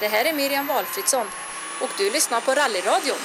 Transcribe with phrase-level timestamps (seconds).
[0.00, 1.26] Det här är Miriam Valfridsson
[1.82, 3.20] och du lyssnar på Rallyradion.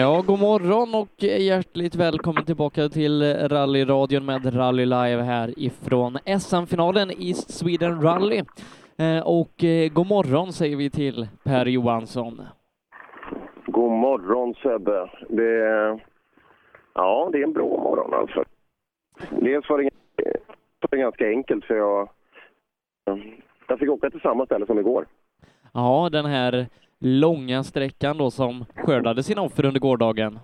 [0.00, 7.10] Ja, god morgon och hjärtligt välkommen tillbaka till rallyradion med Rally Live här ifrån SM-finalen
[7.10, 8.42] East Sweden Rally.
[8.98, 12.42] Eh, och eh, god morgon säger vi till Per Johansson.
[13.66, 15.10] God morgon Sebbe.
[15.28, 16.04] Det är,
[16.94, 18.44] ja, det är en bra morgon alltså.
[19.30, 19.90] Dels var det,
[20.80, 22.08] var det ganska enkelt för jag,
[23.72, 25.06] jag fick åka till samma ställe som igår.
[25.72, 26.66] Ja, den här
[26.98, 30.38] långa sträckan då som skördade sina offer under gårdagen.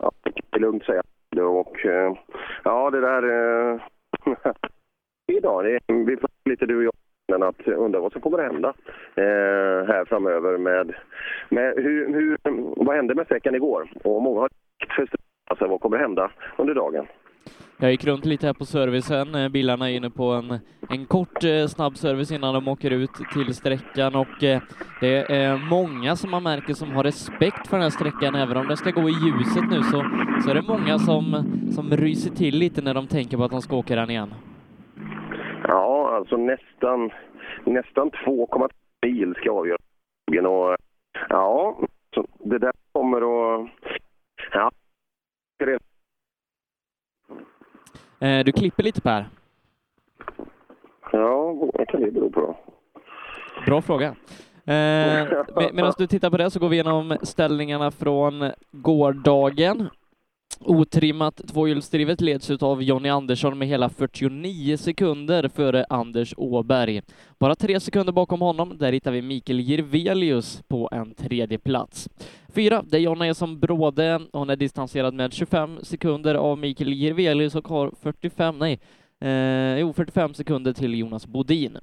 [0.00, 1.02] Ja, det jag lugnt säga.
[1.36, 2.16] Och eh,
[2.64, 3.22] ja, det där...
[3.22, 3.80] Eh,
[5.36, 6.92] idag, det, vi får lite du och jag
[7.28, 8.68] men att undra vad som kommer att hända
[9.14, 10.94] eh, här framöver med,
[11.48, 12.38] med hur, hur,
[12.84, 13.92] vad hände med sträckan igår?
[14.04, 14.48] Och många har
[15.50, 17.06] alltså, vad kommer att hända under dagen?
[17.82, 19.34] Jag gick runt lite här på servicen.
[19.34, 20.58] Eh, bilarna är inne på en,
[20.90, 24.62] en kort eh, snabb service innan de åker ut till sträckan och eh,
[25.00, 28.34] det är många som man märker som har respekt för den här sträckan.
[28.34, 30.04] Även om den ska gå i ljuset nu så,
[30.44, 33.62] så är det många som, som ryser till lite när de tänker på att de
[33.62, 34.34] ska åka den igen.
[35.68, 37.10] Ja, alltså nästan,
[37.64, 38.68] nästan 2,3
[39.06, 40.48] mil ska avgöra.
[40.48, 40.76] Och,
[41.28, 41.78] ja,
[42.38, 43.68] det där kommer att...
[44.52, 44.70] Ja,
[48.44, 49.28] du klipper lite Per.
[51.12, 52.56] Ja, vad kan det bero på?
[53.66, 54.06] Bra fråga.
[54.06, 54.14] Eh,
[55.56, 59.88] med, Medan du tittar på det så går vi igenom ställningarna från gårdagen.
[60.64, 67.02] Otrimmat tvåhjulsdrivet leds av Jonny Andersson med hela 49 sekunder före Anders Åberg.
[67.38, 72.08] Bara tre sekunder bakom honom, där hittar vi Mikael Jirvelius på en tredje plats.
[72.48, 74.20] Fyra, Jonna är som Bråde.
[74.32, 78.80] Hon är distanserad med 25 sekunder av Mikael Jirvelius och har 45, nej,
[79.20, 81.78] eh, jo, 45 sekunder till Jonas Bodin.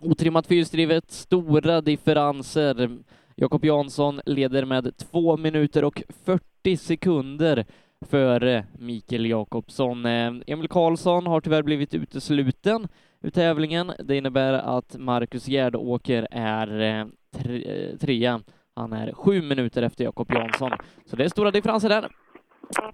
[0.00, 2.98] Otrimmat fyrhjulsdrivet, stora differenser.
[3.36, 7.66] Jakob Jansson leder med 2 minuter och 40 sekunder
[8.06, 10.06] före Mikael Jakobsson.
[10.06, 12.88] Eh, Emil Karlsson har tyvärr blivit utesluten
[13.22, 13.92] ur tävlingen.
[14.04, 18.40] Det innebär att Marcus Gärdåker är eh, tre, eh, trea.
[18.74, 20.72] Han är sju minuter efter Jakob Jansson,
[21.06, 22.08] så det är stora differenser där.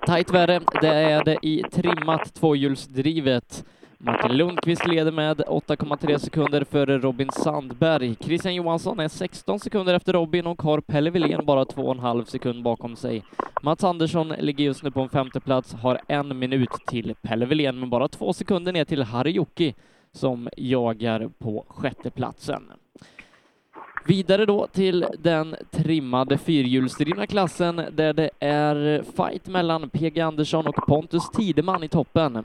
[0.06, 3.64] Tajt värre, det är det i trimmat tvåhjulsdrivet.
[4.04, 8.16] Martin Lundqvist leder med 8,3 sekunder före Robin Sandberg.
[8.20, 12.96] Christian Johansson är 16 sekunder efter Robin och har Pelle Wilén bara 2,5 sekund bakom
[12.96, 13.24] sig.
[13.62, 17.80] Mats Andersson ligger just nu på en femte plats, har en minut till Pelle Wilén,
[17.80, 19.74] men bara två sekunder ner till Harry Jocke
[20.12, 22.62] som jagar på sjätteplatsen.
[24.06, 30.86] Vidare då till den trimmade fyrhjulsdrivna klassen där det är fight mellan PG Andersson och
[30.86, 32.44] Pontus Tideman i toppen.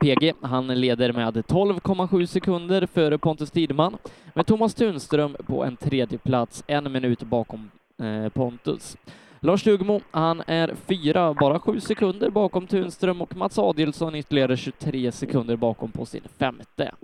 [0.00, 3.96] PG, han leder med 12,7 sekunder före Pontus Tidman,
[4.34, 7.70] med Thomas Tunström på en tredje plats, en minut bakom
[8.02, 8.96] eh, Pontus.
[9.40, 15.12] Lars Dugmo, han är fyra, bara sju sekunder bakom Tunström och Mats Adielsson ytterligare 23
[15.12, 16.94] sekunder bakom på sin femte.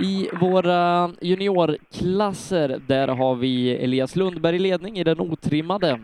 [0.00, 6.00] I våra juniorklasser, där har vi Elias Lundberg i ledning i den otrimmade.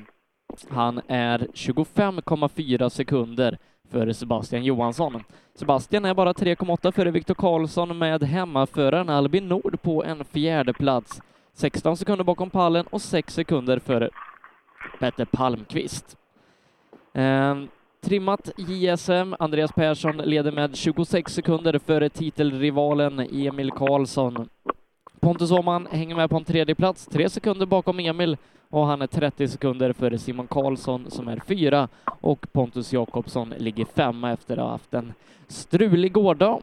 [0.69, 3.59] Han är 25,4 sekunder
[3.91, 5.25] före Sebastian Johansson.
[5.55, 11.21] Sebastian är bara 3,8 före Viktor Karlsson med hemmaföraren Albin Nord på en fjärde plats.
[11.55, 14.11] 16 sekunder bakom pallen och 6 sekunder före
[14.99, 16.17] Petter Palmqvist.
[17.15, 17.69] Ehm,
[18.01, 24.49] trimmat JSM, Andreas Persson leder med 26 sekunder före titelrivalen Emil Karlsson.
[25.21, 28.37] Pontus Åhman hänger med på en tredje plats, tre sekunder bakom Emil
[28.71, 31.89] och han är 30 sekunder före Simon Karlsson som är fyra
[32.21, 35.13] och Pontus Jakobsson ligger femma efter att ha haft en
[35.47, 36.63] strulig gårdag.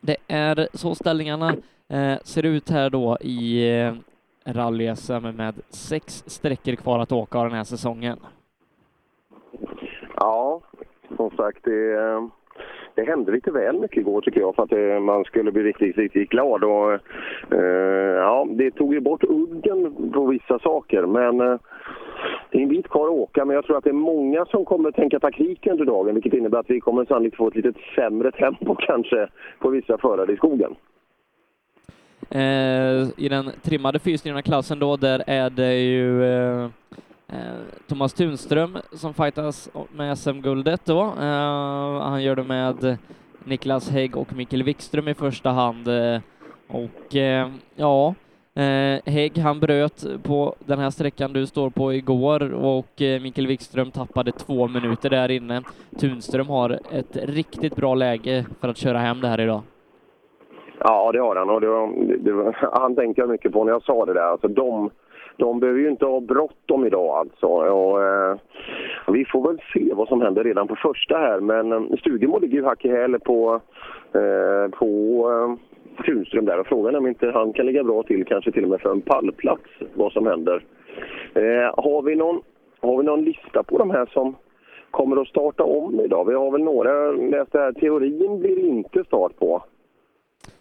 [0.00, 1.54] Det är så ställningarna
[1.88, 3.94] eh, ser ut här då i eh,
[4.44, 8.18] rally-SM med sex sträckor kvar att åka den här säsongen.
[10.16, 10.60] Ja,
[11.16, 12.26] som sagt, det, eh,
[12.98, 15.96] det hände lite väl mycket igår tycker jag för att eh, man skulle bli riktigt,
[15.96, 16.64] riktigt glad.
[16.64, 16.92] Och,
[17.52, 21.58] eh, ja, det tog ju bort udden på vissa saker, men eh,
[22.50, 24.64] det är en bit kvar att åka, men jag tror att det är många som
[24.64, 28.32] kommer tänka taktik under dagen, vilket innebär att vi kommer sannolikt få ett lite sämre
[28.32, 29.28] tempo kanske
[29.58, 30.74] på vissa förare i skogen.
[32.30, 36.68] Eh, I den trimmade fyrstyrna klassen då, där är det ju Eh,
[37.32, 37.38] Eh,
[37.88, 41.00] Thomas Tunström som fightas med SM-guldet då.
[41.00, 42.98] Eh, han gör det med
[43.44, 45.88] Niklas Hägg och Mikael Wikström i första hand.
[45.88, 46.20] Eh,
[46.68, 47.14] och
[47.74, 48.14] ja,
[49.04, 54.32] Hägg han bröt på den här sträckan du står på igår och Mikael Wikström tappade
[54.32, 55.62] två minuter där inne.
[56.00, 59.62] Tunström har ett riktigt bra läge för att köra hem det här idag.
[60.78, 61.50] Ja, det har han.
[61.50, 64.30] Och det, det, han tänkte jag mycket på när jag sa det där.
[64.30, 64.90] Alltså, de,
[65.38, 67.46] de behöver ju inte ha bråttom idag alltså.
[67.46, 68.36] Och, eh,
[69.06, 71.40] vi får väl se vad som händer redan på första här.
[71.40, 73.60] Men eh, Stugemo ligger ju hack i häl på,
[74.12, 74.88] eh, på
[75.30, 76.58] eh, Tunström där.
[76.58, 78.90] Och frågan är om inte han kan ligga bra till, kanske till och med för
[78.90, 80.64] en pallplats, vad som händer.
[81.34, 82.40] Eh, har, vi någon,
[82.80, 84.36] har vi någon lista på de här som
[84.90, 86.24] kommer att starta om idag?
[86.24, 89.62] Vi har väl några, läste här, teorin blir inte start på.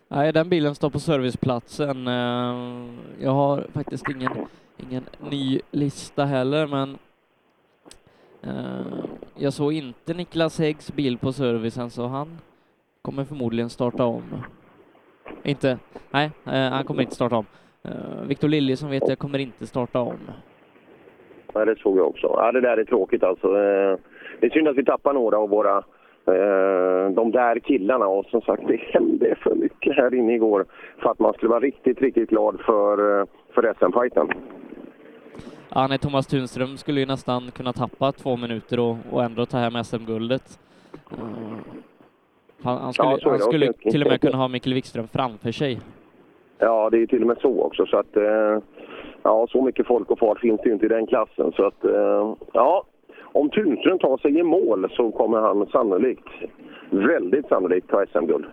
[0.09, 2.07] Nej, den bilen står på serviceplatsen.
[2.07, 2.55] Eh,
[3.19, 4.31] jag har faktiskt ingen,
[4.77, 6.97] ingen ny lista heller, men
[8.43, 12.27] eh, jag såg inte Niklas Häggs bil på servicen, så han
[13.01, 14.23] kommer förmodligen starta om.
[15.43, 15.77] Inte,
[16.11, 17.45] nej, eh, han kommer inte starta om.
[17.83, 20.17] Eh, Viktor Lilje som vet jag kommer inte starta om.
[21.55, 22.27] Nej, det såg jag också.
[22.27, 23.47] Ja, det där är tråkigt alltså.
[23.47, 23.97] Eh,
[24.39, 25.77] det är synd att vi tappar några av våra
[26.27, 28.07] eh, de där killarna.
[28.07, 30.65] Och som sagt, det hände för mycket här inne igår
[31.01, 34.27] för att man skulle vara riktigt, riktigt glad för, för SM-fighten.
[35.73, 39.57] Ja, nej, Thomas Tunström skulle ju nästan kunna tappa två minuter och, och ändå ta
[39.57, 40.59] hem SM-guldet.
[41.11, 41.57] Uh,
[42.61, 45.79] han, han, skulle, ja, han skulle till och med kunna ha Mikael Wikström framför sig.
[46.57, 47.85] Ja, det är till och med så också.
[47.85, 48.59] Så att, uh,
[49.23, 51.51] ja, så mycket folk och fart finns det ju inte i den klassen.
[51.55, 52.83] Så att, uh, ja,
[53.21, 56.27] om Tunström tar sig i mål så kommer han sannolikt,
[56.89, 58.45] väldigt sannolikt, ta SM-guld.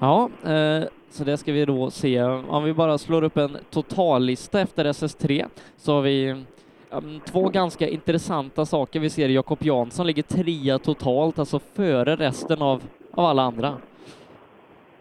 [0.00, 2.22] Ja, eh, så det ska vi då se.
[2.22, 5.44] Om vi bara slår upp en totallista efter SS3
[5.76, 6.44] så har vi
[6.90, 9.00] um, två ganska intressanta saker.
[9.00, 12.82] Vi ser Jakob Jansson ligger trea totalt, alltså före resten av,
[13.12, 13.74] av alla andra.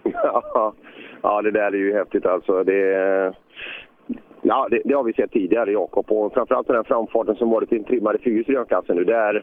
[1.22, 2.64] Ja, det där är ju häftigt alltså.
[2.64, 3.34] Det,
[4.42, 6.12] Ja, det, det, har vi sett tidigare, Jakob.
[6.12, 9.04] Och framförallt den här framfarten som varit i en trimmade fyrhjulsdrivarklassen nu.
[9.04, 9.36] Där,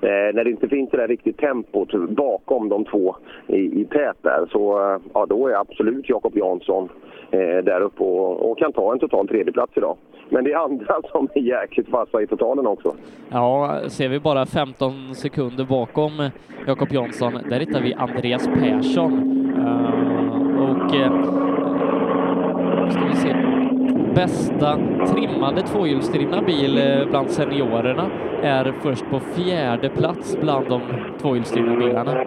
[0.00, 4.16] eh, när det inte finns det där riktigt tempot bakom de två i, i tät
[4.22, 6.88] där, så eh, ja, då är absolut Jakob Jansson
[7.30, 9.96] eh, där uppe och, och, kan ta en total tredjeplats idag.
[10.28, 12.94] Men det är andra som är jäkligt vassa i totalen också.
[13.30, 16.30] Ja, ser vi bara 15 sekunder bakom
[16.66, 19.12] Jakob Jansson, där hittar vi Andreas Persson.
[19.58, 20.12] Uh,
[20.62, 23.52] och eh, uh, ska vi se
[24.14, 24.78] bästa
[25.14, 28.10] trimmade tvåhjulsdrivna bil eh, bland seniorerna
[28.42, 30.80] är först på fjärde plats bland de
[31.20, 32.24] tvåhjulsdrivna bilarna.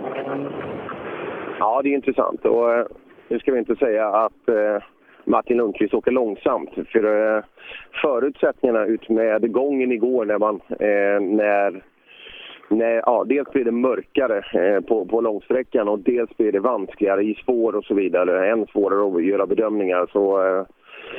[1.60, 2.46] Ja, det är intressant.
[2.46, 2.86] Och, eh,
[3.28, 4.84] nu ska vi inte säga att eh,
[5.24, 6.70] Martin Lundqvist åker långsamt.
[6.92, 7.44] För eh,
[8.02, 10.56] förutsättningarna utmed gången igår när man...
[10.70, 11.84] Eh, när,
[12.70, 17.24] när, ja, dels blir det mörkare eh, på, på långsträckan och dels blir det vanskligare
[17.24, 18.52] i spår och så vidare.
[18.52, 20.08] Än svårare att göra bedömningar.
[20.12, 20.66] Så eh,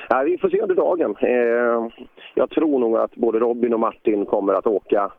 [0.09, 1.17] Ja, vi får se under dagen.
[1.21, 5.13] Eh, jag tror nog att både Robin och Martin kommer att åka,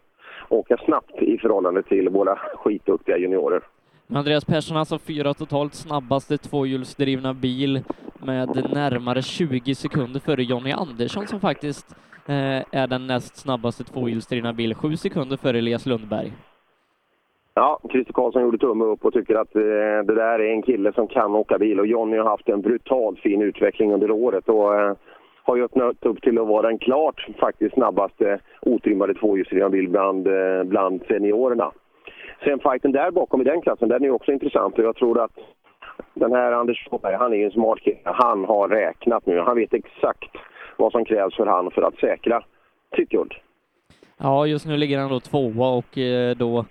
[0.49, 3.61] åka snabbt i förhållande till våra skitduktiga juniorer.
[4.13, 7.81] Andreas Persson alltså fyra totalt snabbaste tvåhjulsdrivna bil
[8.19, 14.53] med närmare 20 sekunder före Jonny Andersson som faktiskt eh, är den näst snabbaste tvåhjulsdrivna
[14.53, 16.31] bil, sju sekunder före Elias Lundberg.
[17.59, 19.62] Ja, Christer Karlsson gjorde tumme upp och tycker att eh,
[20.07, 21.80] det där är en kille som kan åka bil.
[21.80, 24.95] Och Jonny har haft en brutalt fin utveckling under året och eh,
[25.44, 30.27] har ju öppnat upp till att vara den klart faktiskt snabbaste otrimmade tvåhjulsdrivna bil bland,
[30.27, 31.71] eh, bland seniorerna.
[32.44, 35.37] Sen fighten där bakom i den klassen, den är också intressant och jag tror att
[36.14, 37.97] den här Anders Åberg, han är en smart kille.
[38.04, 39.40] Han har räknat nu.
[39.40, 40.31] Han vet exakt
[40.78, 42.44] vad som krävs för han för att säkra
[42.95, 43.33] sitt guld.
[44.18, 46.66] Ja, just nu ligger han då tvåa och eh, då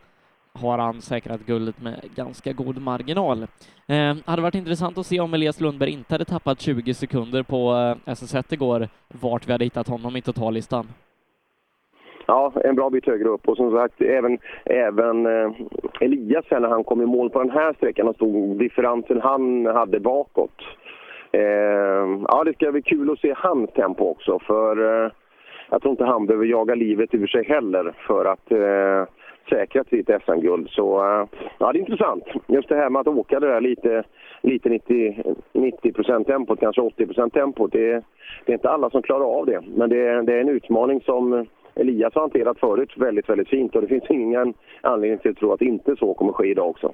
[0.60, 3.46] har han säkrat guldet med ganska god marginal.
[3.86, 7.56] Eh, hade varit intressant att se om Elias Lundberg inte hade tappat 20 sekunder på
[8.06, 10.86] eh, SS1 igår, vart vi hade hittat honom i totallistan.
[12.26, 13.48] Ja, en bra bit högre upp.
[13.48, 15.50] Och som sagt, även, även eh,
[16.00, 20.00] Elias när han kom i mål på den här sträckan och stod differensen han hade
[20.00, 20.62] bakåt.
[21.32, 25.10] Eh, ja, det ska bli kul att se hans tempo också, för eh,
[25.70, 29.14] jag tror inte han behöver jaga livet ur sig heller för att eh,
[29.48, 30.70] säkrat sitt SM-guld.
[30.70, 31.26] Så eh,
[31.58, 32.24] ja, det är intressant.
[32.46, 34.04] Just det här med att åka det där lite,
[34.42, 37.72] lite 90, 90 tempot, kanske 80 tempot.
[37.72, 38.02] Det,
[38.44, 39.60] det är inte alla som klarar av det.
[39.76, 43.82] Men det, det är en utmaning som Elias har hanterat förut väldigt, väldigt fint och
[43.82, 46.92] det finns ingen anledning till att tro att inte så kommer ske idag också.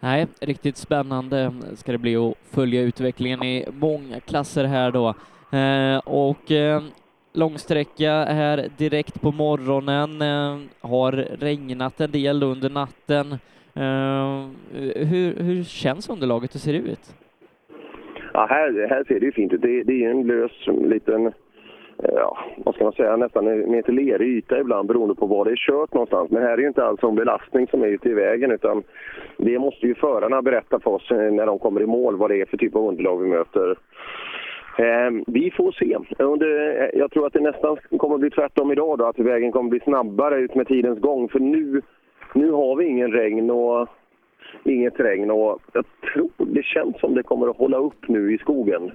[0.00, 5.08] Nej, riktigt spännande ska det bli att följa utvecklingen i många klasser här då.
[5.58, 6.82] Eh, och eh,
[7.38, 10.22] långsträcka här direkt på morgonen.
[10.22, 13.32] Eh, har regnat en del under natten.
[13.74, 14.46] Eh,
[15.10, 16.54] hur, hur känns underlaget?
[16.54, 17.14] Hur ser det ut?
[18.32, 19.62] Ja, här, här ser det ju fint ut.
[19.62, 21.32] Det, det är en lös liten eh,
[22.14, 25.50] ja, vad ska man säga, nästan en meter lerig yta ibland beroende på var det
[25.50, 26.30] är kört någonstans.
[26.30, 28.82] Men här är det ju inte alls en belastning som är ute i vägen utan
[29.36, 32.46] det måste ju förarna berätta för oss när de kommer i mål vad det är
[32.46, 33.76] för typ av underlag vi möter.
[34.78, 35.96] Eh, vi får se.
[36.18, 39.52] Under, eh, jag tror att det nästan kommer att bli tvärtom idag då, att vägen
[39.52, 41.28] kommer att bli snabbare ut med tidens gång.
[41.28, 41.82] För nu,
[42.34, 43.88] nu har vi ingen regn och
[44.64, 48.38] inget regn och jag tror det känns som det kommer att hålla upp nu i
[48.38, 48.90] skogen.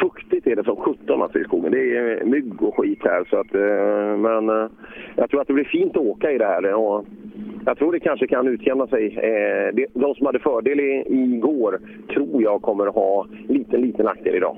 [0.00, 1.72] Fuktigt är det som 17 alltså i skogen.
[1.72, 3.24] Det är mygg och skit här.
[3.30, 4.70] Så att, eh, men eh,
[5.16, 6.74] jag tror att det blir fint att åka i det här.
[6.74, 7.04] Och
[7.66, 9.18] jag tror det kanske kan utjämna sig.
[9.18, 11.80] Eh, de som hade fördel igår
[12.14, 14.56] tror jag kommer att ha liten, liten nackdel idag.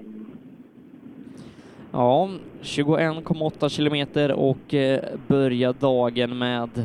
[1.96, 2.28] Ja,
[2.62, 6.78] 21,8 kilometer och eh, börja dagen med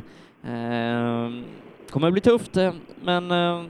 [0.44, 1.30] eh,
[1.90, 2.74] kommer bli tufft, eh,
[3.04, 3.62] men eh,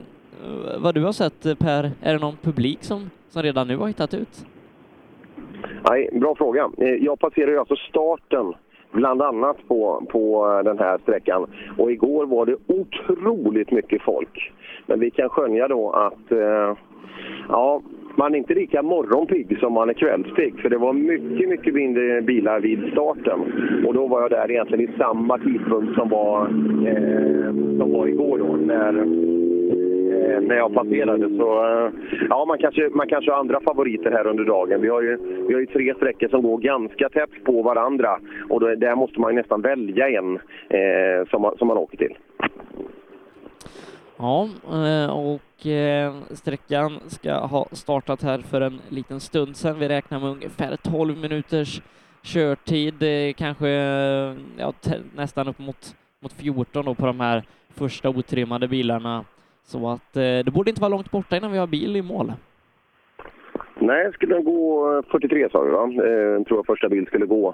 [0.80, 4.14] vad du har sett Per, är det någon publik som, som redan nu har hittat
[4.14, 4.46] ut?
[5.90, 6.70] Nej, bra fråga.
[6.78, 8.54] Jag passerar ju alltså starten
[8.92, 11.46] bland annat på, på den här sträckan.
[11.78, 14.52] Och igår var det otroligt mycket folk.
[14.86, 16.78] Men vi kan skönja då att eh,
[17.50, 17.82] ja,
[18.20, 20.60] man är inte lika morgonpigg som man är kvällspigg.
[20.62, 23.40] För det var mycket, mycket mindre bilar vid starten.
[23.86, 26.42] Och då var jag där egentligen i samma tidpunkt som var,
[26.88, 28.56] eh, som var igår då.
[28.56, 31.38] När, eh, när jag passerade.
[31.38, 31.92] Så eh,
[32.30, 34.82] ja, man kanske, man kanske har andra favoriter här under dagen.
[34.82, 38.20] Vi har ju, vi har ju tre sträckor som går ganska tätt på varandra.
[38.50, 40.36] Och då, där måste man nästan välja en
[40.70, 42.16] eh, som, man, som man åker till.
[44.20, 49.80] Ja, eh, och eh, sträckan ska ha startat här för en liten stund sedan.
[49.80, 51.82] Vi räknar med ungefär 12 minuters
[52.24, 53.04] körtid,
[53.36, 53.70] kanske
[54.58, 54.74] ja,
[55.16, 59.26] nästan upp mot, mot 14 då på de här första otrimmade bilarna.
[59.64, 62.34] Så att eh, det borde inte vara långt borta innan vi har bil i mål.
[63.80, 65.84] Nej, skulle gå 43 sa du va?
[65.84, 67.54] Eh, tror jag första bil skulle gå.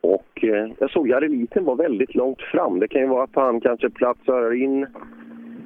[0.00, 2.80] Och eh, jag såg Jareliten var väldigt långt fram.
[2.80, 4.86] Det kan ju vara att han kanske platsar in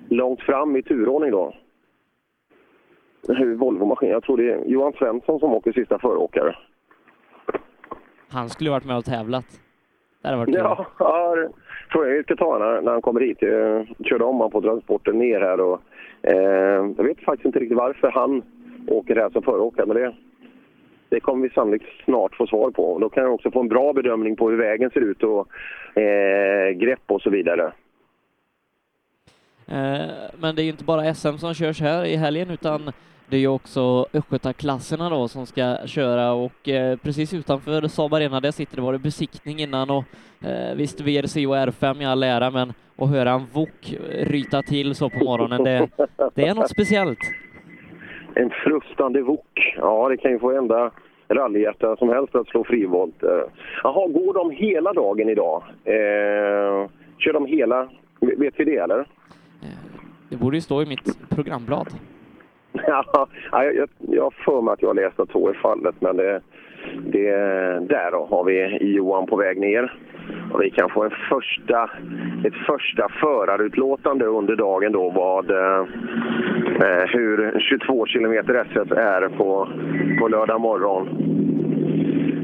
[0.08, 1.54] långt fram i turordning då.
[3.56, 4.10] Volvo-maskin.
[4.10, 6.56] Jag tror det är Johan Svensson som åker sista föråkare.
[8.28, 9.60] Han skulle varit med och tävlat.
[10.22, 11.50] Det hade varit ja, ja, det
[11.92, 13.38] tror jag vi ska ta när, när han kommer hit.
[13.40, 15.80] Jag körde om honom på transporten ner här och
[16.22, 18.42] eh, jag vet faktiskt inte riktigt varför han
[18.86, 20.14] åker här som föråkare, men det,
[21.08, 22.98] det kommer vi sannolikt snart få svar på.
[22.98, 25.48] Då kan jag också få en bra bedömning på hur vägen ser ut och
[25.98, 27.72] eh, grepp och så vidare.
[29.66, 32.92] Eh, men det är ju inte bara SM som körs här i helgen utan
[33.28, 38.40] det är ju också östgötaklasserna då som ska köra och eh, precis utanför Saab Arena
[38.40, 40.04] där sitter det var det besiktning innan och
[40.44, 44.94] eh, visst VRC och R5 i all ära men att höra en VOK ryta till
[44.94, 45.88] så på morgonen det,
[46.34, 47.18] det är något speciellt.
[48.34, 50.90] En frustande VOK, ja det kan ju få ända
[51.28, 53.22] rallyhjärta som helst att slå frivolt.
[53.22, 53.30] Eh,
[53.82, 55.62] jaha, går de hela dagen idag?
[55.84, 57.88] Eh, kör de hela,
[58.20, 59.06] vet vi det eller?
[59.64, 59.70] Eh,
[60.28, 61.88] det borde ju stå i mitt programblad.
[62.86, 66.16] Ja, jag, jag har för mig att jag har läst att så är fallet, men
[66.16, 66.40] det,
[67.06, 67.30] det,
[67.88, 69.98] där då har vi Johan på väg ner.
[70.52, 71.90] Och vi kan få en första,
[72.44, 75.86] ett första förarutlåtande under dagen då vad, eh,
[76.80, 79.68] eh hur 22 km SS är på,
[80.20, 81.08] på lördag morgon.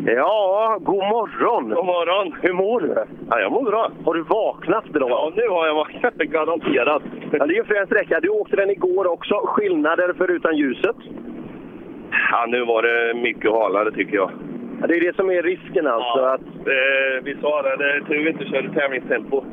[0.07, 1.69] Ja, god morgon!
[1.69, 2.35] God morgon!
[2.43, 2.95] Hur mår du?
[3.31, 3.91] Ja, jag mår bra.
[4.05, 5.11] Har du vaknat idag?
[5.11, 6.15] Ja, nu har jag vaknat.
[6.15, 7.03] Garanterat.
[7.33, 8.21] Ja, det är ju för en sträcka.
[8.21, 9.35] Du åkte den igår också.
[9.45, 10.97] Skillnader förutom ljuset?
[12.31, 14.31] Ja, nu var det mycket halare tycker jag.
[14.81, 16.19] Ja, det är det som är risken alltså?
[16.19, 16.41] Ja, att...
[16.67, 17.77] eh, vi sa det.
[17.77, 19.45] Det är tur vi inte körde tävlingstempo.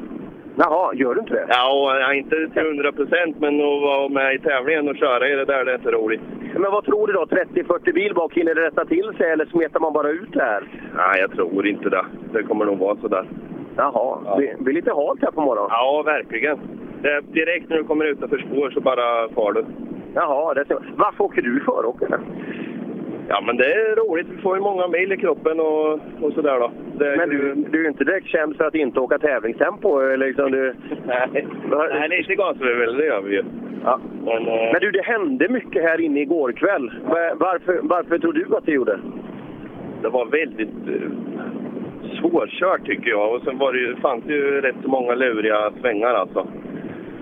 [0.60, 1.46] Jaha, gör du inte det?
[1.50, 5.46] Ja, inte till 100 procent, men att vara med i tävlingen och köra i det
[5.46, 6.22] där, det är inte roligt.
[6.54, 7.26] Men vad tror du då?
[7.26, 10.64] 30-40 bil bak, hinner det rätta till sig eller smetar man bara ut det här?
[10.96, 12.06] Nej, jag tror inte det.
[12.34, 13.26] Det kommer nog vara sådär.
[13.76, 14.36] Jaha, ja.
[14.40, 15.70] det blir lite halt här på morgonen.
[15.72, 16.58] Ja, verkligen.
[17.02, 19.66] Det, direkt när du kommer utanför spår så bara far du.
[20.14, 22.20] Jaha, det är varför åker du föråkare?
[23.29, 24.27] Ja, men det är roligt.
[24.29, 26.72] Vi får ju många mil i kroppen och, och sådär då.
[26.98, 30.15] Det, men du, du är ju inte direkt känd för att inte åka tävlingstempo?
[30.15, 30.74] Liksom du...
[31.05, 31.48] Nej.
[31.93, 33.43] Nej, lite gasväl, det gör vi ju.
[33.84, 34.00] Ja.
[34.25, 34.72] Men, äh...
[34.74, 36.91] men, du, det hände mycket här inne igår kväll.
[37.36, 39.00] Varför, varför tror du att det gjorde?
[40.01, 41.12] Det var väldigt uh,
[42.19, 43.36] svårkört tycker jag.
[43.36, 46.48] Och sen var det ju, fanns det ju rätt så många luriga svängar alltså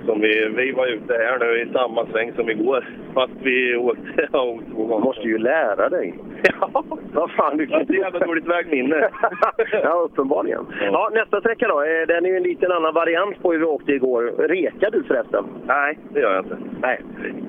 [0.05, 2.87] som vi, vi var ute här nu i samma sväng som igår.
[3.13, 5.05] Fast vi åkte två gånger.
[5.05, 6.13] måste ju lära dig.
[6.61, 6.83] Ja,
[7.13, 7.57] vad fan.
[7.57, 7.93] Du kan inte...
[7.93, 9.09] jävla dåligt vägminne.
[9.71, 10.65] ja, uppenbarligen.
[10.81, 10.85] Ja.
[10.91, 11.09] ja.
[11.13, 11.81] nästa sträcka då.
[11.81, 14.23] Eh, den är ju en liten annan variant på hur vi åkte igår.
[14.23, 15.45] Rekar du förresten?
[15.65, 16.57] Nej, det gör jag inte.
[16.81, 17.01] Nej.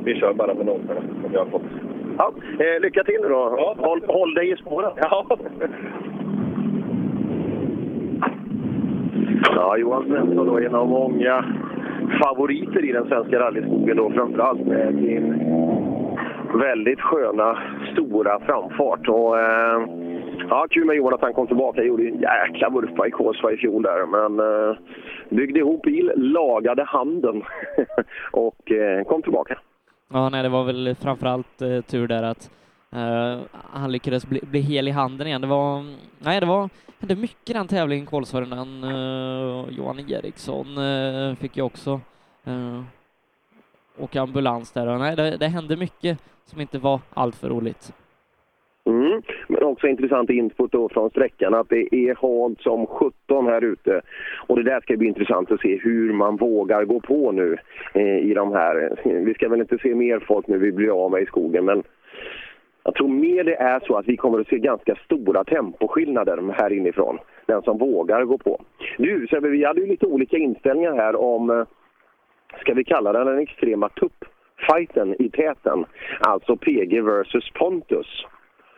[0.04, 1.62] Vi kör bara med nollorna som jag har fått.
[2.18, 3.54] Ja, eh, lycka till nu då.
[3.58, 4.92] Ja, håll, håll dig i spåren.
[4.96, 5.26] Ja.
[9.54, 11.44] Ja, Johan Svensson då en av många
[12.22, 15.34] favoriter i den svenska rallyskogen då, framförallt med sin
[16.54, 17.58] väldigt sköna,
[17.92, 19.08] stora framfart.
[19.08, 19.80] Och, eh,
[20.48, 21.80] ja, kul med Johan att han kom tillbaka.
[21.80, 24.76] Han gjorde en jäkla vurpa i Kolsva i fjol där, men eh,
[25.28, 27.42] byggde ihop bil, lagade handen
[28.32, 29.58] och eh, kom tillbaka.
[30.12, 32.50] Ja, nej, det var väl framförallt eh, tur där att
[32.92, 33.40] eh,
[33.72, 35.40] han lyckades bli, bli hel i handen igen.
[35.40, 35.82] Det var,
[36.18, 36.68] nej, det var,
[37.00, 38.84] hände mycket den tävlingen Kolsvarennan.
[38.84, 42.00] Uh, eh, Johan Eriksson uh, fick ju också
[42.44, 42.82] eh, uh,
[43.98, 44.86] åka ambulans där.
[44.86, 47.92] Och, nej, det, det hände mycket som inte var alltför roligt.
[48.86, 49.22] Mm.
[49.48, 54.00] Men också intressant input då från sträckan att det är halt som 17 här ute.
[54.46, 57.56] Och det där ska bli intressant att se hur man vågar gå på nu
[57.94, 58.98] eh, i de här.
[59.04, 61.82] Vi ska väl inte se mer folk nu vi blir av med i skogen men
[62.86, 66.72] jag tror mer det är så att vi kommer att se ganska stora temposkillnader här
[66.72, 67.18] inifrån.
[67.46, 68.60] Den som vågar gå på.
[68.98, 71.66] Nu, Sebbe, vi hade ju lite olika inställningar här om, eh,
[72.60, 75.84] ska vi kalla den den extrema tuppfighten i täten.
[76.20, 78.06] Alltså PG versus Pontus.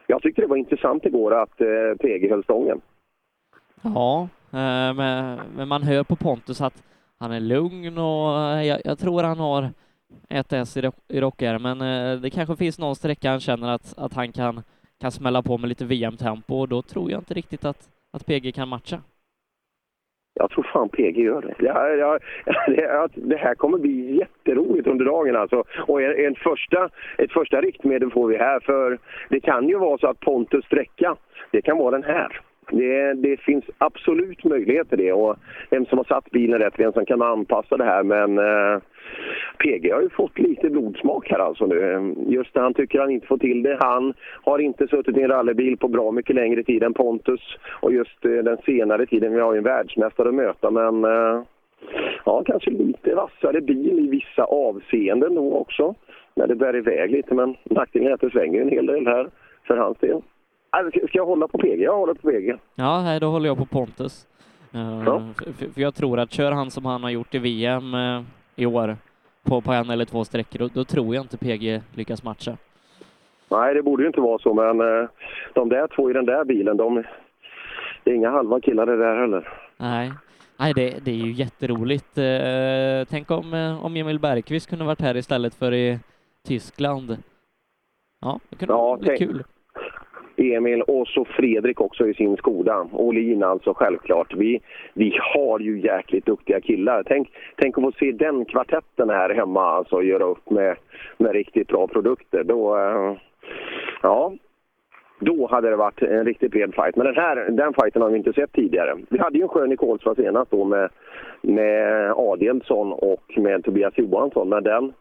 [0.07, 2.81] Jag tyckte det var intressant igår att eh, PG höll stången.
[3.83, 6.83] Ja, eh, men, men, man hör på Pontus att
[7.19, 9.69] han är lugn och eh, jag, jag tror han har
[10.29, 11.81] ett S i, i rockärmen.
[11.81, 14.63] Eh, det kanske finns någon sträcka han känner att, att han kan,
[15.01, 18.55] kan smälla på med lite VM-tempo och då tror jag inte riktigt att, att PG
[18.55, 19.01] kan matcha.
[20.35, 21.55] Jag tror fan PG gör det.
[21.59, 22.21] Ja, jag,
[22.67, 25.65] det, det här kommer bli jätteroligt under dagen alltså.
[25.87, 26.89] Och en, en, första,
[27.19, 28.99] ett första riktmedel får vi här för
[29.29, 31.17] det kan ju vara så att Pontus sträcka,
[31.51, 32.41] det kan vara den här.
[32.71, 35.37] Det, det, finns absolut möjlighet till det och
[35.71, 38.03] vem som har satt bilen rätt, vem som kan anpassa det här.
[38.03, 38.81] Men eh,
[39.59, 42.15] PG har ju fått lite blodsmak här alltså nu.
[42.27, 43.77] Just när han tycker han inte får till det.
[43.81, 47.41] Han har inte suttit i en rallybil på bra mycket längre tid än Pontus.
[47.81, 51.43] Och just eh, den senare tiden, vi har ju en världsmästare att möta men eh,
[52.25, 55.95] ja, kanske lite vassare bil i vissa avseenden nog också.
[56.35, 59.31] När det bär iväg lite men nackdelen är att det svänger en hel del här
[59.67, 60.23] för hans del.
[60.71, 61.83] Alltså, ska jag hålla på PG?
[61.83, 62.59] Jag håller på PG.
[62.75, 64.27] Ja, då håller jag på Pontus.
[64.75, 65.23] Uh, ja.
[65.59, 68.23] för, jag tror att kör han som han har gjort i VM uh,
[68.57, 68.97] i år
[69.43, 72.57] på, på en eller två sträckor, då, då, tror jag inte PG lyckas matcha.
[73.49, 75.09] Nej, det borde ju inte vara så, men uh,
[75.55, 77.05] de där två i den där bilen, de,
[78.05, 79.49] det är inga halva killar det där heller.
[79.77, 80.13] Nej,
[80.57, 82.19] Nej det, det är ju jätteroligt.
[83.11, 85.99] tänk om, om Emil Bergqvist kunde varit här istället för i
[86.47, 87.17] Tyskland.
[88.21, 89.45] Ja, det kunde ja, bli tänk, kul.
[90.39, 92.87] Emil och så Fredrik också i sin Skoda.
[92.93, 94.35] Olin alltså självklart.
[94.35, 94.61] Vi,
[94.95, 97.03] vi har ju jäkligt duktiga killar.
[97.07, 100.77] Tänk, tänk att få se den kvartetten här hemma alltså göra upp med,
[101.19, 102.45] med riktigt bra produkter.
[102.45, 103.17] Då, eh,
[104.03, 104.33] ja,
[105.21, 106.97] då hade det varit en riktigt bred fight.
[106.97, 108.97] Men den här den fighten har vi inte sett tidigare.
[109.11, 110.91] Vi hade ju en skön i Kolsva senast då med,
[111.43, 114.49] med Adelsson och med Tobias Johansson.
[114.49, 114.93] Men den,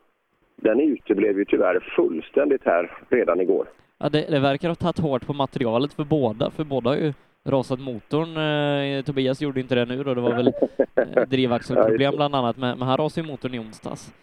[0.56, 3.68] den uteblev ju tyvärr fullständigt här redan igår.
[4.00, 7.14] Ja, det, det verkar ha tagit hårt på materialet för båda, för båda har ju
[7.46, 8.38] rasat motorn.
[8.38, 10.54] Eh, Tobias gjorde inte det nu då, det var väl
[10.96, 14.14] eh, drivaxelproblem bland annat, men, men han rasade ju motorn i onsdags.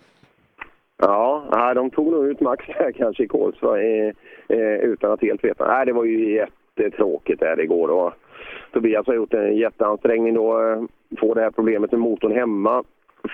[0.98, 4.14] Ja, de tog nog ut max där kanske i Kolsva eh,
[4.82, 5.66] utan att helt veta.
[5.66, 8.12] Nej, det var ju jättetråkigt där igår och
[8.72, 10.82] Tobias har gjort en jätteansträngning då, eh,
[11.20, 12.84] få det här problemet med motorn hemma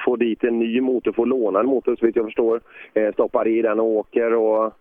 [0.04, 2.60] få dit en ny motor, få låna en motor så vitt jag förstår.
[2.94, 4.72] Eh, stoppar i den och åker och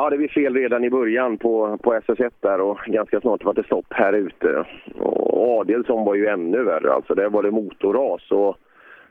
[0.00, 3.54] Ja, det blev fel redan i början på, på SS1 där och ganska snart var
[3.54, 4.64] det stopp här ute.
[4.98, 8.56] Och Adelsson var ju ännu värre, alltså där var det motorras och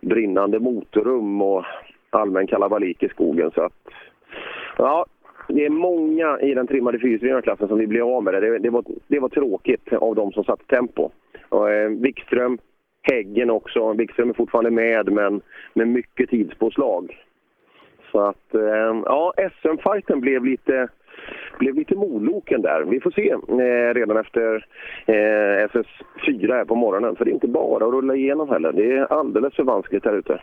[0.01, 1.65] brinnande motorrum och
[2.09, 3.51] allmän kalabalik i skogen.
[3.51, 3.73] Så att,
[4.77, 5.05] ja,
[5.47, 8.39] det är många i den trimmade fyrhjulsklassen som vi blev av med det.
[8.39, 11.09] Det, det, var, det var tråkigt av de som satte tempo.
[11.49, 12.57] Och, eh, Wikström,
[13.01, 13.93] Häggen också.
[13.93, 15.41] Wikström är fortfarande med, men
[15.73, 17.26] med mycket tidspåslag.
[18.11, 20.87] Så att, eh, ja, SM-fighten blev lite,
[21.59, 22.83] blev lite moloken där.
[22.83, 24.65] Vi får se eh, redan efter
[25.05, 27.15] eh, SS4 här på morgonen.
[27.15, 28.71] För det är inte bara att rulla igenom heller.
[28.71, 30.41] Det är alldeles för vanskligt här ute.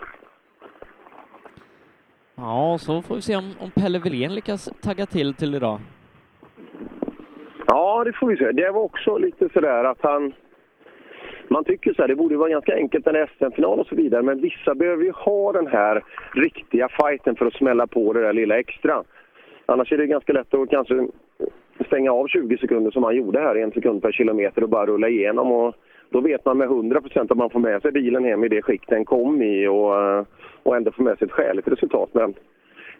[2.36, 5.78] Ja, så får vi se om, om Pelle Wilén lyckas tagga till till idag.
[7.66, 8.52] Ja, det får vi se.
[8.52, 10.32] Det var också lite sådär att han
[11.48, 14.40] man tycker så här, det borde vara ganska enkelt en SM-final och så vidare, men
[14.40, 16.04] vissa behöver ju ha den här
[16.34, 19.02] riktiga fighten för att smälla på det där lilla extra.
[19.66, 21.08] Annars är det ganska lätt att kanske
[21.86, 25.08] stänga av 20 sekunder som han gjorde här, en sekund per kilometer och bara rulla
[25.08, 25.52] igenom.
[25.52, 25.74] Och
[26.10, 28.62] då vet man med 100 procent att man får med sig bilen hem i det
[28.62, 29.92] skick den kom i och,
[30.62, 32.10] och ändå får med sig ett skäligt resultat.
[32.12, 32.34] Men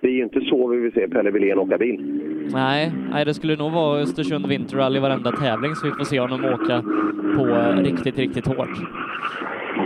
[0.04, 1.96] det är ju inte så vi vill se Pelle Wilén åka bil.
[2.52, 6.20] Nej, nej, det skulle nog vara Östersund Vinter Rally varenda tävling så vi får se
[6.20, 6.82] honom åka
[7.36, 7.44] på
[7.82, 8.76] riktigt, riktigt hårt.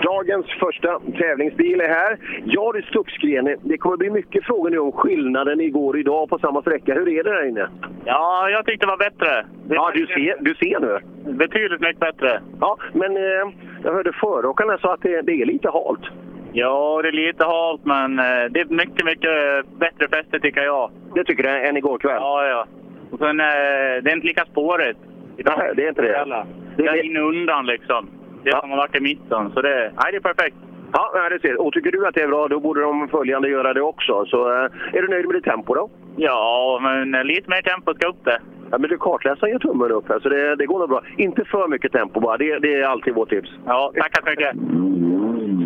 [0.03, 2.19] Dagens första tävlingsbil är här.
[2.45, 6.63] Jari Stuxgren, det kommer bli mycket frågor nu om skillnaden igår och idag på samma
[6.63, 6.95] sträcka.
[6.95, 7.69] Hur är det där inne?
[8.05, 9.47] Ja, jag tyckte det var bättre.
[9.69, 10.99] Det ja, du ser, du ser nu.
[11.33, 12.41] Betydligt mycket bättre.
[12.61, 13.45] Ja, men eh,
[13.85, 16.05] jag hörde föråkarna sa att det, det är lite halt.
[16.53, 19.31] Ja, det är lite halt, men eh, det är mycket, mycket
[19.79, 20.91] bättre fäste tycker jag.
[21.15, 22.17] Det tycker du än igår kväll?
[22.21, 22.67] Ja, ja.
[23.11, 24.99] Och sen, eh, det är inte lika spårigt.
[25.37, 26.45] Nej, det är inte det.
[26.77, 28.11] Det är in undan liksom.
[28.43, 28.61] Det ja.
[28.61, 29.51] som har varit i mitten.
[29.55, 30.57] Så det, nej, det är perfekt.
[30.93, 31.61] Ja, det ser.
[31.61, 34.25] Och tycker du att det är bra, då borde de följande göra det också.
[34.27, 34.49] Så
[34.93, 35.91] är du nöjd med ditt tempo då?
[36.17, 38.41] Ja, men lite mer tempo ska upp det.
[38.71, 41.03] Ja, men du, kartläsaren ger tummen upp här, så det, det går nog bra.
[41.17, 43.51] Inte för mycket tempo bara, det, det är alltid vårt tips.
[43.67, 44.53] Ja, tackar så mycket.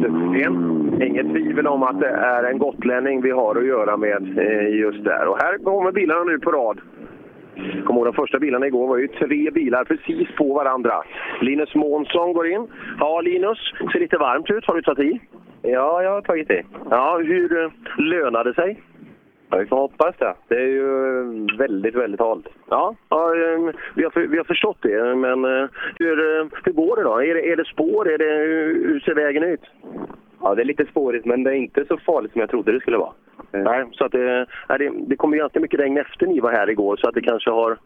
[0.00, 4.38] Slutligen, inget tvivel om att det är en gotlänning vi har att göra med
[4.70, 5.26] just där.
[5.26, 6.80] Och här kommer bilarna nu på rad.
[7.86, 11.02] Kom ihåg, de första bilarna igår var ju tre bilar precis på varandra.
[11.40, 12.66] Linus Månsson går in.
[12.98, 13.58] Ja, Linus,
[13.92, 14.66] ser lite varmt ut.
[14.66, 15.20] Har du tagit i?
[15.62, 16.62] Ja, jag har tagit i.
[16.90, 17.70] Ja, hur
[18.02, 18.82] lönar det sig?
[19.50, 20.34] Ja, vi får hoppas det.
[20.48, 20.86] Det är ju
[21.58, 22.46] väldigt, väldigt halt.
[22.70, 23.34] Ja, ja
[23.94, 25.14] vi, har, vi har förstått det.
[25.14, 25.44] Men
[25.98, 26.16] hur,
[26.64, 27.22] hur går det då?
[27.22, 28.08] Är det, är det spår?
[28.08, 28.34] Är det,
[28.88, 29.60] hur ser vägen ut?
[30.42, 32.80] Ja, det är lite spårigt, men det är inte så farligt som jag trodde det
[32.80, 33.12] skulle vara.
[33.50, 36.70] Nej, så att det, det, det kom ju ganska mycket regn efter ni var här
[36.70, 37.78] igår, så att det kanske har...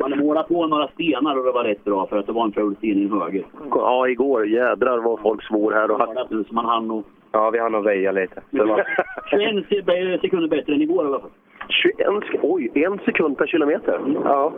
[0.00, 2.52] Man målat på några stenar och det var rätt bra, för att det var en
[2.52, 3.44] ful sten höger.
[3.70, 5.90] Ja, igår jädrar vad folk svor här.
[5.90, 6.44] Och hade...
[6.44, 7.04] Så man hann och...
[7.32, 8.40] Ja, vi hann och väja lite.
[8.50, 8.84] Det var...
[9.30, 11.30] 21 sekunder bättre än igår i alla fall.
[11.72, 12.06] 21,
[12.42, 13.98] oj, en sekund per kilometer?
[14.24, 14.52] Ja.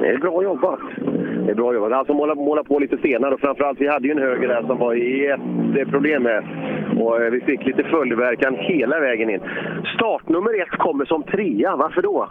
[0.00, 0.80] Det är bra jobbat.
[1.46, 1.92] Det är bra jobbat.
[1.92, 4.78] Alltså måla, måla på lite senare och framförallt vi hade ju en höger där som
[4.78, 6.44] var jätteproblem med.
[7.00, 9.40] Och eh, vi fick lite följdverkan hela vägen in.
[9.94, 11.76] Startnummer ett kommer som trea.
[11.76, 12.28] Varför då?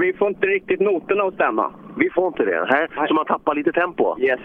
[0.00, 1.72] Vi får inte riktigt noterna att stämma.
[1.98, 2.66] Vi får inte det?
[2.68, 4.16] Här, så man tappar lite tempo?
[4.20, 4.40] Yes.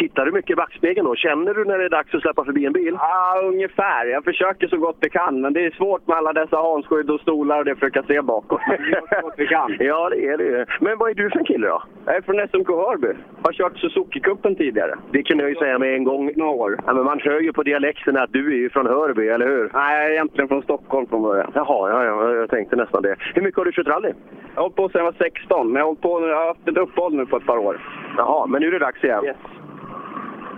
[0.00, 1.14] Tittar du mycket i backspegeln då?
[1.14, 2.96] Känner du när det är dags att släppa förbi en bil?
[2.98, 4.06] Ja, ungefär.
[4.06, 7.20] Jag försöker så gott jag kan, men det är svårt med alla dessa hanskydd och
[7.20, 8.60] stolar och det försöka se bakåt.
[9.10, 9.76] så gott vi kan.
[9.78, 11.82] Ja, det är det Men vad är du för en kille då?
[12.06, 13.12] Jag är från SMK Hörby.
[13.42, 14.94] Har kört Suzuki-cupen tidigare.
[15.10, 16.32] Det kunde jag ju säga med en gång.
[16.36, 16.80] Några år.
[16.86, 19.70] Ja, men man hör ju på dialekten att du är ju från Hörby, eller hur?
[19.74, 21.52] Nej, jag är egentligen från Stockholm från början.
[21.54, 23.16] Jaha, ja, ja, jag tänkte nästan det.
[23.34, 24.12] Hur mycket har du kört rally?
[24.54, 26.68] Jag har hållit på sedan jag var 16, men jag har, på, jag har haft
[26.68, 27.80] ett uppehåll nu på ett par år.
[28.16, 29.24] Jaha, men nu är det dags igen?
[29.24, 29.36] Yes.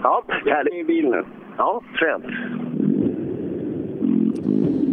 [0.02, 0.74] Ja, härligt.
[0.74, 1.24] i bil nu.
[1.56, 2.24] Ja, fränt.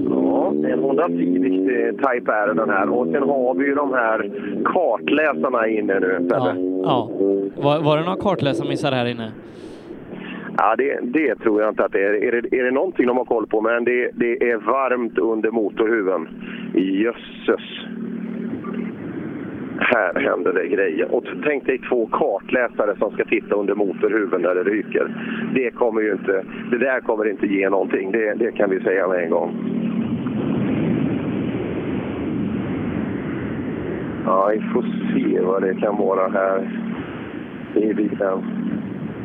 [0.09, 1.67] Ja, en Honda Civic
[1.97, 2.89] Type R den här.
[2.89, 4.31] Och sen har vi ju de här
[4.65, 7.09] kartläsarna inne nu, Ja, ja.
[7.55, 9.31] Var, var det några kartläsarmissar här inne?
[10.57, 12.23] Ja, det, det, tror jag inte att det är.
[12.23, 13.61] Är det, är det någonting de har koll på?
[13.61, 16.27] Men det, det är varmt under motorhuven.
[16.73, 17.61] Jösses!
[19.79, 21.15] Här händer det grejer.
[21.15, 25.07] Och tänk dig två kartläsare som ska titta under motorhuven när det ryker.
[25.53, 29.07] Det kommer ju inte, det där kommer inte ge någonting, det, det kan vi säga
[29.07, 29.51] med en gång.
[34.25, 36.69] Ja, vi får se vad det kan vara här
[37.75, 38.43] i bilen.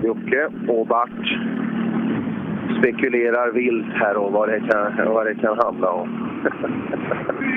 [0.02, 1.38] Jocke och Bart
[2.79, 6.09] spekulerar vilt här om vad det kan, vad det kan handla om.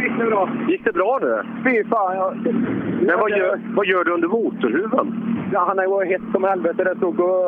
[0.04, 0.50] gick det bra.
[0.68, 1.44] Gick det bra nu?
[1.64, 2.16] Fy fan.
[2.16, 2.54] Jag...
[3.02, 5.08] Men vad gör, vad gör du under motorhuven?
[5.54, 6.84] Ja, han var hett som helvete.
[6.84, 7.46] Det stod och,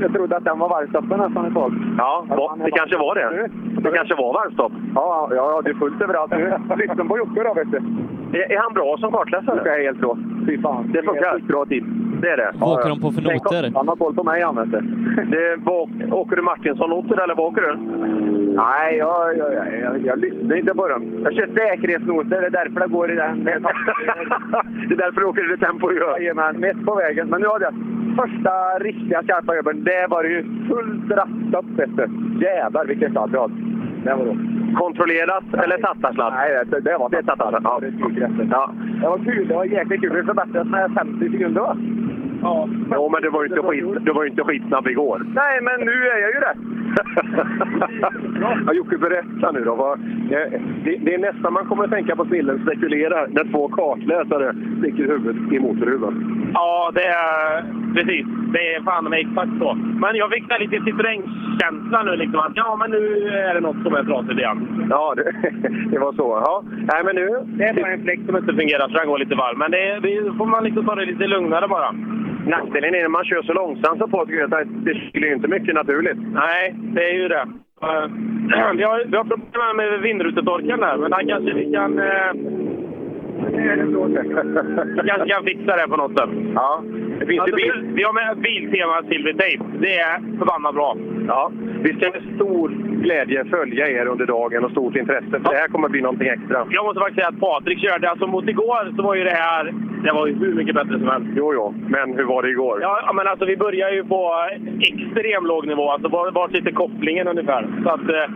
[0.00, 1.72] jag trodde att den var varvstoppen nästan ett tag.
[1.98, 2.26] Ja,
[2.64, 3.48] det kanske var det.
[3.82, 4.72] Det kanske var varvstopp.
[4.94, 6.54] Ja, ja, det är fullt överallt nu.
[6.76, 7.76] Lyssna på Jocke då, vet du.
[8.38, 9.56] Är, är han bra som kartläsare?
[9.56, 10.18] Jocke är helt bra.
[10.46, 10.90] Fy fan.
[10.92, 11.38] Det funkar?
[11.38, 11.84] Det bra tid.
[12.22, 12.52] Det är det?
[12.54, 13.72] Vad åker de på för noter?
[13.74, 14.80] Han har koll på mig, han vet du.
[15.30, 15.56] Det,
[16.12, 17.72] åker du Martinsson-noter eller vad åker du?
[18.56, 19.50] Nej, jag, jag,
[19.82, 21.02] jag, jag, lyssnar inte på dem.
[21.24, 23.44] Jag kör säkerhetsnoter, det är därför det går i den.
[24.88, 26.18] det är därför du åker i det tempo du gör?
[26.18, 27.28] Jajamän, mitt på vägen.
[27.28, 27.74] Men nu hade jag
[28.20, 29.84] första riktiga skarpa jobben.
[29.84, 32.06] Det var ju fullt rattstopp, vet du.
[32.44, 33.54] Jävlar vilken sladd jag hade.
[34.04, 34.36] Det var då.
[34.78, 36.32] Kontrollerat eller tattarsladd?
[36.32, 37.60] Nej, det, det var det tattar.
[37.64, 37.80] Ja.
[37.80, 37.92] Det,
[38.50, 38.70] ja.
[39.00, 39.48] det var kul.
[39.48, 40.16] Det var jäkligt kul.
[40.16, 41.76] Vi förbättrades med 50 sekunder, va?
[42.42, 45.22] Ja, jo, men du var ju inte, skit, du var inte skitsnabb igår.
[45.34, 46.54] Nej, men nu är jag ju det.
[48.66, 49.96] ja, Jocke, berätta nu då.
[50.84, 55.08] Det, det, är nästan man kommer att tänka på snillen spekulerar när två kartläsare sticker
[55.08, 56.14] huvudet i motorhuven.
[56.54, 58.26] Ja, det är precis.
[58.52, 59.74] Det är fan med exakt så.
[59.74, 62.16] Men jag fick lite Citroën-känsla nu.
[62.16, 64.86] Liksom, att ja, men nu är det något som är trasigt igen.
[64.90, 65.32] Ja, det,
[65.90, 66.42] det, var så.
[66.46, 66.62] Ja.
[66.92, 67.26] Nej, men nu...
[67.46, 69.58] Det är bara en fläkt som inte fungerar så den går lite varm.
[69.58, 71.94] Men det, det får man liksom ta det lite lugnare bara.
[72.46, 75.74] Nackdelen är när man kör så långsamt som Patrik att det kyler ju inte mycket
[75.74, 76.18] naturligt.
[76.32, 77.44] Nej, det är ju det.
[77.82, 78.06] Eh,
[78.76, 81.98] vi, har, vi har problem med vindrutetorkaren där, men den kanske vi kan...
[81.98, 82.32] Eh,
[83.46, 83.84] Eh,
[85.02, 86.30] Vi kanske kan fixa det på något sätt.
[86.54, 86.82] Ja.
[87.20, 87.72] Det finns Alltså, bil...
[87.94, 89.64] vi, har med Biltema silvertejp.
[89.80, 90.96] Det är förbannat bra.
[91.28, 91.50] Ja.
[91.82, 92.68] Vi ska med stor
[93.02, 95.30] glädje följa er under dagen och stort intresse.
[95.30, 96.66] För det här kommer bli någonting extra.
[96.70, 99.74] Jag måste faktiskt säga att Patrik körde, alltså mot igår så var ju det här,
[100.04, 101.28] det var ju hur mycket bättre som helst.
[101.36, 101.74] Jo, jo.
[101.88, 102.78] Men hur var det igår?
[102.82, 104.32] Ja, ja, men alltså vi börjar ju på
[104.80, 105.90] extrem låg nivå.
[105.90, 107.66] Alltså var, var lite kopplingen ungefär.
[107.84, 108.30] Så att, eh,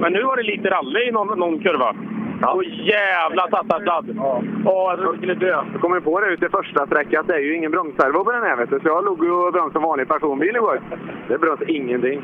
[0.00, 1.94] men nu var det lite rally i någon, någon kurva.
[2.40, 2.52] Ja.
[2.52, 4.06] Och jävla tattarsladd!
[4.16, 4.42] Ja.
[4.64, 5.64] Åh, jag trodde vi skulle dö.
[5.72, 8.32] Jag kommer på det ut i första sträckan att det är ju ingen bromsservo på
[8.32, 8.80] den här vet du.
[8.80, 10.80] Så jag låg och bromsade som vanlig personbil igår.
[11.28, 12.22] Det bröt ingenting.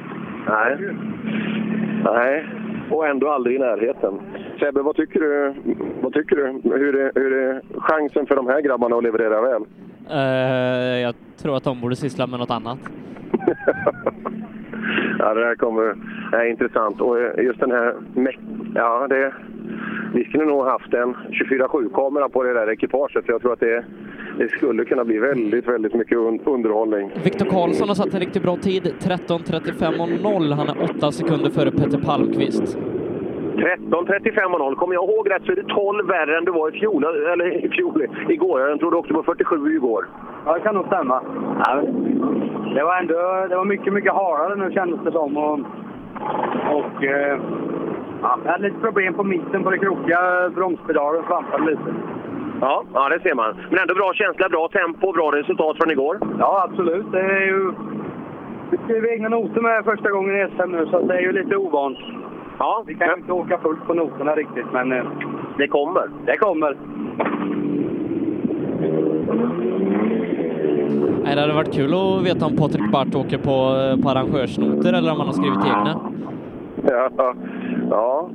[0.48, 0.78] Nej.
[2.04, 2.46] Nej.
[2.90, 4.20] Och ändå aldrig i närheten.
[4.58, 5.54] Sebbe, vad tycker du?
[6.00, 6.60] Vad tycker du?
[6.64, 9.62] Hur är, hur är chansen för de här grabbarna att leverera väl?
[10.10, 12.78] Eh, jag tror att de borde syssla med något annat.
[15.18, 15.94] ja, det där kommer...
[16.30, 17.00] Det är intressant.
[17.00, 17.94] Och eh, just den här...
[18.74, 19.32] Ja, det...
[20.14, 23.24] Vi skulle nog haft en 24-7-kamera på det där ekipaget.
[23.26, 23.84] Jag tror att det,
[24.38, 27.10] det skulle kunna bli väldigt, väldigt mycket un underhållning.
[27.24, 30.54] Viktor Karlsson har satt en riktigt bra tid, 13.35.0.
[30.54, 32.78] Han är åtta sekunder före Peter Palmqvist.
[33.56, 34.76] 13.35 och 0.
[34.76, 37.64] Kommer jag ihåg rätt så är det 12 värre än det var i fjol, eller
[37.64, 38.60] i fjol, igår.
[38.60, 40.06] Jag tror du åkte på 47 igår.
[40.46, 41.22] Ja, det kan nog stämma.
[41.64, 41.82] Ja,
[42.74, 45.36] det var ändå det var mycket, mycket harare nu kändes det som.
[45.36, 45.58] Och,
[46.78, 47.38] och eh,
[48.22, 51.94] ja, jag hade lite problem på mitten på det krokiga bromspedalen, svampade lite.
[52.60, 53.56] Ja, ja, det ser man.
[53.70, 56.18] Men ändå bra känsla, bra tempo, bra resultat från igår.
[56.38, 57.12] Ja, absolut.
[57.12, 57.72] Det är ju...
[58.70, 61.56] Vi skriver egna noter med första gången i SM nu, så det är ju lite
[61.56, 61.98] ovant.
[62.58, 65.04] Ja, Vi kan inte åka fullt på noterna riktigt, men eh,
[65.58, 66.10] det kommer.
[66.26, 66.76] det kommer.
[71.24, 73.52] Nej, det hade varit kul att veta om Patrik Bart åker på,
[74.02, 76.12] på arrangörsnoter eller om han har skrivit egna.
[76.86, 77.34] Ja,
[77.90, 78.30] ja.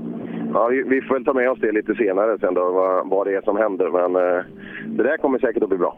[0.53, 3.27] ja vi, vi får väl ta med oss det lite senare sen då, vad, vad
[3.27, 3.89] det är som händer.
[3.89, 4.43] Men eh,
[4.85, 5.97] det där kommer säkert att bli bra.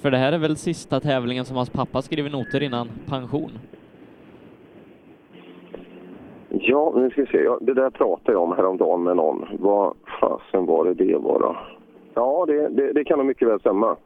[0.00, 3.50] För det här är väl sista tävlingen som hans pappa skriver noter innan pension?
[6.60, 7.42] Ja, nu ska vi se.
[7.42, 9.46] Ja, det där pratade jag om häromdagen med någon.
[9.58, 11.56] Vad fasen var det det var då?
[12.14, 13.96] Ja, det, det, det kan nog mycket väl stämma.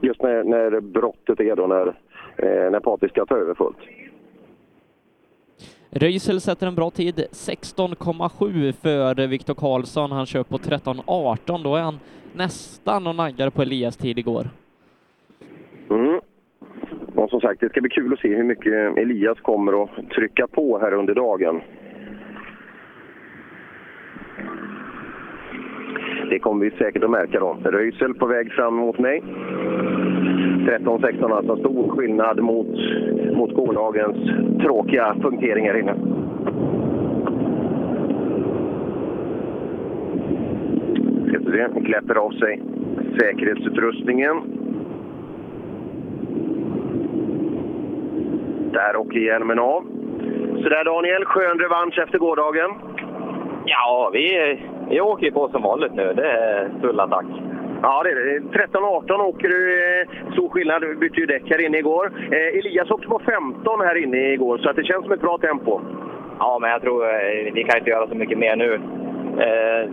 [0.00, 1.86] Just när, när brottet är då, när,
[2.36, 3.76] eh, när Patrik ska ta över fullt.
[5.90, 10.12] Röisel sätter en bra tid, 16,7 för Viktor Karlsson.
[10.12, 11.64] Han kör på 13,18.
[11.64, 11.98] Då är han
[12.32, 14.48] nästan och naggar på Elias tid igår.
[15.90, 16.20] Mm.
[17.14, 20.46] Och som sagt, det ska bli kul att se hur mycket Elias kommer att trycka
[20.46, 21.60] på här under dagen.
[26.30, 27.56] Det kommer vi säkert att märka då.
[27.64, 29.22] Röisel på väg fram mot mig.
[29.22, 32.66] 13-16 alltså, stor skillnad mot,
[33.36, 34.16] mot gårdagens
[34.60, 35.94] tråkiga punktering här inne.
[41.28, 42.62] Ska vi se, kläpper av sig
[43.20, 44.36] säkerhetsutrustningen.
[48.72, 49.82] Där åker hjälmen av.
[50.62, 52.70] Så där Daniel, skön revansch efter gårdagen.
[53.64, 54.58] Ja, vi,
[54.90, 56.12] vi åker på som vanligt nu.
[56.16, 57.26] Det är full attack.
[57.82, 58.38] Ja, det är det.
[58.78, 59.60] 13-18 åker du.
[60.00, 60.82] eh, Stor skillnad.
[60.82, 62.12] Du bytte ju däck här inne igår.
[62.30, 65.38] Eh, Elias åkte på 15 här inne igår, så att det känns som ett bra
[65.38, 65.80] tempo.
[66.38, 68.74] Ja, men jag tror eh, vi kan inte göra så mycket mer nu.
[69.38, 69.90] Eh,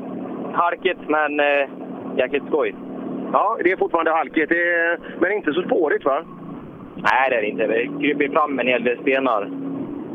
[0.54, 1.70] harkigt, men eh,
[2.18, 2.76] jäkligt skoj.
[3.34, 4.52] Ja, det är fortfarande halkigt,
[5.20, 6.24] men inte så spårigt va?
[6.96, 7.68] Nej, det är det inte.
[7.68, 9.50] Vi kryper fram en hel del stenar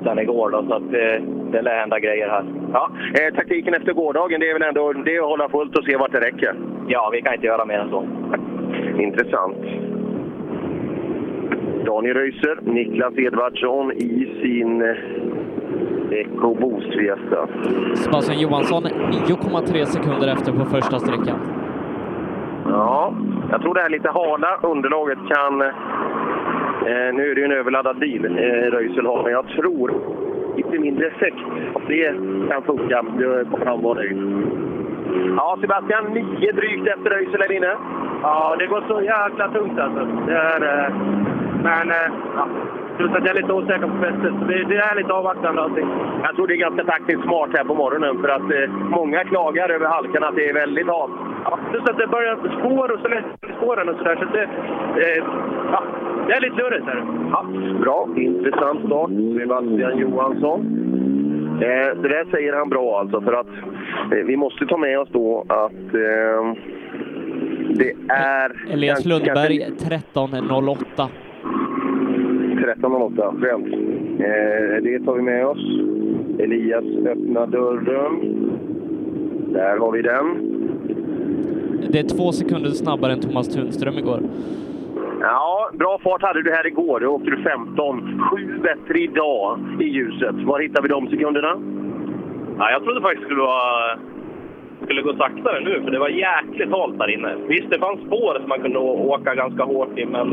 [0.04, 2.44] sen igår, då, så att, eh, det lär hända grejer här.
[2.72, 5.84] Ja, eh, taktiken efter gårdagen, det är väl ändå det är att hålla fullt och
[5.84, 6.54] se vart det räcker?
[6.88, 8.04] Ja, vi kan inte göra mer än så.
[8.98, 9.56] Intressant.
[11.86, 14.96] Daniel Röiser, Niklas Edvardsson i sin eh,
[16.10, 17.48] Eco Boost Fiesta.
[17.94, 21.38] Sebastian Johansson 9,3 sekunder efter på första sträckan.
[22.68, 23.14] Ja,
[23.50, 25.62] jag tror det här lite hala underlaget kan...
[26.86, 29.90] Eh, nu är det ju en överladdad bil eh, Röisel har, men jag tror
[30.56, 31.36] lite mindre effekt.
[31.88, 32.14] Det
[32.50, 33.04] kan funka.
[33.82, 34.18] Vara nöjd.
[35.36, 37.74] Ja, Sebastian, nio drygt efter Röisel här inne.
[38.22, 40.08] Ja, det går så jäkla tungt alltså.
[40.26, 40.94] Det är, eh,
[41.62, 42.48] men eh, ja,
[42.96, 44.32] plus att jag är lite osäker på fästet.
[44.38, 45.88] Så det, det är lite avvaktande allting.
[46.22, 49.68] Jag tror det är ganska taktiskt smart här på morgonen för att eh, många klagar
[49.68, 51.12] över halkan att det är väldigt halt.
[51.44, 53.24] Ja, plus att det börjar spår och så lätt
[53.56, 54.16] spåren och sådär.
[54.20, 54.42] Så det,
[55.04, 55.24] eh,
[55.72, 55.82] ja,
[56.26, 57.04] det är lite lurigt här.
[57.30, 57.44] Ja,
[57.80, 59.10] bra, intressant start.
[59.38, 60.60] Sebastian Johansson.
[61.54, 63.46] Eh, det där säger han bra alltså, för att
[64.12, 66.54] eh, vi måste ta med oss då att eh,
[67.68, 68.72] det är...
[68.72, 71.08] Elias Lundberg kanske 13.08.
[72.66, 73.66] 13.08, skönt.
[74.20, 75.64] Eh, det tar vi med oss.
[76.38, 78.20] Elias öppnar dörren.
[79.52, 80.26] Där har vi den.
[81.92, 84.20] Det är två sekunder snabbare än Thomas Tunström igår.
[85.20, 87.00] Ja, bra fart hade du här igår.
[87.00, 88.20] Då åkte du 15.
[88.30, 90.34] Sju bättre idag i ljuset.
[90.44, 91.56] Var hittar vi de sekunderna?
[92.58, 93.98] Ja, jag trodde faktiskt det skulle, vara,
[94.82, 97.34] skulle gå saktare nu, för det var jäkligt halt där inne.
[97.48, 100.28] Visst, det fanns spår som man kunde åka ganska hårt i, men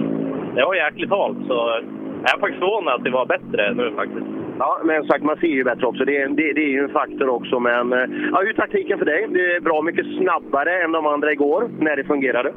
[0.56, 1.38] det var jäkligt halt.
[1.48, 1.80] Så
[2.24, 4.28] jag är faktiskt förvånad att det var bättre nu faktiskt.
[4.60, 6.06] Ja, men sagt, man ser ju bättre också.
[6.06, 7.60] Det är, det, det är ju en faktor också.
[7.60, 8.00] Men eh,
[8.32, 9.28] ja, hur är taktiken för dig?
[9.30, 12.54] Det är bra mycket snabbare än de andra igår, när det fungerade.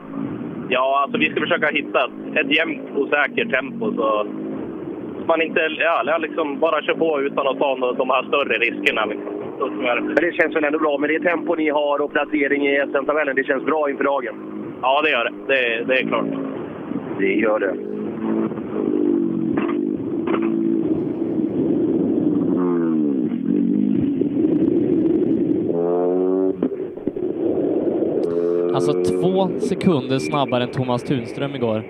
[0.68, 4.26] Ja, alltså vi ska försöka hitta ett jämnt och säkert tempo så
[5.26, 9.04] man inte ja, liksom bara kör på utan att ta de här större riskerna.
[9.04, 9.34] Liksom.
[9.58, 13.36] Men det känns väl ändå bra med det tempo ni har och placering i SM-tabellen.
[13.36, 14.34] Det känns bra inför dagen.
[14.82, 15.54] Ja, det gör det.
[15.54, 16.26] Det, det är klart.
[17.18, 17.74] Det gör det.
[28.74, 31.82] Alltså två sekunder snabbare än Thomas Tunström igår.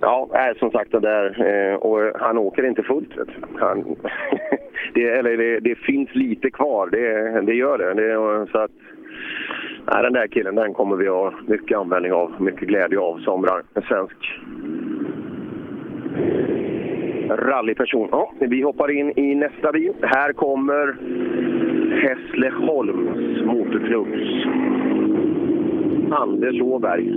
[0.00, 1.46] Ja, som sagt det där.
[1.48, 3.16] Eh, och han åker inte fullt.
[3.16, 3.96] Vet han,
[4.94, 7.94] det, eller det, det finns lite kvar, det, det gör det.
[7.94, 8.70] det så att,
[9.92, 13.48] nej, den där killen den kommer vi ha mycket användning av, mycket glädje av som
[13.74, 14.16] en svensk
[17.36, 18.08] rallyperson.
[18.10, 19.92] Ja, vi hoppar in i nästa bil.
[20.02, 20.96] Här kommer
[22.02, 24.46] Hässleholms Motorklubbs
[26.12, 27.14] Anders Åberg.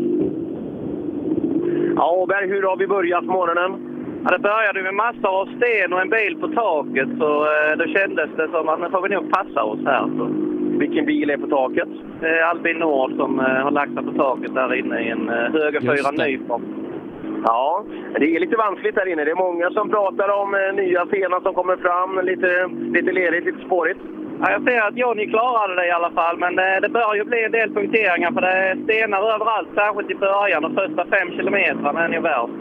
[1.96, 3.96] Ja, Åberg, hur har vi börjat morgonen?
[4.24, 7.86] Ja, det började med massor av sten och en bil på taket, så eh, då
[7.86, 10.02] kändes det som att nu får vi nog passa oss här.
[10.18, 10.30] Så.
[10.80, 11.90] Vilken bil är på taket?
[12.22, 15.30] Det är Albin Nord som eh, har lagt sig på taket där inne i en
[15.30, 16.12] eh, högerfyra.
[16.12, 16.85] Nyform.
[17.48, 17.84] Ja,
[18.20, 19.24] det är lite vanskligt där inne.
[19.26, 22.26] Det är många som pratar om eh, nya scener som kommer fram.
[22.26, 22.50] Lite,
[22.98, 24.00] lite lerigt, lite spårigt.
[24.42, 27.24] Ja, jag ser att Johnny klarade det i alla fall, men eh, det bör ju
[27.24, 30.62] bli en del punkteringar för det är stenar överallt, särskilt i början.
[30.64, 32.54] De första fem kilometrarna är nog värst.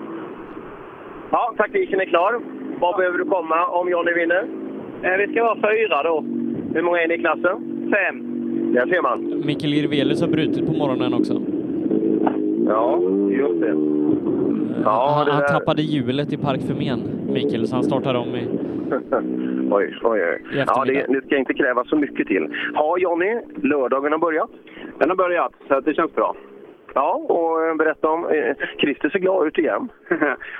[1.30, 2.32] Ja, taktiken är klar.
[2.80, 4.42] Var behöver du komma om Johnny vinner?
[5.02, 6.24] Eh, Vi ska vara fyra då.
[6.74, 7.56] Hur många är ni i klassen?
[7.96, 8.16] Fem.
[8.74, 9.42] Där ser man.
[9.46, 11.34] Mikael Jirvelius har brutit på morgonen också.
[12.68, 12.98] Ja,
[13.30, 13.74] just det.
[14.84, 18.48] Ja, han, han tappade hjulet i Park Fermén, Mikael, så han startar om i...
[19.70, 20.42] oj, oj, oj.
[20.66, 22.48] Ja, det, det ska inte krävas så mycket till.
[22.74, 24.50] Ja, Johnny, lördagen har börjat.
[24.98, 26.36] Den har börjat, så det känns bra.
[26.94, 28.26] Ja, och eh, berätta om...
[28.28, 29.88] Eh, Christer ser glad ut igen.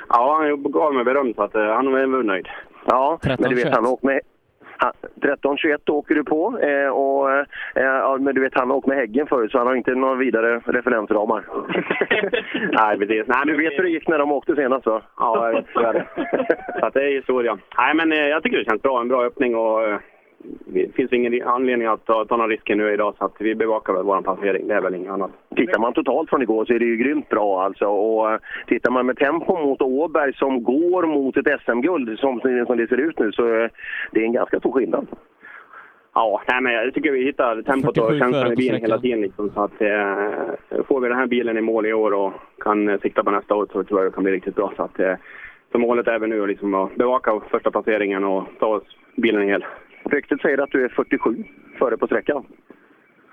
[0.09, 2.49] ja, han gav mig beröm så att eh, han är väl nöjd.
[2.87, 3.75] Ja, 13, men du vet, 21.
[3.75, 4.21] han har åkt med...
[5.21, 9.27] 13-21 åker du på, eh, och, eh, men du vet han har åkt med Häggen
[9.27, 11.45] förut så han har inte några vidare referensramar.
[12.73, 13.27] Nej, precis.
[13.27, 15.03] Nej, Du vet hur det gick när de åkte senast va?
[15.19, 15.67] Ja, jag vet.
[15.73, 16.07] Så är det.
[16.81, 17.59] Så att det är historia.
[17.79, 19.01] Nej, men eh, jag tycker det känns bra.
[19.01, 19.99] En bra öppning och eh,
[20.67, 23.93] det finns ingen anledning att ta, ta några risker nu idag så att vi bevakar
[23.93, 24.69] väl vår placering.
[24.69, 25.31] Det är väl inget annat.
[25.57, 27.87] Tittar man totalt från igår så är det ju grymt bra alltså.
[27.87, 32.77] Och eh, tittar man med tempo mot Åberg som går mot ett SM-guld som, som
[32.77, 33.69] det ser ut nu så eh,
[34.13, 35.07] det är en ganska stor skillnad.
[36.15, 39.21] Ja, nej, men jag tycker vi hittar tempot 47 och känslan i bilen hela tiden.
[39.21, 42.89] Liksom, så att, eh, får vi den här bilen i mål i år och kan
[42.89, 44.73] eh, sikta på nästa år så tror jag det kan bli riktigt bra.
[44.77, 45.15] Så, att, eh,
[45.73, 48.83] så målet är väl nu liksom att bevaka första placeringen och ta oss
[49.17, 49.65] bilen i hel.
[50.05, 51.45] Ryktet säger att du är 47
[51.79, 52.45] före på sträckan.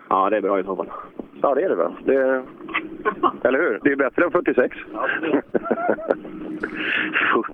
[0.09, 0.87] Ja, det är bra i så fall.
[1.41, 1.91] Ja, det är det väl?
[2.05, 2.43] Det...
[3.47, 3.79] Eller hur?
[3.83, 4.77] Det är bättre än 46.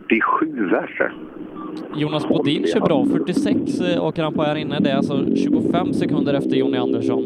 [0.08, 1.14] 47 verser.
[1.96, 3.06] Jonas Bodin kör bra.
[3.06, 4.80] 46 eh, åker han på här inne.
[4.80, 7.24] Det är alltså 25 sekunder efter Jonny Andersson.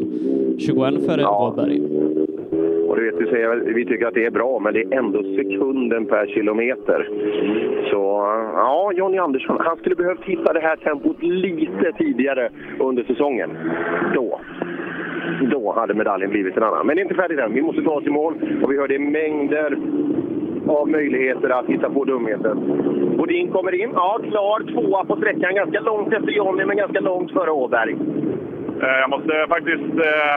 [0.58, 1.52] 21 före Ja.
[1.52, 1.80] Åberg.
[2.92, 5.22] Och du vet, du säger, vi tycker att det är bra, men det är ändå
[5.22, 7.08] sekunden per kilometer.
[7.90, 8.00] Så
[8.54, 13.50] ja, Jonny Andersson, han skulle behövt hitta det här tempot lite tidigare under säsongen.
[14.14, 14.40] Då.
[15.50, 16.86] Då hade medaljen blivit en annan.
[16.86, 17.54] Men det är inte färdigt än.
[17.54, 19.78] Vi måste ta oss i mål och vi hörde mängder
[20.66, 22.54] av möjligheter att hitta på dumheter.
[23.16, 23.90] Bodin kommer in.
[23.94, 25.54] Ja, klar tvåa på sträckan.
[25.54, 27.96] Ganska långt efter Jonny, men ganska långt före Åberg.
[28.82, 30.36] Eh, jag måste faktiskt, eh,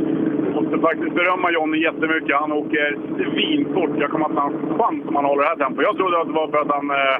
[0.54, 2.36] måste faktiskt berömma Johnny jättemycket.
[2.36, 3.90] Han åker svinfort.
[3.98, 5.84] Jag kommer att ha en chans om han håller det här tempot.
[5.84, 7.18] Jag trodde att det var för att han eh,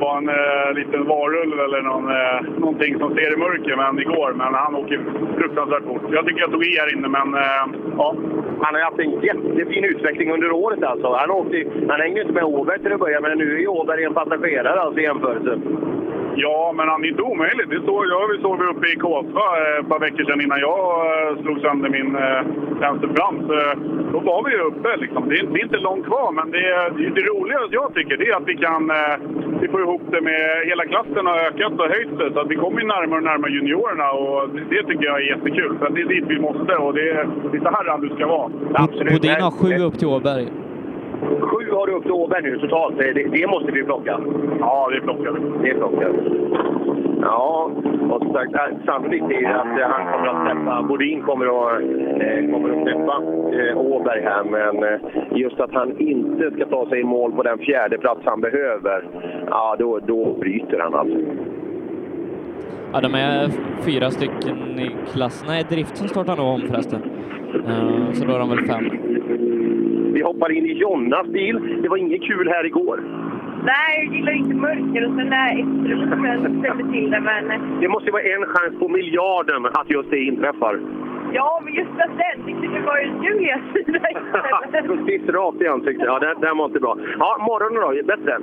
[0.00, 4.32] var en eh, liten varulv eller någon, eh, någonting som ser i mörker men igår.
[4.36, 5.00] Men han åker
[5.38, 6.02] fruktansvärt fort.
[6.10, 7.64] Jag tycker jag tog i här inne, men eh,
[7.96, 8.14] ja.
[8.62, 11.08] Han har haft en jättefin utveckling under året alltså.
[11.12, 13.66] Han, åkte, han hängde inte med Åberg till att börja med, men nu är ju
[13.66, 15.60] Åberg en passagerare alltså i jämförelse.
[16.36, 17.70] Ja, men han är inte omöjligt.
[17.70, 20.60] Det såg, jag, vi såg vi uppe i Kåsva eh, ett par veckor sedan innan
[20.60, 22.40] jag eh, slog sönder min eh,
[22.88, 23.72] eh,
[24.12, 24.96] då var vi ju uppe.
[24.96, 25.28] Liksom.
[25.28, 26.66] Det, är, det är inte långt kvar, men det,
[26.96, 28.92] det, det roligaste jag tycker det är att vi kan
[29.60, 32.32] vi får ihop det med hela klassen har ökat och höjt sig.
[32.32, 35.78] Så att vi kommer närmare och närmare juniorerna och det, tycker jag är jättekul.
[35.78, 37.08] För att det är dit vi måste och det,
[37.50, 38.48] det är så här du ska vara.
[39.12, 40.48] Bodin har sju upp till Åberg.
[41.20, 42.98] Sju har du upp till Åberg nu totalt.
[42.98, 44.20] Det, det måste vi plocka.
[44.60, 45.68] Ja, det plockar vi.
[45.68, 46.12] Det plockar.
[47.22, 47.70] Ja,
[48.10, 51.80] och som sagt, äh, sannolikt är att eh, han kommer att släppa, Bodin kommer att,
[52.22, 53.16] eh, kommer att släppa
[53.62, 55.00] eh, Åberg här, men eh,
[55.38, 59.04] just att han inte ska ta sig i mål på den fjärde plats han behöver,
[59.50, 61.18] ja då, då bryter han alltså.
[62.92, 63.48] Ja, de är
[63.84, 65.48] fyra stycken i klassen.
[65.48, 67.02] Nej, Driften startar nog om förresten.
[67.68, 68.84] Eh, Så då är de väl fem.
[70.12, 71.78] Vi hoppar in i Jonnas bil.
[71.82, 73.00] Det var inget kul här igår.
[73.64, 77.20] Nej, jag gillar inte mörker och sen där efteråt ställde till det.
[77.20, 80.80] Men Det måste vara en chans på miljarden att just det inträffar.
[81.32, 84.86] ja, men just att den, det kunde vara Julias sida istället.
[84.86, 86.06] Precis rakt i ansiktet.
[86.06, 86.96] Ja, den, den var inte bra.
[87.18, 88.06] Ja, morgonen då?
[88.06, 88.38] Bättre?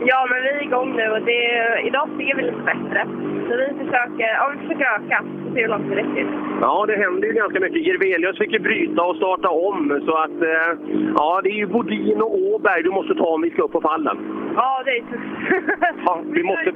[0.00, 1.42] Ja, men vi är igång nu och det,
[1.88, 3.06] idag ser vi lite bättre.
[3.48, 6.26] Så vi försöker, ja, vi försöker öka och se hur långt det räcker.
[6.60, 7.86] Ja, det händer ju ganska mycket.
[7.86, 10.02] Jirvelius fick ju bryta och starta om.
[10.06, 10.70] Så att, eh,
[11.16, 13.80] ja, det är ju Bodin och Åberg du måste ta om vi ska upp på
[13.80, 14.16] fallen.
[14.56, 15.84] Ja, det är tufft.
[16.06, 16.72] Ja, vi måste...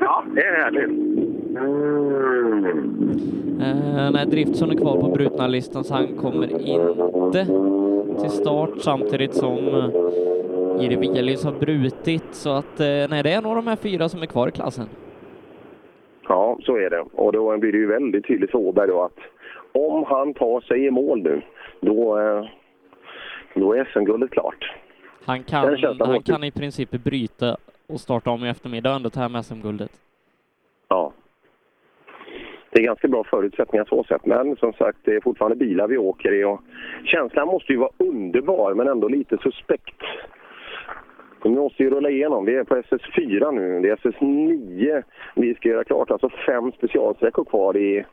[0.00, 0.90] Ja, det är härligt.
[3.60, 7.46] Eh, nej, Driftsson är kvar på brutna listan så han kommer inte
[8.20, 9.84] till start samtidigt som eh,
[10.80, 12.34] Jirvelius har brutit.
[12.34, 14.88] Så att eh, nej, det är av de här fyra som är kvar i klassen.
[16.28, 17.04] Ja, så är det.
[17.12, 19.18] Och då blir det ju väldigt tydligt för Åberg då att
[19.72, 21.42] om han tar sig i mål nu,
[21.80, 22.44] då, eh,
[23.54, 24.72] då är SM-guldet klart.
[25.24, 27.56] Han kan, han kan i princip bryta
[27.86, 29.90] och starta om i eftermiddag och ändå ta hem SM-guldet.
[30.88, 31.12] Ja.
[32.70, 35.98] Det är ganska bra förutsättningar så sett, men som sagt, det är fortfarande bilar vi
[35.98, 36.60] åker i och
[37.04, 40.02] känslan måste ju vara underbar, men ändå lite suspekt.
[41.44, 42.44] Vi måste ju rulla igenom.
[42.44, 43.80] Vi är på SS4 nu.
[43.80, 45.02] Det är SS9
[45.34, 46.10] vi ska göra klart.
[46.10, 48.04] Alltså fem specialsträckor kvar i...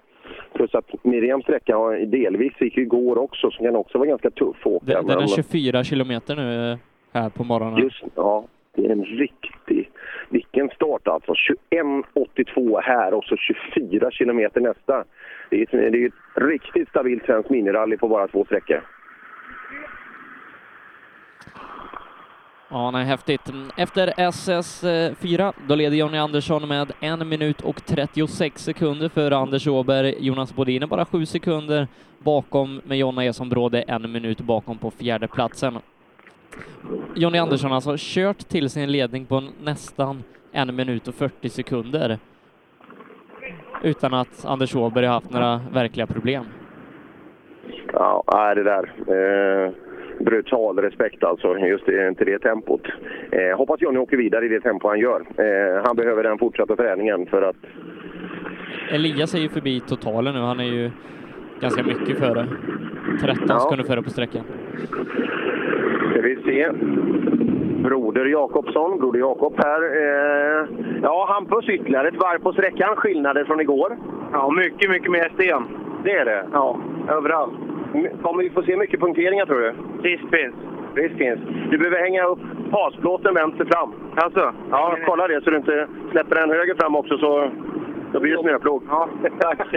[0.54, 4.68] Plus att Miriams sträcka delvis gick igår också, som kan också vara ganska tuff att
[4.68, 4.86] åka.
[4.86, 6.78] Den, den är Men- 24 kilometer nu eh,
[7.14, 7.80] här på morgonen.
[7.84, 8.46] Just ja,
[8.76, 9.90] det är en riktig...
[10.30, 11.34] Vilken start alltså.
[11.72, 15.04] 21.82 här och så 24 kilometer nästa.
[15.50, 18.82] Det är, ett- det är ett riktigt stabilt svenskt minirally på bara två sträckor.
[22.74, 23.54] Ja, nej, häftigt.
[23.78, 30.16] Efter SS4, då leder Jonny Andersson med en minut och 36 sekunder före Anders Åberg.
[30.20, 31.88] Jonas Bodin är bara sju sekunder
[32.20, 35.74] bakom, med Jonna E som bråde en minut bakom på fjärde platsen.
[37.16, 42.20] Jonny Andersson har alltså kört till sin ledning på nästan en minut och 40 sekunder
[43.84, 46.46] utan att Anders Åberg har haft några verkliga problem.
[47.94, 48.94] Ja, det där.
[49.08, 49.74] Eh,
[50.20, 52.82] brutal respekt alltså, just i- till det tempot.
[53.32, 55.22] Eh, hoppas Johnny åker vidare i det tempo han gör.
[55.38, 57.56] Eh, han behöver den fortsatta träningen för att
[58.92, 60.92] Elias är ju förbi totalen nu, han är ju
[61.60, 62.48] ganska mycket före.
[63.22, 63.60] 13 Ja.
[63.60, 64.42] sekunder före på sträckan.
[66.12, 66.70] Ska vi se.
[67.84, 69.82] Broder Jakobsson, Broder Jakob här.
[69.82, 70.68] Eh,
[71.04, 72.96] ja, Hampus ytterligare ett varv på sträckan.
[72.96, 73.98] Skillnader från igår.
[74.32, 75.64] Ja, mycket, mycket mer sten.
[76.04, 76.46] Det är det?
[76.54, 76.78] Ja,
[77.10, 77.54] överallt.
[77.94, 79.74] Kommer vi få se mycket punkteringar tror du?
[80.10, 80.56] Risk finns.
[80.96, 81.40] Risk finns.
[81.72, 82.40] Du behöver hänga upp
[82.72, 83.94] hasplåten vänster fram.
[84.16, 84.54] Alltså?
[84.70, 87.52] Ja, kolla det så du inte släpper den höger fram också så
[88.14, 88.84] då blir det snöplog.
[88.90, 89.68] Ja, tack.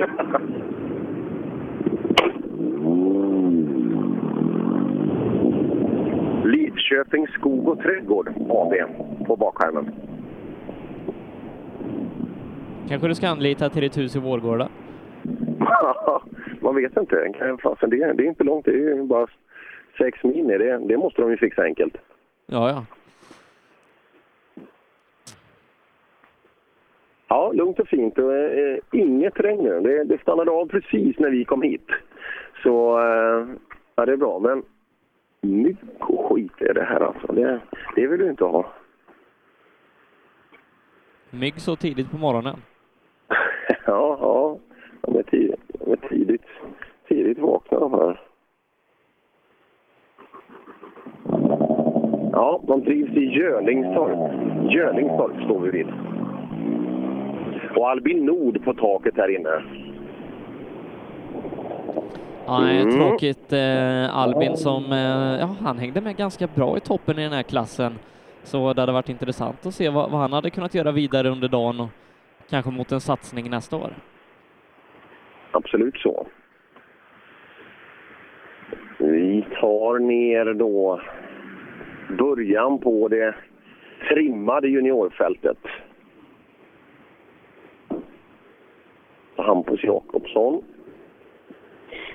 [6.45, 8.75] Lidköping Skog och Trädgård AB
[9.27, 9.93] på bakskärmen.
[12.89, 14.69] Kanske du ska anlita till ditt hus i Vårgårda?
[16.67, 17.33] Man vet inte.
[17.63, 18.65] Fasen, det, är- det är inte långt.
[18.65, 19.27] Det är bara
[19.99, 20.59] sex mil ner.
[20.59, 21.97] Det, det måste de ju fixa enkelt.
[22.47, 22.85] Ja, ja.
[27.29, 28.19] Ja, lugnt och fint.
[28.19, 29.81] Och, eh, inget regn nu.
[29.81, 31.87] Det, det stannade av precis när vi kom hit.
[32.63, 33.47] Så eh,
[33.97, 34.39] ja, det är bra.
[34.39, 34.63] Men
[36.01, 37.33] och skit är det här alltså.
[37.33, 37.61] Det,
[37.97, 38.73] det vill du inte ha.
[41.31, 42.57] Mygg så tidigt på morgonen.
[43.87, 44.59] ja, ja.
[45.01, 45.61] De är, tidigt,
[45.93, 46.43] är tidigt,
[47.09, 48.21] tidigt vakna de här.
[52.33, 54.19] Ja, de trivs i Gölingstorp.
[54.73, 55.87] Gölingstorp står vi vid.
[57.77, 59.63] Och Albin Nord på taket här inne.
[62.47, 62.95] Ja, nej, Mm.
[62.95, 63.53] tråkigt.
[63.53, 67.43] Eh, Albin som, eh, ja, han hängde med ganska bra i toppen i den här
[67.43, 67.99] klassen.
[68.43, 71.49] Så det hade varit intressant att se vad, vad han hade kunnat göra vidare under
[71.49, 71.89] dagen och
[72.51, 73.91] kanske mot en satsning nästa år.
[75.51, 76.27] Absolut så.
[78.99, 81.01] Vi tar ner då
[82.19, 83.35] början på det
[84.09, 85.59] trimmade juniorfältet.
[89.37, 90.63] Hampus Jakobsson.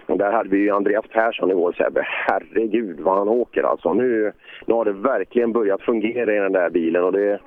[0.06, 2.02] Och där hade vi ju Andreas Persson igår, Sebbe.
[2.06, 3.94] Herregud vad han åker alltså.
[3.94, 4.32] Nu,
[4.66, 7.40] nu har det verkligen börjat fungera i den där bilen och det,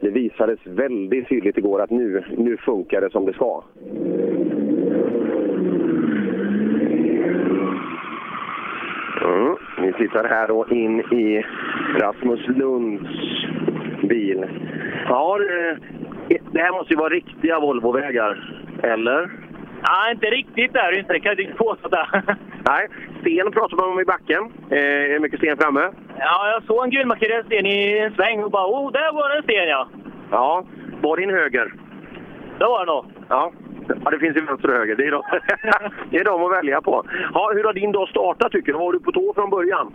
[0.00, 3.62] det visades väldigt tydligt igår att nu, nu funkar det som det ska.
[9.98, 11.44] Tittar här då in i
[12.00, 13.10] Rasmus Lunds
[14.02, 14.46] bil.
[15.08, 15.78] Ja, det,
[16.52, 19.30] det här måste ju vara riktiga Volvovägar, eller?
[19.88, 21.12] Nej, inte riktigt där inte.
[21.12, 21.88] Det kan jag inte påstå.
[21.88, 22.08] Där.
[22.68, 22.88] Nej,
[23.20, 24.52] sten pratar man om i backen.
[24.70, 25.90] Eh, är det mycket sten framme?
[26.18, 29.36] Ja, jag såg en gulmarkerad sten i en sväng och bara oh, där var det
[29.36, 29.88] en sten ja.
[30.30, 30.64] Ja,
[31.02, 31.74] var din höger?
[32.58, 33.04] Det var det nog.
[33.28, 33.52] Ja.
[34.04, 34.96] Ja, det finns ju vänster och höger.
[34.96, 35.22] Det är, de,
[36.10, 37.04] det är de att välja på.
[37.34, 38.78] Ja, hur har din dag startat tycker du?
[38.78, 39.92] Var du på tå från början?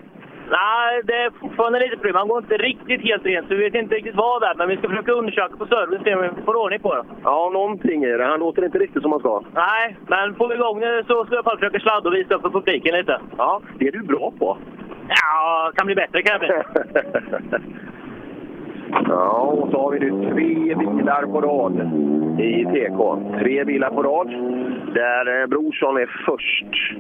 [0.52, 2.14] Nej, det är fortfarande lite problem.
[2.16, 4.56] Man går inte riktigt helt rent, så vi vet inte riktigt vad det är.
[4.56, 7.04] Men vi ska försöka undersöka på service se om vi får ordning på det.
[7.24, 8.26] Ja, någonting är det.
[8.26, 9.44] Han låter inte riktigt som han ska.
[9.54, 12.42] Nej, men får vi igång det så ska jag bara försöka sladda och visa upp
[12.42, 13.20] för publiken lite.
[13.38, 14.58] Ja, det är du bra på.
[15.10, 16.50] Ja, kan bli bättre kan jag bli.
[18.92, 21.74] Ja, och så har vi nu tre bilar på rad
[22.40, 23.18] i TK.
[23.40, 24.28] Tre bilar på rad,
[24.94, 26.96] där eh, Brorsson är först.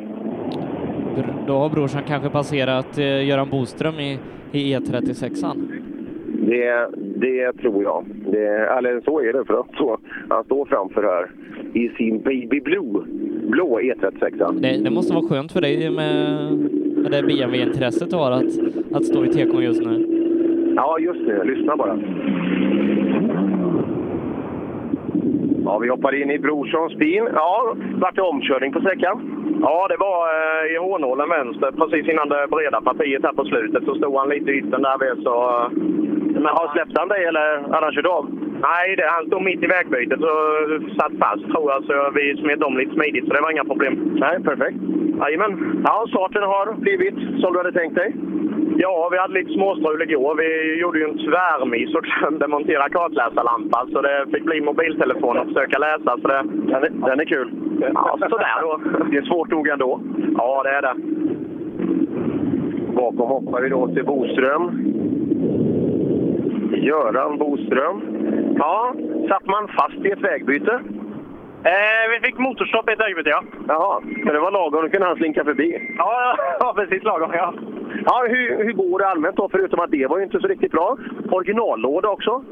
[1.47, 4.19] Då har brorsan kanske passerat eh, Göran Boström i,
[4.51, 5.71] i E36an.
[6.25, 8.05] Det, det tror jag.
[8.31, 9.97] Det, eller så är det, för att så,
[10.29, 11.31] han står framför här
[11.73, 13.03] i sin Baby Blue,
[13.49, 14.59] blå E36.
[14.59, 16.51] Det, det måste vara skönt för dig med,
[16.97, 18.59] med det BMW-intresset du har att,
[18.93, 20.18] att stå i TK just nu.
[20.81, 21.43] Ja, just det.
[21.43, 21.97] Lyssna bara.
[25.65, 27.23] Ja, vi hoppar in i Brorssons bil.
[27.33, 29.15] Ja, vart det omkörning på sträckan?
[29.61, 33.83] Ja, det var eh, i hårnålen vänster, precis innan det breda partiet här på slutet.
[33.85, 35.35] Så stod han lite i yttern där vid, så...
[35.49, 38.25] Eh, men har släppt han dig eller hade han kört av?
[38.61, 40.39] Nej, det, han stod mitt i vägbytet och
[40.99, 43.93] satt fast tror jag, så vi smet om lite smidigt, så det var inga problem.
[44.23, 44.77] Nej, perfekt.
[45.21, 45.81] Jajamän.
[45.85, 48.13] Ja, starten har blivit som du hade tänkt dig?
[48.77, 50.35] Ja, vi hade lite småstrul igår.
[50.35, 55.47] Vi gjorde ju en tvärmiss och glömde montera kartläsarlampan, så det fick bli mobiltelefon och
[55.47, 56.17] försöka läsa.
[56.21, 56.43] Så det...
[56.71, 57.49] den, är, den är kul.
[57.93, 58.79] Ja, sådär då.
[59.11, 60.01] Det är svårt nog ändå.
[60.37, 60.95] Ja, det är det.
[62.93, 64.98] Bakom hoppar vi då till Boström.
[66.71, 68.01] Göran Boström.
[68.57, 68.93] Ja,
[69.29, 70.81] satt man fast i ett vägbyte?
[71.63, 73.43] Eh, vi fick motorstopp i ett ögonblick, ja.
[73.67, 74.83] Jaha, så det var lagom.
[74.83, 75.95] Då kunde han slinka förbi.
[75.97, 77.53] Ja, ja precis lagom, ja.
[78.05, 79.49] Ja, hur, hur går det allmänt då?
[79.51, 80.97] Förutom att det var ju inte så riktigt bra.
[81.31, 82.43] Originallåda också.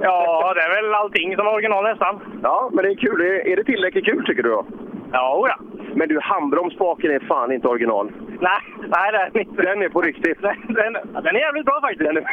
[0.00, 2.20] Ja, det är väl allting som är original nästan.
[2.42, 3.20] Ja, men det är kul.
[3.20, 4.66] Är det tillräckligt kul tycker du då?
[5.12, 5.56] Ja, ja.
[5.98, 8.12] Men du, handbromsspaken är fan inte original.
[8.40, 8.60] Nej,
[8.94, 9.62] nej det är den inte.
[9.62, 10.42] Den är på riktigt.
[10.42, 10.92] Den, den,
[11.24, 12.04] den är jävligt bra faktiskt.
[12.08, 12.24] Den är,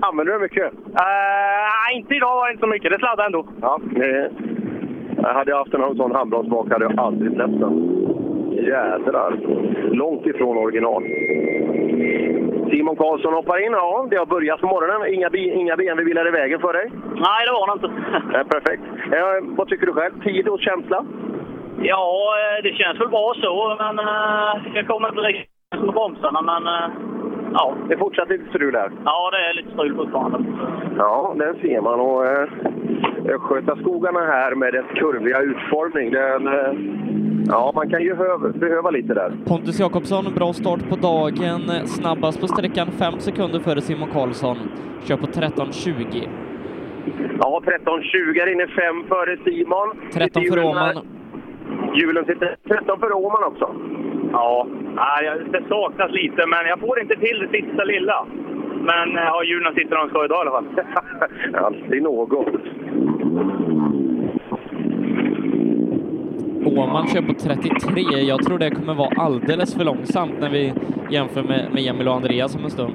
[0.06, 0.72] använder du den mycket?
[0.72, 0.80] Uh,
[1.84, 2.90] nej, inte idag var det inte så mycket.
[2.92, 3.46] Det sladdade ändå.
[3.60, 4.26] Ja, eh,
[5.34, 7.74] hade jag haft en sån handbromsspak hade jag aldrig släppt den.
[8.52, 9.32] Jädrar.
[9.92, 11.02] Långt ifrån original.
[12.70, 13.72] Simon Karlsson hoppar in.
[13.72, 15.14] Ja, det har börjat på morgonen.
[15.14, 16.90] Inga, bi- inga BMW-bilar i vägen för dig?
[17.14, 17.90] Nej, det var det inte.
[18.32, 18.82] Ja, perfekt.
[19.12, 20.20] Eh, vad tycker du själv?
[20.24, 21.04] Tid och känsla?
[21.82, 26.42] Ja, eh, det känns väl bra så, men uh, jag kommer inte riktigt på bromsarna.
[26.42, 26.90] Men uh,
[27.52, 27.74] ja.
[27.88, 28.90] Det är fortsatt lite strul där.
[29.04, 30.38] Ja, det är lite strul fortfarande.
[30.98, 32.00] Ja, den ser man.
[32.00, 32.48] Och eh,
[33.34, 36.72] Östgötaskogarna här med dess kurviga utformning, den, eh,
[37.46, 39.32] ja, man kan ju behöva, behöva lite där.
[39.46, 41.60] Pontus Jakobsson, bra start på dagen.
[41.86, 44.56] Snabbast på sträckan, fem sekunder före Simon Karlsson.
[45.04, 46.28] Kör på 13.20.
[47.40, 50.10] Ja, 13.20 är inne, fem före Simon.
[50.12, 51.19] 13 för Åman.
[51.94, 53.74] Hjulen sitter 13 för Åman också.
[54.32, 58.26] Ja, nej, det saknas lite, men jag får inte till det sista lilla.
[58.80, 60.66] Men eh, ja, hjulen sitter där de ska idag i alla fall.
[61.64, 62.48] Alltid något.
[66.64, 68.00] Åman kör på 33.
[68.02, 70.72] Jag tror det kommer vara alldeles för långsamt när vi
[71.10, 72.94] jämför med, med Emil och Andreas om en stund.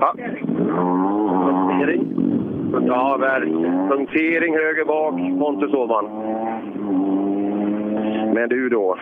[0.00, 0.14] Ja.
[2.72, 3.48] Ja, verk.
[3.90, 6.04] Punktering höger bak, Pontus Åhman.
[8.34, 8.98] Men du då?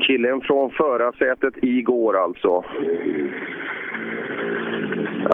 [0.00, 2.64] Killen från förarsätet igår alltså.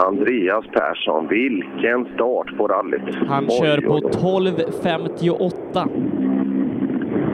[0.07, 3.15] Andreas Persson, vilken start på rallyt.
[3.29, 4.11] Han Oj, kör på oj, oj.
[4.11, 5.89] 12.58.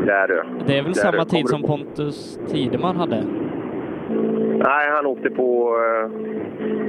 [0.06, 0.42] Där du.
[0.66, 3.24] Det är väl Där samma tid som Pontus Tideman hade.
[4.58, 5.76] Nej, han åkte på...
[5.78, 6.10] eh,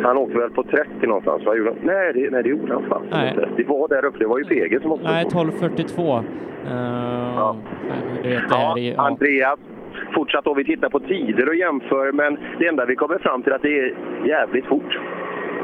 [0.04, 1.42] han åkte väl på 30 någonstans.
[1.46, 1.80] Vad gjorde han?
[1.84, 3.30] Nej, det, nej, det gjorde han fan Nej.
[3.30, 3.50] inte.
[3.58, 4.18] Det var där uppe.
[4.20, 5.30] Det var ju PG som åkte Nej, på.
[5.30, 6.24] 12.42.
[6.68, 7.56] Uh,
[8.24, 9.08] Du vet, det Ja, är i, ja.
[9.08, 9.60] Andreas.
[10.14, 13.52] Fortsatt då vi tittar på tider och jämför, men det enda vi kommer fram till
[13.52, 13.94] är att det är
[14.26, 15.00] jävligt fort.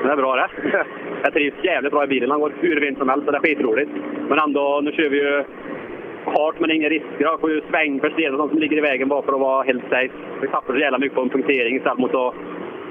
[0.03, 0.47] Det är bra det.
[1.23, 2.31] Jag trivs jävligt bra i bilen.
[2.31, 3.91] Han går hur fint som helst, så det är skitroligt.
[4.29, 5.43] Men ändå, nu kör vi ju
[6.25, 7.09] kart men inga risker.
[7.19, 9.83] Jag får ju sväng för sånt som ligger i vägen bara för att vara helt
[9.89, 10.13] safe.
[10.41, 12.33] Vi tappar så jävla mycket på en punktering istället mot att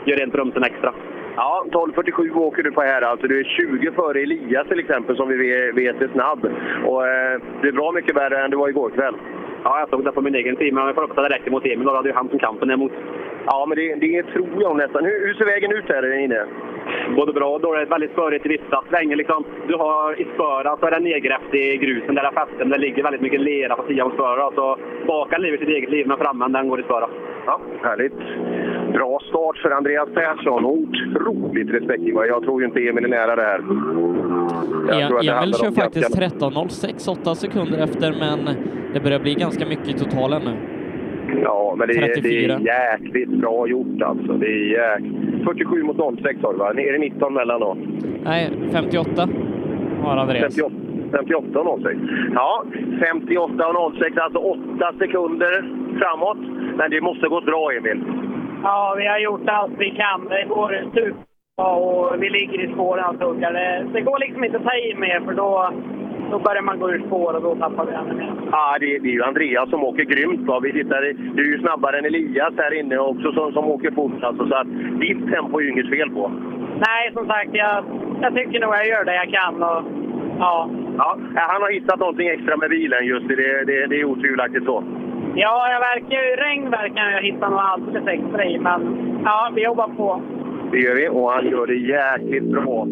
[0.04, 0.92] göra rent bromsen extra.
[1.36, 3.26] Ja, 12.47 åker du på här alltså.
[3.26, 6.46] Du är 20 före Elias till exempel som vi ve- vet är snabb.
[6.84, 9.14] Och eh, det är bra mycket värre än du var igår kväll.
[9.64, 11.50] Ja, jag såg det på min egen tid, men jag får hoppas att det räcker
[11.50, 11.86] mot Emil.
[11.86, 12.92] Då hade ju han som kampen emot.
[13.47, 15.05] Ja, men det, det tror jag nästan.
[15.05, 16.45] Hur, hur ser vägen ut här inne?
[17.16, 17.90] Både bra och dåligt.
[17.90, 19.16] Väldigt spörigt i vissa svängar.
[19.16, 22.68] Liksom, du har i spöra så är det nedgrävt i grusen där det fästen.
[22.70, 24.51] Det ligger väldigt mycket lera på sidan av spöra.
[24.55, 27.09] Så bakan lever sitt eget liv, men framme den går i spöra.
[27.47, 28.18] Ja, härligt.
[28.93, 30.64] Bra start för Andreas Persson.
[30.64, 32.28] Otroligt respektingivande.
[32.28, 33.61] Jag tror ju inte Emil är nära det här.
[34.88, 38.38] Jag tror att det Emil kör om faktiskt ganska- 13.06, 8 sekunder efter, men
[38.95, 40.81] det börjar bli ganska mycket i totalen nu.
[41.44, 42.54] Ja, men det är, det 34.
[42.54, 44.32] är jäkligt bra gjort alltså.
[44.32, 45.02] Det är jäk...
[45.44, 46.70] 47 mot 06 har du va?
[46.70, 47.76] Är det 19 mellan då?
[48.24, 49.28] Nej, 58
[50.02, 50.56] har Andreas.
[50.56, 50.74] 58,
[51.12, 52.00] 58 och 06.
[52.34, 52.64] Ja,
[53.00, 55.64] 58 och 06, alltså 8 sekunder
[55.98, 56.38] framåt.
[56.76, 58.02] Men det måste gå bra, Emil.
[58.62, 60.28] Ja, vi har gjort allt vi kan.
[60.28, 63.52] Det går superbra och vi ligger i spåren och tuggar.
[63.92, 65.72] Det går liksom inte att ta i mer för då,
[66.30, 68.32] då börjar man gå ur spår och då tappar vi ännu mer.
[68.50, 70.46] Ja, det, det är ju Andreas som åker grymt.
[70.48, 70.60] Va?
[70.60, 71.00] Vi tittar,
[71.36, 74.22] du är ju snabbare än Elias här inne också som, som åker fort.
[74.22, 74.66] Alltså, så att
[75.00, 76.32] ditt tempo är ju inget fel på.
[76.86, 77.84] Nej, som sagt, jag,
[78.20, 79.62] jag tycker nog jag gör det jag kan.
[79.62, 79.82] Och,
[80.38, 80.70] ja.
[80.98, 83.36] Ja, han har hittat någonting extra med bilen just det.
[83.36, 84.84] Det, det, det är otvivelaktigt så.
[85.34, 88.80] Ja, jag verkar ju, regn verkar jag hitta något alldeles extra i, men
[89.24, 90.22] ja, vi jobbar på.
[90.72, 92.86] Det gör vi och han gör det jäkligt bra.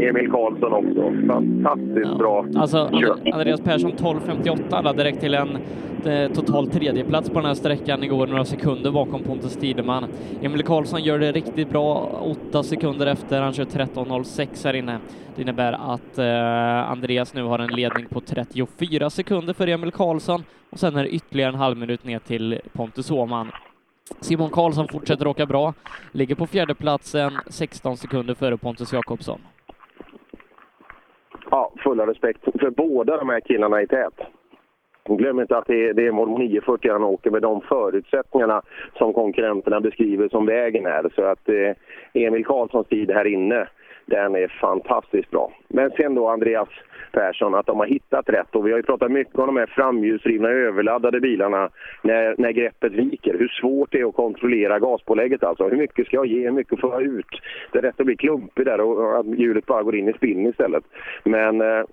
[0.00, 1.26] Emil Karlsson också.
[1.26, 2.46] Fantastiskt bra.
[2.56, 3.28] Alltså, kört.
[3.32, 5.58] Andreas Persson 12.58 alla direkt till en
[6.04, 10.04] eh, total tredjeplats på den här sträckan igår, några sekunder bakom Pontus Tideman.
[10.42, 13.40] Emil Karlsson gör det riktigt bra, åtta sekunder efter.
[13.40, 14.98] Han kör 13.06 här inne.
[15.36, 20.44] Det innebär att eh, Andreas nu har en ledning på 34 sekunder för Emil Karlsson
[20.70, 23.52] och sen är det ytterligare en halv minut ner till Pontus Åhman.
[24.20, 25.74] Simon Karlsson fortsätter åka bra,
[26.12, 29.40] ligger på fjärdeplatsen 16 sekunder före Pontus Jakobsson.
[31.50, 34.20] Ja, fulla respekt för båda de här killarna i tät.
[35.08, 38.62] Glöm inte att det är, det är Volvo 940 han åker med de förutsättningarna
[38.98, 41.10] som konkurrenterna beskriver som vägen är.
[41.14, 43.68] Så att eh, Emil Karlssons tid här inne,
[44.06, 45.52] den är fantastiskt bra.
[45.68, 46.68] Men sen då Andreas
[47.12, 48.54] Persson, att de har hittat rätt.
[48.54, 51.70] Och vi har ju pratat mycket om de här framhjulsdrivna överladdade bilarna
[52.02, 53.38] när, när greppet viker.
[53.38, 55.68] Hur svårt det är att kontrollera gaspålägget alltså.
[55.68, 57.40] Hur mycket ska jag ge, hur mycket får jag ut?
[57.72, 60.12] Det är rätt att bli klumpig där och och att hjulet bara går in i
[60.12, 60.84] spinn istället.
[61.24, 61.84] Men eh,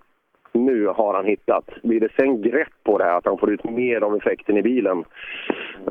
[0.51, 1.65] nu har han hittat.
[1.83, 4.61] Blir det sen grepp på det här, att han får ut mer av effekten i
[4.61, 5.03] bilen?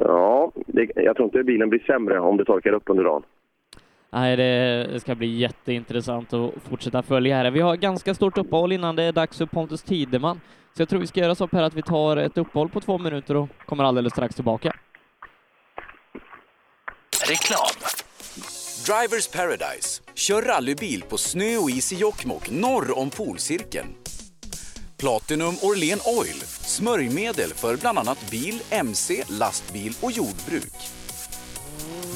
[0.01, 3.23] Ja, det, jag tror inte bilen blir sämre om det torkar upp under dagen.
[4.13, 7.51] Nej, det, ska bli jätteintressant att fortsätta följa här.
[7.51, 10.41] Vi har ganska stort uppehåll innan det är dags för Pontus Tideman.
[10.77, 12.99] Så jag tror vi ska göra så här att vi tar ett uppehåll på två
[12.99, 14.77] minuter och kommer alldeles strax tillbaka.
[17.29, 17.93] Reklam.
[18.87, 20.03] Drivers Paradise.
[20.15, 23.89] Kör rallybil på snö och is i Jokkmokk norr om polcirkeln.
[24.97, 26.41] Platinum Orlen Oil.
[26.45, 30.75] Smörjmedel för bland annat bil, mc, lastbil och jordbruk.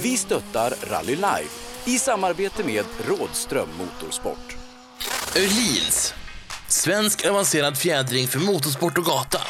[0.03, 4.57] Vi stöttar Rally Life i samarbete med Rådström Motorsport.
[5.37, 6.15] Öhlins.
[6.69, 9.41] Svensk avancerad fjädring för motorsport och gata.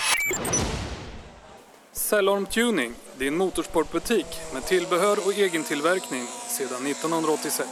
[1.92, 6.26] Cellorm Tuning, din motorsportbutik med tillbehör och egentillverkning
[6.58, 7.68] sedan 1986.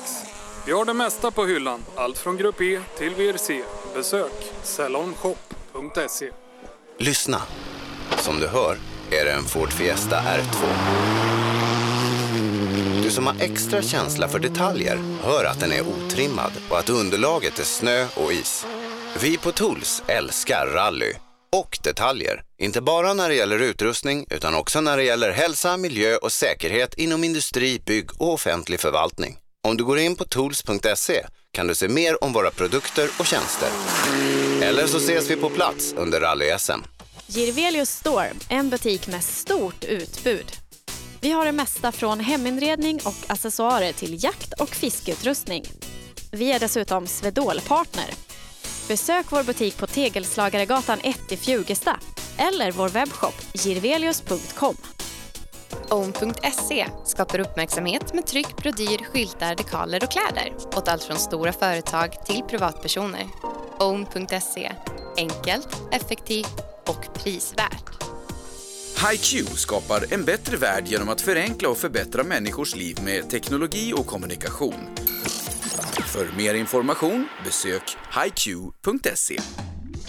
[0.67, 3.63] Vi har det mesta på hyllan, allt från Grupp E till VRC.
[3.95, 6.31] Besök cellormshop.se.
[6.99, 7.43] Lyssna.
[8.19, 8.77] Som du hör
[9.11, 11.42] är det en Ford Fiesta R2.
[13.15, 17.65] Som har extra känsla för detaljer hör att den är otrimmad och att underlaget är
[17.65, 18.67] snö och is.
[19.21, 21.13] Vi på Tools älskar rally
[21.53, 22.43] och detaljer.
[22.59, 26.95] Inte bara när det gäller utrustning utan också när det gäller hälsa, miljö och säkerhet
[26.95, 29.37] inom industri, bygg och offentlig förvaltning.
[29.69, 33.69] Om du går in på tools.se kan du se mer om våra produkter och tjänster.
[34.63, 36.81] Eller så ses vi på plats under rally-SM.
[37.27, 40.62] Girvelius Store, en butik med stort utbud.
[41.23, 45.65] Vi har det mesta från heminredning och accessoarer till jakt och fiskeutrustning.
[46.31, 48.11] Vi är dessutom Swedol-partner.
[48.89, 51.97] Besök vår butik på Tegelslagaregatan 1 i Fjugesta
[52.37, 54.77] eller vår webbshop girvelius.com.
[55.91, 62.27] Own.se skapar uppmärksamhet med tryck, brodyr, skyltar, dekaler och kläder åt allt från stora företag
[62.27, 63.27] till privatpersoner.
[63.79, 64.73] Own.se
[65.17, 68.12] enkelt, effektivt och prisvärt.
[68.97, 74.07] HiQ skapar en bättre värld genom att förenkla och förbättra människors liv med teknologi och
[74.07, 74.89] kommunikation.
[76.07, 79.39] För mer information besök hiq.se.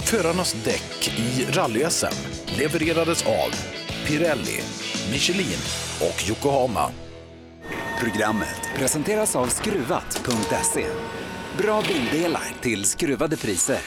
[0.05, 2.13] Förarnas däck i rally-SM
[2.57, 3.49] levererades av
[4.07, 4.61] Pirelli,
[5.11, 5.59] Michelin
[6.01, 6.91] och Yokohama.
[7.99, 10.85] Programmet presenteras av Skruvat.se.
[11.57, 13.81] Bra bildelar till skruvade priser.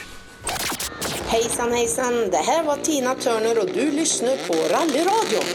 [1.29, 5.47] Hejsan hejsan, det här var Tina Turner och du lyssnar på Rallyradion.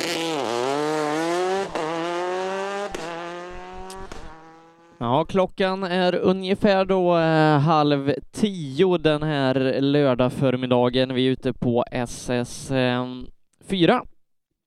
[4.99, 11.14] Ja, klockan är ungefär då eh, halv tio den här lördag förmiddagen.
[11.14, 13.07] Vi är ute på SS eh,
[13.66, 14.05] 4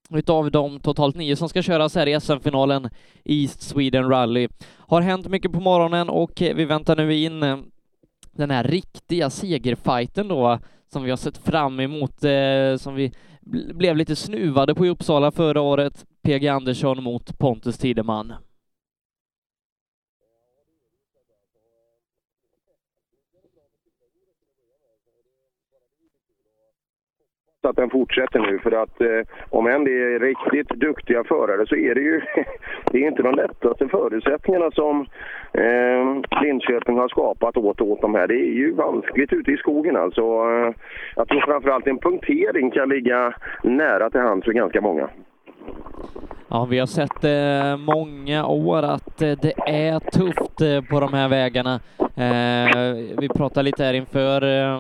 [0.10, 2.90] utav de totalt nio som ska köras här i SM-finalen
[3.26, 4.48] East Sweden Rally.
[4.78, 7.58] Har hänt mycket på morgonen och vi väntar nu in eh,
[8.32, 10.60] den här riktiga segerfighten då
[10.96, 13.12] som vi har sett fram emot, eh, som vi
[13.74, 16.06] blev lite snuvade på i Uppsala förra året.
[16.24, 18.34] PG Andersson mot Pontus Tideman.
[27.66, 31.76] att den fortsätter nu för att eh, om än det är riktigt duktiga förare så
[31.76, 32.22] är det ju
[32.92, 35.06] det är inte de lättaste förutsättningarna som
[35.58, 38.28] eh, Linköping har skapat åt, åt de här.
[38.28, 40.22] Det är ju vanskligt ute i skogen alltså.
[40.22, 40.74] Eh,
[41.16, 43.34] jag tror framförallt en punktering kan ligga
[43.64, 45.10] nära till hands för ganska många.
[46.48, 51.14] Ja, vi har sett eh, många år att eh, det är tufft eh, på de
[51.14, 51.80] här vägarna.
[52.00, 54.80] Eh, vi pratade lite här inför eh,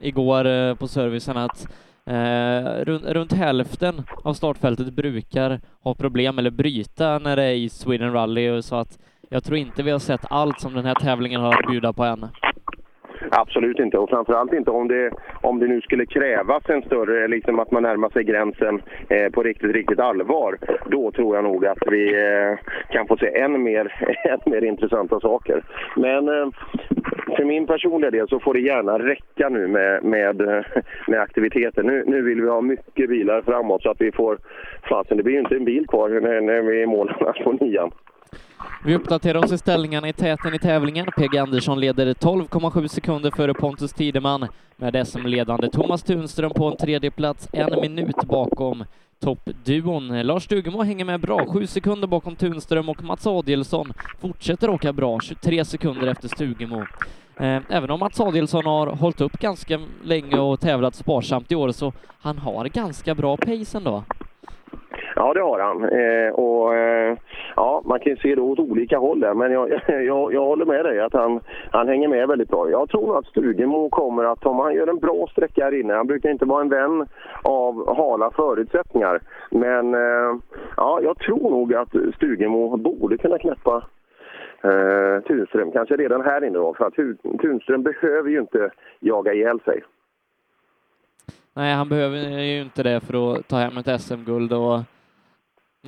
[0.00, 1.68] igår eh, på servicen att
[2.06, 3.94] eh, runt, runt, hälften
[4.24, 8.98] av startfältet brukar ha problem eller bryta när det är i Sweden Rally så att
[9.32, 12.04] jag tror inte vi har sett allt som den här tävlingen har att bjuda på
[12.04, 12.26] än.
[13.30, 15.10] Absolut inte, och framförallt inte om det,
[15.40, 19.42] om det nu skulle krävas en större, liksom att man närmar sig gränsen eh, på
[19.42, 20.58] riktigt, riktigt allvar.
[20.86, 22.58] Då tror jag nog att vi eh,
[22.88, 25.64] kan få se än mer, än mer intressanta saker.
[25.96, 26.48] Men eh,
[27.36, 30.64] för min personliga del så får det gärna räcka nu med, med, eh,
[31.06, 31.82] med aktiviteter.
[31.82, 34.38] Nu, nu vill vi ha mycket bilar framåt så att vi får...
[34.88, 37.12] Fasen, det blir ju inte en bil kvar när, när vi är i mål
[37.44, 37.90] på nian.
[38.84, 41.06] Vi uppdaterar oss i ställningarna i täten i tävlingen.
[41.06, 47.10] PG Andersson leder 12,7 sekunder före Pontus Tideman med SM-ledande Thomas Tunström på en tredje
[47.10, 48.84] plats, en minut bakom
[49.20, 50.22] toppduon.
[50.22, 55.20] Lars Stugemo hänger med bra, sju sekunder bakom Tunström och Mats Adielsson fortsätter åka bra,
[55.20, 56.80] 23 sekunder efter Stugemo.
[57.36, 61.72] Eh, även om Mats Adielsson har hållit upp ganska länge och tävlat sparsamt i år
[61.72, 64.04] så han har ganska bra pace ändå.
[65.16, 65.84] Ja, det har han.
[65.84, 67.16] Eh, och, eh,
[67.56, 70.84] ja, man kan se det åt olika håll där, men jag, jag, jag håller med
[70.84, 72.70] dig att han, han hänger med väldigt bra.
[72.70, 75.94] Jag tror nog att Stugemo kommer att, om han gör en bra sträcka här inne,
[75.94, 77.06] han brukar inte vara en vän
[77.42, 79.20] av hala förutsättningar,
[79.50, 80.36] men eh,
[80.76, 83.84] ja, jag tror nog att Stugemo borde kunna knäppa
[84.62, 86.94] eh, Tunström, kanske redan här inne då, för att
[87.40, 88.70] Tunström behöver ju inte
[89.00, 89.82] jaga ihjäl sig.
[91.54, 94.80] Nej, han behöver ju inte det för att ta hem ett SM-guld och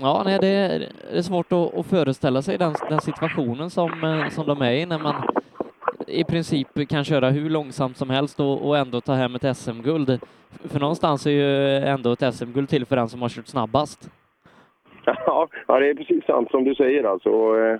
[0.00, 4.04] Ja, nej, det är, det är svårt att, att, föreställa sig den, den, situationen som,
[4.04, 5.14] eh, som de är i när man
[6.06, 10.20] i princip kan köra hur långsamt som helst och, och ändå ta hem ett SM-guld.
[10.64, 14.10] För någonstans är ju ändå ett SM-guld till för den som har kört snabbast.
[15.04, 17.30] Ja, det är precis sant som du säger alltså.
[17.58, 17.78] Eh,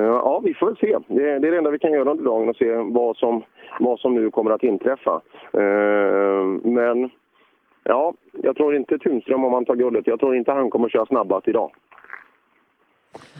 [0.00, 0.98] ja, vi får se.
[1.06, 3.42] Det är det enda vi kan göra under dagen och se vad som,
[3.80, 5.20] vad som nu kommer att inträffa.
[5.52, 7.10] Eh, men
[7.84, 10.06] ja, jag tror inte Tunström om han tar guldet.
[10.06, 11.70] Jag tror inte han kommer köra snabbast idag.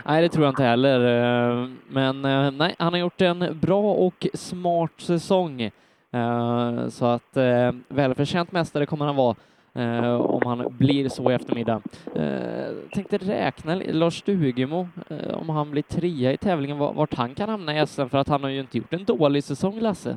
[0.07, 1.01] Nej, det tror jag inte heller.
[1.01, 5.70] Ehm, men eh, nej, han har gjort en bra och smart säsong.
[6.12, 9.37] Ehm, så att eh, välförtjänt mästare kommer han vara
[9.79, 11.81] eh, om han blir så i eftermiddag.
[12.14, 17.49] Eh, tänkte räkna Lars Stugemo, eh, om han blir trea i tävlingen, vart han kan
[17.49, 20.16] hamna i SM, för att han har ju inte gjort en dålig säsong, Lasse.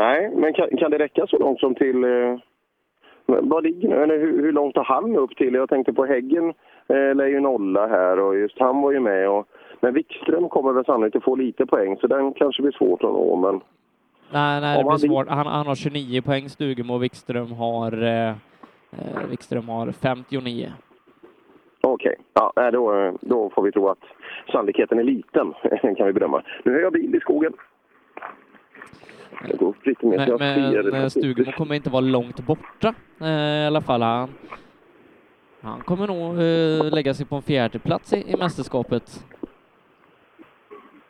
[0.00, 2.04] Nej, men kan, kan det räcka så långt som till...
[2.04, 2.38] Eh,
[3.26, 5.54] vad ligger eller hur, hur, långt har han upp till?
[5.54, 6.52] Jag tänkte på Häggen
[6.88, 9.28] eh, lär ju nolla här och just han var ju med.
[9.28, 9.46] Och,
[9.80, 13.12] men Wikström kommer väl sannolikt att få lite poäng, så den kanske blir svårt att
[13.12, 13.36] nå.
[13.36, 13.60] Men
[14.32, 15.28] Nej, nej det blir svårt.
[15.28, 20.72] Han, han har 29 poäng Stugemo och Wikström har, eh, eh Wikström har 59.
[21.80, 22.64] Okej, okay.
[22.64, 24.04] ja, då, då får vi tro att
[24.52, 25.54] sannolikheten är liten,
[25.96, 26.42] kan vi bedöma.
[26.64, 27.52] Nu hör jag bil i skogen.
[30.38, 34.02] Men, men Stugemo kommer inte vara långt borta eh, i alla fall.
[34.02, 34.28] Han,
[35.60, 39.26] Han kommer nog eh, lägga sig på en fjärde plats i, i mästerskapet.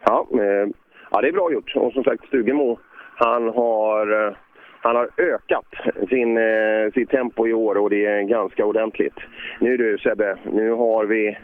[0.04, 0.68] Ja, eh,
[1.10, 1.76] ja, det är bra gjort.
[1.76, 2.78] Och som sagt, Stugemo,
[3.20, 4.34] han har, eh,
[4.80, 5.66] han har ökat
[6.08, 9.14] sin, eh, sitt tempo i år och det är ganska ordentligt.
[9.60, 11.38] Nu du Sebbe, nu har vi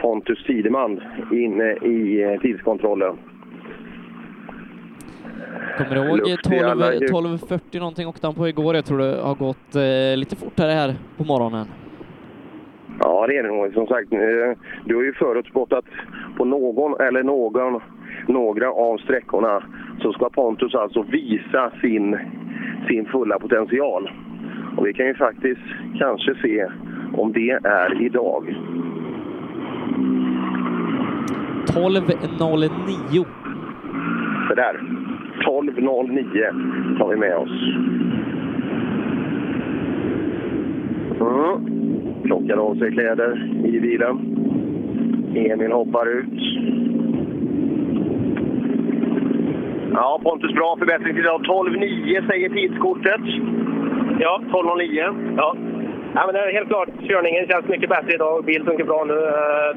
[0.00, 3.16] Pontus Tideman inne i eh, tidskontrollen.
[5.78, 7.42] Kommer du ihåg Luft i alla 12, ljus.
[7.42, 8.74] 12.40 någonting åkte han på igår?
[8.74, 11.66] Jag tror det har gått eh, lite fortare här på morgonen.
[13.00, 13.72] Ja, det är det nog.
[13.72, 14.10] Som sagt,
[14.84, 15.84] du har ju förutspått att
[16.36, 17.80] på någon eller någon,
[18.26, 19.62] några av sträckorna
[20.02, 22.18] så ska Pontus alltså visa sin,
[22.88, 24.10] sin fulla potential.
[24.76, 25.60] Och vi kan ju faktiskt
[25.98, 26.66] kanske se
[27.12, 28.56] om det är idag.
[31.66, 33.26] 12.09.
[34.48, 34.80] Så där.
[35.46, 37.62] 12.09 tar vi med oss.
[41.20, 42.22] Mm.
[42.22, 44.16] Plockar av sig kläder i bilen.
[45.34, 46.40] Emil hoppar ut.
[49.96, 51.40] Ja, Pontus, bra förbättring till idag.
[51.40, 53.20] 12.09 säger tidskortet.
[54.18, 54.40] Ja.
[54.52, 55.34] 12.09.
[55.36, 55.56] Ja.
[56.14, 58.44] ja men det är helt klart, körningen känns mycket bättre idag.
[58.44, 59.14] Bilen funkar bra nu.
[59.14, 59.76] Eh,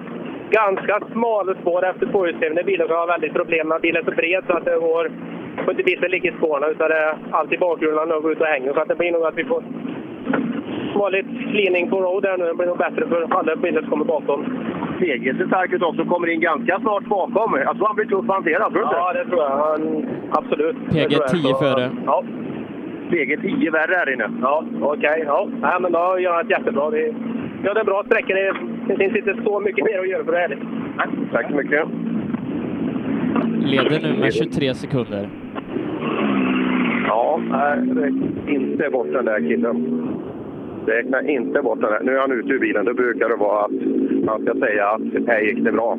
[0.50, 2.88] ganska smala spår efter tvåhjulsdrivna bilar.
[2.88, 5.12] Vi har väldigt problem med bilen är så bred så att det går
[5.64, 8.48] får inte bilen ligga i spåren utan det är alltid bakhjulen och går ut och
[8.48, 8.74] hänger.
[8.74, 9.64] Så att det blir nog att vi får
[11.00, 12.46] vanligt cleaning på road där nu.
[12.46, 14.40] Det blir nog bättre för alla bilar som kommer bakom.
[15.00, 16.06] PG ser stark ut också.
[16.06, 17.50] Kommer in ganska snart bakom.
[17.66, 18.70] Jag tror han blir tuff att hantera.
[18.70, 18.96] Tror du inte?
[18.96, 19.50] Ja, det tror jag.
[19.50, 20.78] Han, absolut.
[20.90, 21.32] Det PG tror jag.
[21.32, 21.90] 10 Så, före.
[22.06, 22.24] Ja.
[23.10, 24.30] PG 10 värre här inne.
[24.42, 25.24] Ja, okej.
[25.26, 25.48] Ja.
[25.62, 26.90] Nej, men då gör han ett jättebra.
[26.90, 27.14] Vi,
[27.64, 28.36] ja, det är bra sträckor.
[28.36, 28.54] Det,
[28.88, 30.64] det finns inte så mycket mer att göra för det är härligt.
[31.32, 31.86] Tack så mycket.
[33.60, 35.30] Leder nu med 23 sekunder.
[37.08, 38.14] Ja, nej,
[38.48, 40.08] inte bort den där killen.
[40.90, 42.00] Räkna inte bort den där.
[42.04, 42.86] Nu är han ute ur bilen.
[42.86, 43.72] Då brukar det vara att
[44.26, 45.98] man ska säga att här gick det bra.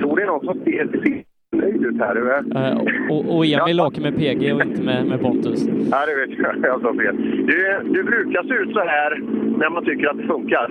[0.00, 1.22] Tror det är någon som ser ser
[1.56, 2.16] nöjd ut här.
[2.16, 5.66] Eh, och, och Emil åker med PG och inte med, med Pontus.
[5.90, 6.54] Ja, det vet jag.
[6.62, 7.16] Jag sa fel.
[7.46, 9.22] Du, du brukar se ut så här
[9.58, 10.70] när man tycker att det funkar.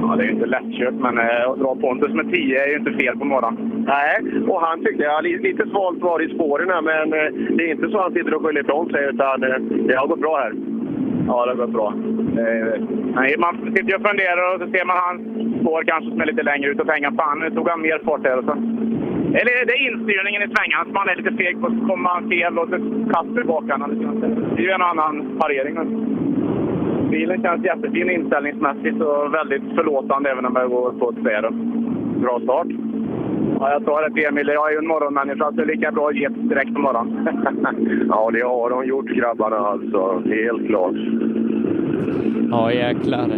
[0.00, 2.76] Ja, det är ju inte lättkört, men eh, att dra Pontus med 10 är ju
[2.76, 3.84] inte fel på morgonen.
[3.88, 4.16] Nej,
[4.48, 7.70] och han tyckte jag li- lite svalt var i spåren här, men eh, det är
[7.72, 10.36] inte så att han sitter och skyller ifrån sig, utan eh, det har gått bra
[10.36, 10.52] här.
[11.26, 11.88] Ja, det har gått bra.
[12.42, 12.74] Eh,
[13.18, 15.20] nej, man sitter ju och funderar och så ser man hans
[15.60, 18.24] spår kanske som är lite längre ut och tänker fan, nu tog han mer fart
[18.24, 18.38] här.
[18.38, 18.54] Och så.
[19.38, 21.66] Eller det är instyrningen i svängarna som man är lite feg på.
[21.66, 22.76] Så kommer han fel och så
[23.14, 23.90] kastar bak honom.
[23.90, 24.20] Liksom.
[24.56, 25.76] Det är ju en annan parering.
[27.10, 31.22] Bilen känns jättefin inställningsmässigt och väldigt förlåtande även om jag går på ett
[32.22, 32.66] Bra start.
[33.60, 34.46] Ja, jag tar det till Emil.
[34.46, 37.28] Jag är ju en morgonmänniska så det är lika bra att ge direkt på morgonen.
[38.08, 40.22] ja, det har de gjort grabbarna alltså.
[40.28, 40.94] Helt klart.
[42.50, 43.28] Ja, jäklar.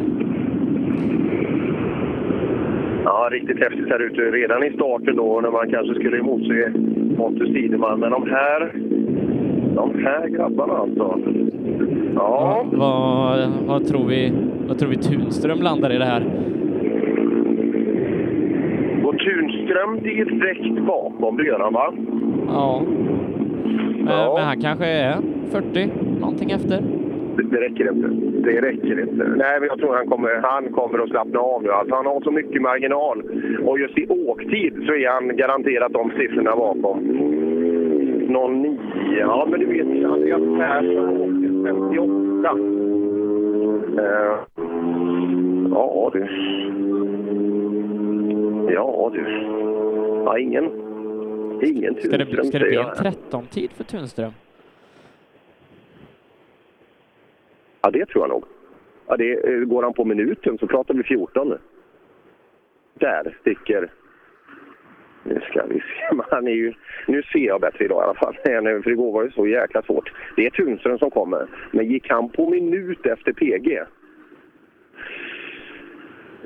[3.04, 4.20] Ja, riktigt häftigt här ute.
[4.20, 6.72] Redan i starten då när man kanske skulle emotse
[7.16, 8.00] Pontus Tideman.
[8.00, 8.72] Men de här,
[9.74, 11.18] de här grabbarna alltså.
[12.14, 14.32] Ja, Vad, vad, tror vi,
[14.68, 16.22] vad tror vi Tunström landar i det här?
[19.08, 21.94] Och Tunström direkt bakom, det gör han va?
[22.48, 22.82] Ja.
[23.96, 25.16] Men, men han kanske är
[25.50, 25.90] 40,
[26.20, 26.82] någonting efter.
[27.36, 28.08] Det, det räcker inte.
[28.50, 29.24] Det räcker inte.
[29.36, 31.70] Nej, men jag tror han kommer, han kommer att slappna av nu.
[31.70, 33.22] Alltså, han har så mycket marginal.
[33.64, 36.98] Och just i åktid så är han garanterat de siffrorna bakom.
[38.28, 38.78] 09.
[39.18, 42.58] Ja, men du vet, Andreas Persson åkte 58.
[43.98, 44.38] Eh,
[45.70, 46.28] ja, du.
[48.68, 49.20] Ja, du.
[50.24, 50.64] Ja, ingen.
[51.62, 52.96] Ingen Ska det, bli- Tunström, ska det bli en jag.
[52.96, 54.32] 13-tid för Tunström?
[57.80, 58.44] Ja, det tror jag nog.
[59.06, 61.58] Ja, det, eh, går han på minuten så pratar vi 14 nu.
[62.94, 63.90] Där sticker...
[65.24, 65.84] Nu ska vi se.
[66.14, 66.74] Men Han är ju,
[67.06, 68.34] nu ser jag bättre idag i alla fall.
[68.82, 70.12] För igår var det så jäkla svårt.
[70.36, 71.46] Det är Tunström som kommer.
[71.72, 73.80] Men gick han på minut efter PG?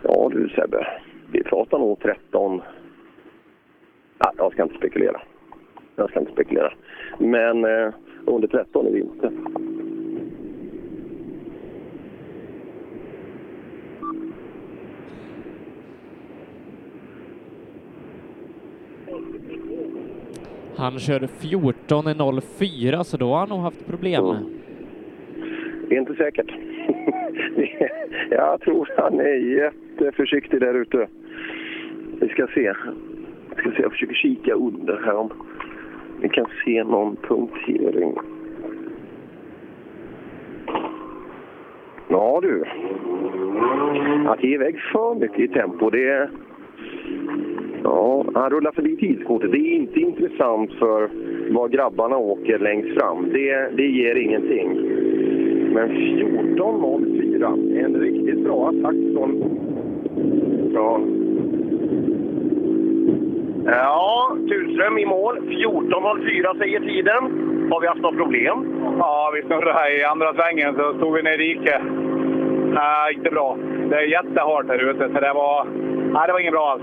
[0.03, 0.87] Ja du Sebbe,
[1.33, 2.62] vi pratar nog 13...
[4.18, 5.20] Ja, jag ska inte spekulera.
[5.97, 6.72] Jag ska inte spekulera.
[7.18, 7.93] Men eh,
[8.26, 9.33] under 13 är vi inte.
[20.76, 24.24] Han körde 14.04 så då har han nog haft problem.
[25.89, 26.51] Det är inte säkert.
[28.30, 31.09] jag tror han är jätteförsiktig där ute.
[32.23, 32.73] Vi ska se.
[33.51, 33.83] Vi ska se.
[33.83, 35.31] Jag försöker kika under här om
[36.20, 38.14] vi kan se någon punktering.
[42.09, 42.64] Ja du.
[44.29, 46.31] att ge iväg för mycket i tempo, det...
[47.83, 49.53] Ja, han rullar förbi tidskortet.
[49.53, 51.11] Det är inte intressant för
[51.51, 53.31] var grabbarna åker längst fram.
[53.33, 54.68] Det, det ger ingenting.
[55.75, 59.45] Men 14.04, en riktigt bra attack från...
[60.75, 61.01] Ja,
[63.67, 65.39] Ja, Tunström i mål.
[65.39, 67.23] 14.04 säger tiden.
[67.71, 68.67] Har vi haft något problem?
[68.99, 71.83] Ja, vi snurrade här i andra svängen så stod vi ner i diket.
[72.75, 73.57] Nej, inte bra.
[73.91, 75.67] Det är jättehårt här ute, så det var,
[76.15, 76.83] nej, det var inget bra alls.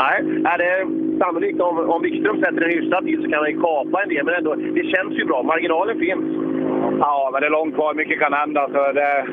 [0.00, 0.16] Nej,
[0.52, 0.86] är det
[1.24, 4.24] sannolikt om, om Wikström sätter en hyfsad tid så kan han ju kapa en del,
[4.24, 5.42] men ändå, det känns ju bra.
[5.42, 6.24] Marginalen finns.
[7.00, 7.94] Ja, men det är långt kvar.
[7.94, 8.68] Mycket kan hända.
[8.72, 9.26] Så det,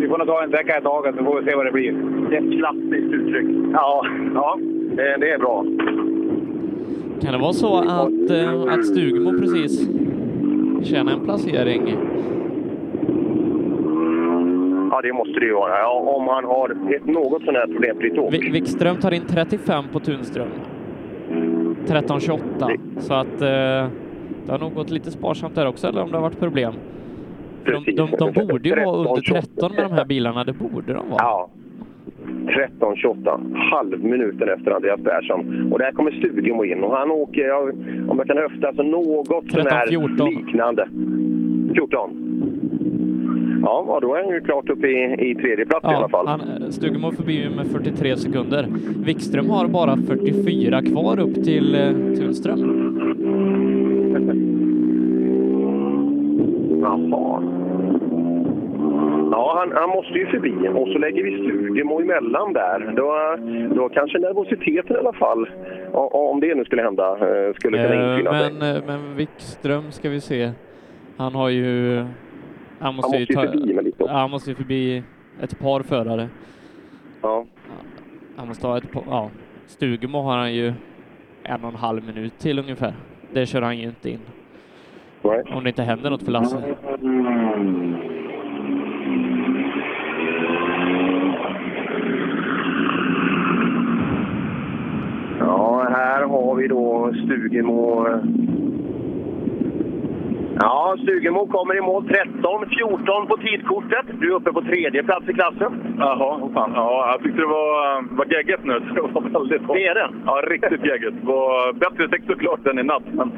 [0.00, 1.92] vi får nog ta en sträcka i taget så får vi se vad det blir.
[2.30, 3.46] Det är ett klassiskt uttryck.
[3.72, 4.58] Ja, ja
[4.96, 5.64] det, det är bra.
[7.22, 9.88] Kan det vara så att, eh, att Stugemo precis
[10.82, 11.96] tjänar en placering?
[14.90, 15.78] Ja, det måste det ju vara.
[15.78, 18.34] Ja, om han har ett något sån här problemfritt åk.
[18.34, 20.48] Wikström tar in 35 på Tunström.
[21.86, 23.00] 13.28.
[23.00, 23.48] Så att eh,
[24.46, 26.72] det har nog gått lite sparsamt där också, eller om det har varit problem.
[27.64, 31.10] De, de, de borde ju vara under 13 med de här bilarna, det borde de
[31.10, 31.22] vara.
[31.22, 31.50] Ja.
[32.46, 35.72] 13.28, halvminuten efter Andreas Persson.
[35.72, 37.70] Och där kommer Stugemo in och han åker, ja,
[38.08, 40.28] om jag kan höfta, så något sån här 13-14.
[40.28, 40.88] liknande.
[41.74, 42.28] 14.
[43.62, 46.26] Ja, ja, då är han ju klart uppe i, i tredje plats i alla fall.
[46.26, 48.66] Han, eh, Stugemo förbi med 43 sekunder.
[49.06, 52.58] Wikström har bara 44 kvar upp till eh, Tunström.
[56.82, 57.61] Jaha.
[59.32, 62.92] Ja, han, han måste ju förbi och så lägger vi Stugemo emellan där.
[62.96, 63.36] Då,
[63.74, 65.48] då kanske nervositeten i alla fall,
[65.92, 68.52] om det nu skulle hända, eh, skulle kunna Eh, infinna sig.
[68.52, 70.50] men, eh, men Wikström ska vi se.
[71.16, 71.96] Han har ju...
[72.78, 75.02] Han måste, måste ju ta, förbi med lite han måste ju förbi
[75.42, 76.28] ett par förare.
[77.22, 77.44] Ja.
[78.36, 79.30] Han måste ha ett par, ja.
[79.66, 80.72] Stugemo har han ju
[81.42, 82.94] en och en halv minut till ungefär.
[83.32, 84.20] Det kör han ju inte in.
[85.54, 86.62] Om det inte händer något för Lasse.
[95.46, 98.06] Ja, här har vi då Stugemo.
[100.60, 104.06] Ja, Stugemo kommer i mål 13-14 på tidkortet.
[104.20, 105.96] Du är uppe på tredje plats i klassen.
[105.98, 106.72] Jaha, vad fan.
[106.74, 108.72] Ja, jag tyckte det var, var geggigt nu.
[108.94, 109.76] Det var väldigt hårt.
[109.76, 110.08] Det är det?
[110.26, 111.16] Ja, riktigt geggigt.
[111.20, 113.02] Det var bättre sex såklart än i natt.
[113.12, 113.28] Men,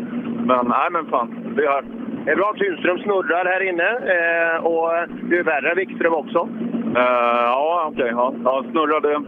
[0.47, 1.55] men nej, men fan.
[1.57, 1.85] Det är här.
[2.25, 2.55] Det är bra.
[2.59, 4.91] Tunström snurrar här inne eh, och
[5.31, 6.49] det är värre Wikström också.
[6.97, 8.11] Eh, ja, okej.
[8.11, 8.35] ja.
[8.45, 9.20] ja, snurrade.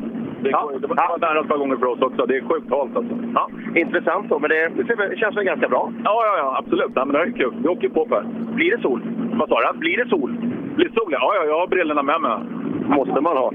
[0.43, 0.71] Det, ja.
[0.81, 2.27] det var nära ett par gånger för oss också.
[2.27, 3.15] Det är sjukt halt alltså.
[3.35, 5.93] Ja, intressant då, men det, det känns väl ganska bra?
[6.05, 6.95] Ja, ja, ja absolut.
[6.95, 7.55] Nej, men det här är kul.
[7.63, 8.25] Vi åker på Per.
[8.55, 9.01] Blir det sol?
[9.33, 9.79] Vad sa du?
[9.79, 10.37] Blir det sol?
[10.77, 11.09] Blir sol?
[11.13, 12.39] Ja, ja, jag har brillorna med mig.
[12.89, 13.53] Måste man ha.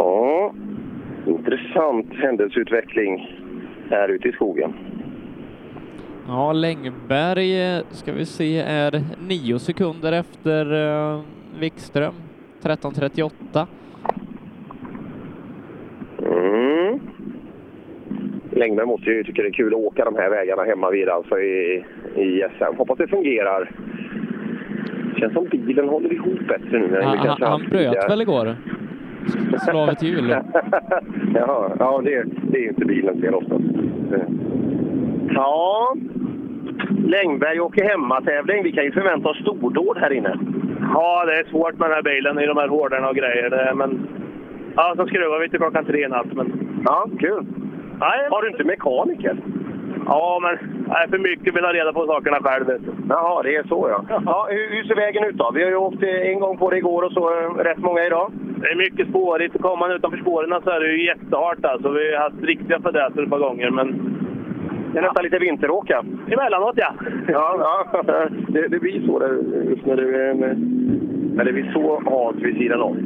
[0.00, 0.52] Ja,
[1.26, 3.38] intressant händelseutveckling
[3.90, 4.72] här ute i skogen.
[6.26, 11.20] Ja, Längberg eh, ska vi se är nio sekunder efter eh,
[11.60, 12.14] Wikström.
[12.62, 13.66] 13.38.
[16.18, 17.00] Mm.
[18.50, 21.38] Längberg måste ju tycka det är kul att åka de här vägarna hemma vid alltså
[21.38, 21.84] i,
[22.16, 22.76] i SM.
[22.76, 23.70] Hoppas det fungerar.
[25.16, 27.02] Känns som bilen håller ihop bättre nu.
[27.02, 28.56] Han, vi han, han bröt väl igår?
[29.58, 30.28] Slå av ett hjul.
[31.34, 33.64] Jaha, ja det, det är ju inte bilens fel oftast.
[35.34, 35.94] Ja,
[37.06, 38.62] Längberg åker hemmatävling.
[38.62, 40.38] Vi kan ju förvänta oss stordåd här inne.
[40.94, 43.50] Ja, det är svårt med den här bilen i de här hårdarna och grejer.
[43.50, 44.08] Det, men,
[44.76, 46.32] ja, så skruvar vi till klockan tre i natt.
[46.32, 46.52] Men,
[46.84, 47.46] ja, kul.
[48.00, 49.36] Nej, Har du inte mekaniker?
[50.06, 52.66] Ja, men nej, för mycket vill ha reda på sakerna själv.
[52.66, 52.92] Vet du.
[53.08, 54.20] Jaha, det är så ja.
[54.26, 55.50] ja hur, hur ser vägen ut då?
[55.54, 58.04] Vi har ju åkt eh, en gång på det igår och så eh, rätt många
[58.06, 58.32] idag.
[58.62, 59.60] Det är mycket spårigt.
[59.62, 61.64] Kommer man utanför spåren så är det ju jättehart.
[61.64, 61.88] Alltså.
[61.90, 63.70] Vi har haft riktiga fadäser ett par gånger.
[63.70, 64.16] Men...
[64.92, 66.04] Det är nästan lite vinteråka.
[66.30, 66.92] Emellanåt, ja.
[67.28, 68.02] Ja, ja
[68.48, 69.32] det, det blir så där,
[69.70, 72.96] just när det, är en- när det blir så halt vid sidan om.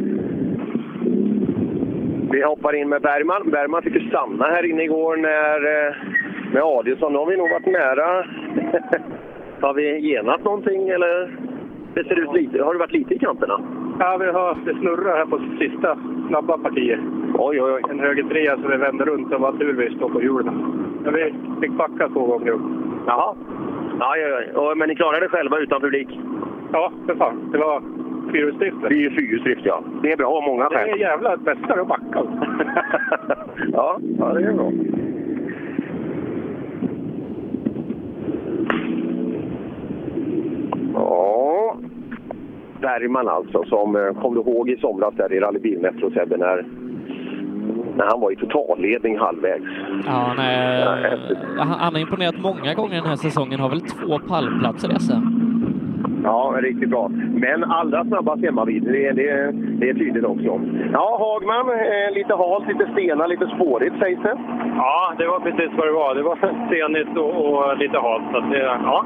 [2.33, 3.51] Vi hoppar in med Bergman.
[3.51, 5.95] Bergman fick ju stanna här inne igår när, eh,
[6.55, 7.13] med Adielsson.
[7.13, 8.25] Nu har vi nog varit nära.
[9.61, 11.37] har vi genat någonting eller?
[11.95, 13.61] Det ser ut lite, har det varit lite i kanterna?
[13.99, 15.99] Ja, vi har det snurrar här på sista
[16.29, 17.01] snabba partiet.
[17.39, 17.83] Oj, oj, oj.
[17.91, 20.55] En höger trea så vi vände runt och var tur vi stod på hjulen.
[21.05, 22.61] Men vi fick backa två gånger upp.
[23.07, 23.35] Jaha.
[24.01, 24.75] Ja, ja, ja.
[24.77, 26.09] Men ni klarade det själva utan publik?
[26.73, 27.49] Ja, för fan.
[27.53, 27.83] Det var
[28.33, 28.77] fyrhjulsdrift.
[28.89, 29.83] Det är fyrhjulsdrift, ja.
[30.03, 31.01] Det är bra av många Det är skäl.
[31.01, 32.23] jävla bästa att backa.
[33.73, 34.73] ja, ja, det är bra.
[40.95, 41.77] Ja,
[42.81, 46.67] Bergman alltså, som eh, kom du ihåg i somras där i rallybilmetro Sebbe när,
[47.97, 49.65] när han var i totalledning halvvägs?
[50.07, 50.85] Ja, nej,
[51.59, 55.54] han, han har imponerat många gånger den här säsongen, har väl två pallplatser i SM?
[56.25, 57.09] Ja, riktigt bra.
[57.35, 60.61] Men allra snabbast hemmavid, det, det, det är tydligt också.
[60.93, 64.37] Ja, Hagman, eh, lite halt, lite stenar, lite spårigt sägs det.
[64.77, 66.15] Ja, det var precis vad det var.
[66.15, 68.23] Det var stenigt och, och lite halt.
[68.33, 69.05] Så det, ja.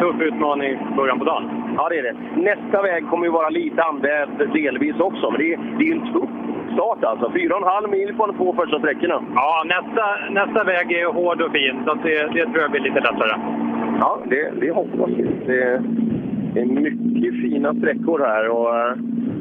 [0.00, 1.44] Tuff utmaning i början på dagen.
[1.76, 2.16] Ja, det är det.
[2.36, 6.12] Nästa väg kommer ju vara lite använd delvis också, men det är, det är en
[6.12, 6.30] tuff
[6.74, 7.32] start alltså.
[7.32, 9.22] Fyra och en halv mil på de två första sträckorna.
[9.34, 13.00] Ja, nästa, nästa väg är hård och fin, så det, det tror jag blir lite
[13.00, 13.34] lättare.
[14.04, 15.22] Ja, det, det hoppas vi.
[15.46, 15.82] Det,
[16.54, 18.96] det är mycket fina sträckor här och eh,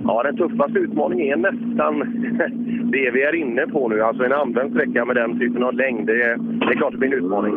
[0.05, 1.99] ja, den tuffaste utmaningen är nästan
[2.91, 4.01] det vi är inne på nu.
[4.01, 6.07] Alltså en använd sträcka med den typen av längd.
[6.07, 7.53] Det, är- det är klart det blir en utmaning.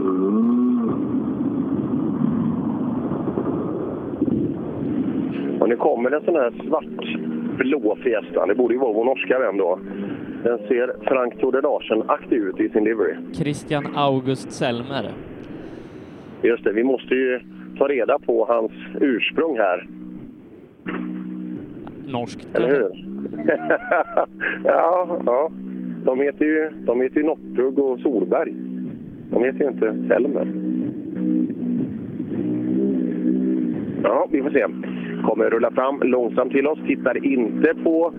[5.60, 8.46] Och nu kommer det en sån här svart-blå Fiesta.
[8.46, 9.78] Det borde ju vara vår norska vän då.
[10.42, 13.14] Den ser Frank Tode Larsen-aktig ut i sin livery.
[13.34, 15.10] Christian August Selmer.
[16.44, 17.40] Just det, vi måste ju
[17.78, 19.88] ta reda på hans ursprung här.
[22.06, 22.48] Norskt.
[22.54, 22.90] Eller hur?
[24.64, 25.50] ja, ja.
[26.04, 28.54] De heter ju, de heter ju Northug och Solberg.
[29.30, 30.46] De heter ju inte Selmer.
[34.02, 34.66] Ja, vi får se.
[35.26, 36.78] Kommer rulla fram långsamt till oss.
[36.86, 38.14] Tittar inte på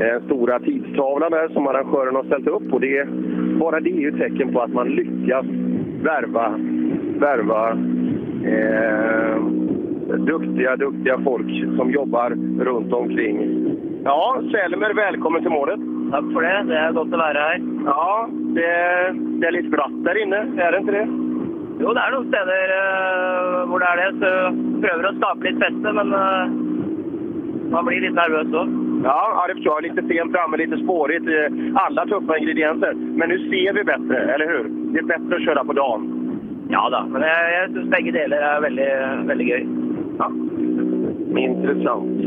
[0.00, 2.72] eh, stora tidstavlan där som arrangören har ställt upp.
[2.72, 3.08] Och det,
[3.60, 5.46] bara det är ju tecken på att man lyckas
[6.02, 6.58] värva,
[7.20, 7.70] värva
[8.52, 9.36] eh,
[10.18, 11.46] duktiga, duktiga folk
[11.76, 12.30] som jobbar
[12.64, 13.36] runt omkring.
[14.04, 15.80] Ja, Selmer, välkommen till målet.
[16.10, 16.62] Tack för det.
[16.66, 17.60] Det är gott att vara här.
[17.84, 18.70] Ja, det,
[19.40, 21.08] det är lite glatt där inne, är det inte det?
[21.80, 24.06] Jo, det er noen steder uh, hvor det er det.
[24.22, 24.30] Så
[24.80, 26.46] prøver å skape litt feste, men uh,
[27.74, 28.70] man blir litt nervøs òg.
[29.04, 29.82] Ja, ja, det förstår jag.
[29.84, 31.28] Lite sent framme, lite spårigt.
[31.28, 32.94] eh, Alla tuffa ingredienser.
[32.94, 34.64] Men nu ser vi bättre, eller hur?
[34.92, 36.15] Det är bättre att köra på dagen.
[36.70, 38.88] Ja da, men jeg, jeg syns begge deler er veldig,
[39.28, 39.66] veldig gøy.
[40.18, 40.30] Ja.
[41.42, 42.22] Intressant.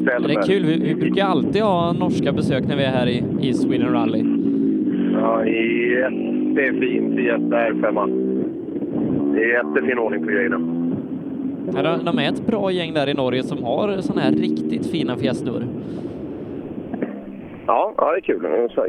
[0.00, 3.06] Men det är kul, vi, vi brukar alltid ha norska besök när vi är här
[3.06, 4.24] i, i Sweden Rally.
[5.12, 8.10] Ja, jättefin Fiesta R5.
[9.34, 10.60] Det är jättefin ordning på grejerna.
[11.74, 15.16] Ja, de- är ett bra gäng där i Norge som har såna här riktigt fina
[15.16, 15.64] fiestor.
[17.66, 18.42] Ja, ja, det är kul.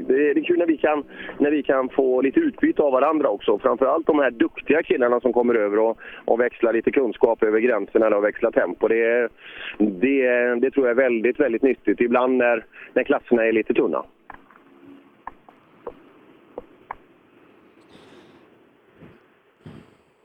[0.07, 1.03] Det är, kul när vi, kan,
[1.37, 3.59] när vi kan få lite utbyte av varandra också.
[3.59, 8.17] Framförallt de här duktiga killarna som kommer över och, och växlar lite kunskap över gränserna
[8.17, 8.87] och växlar tempo.
[8.87, 9.29] Det,
[9.77, 12.01] det, det tror jag är väldigt, väldigt nyttigt.
[12.01, 14.03] Ibland när, när klasserna är lite tunna.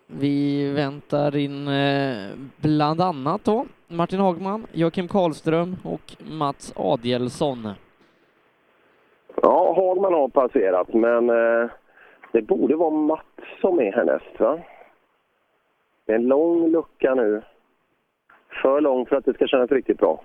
[0.07, 7.69] Vi väntar in eh, bland annat då Martin Hagman, Joakim Karlström och Mats Adielsson.
[9.43, 11.71] Ja, Hagman har passerat, men eh,
[12.33, 14.59] det borde vara Mats som är härnäst, va?
[16.07, 17.43] Det är en lång lucka nu.
[18.63, 20.21] För lång för att det ska kännas riktigt bra.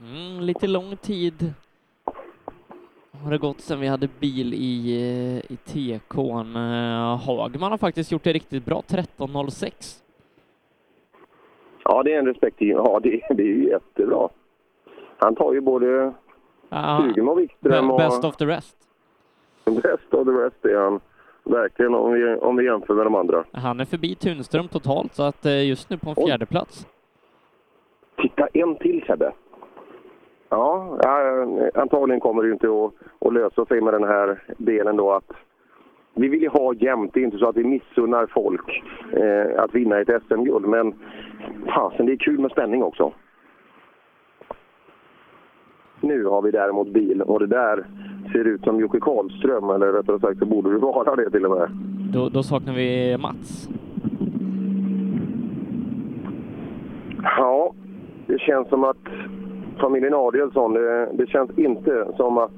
[0.00, 1.52] Mm, lite lång tid
[3.24, 6.56] har det gått sedan vi hade bil i, eh, i TK'n.
[6.56, 10.02] Eh, Hagman har faktiskt gjort det riktigt bra, 13.06.
[11.84, 12.56] Ja, det är en respekt.
[12.58, 14.28] Ja, det, det är ju jättebra.
[15.18, 16.12] Han tar ju både
[16.68, 17.98] Ja, Stugemo och Wikström och...
[17.98, 18.76] Best of the rest.
[19.64, 21.00] Best of the rest är han.
[21.44, 23.44] Verkligen om vi, om vi jämför med de andra.
[23.52, 26.86] Han är förbi Tunström totalt, så att eh, just nu på en fjärde plats.
[28.16, 29.32] Titta, en till Sebbe.
[30.50, 30.98] Ja,
[31.74, 32.92] antagligen kommer det ju inte att,
[33.26, 35.32] att lösa sig med den här delen då att
[36.14, 37.14] vi vill ju ha jämnt.
[37.14, 40.94] Det är inte så att vi missunnar folk eh, att vinna ett SM-guld, men
[41.74, 43.12] fasen, det är kul med spänning också.
[46.00, 47.86] Nu har vi däremot bil och det där
[48.32, 51.58] ser ut som Jocke Karlström, eller rättare sagt så borde det vara det till och
[51.58, 51.70] med.
[52.12, 53.68] Då, då saknar vi Mats.
[57.22, 57.72] Ja,
[58.26, 59.08] det känns som att
[59.80, 62.52] familjen Adielsson, det, det känns inte som att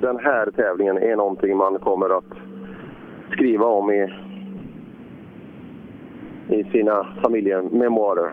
[0.00, 2.32] den här tävlingen är någonting man kommer att
[3.32, 4.12] skriva om i,
[6.48, 8.30] i sina familjememoarer.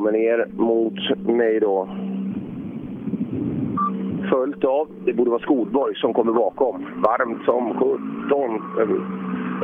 [0.00, 1.88] Kommer ner mot mig då.
[4.30, 6.86] Följt av, det borde vara Skolborg som kommer bakom.
[6.96, 9.00] Varmt som 17 över,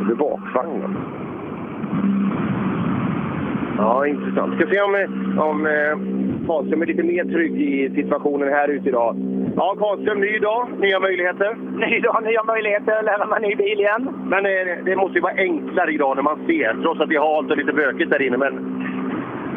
[0.00, 0.96] över bakvagnen.
[3.78, 4.54] Ja, intressant.
[4.54, 4.94] Ska se om,
[5.38, 5.94] om eh,
[6.46, 9.16] Karlström är lite mer trygg i situationen här ute idag.
[9.56, 11.56] Ja, Karlström, ny dag, nya möjligheter.
[11.90, 13.02] Ny dag, nya möjligheter.
[13.02, 14.08] Lära mig ny bil igen.
[14.28, 17.34] Men eh, det måste ju vara enklare idag när man ser, trots att det är
[17.34, 18.36] halt och lite bökigt där inne.
[18.36, 18.54] Men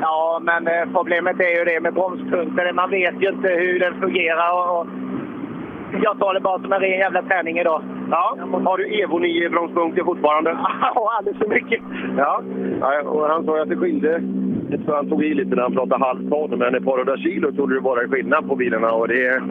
[0.01, 2.73] Ja, men eh, problemet är ju det med bromspunkter.
[2.73, 4.51] Man vet ju inte hur den fungerar.
[4.71, 4.87] Och,
[6.03, 7.81] jag tar det bara som en ren jävla träning idag.
[8.11, 10.49] Ja, har du Evo 9 bromspunkter fortfarande?
[10.95, 11.81] Ja, alldeles för mycket.
[12.17, 12.41] Ja,
[13.05, 14.21] och han sa att det skilde.
[14.85, 17.51] Tror han tog i lite när han pratade halv ton, men ett par hundra kilo
[17.51, 18.91] trodde det vara skillnad på bilarna.
[18.91, 19.41] Och det,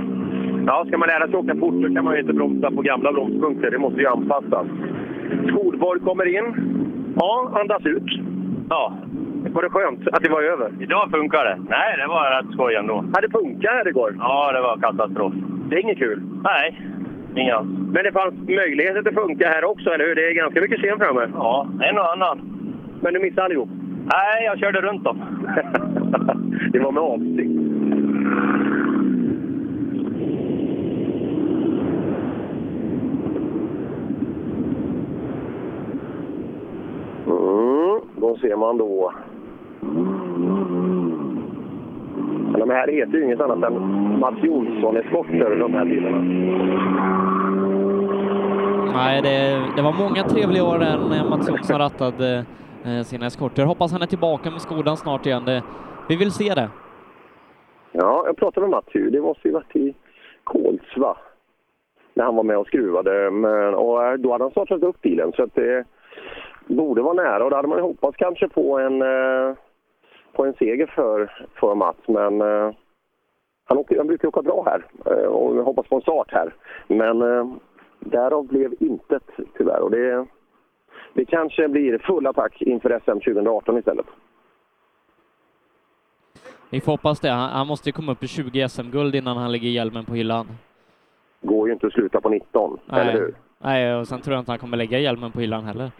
[0.66, 3.12] ja, ska man lära sig åka fort så kan man ju inte bromsa på gamla
[3.12, 3.70] bromspunkter.
[3.70, 4.66] Det måste ju anpassas.
[5.48, 6.46] Skolborg kommer in.
[7.16, 8.10] Ja, andas ut.
[8.68, 8.92] Ja.
[9.46, 10.70] Var det skönt att det var över?
[10.80, 11.56] Idag funkar det.
[11.68, 13.04] Nej, det var rätt skoj ändå.
[13.14, 14.16] Ja, det funkar här igår?
[14.18, 15.32] Ja, det var katastrof.
[15.68, 16.22] Det är inget kul?
[16.44, 16.80] Nej,
[17.36, 17.68] inget alls.
[17.68, 20.14] Men det fanns möjlighet att det funkar här också, eller hur?
[20.14, 21.28] Det är ganska mycket sten framme.
[21.34, 22.38] Ja, en och annan.
[23.02, 23.68] Men du missade allihop?
[24.12, 25.18] Nej, jag körde runt dem.
[26.72, 27.50] det var med avsikt.
[37.26, 39.12] Mm, då ser man då...
[42.58, 46.20] De här heter ju inget annat än Mats Jonsson-eskorter, de här bilarna.
[48.92, 52.44] Nej, det, det var många trevliga år när Mats Jonsson rattade
[52.84, 53.64] eh, sina eskorter.
[53.64, 55.44] Hoppas han är tillbaka med Skodan snart igen.
[55.44, 55.62] Det,
[56.08, 56.68] vi vill se det.
[57.92, 58.86] Ja, jag pratade med Mats.
[58.92, 59.94] Det måste ju varit i
[60.44, 61.16] Kolsva
[62.14, 63.30] när han var med och skruvade.
[63.30, 65.84] Men, och då hade han startat upp bilen så att det
[66.66, 69.56] borde vara nära och då hade man hoppats kanske på en, eh,
[70.38, 71.98] på en seger för, för Mats.
[72.06, 72.70] Men eh,
[73.64, 76.54] han, åker, han brukar åka bra här eh, och jag hoppas på en start här.
[76.86, 77.46] Men eh,
[78.00, 79.22] därav blev intet
[79.56, 80.26] tyvärr och det,
[81.12, 84.06] det kanske blir full attack inför SM 2018 istället.
[86.70, 87.30] Vi får hoppas det.
[87.30, 90.46] Han, han måste ju komma upp i 20 SM-guld innan han lägger hjälmen på hyllan.
[91.42, 93.00] Går ju inte att sluta på 19, Nej.
[93.00, 93.34] eller hur?
[93.58, 95.90] Nej, och sen tror jag inte han kommer lägga hjälmen på hyllan heller.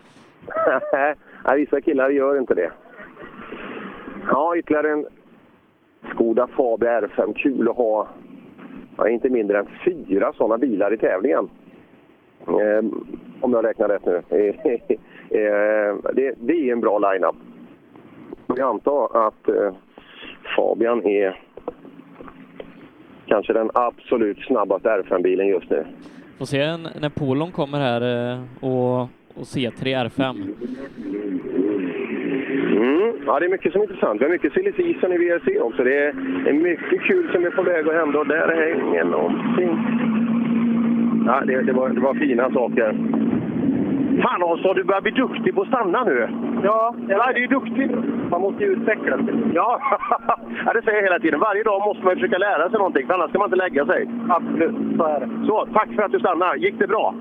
[1.45, 2.73] Nej, vissa killar gör inte det.
[4.31, 5.07] Ja, ytterligare en
[6.15, 7.35] Skoda Fabia R5.
[7.35, 8.09] Kul att ha
[8.97, 11.49] ja, inte mindre än fyra sådana bilar i tävlingen.
[12.47, 12.85] Eh,
[13.41, 14.17] om jag räknar rätt nu.
[15.31, 17.37] eh, det, det är en bra line-up.
[18.47, 19.75] Jag antar att eh,
[20.57, 21.41] Fabian är
[23.27, 25.87] kanske den absolut snabbaste R5-bilen just nu.
[26.39, 29.01] Får se när Polon kommer här eh, och,
[29.35, 30.55] och C3 R5.
[32.89, 33.13] Mm.
[33.27, 34.21] Ja, det är mycket som är intressant.
[34.21, 35.85] Vi har mycket silly season i VRC också.
[35.85, 39.71] Det är, mycket kul som är på väg att hända och där hänger någonting.
[41.27, 42.89] Ja, det, det, var, det var fina saker.
[44.23, 46.29] Fan Hansson, du börjar bli duktig på att stanna nu.
[46.65, 47.91] Ja, ja du är duktig.
[48.31, 49.35] Man måste ju utveckla sig.
[49.55, 49.81] Ja.
[50.65, 51.41] ja, det säger jag hela tiden.
[51.41, 54.09] Varje dag måste man försöka lära sig någonting, för annars ska man inte lägga sig.
[54.29, 55.47] Absolut, så är det.
[55.47, 56.59] Så, tack för att du stannade.
[56.59, 57.15] Gick det bra?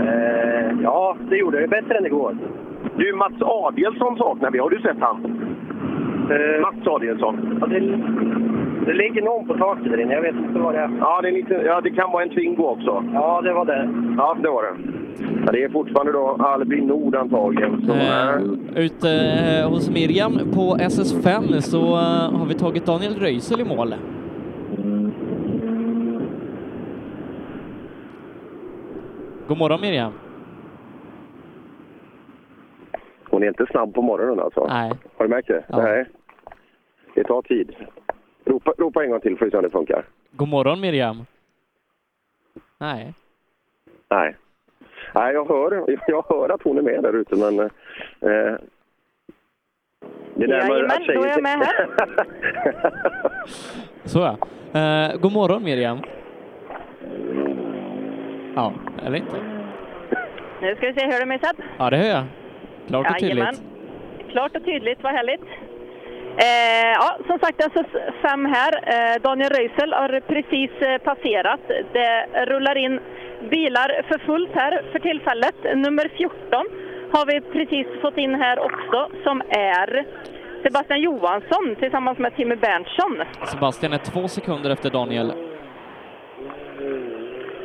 [0.00, 1.68] Eh, ja, det gjorde det.
[1.68, 2.36] Bättre än igår.
[2.98, 4.58] Du, Mats Adielsson saknar vi.
[4.58, 5.16] Har du sett han?
[6.30, 7.58] Eh, Mats Adielsson.
[7.60, 7.80] Ja, det,
[8.86, 10.14] det ligger någon på taket där inne.
[10.14, 10.90] Jag vet inte vad det är.
[11.00, 13.04] Ja, det, är lite, ja, det kan vara en Twingo också.
[13.14, 13.88] Ja, det var det.
[14.16, 14.74] Ja, det var det.
[15.46, 17.86] Ja, det är fortfarande då Albin Nord antagligen.
[17.86, 23.60] Så, Eh, ute eh, hos Miriam på SS5 så eh, har vi tagit Daniel Röisel
[23.60, 23.94] i mål.
[29.48, 30.12] God morgon Miriam.
[33.30, 34.66] Hon är inte snabb på morgonen alltså.
[34.66, 34.92] Nej.
[35.16, 35.64] Har du märkt det?
[35.68, 35.82] Ja.
[35.82, 36.04] Nej.
[37.14, 37.76] Det tar tid.
[38.44, 40.04] Ropa, ropa en gång till för att se om det funkar.
[40.30, 41.26] God morgon Miriam.
[42.78, 43.14] Nej.
[44.10, 44.36] Nej.
[45.14, 47.60] Nej, jag hör, jag hör att hon är med där ute, men...
[47.60, 47.68] Eh,
[50.34, 51.86] det där med Jajamän, att tjejer- då är jag med här.
[54.04, 54.36] Så ja.
[54.80, 55.98] Eh, god morgon Miriam.
[58.54, 58.72] Ja,
[59.06, 59.36] eller inte?
[60.62, 61.56] Nu ska vi se, hör du mig Seb?
[61.78, 62.24] Ja, det hör jag.
[62.88, 63.54] Klart och Jajamän.
[63.54, 64.32] tydligt.
[64.32, 65.44] Klart och tydligt, vad härligt.
[66.46, 68.72] Eh, ja, som sagt, SS5 här.
[68.86, 71.60] Eh, Daniel Röisel har precis eh, passerat.
[71.92, 73.00] Det rullar in
[73.50, 75.54] bilar för fullt här för tillfället.
[75.74, 76.66] Nummer 14
[77.12, 80.04] har vi precis fått in här också, som är
[80.62, 83.22] Sebastian Johansson tillsammans med Timmy Berntsson.
[83.46, 85.32] Sebastian är två sekunder efter Daniel.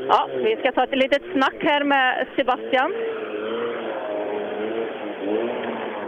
[0.08, 2.94] Ja, vi ska ta ett litet snack här med Sebastian.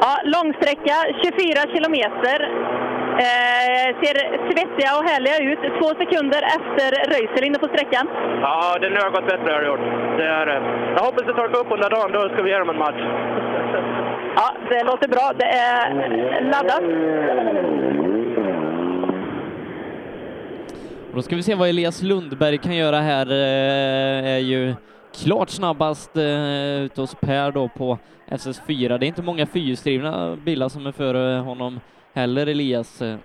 [0.02, 2.38] Ja, långsträcka 24 kilometer.
[3.26, 4.16] Eh, ser
[4.50, 5.60] svettiga och härliga ut.
[5.80, 8.08] Två sekunder efter Röisel inne på sträckan.
[8.42, 9.86] Ja, det nu har gått bättre har det gjort.
[10.18, 10.62] Det är, det.
[10.96, 13.02] jag hoppas det torkar upp under dagen, då ska vi ge dem en match.
[14.38, 15.32] Ja, det låter bra.
[15.38, 15.92] Det är
[16.42, 16.84] laddat.
[21.10, 23.26] Och då ska vi se vad Elias Lundberg kan göra här.
[23.32, 24.74] Eh, är ju
[25.24, 27.98] klart snabbast eh, ute hos Per då på
[28.28, 28.98] SS4.
[28.98, 31.80] Det är inte många fyrhjulsdrivna bilar som är före honom
[32.14, 33.02] heller, Elias.
[33.02, 33.16] Eh,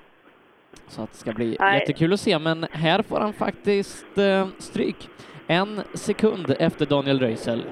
[0.89, 1.79] Så att det ska bli Nej.
[1.81, 5.09] jättekul att se, men här får han faktiskt eh, stryk.
[5.47, 7.63] En sekund efter Daniel Röisel.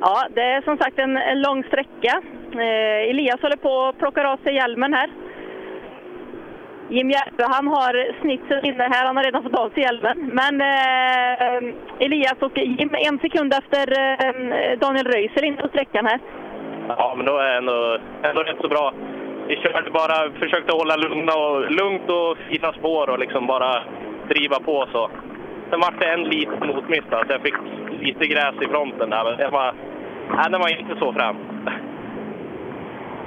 [0.00, 2.22] Ja, det är som sagt en, en lång sträcka.
[2.52, 5.10] Eh, Elias håller på att plocka av sig hjälmen här.
[6.90, 9.06] Jim Järpe, han har snitsen inne här.
[9.06, 10.30] Han har redan fått av sig hjälmen.
[10.40, 11.74] Men eh,
[12.06, 16.20] Elias och Jim en sekund efter eh, Daniel Röisel in på sträckan här.
[16.88, 18.92] Ja, men då är det ändå, ändå rätt så bra.
[19.48, 23.82] Vi körde bara, försökte hålla lugna och, lugnt och fina spår och liksom bara
[24.28, 25.10] driva på så.
[25.70, 27.54] Sen var det en liten motmiss så jag fick
[28.00, 29.24] lite gräs i fronten där.
[29.24, 29.74] Men det var,
[30.36, 31.36] nej, den var inte så fram.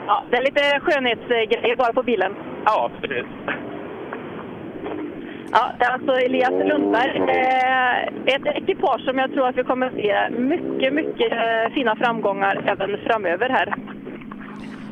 [0.07, 2.35] Ja, det är lite skönhetsgrejer bara på bilen.
[2.65, 3.25] Ja, precis.
[5.51, 7.17] Ja, det är alltså Elias Lundberg.
[7.17, 11.95] Eh, ett ekipage som jag tror att vi kommer att se mycket, mycket eh, fina
[11.95, 13.75] framgångar även framöver här.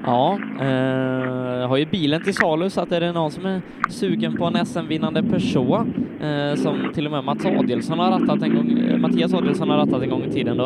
[0.06, 4.38] Ja, eh, har ju bilen till salu så att är det någon som är sugen
[4.38, 5.88] på en SM-vinnande Peugeot
[6.22, 10.04] eh, som till och med Mats Adielsson har rattat en gång, Mattias Adielsson har rattat
[10.04, 10.66] en gång i tiden då,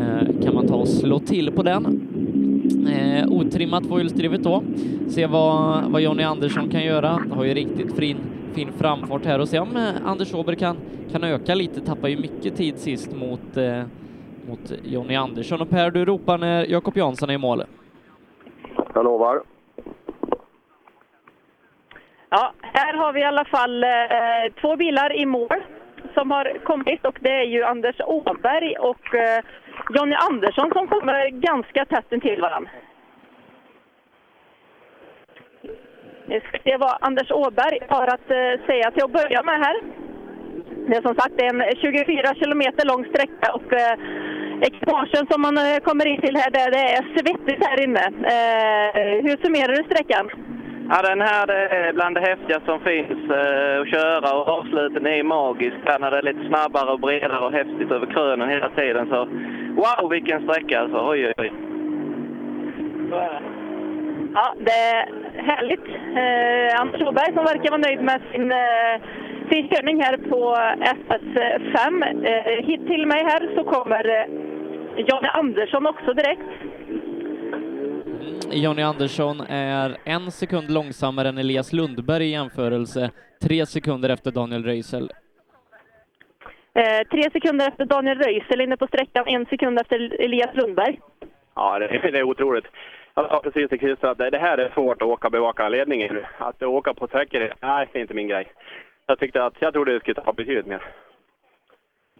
[0.00, 2.08] eh, kan man ta och slå till på den.
[2.88, 4.62] Eh, otrimmat tvåhjulsdrivet då.
[5.08, 7.18] Se vad, vad Jonny Andersson kan göra.
[7.32, 8.16] Har ju riktigt fin,
[8.54, 10.76] fin framfart här och se om eh, Anders Åberg kan,
[11.12, 11.80] kan öka lite.
[11.80, 13.82] Tappar ju mycket tid sist mot, eh,
[14.48, 15.60] mot Jonny Andersson.
[15.60, 17.62] Och Per, du ropar när Jakob Jansson är i mål.
[18.94, 19.42] Jag lovar.
[22.30, 23.90] Ja, här har vi i alla fall eh,
[24.60, 25.56] två bilar i mål
[26.14, 29.44] som har kommit och det är ju Anders Åberg och eh,
[29.94, 32.70] Jonny Andersson som kommer ganska tätt intill varandra.
[36.26, 39.76] Vi ska se vad Anders Åberg har att eh, säga till att börja med här.
[40.88, 43.98] Det är som sagt en 24 kilometer lång sträcka och eh,
[44.60, 48.04] ekipagen som man eh, kommer in till här, det, är svettigt här inne.
[49.22, 50.30] Hur summerar du sträckan?
[50.90, 55.22] Ja, den här är bland det häftigaste som finns eh, att köra och avsluten är
[55.22, 55.76] magisk.
[55.84, 59.08] Den när det är lite snabbare och bredare och häftigt över krönen hela tiden.
[59.08, 59.24] Så
[59.80, 61.08] wow, vilken sträcka alltså.
[61.10, 61.52] Oj, oj, oj.
[64.34, 65.08] Ja, det är
[65.42, 65.86] härligt.
[66.20, 68.96] Eh, Anders Åberg som verkar vara nöjd med sin, eh,
[69.50, 72.02] sin körning här på SS5.
[72.26, 74.26] Eh, hit till mig här så kommer eh,
[75.06, 76.77] Janne Andersson också direkt.
[78.50, 83.10] Jonny Andersson är en sekund långsammare än Elias Lundberg i jämförelse,
[83.42, 85.10] tre sekunder efter Daniel Röisel.
[86.74, 91.00] Eh, tre sekunder efter Daniel Röisel inne på sträckan, en sekund efter Elias Lundberg.
[91.54, 92.66] Ja, det, det är otroligt.
[93.14, 96.24] Jag sa precis till Christer att det, här är svårt att åka och bevaka ledningen.
[96.38, 98.52] Att åka på säkerhet, nej, det är inte min grej.
[99.06, 100.82] Jag tyckte att, jag trodde det skulle ta betydligt mer.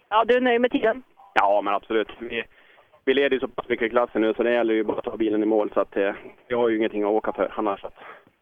[0.09, 1.03] Ja, du är nöjd med tiden?
[1.35, 2.09] Ja, men absolut.
[2.19, 2.45] Vi,
[3.09, 5.05] vi leder ju så pass mycket i klassen nu så det gäller ju bara att
[5.05, 6.13] ta bilen i mål så att eh,
[6.49, 7.85] vi har ju ingenting att åka för annars.
[7.85, 7.95] Att,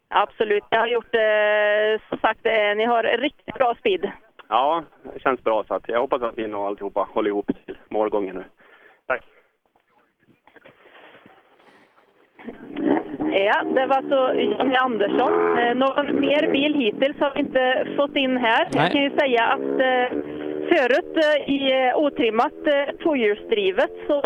[0.09, 0.65] Absolut.
[0.71, 4.11] Jag har gjort, eh, som sagt, eh, ni har riktigt bra speed.
[4.49, 4.85] ja,
[5.15, 8.37] det känns bra så att jag hoppas att vi och alltihopa håller ihop till målgången
[8.37, 8.45] nu.
[9.07, 9.23] Tack!
[13.33, 15.59] Ja, det var alltså Jonny Andersson.
[15.59, 18.69] Eh, någon mer bil hittills har vi inte fått in här.
[18.73, 24.19] Jag kan ju säga att eh, förut eh, i eh, otrimmat eh, tvåhjulsdrivet så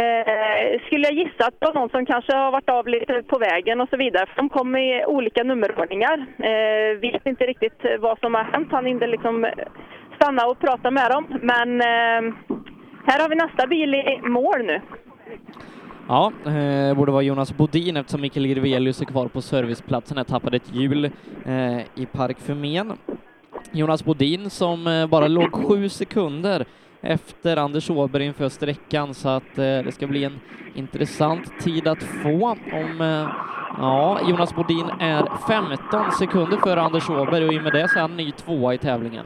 [0.00, 3.38] eh, skulle jag gissa att det var någon som kanske har varit av lite på
[3.38, 4.26] vägen och så vidare.
[4.26, 6.26] För de kom i olika nummerordningar.
[6.38, 8.68] Eh, vet inte riktigt vad som har hänt.
[8.70, 9.46] Han inte liksom
[10.16, 11.24] stanna och prata med dem.
[11.42, 12.34] Men eh,
[13.06, 14.80] här har vi nästa bil i mål nu.
[16.08, 20.16] Ja, eh, borde vara Jonas Bodin eftersom Mikael Grevelius är kvar på serviceplatsen.
[20.16, 22.92] här, tappade ett hjul eh, i Park Förmen.
[23.72, 26.64] Jonas Bodin som eh, bara låg sju sekunder
[27.00, 30.40] efter Anders Åberg inför sträckan så att eh, det ska bli en
[30.74, 33.28] intressant tid att få om eh,
[33.80, 37.98] Ja, Jonas Bodin är 15 sekunder före Anders Åberg och i och med det så
[37.98, 39.24] är han ny tvåa i tävlingen.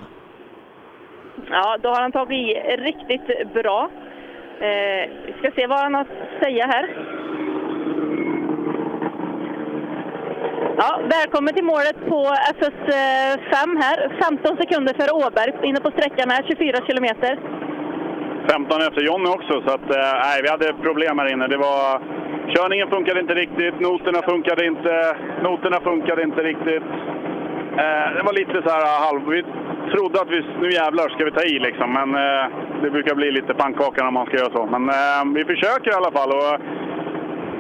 [1.51, 3.91] Ja, då har han tagit i riktigt bra.
[4.61, 6.89] Eh, vi ska se vad han har att säga här.
[10.77, 12.21] Ja, välkommen till målet på
[12.59, 13.99] FS5 här.
[14.23, 17.33] 15 sekunder före Åberg inne på sträckan här, 24 kilometer.
[18.51, 21.47] 15 efter Jonny också, så att, eh, nej, vi hade problem här inne.
[21.47, 22.01] Det var
[22.55, 26.89] Körningen funkade inte riktigt, noterna funkade inte, noterna funkade inte riktigt.
[27.83, 29.21] Eh, det var lite så här ah, halv...
[29.29, 29.45] Vi
[29.95, 32.45] trodde att vi, nu jävlar ska vi ta i liksom, men eh,
[32.83, 34.67] det brukar bli lite pannkaka när man ska göra så.
[34.67, 36.31] Men eh, vi försöker i alla fall.
[36.39, 36.53] Och,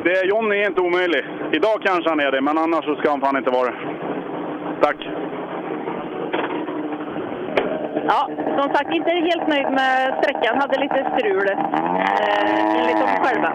[0.04, 1.24] det, Johnny är inte omöjlig.
[1.52, 3.76] Idag kanske han är det, men annars så ska han fan inte vara det.
[4.82, 4.96] Tack!
[8.08, 8.30] Ja,
[8.60, 10.60] som sagt, inte helt nöjd med sträckan.
[10.60, 13.48] Hade lite strul, eh, enligt dem själva.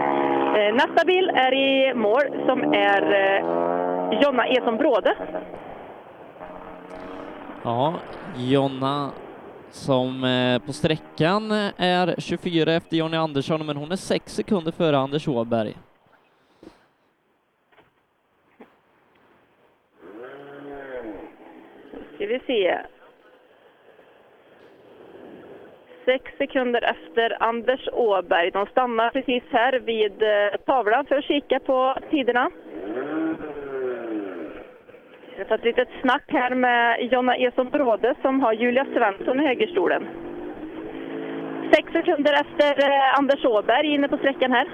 [0.57, 5.15] Eh, nästa bil är i mål, som är eh, Jonna Eson Bråde.
[7.63, 7.93] Ja,
[8.37, 9.09] Jonna
[9.71, 14.97] som eh, på sträckan är 24 efter Jonny Andersson, men hon är 6 sekunder före
[14.97, 15.77] Anders Åberg.
[22.17, 22.77] Ska vi se.
[26.05, 28.51] Sex sekunder efter Anders Åberg.
[28.51, 32.49] De stannar precis här vid eh, tavlan för att kika på tiderna.
[35.35, 39.39] Jag har tagit ett litet snack här med Jonna Eson Bråde som har Julia Svensson
[39.39, 40.07] i högerstolen.
[41.73, 44.67] Sex sekunder efter eh, Anders Åberg inne på sträckan här.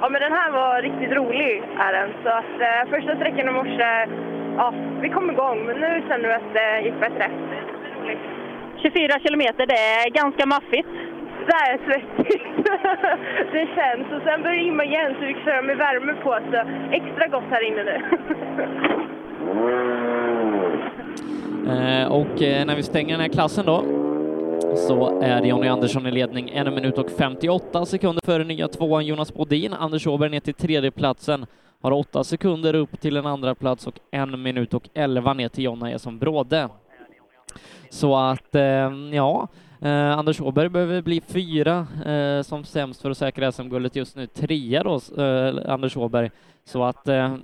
[0.00, 2.10] Ja, men den här var riktigt rolig, är den.
[2.22, 4.06] Så att eh, första sträckan i morse,
[4.56, 7.30] ja, vi kom igång, men nu känner vi att det gick bättre.
[8.82, 10.88] 24 kilometer, det är ganska maffigt.
[11.46, 12.44] Det är svettigt.
[13.52, 14.06] det känns.
[14.12, 16.58] Och sen börjar det imma igen så vi kör med värme på, så
[16.90, 18.02] extra gott här inne nu.
[21.68, 23.84] Eh, och eh, när vi stänger den här klassen då
[24.76, 29.06] så är det Jonny Andersson i ledning, en minut och 58 sekunder före nya tvåan
[29.06, 29.72] Jonas Bodin.
[29.72, 31.46] Anders Åberg ner till tredjeplatsen,
[31.80, 35.64] har åtta sekunder upp till en andra plats och en minut och 11 ner till
[35.64, 36.68] Jonna Eson Bråde.
[37.90, 39.48] Så att, eh, ja,
[39.80, 44.26] eh, Anders Åberg behöver bli fyra eh, som sämst för att säkra SM-guldet just nu,
[44.26, 46.30] trea då, eh, Anders Åberg.
[46.64, 47.36] Så att, eh,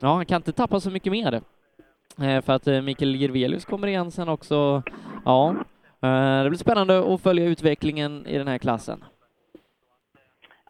[0.00, 1.40] ja, han kan inte tappa så mycket mer.
[2.20, 4.82] Eh, för att eh, Mikael Jirvelius kommer igen sen också.
[5.24, 5.54] Ja,
[6.04, 9.04] Eh, det blir spännande att följa utvecklingen i den här klassen.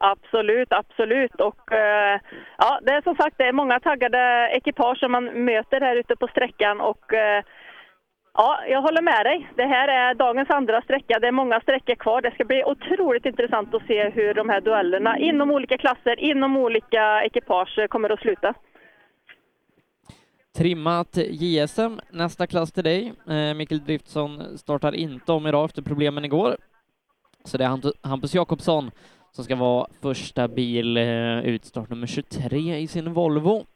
[0.00, 1.34] Absolut, absolut.
[1.40, 2.20] Och eh,
[2.58, 6.16] ja, det är som sagt det är många taggade ekipage som man möter här ute
[6.16, 7.44] på sträckan och eh,
[8.34, 9.50] ja, jag håller med dig.
[9.56, 11.18] Det här är dagens andra sträcka.
[11.18, 12.22] Det är många sträckor kvar.
[12.22, 16.56] Det ska bli otroligt intressant att se hur de här duellerna inom olika klasser, inom
[16.56, 18.54] olika ekipage kommer att sluta.
[20.56, 23.12] Trimmat JSM, nästa klass till dig.
[23.28, 26.56] Eh, Mikael Driftsson startar inte om idag efter problemen igår.
[27.44, 28.90] Så det är Hampus Jakobsson
[29.30, 33.66] som ska vara första bil eh, ut start nummer 23 i sin Volvo.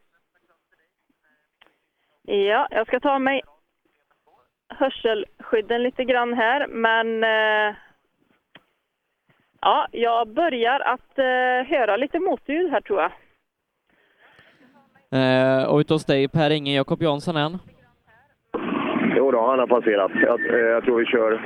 [2.22, 3.42] Ja, jag ska ta mig
[4.68, 7.76] hörselskydden lite grann här, men eh,
[9.60, 13.12] ja, jag börjar att eh, höra lite motljud här tror jag.
[15.12, 17.59] Eh, och hos dig Per Inge Jakob Jansson än.
[19.16, 20.10] Jo då, han har passerat.
[20.14, 21.40] Jag, eh, jag tror vi kör...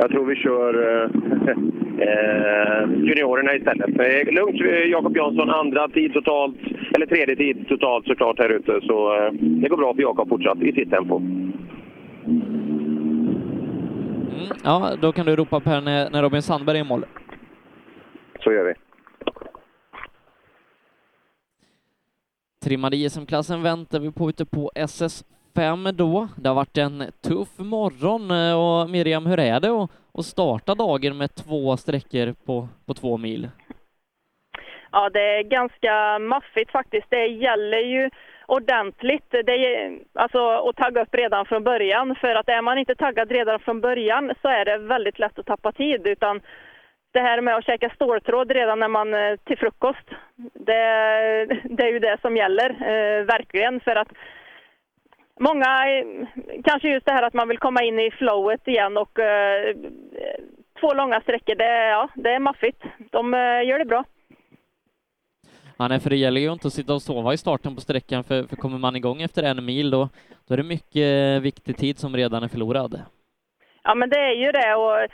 [0.00, 1.10] Jag tror vi kör eh,
[2.08, 4.00] eh, juniorerna istället.
[4.00, 5.50] Eh, lugnt, Jakob Jansson.
[5.50, 6.56] Andra tid totalt,
[6.94, 8.80] eller tredje tid totalt såklart här ute.
[8.82, 11.16] Så eh, det går bra för Jakob fortsatt i sitt tempo.
[11.16, 11.52] Mm,
[14.64, 17.04] ja, då kan du ropa Per när, när Robin Sandberg är i mål.
[18.40, 18.74] Så gör vi.
[22.62, 26.28] Trimmade ISM-klassen väntar vi på ute på SS5 då.
[26.36, 30.74] Det har varit en tuff morgon eh, och Miriam, hur är det att, att starta
[30.74, 33.48] dagen med två sträckor på, på två mil?
[34.92, 37.06] Ja, det är ganska maffigt faktiskt.
[37.10, 38.10] Det gäller ju
[38.46, 39.30] ordentligt.
[39.30, 42.16] Det är, alltså att tagga upp redan från början.
[42.20, 45.46] För att är man inte taggad redan från början så är det väldigt lätt att
[45.46, 46.06] tappa tid.
[46.06, 46.40] Utan
[47.12, 50.82] det här med att käka ståltråd redan när man eh, till frukost, det,
[51.64, 53.80] det är ju det som gäller, eh, verkligen.
[53.80, 54.08] För att
[55.40, 56.04] många, eh,
[56.64, 59.76] kanske just det här att man vill komma in i flowet igen och eh,
[60.80, 62.82] två långa sträckor, det, ja, det är maffigt.
[63.10, 64.04] De eh, gör det bra.
[65.76, 68.24] Ja, nej, för det gäller ju inte att sitta och sova i starten på sträckan,
[68.24, 70.08] för, för kommer man igång efter en mil då,
[70.48, 73.02] då är det mycket viktig tid som redan är förlorad.
[73.82, 74.74] Ja, men det är ju det.
[74.74, 75.08] Och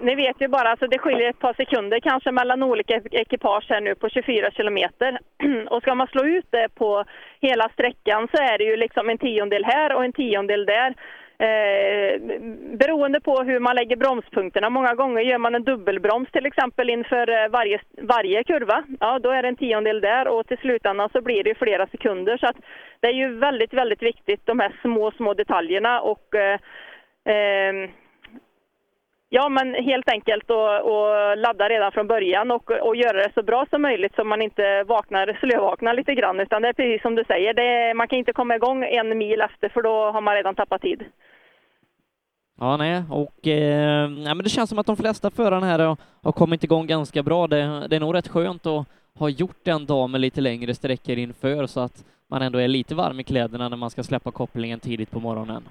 [0.00, 3.80] ni vet ju bara, alltså det skiljer ett par sekunder kanske mellan olika ekipage här
[3.80, 5.18] nu på 24 kilometer.
[5.70, 7.04] Och ska man slå ut det på
[7.40, 10.94] hela sträckan så är det ju liksom en tiondel här och en tiondel där.
[11.38, 12.20] Eh,
[12.78, 14.70] beroende på hur man lägger bromspunkterna.
[14.70, 18.84] Många gånger gör man en dubbelbroms till exempel inför eh, varje, varje kurva.
[19.00, 21.86] Ja, då är det en tiondel där och till slutändan så blir det ju flera
[21.86, 22.36] sekunder.
[22.36, 22.56] Så att
[23.00, 26.58] det är ju väldigt, väldigt viktigt de här små, små detaljerna och eh,
[27.34, 27.90] eh,
[29.28, 33.42] Ja, men helt enkelt och, och ladda redan från början och, och göra det så
[33.42, 36.40] bra som möjligt så man inte vaknar, slövaknar lite grann.
[36.40, 39.40] Utan det är precis som du säger, det, man kan inte komma igång en mil
[39.40, 41.04] efter för då har man redan tappat tid.
[42.60, 45.96] Ja, nej, och eh, nej, men det känns som att de flesta förarna här har,
[46.22, 47.46] har kommit igång ganska bra.
[47.46, 48.86] Det, det är nog rätt skönt att
[49.18, 52.94] ha gjort en dag med lite längre sträckor inför så att man ändå är lite
[52.94, 55.62] varm i kläderna när man ska släppa kopplingen tidigt på morgonen.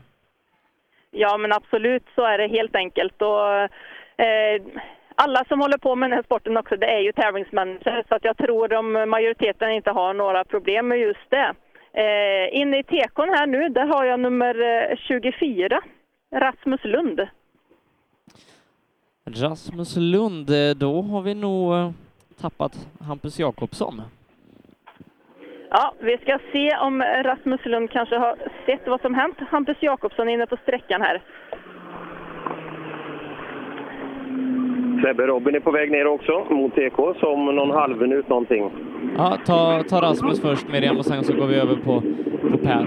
[1.18, 3.22] Ja, men absolut så är det helt enkelt.
[3.22, 3.54] Och,
[4.26, 4.62] eh,
[5.16, 8.24] alla som håller på med den här sporten också, det är ju tävlingsmänniskor, så att
[8.24, 11.54] jag tror att majoriteten inte har några problem med just det.
[11.94, 14.56] Eh, inne i tekon här nu, där har jag nummer
[14.92, 15.82] eh, 24,
[16.36, 17.28] Rasmus Lund.
[19.26, 21.92] Rasmus Lund, eh, då har vi nog eh,
[22.42, 24.02] tappat Hampus Jakobsson.
[25.78, 28.36] Ja, vi ska se om Rasmus Lund kanske har
[28.66, 29.38] sett vad som hänt.
[29.50, 31.22] Hampus Jakobsson är inne på sträckan här.
[35.04, 38.72] Sebbe Robin är på väg ner också mot TK som någon halv minut någonting.
[39.18, 42.02] Ja, ta, ta Rasmus först Miriam och sen så går vi över på,
[42.52, 42.86] på Per.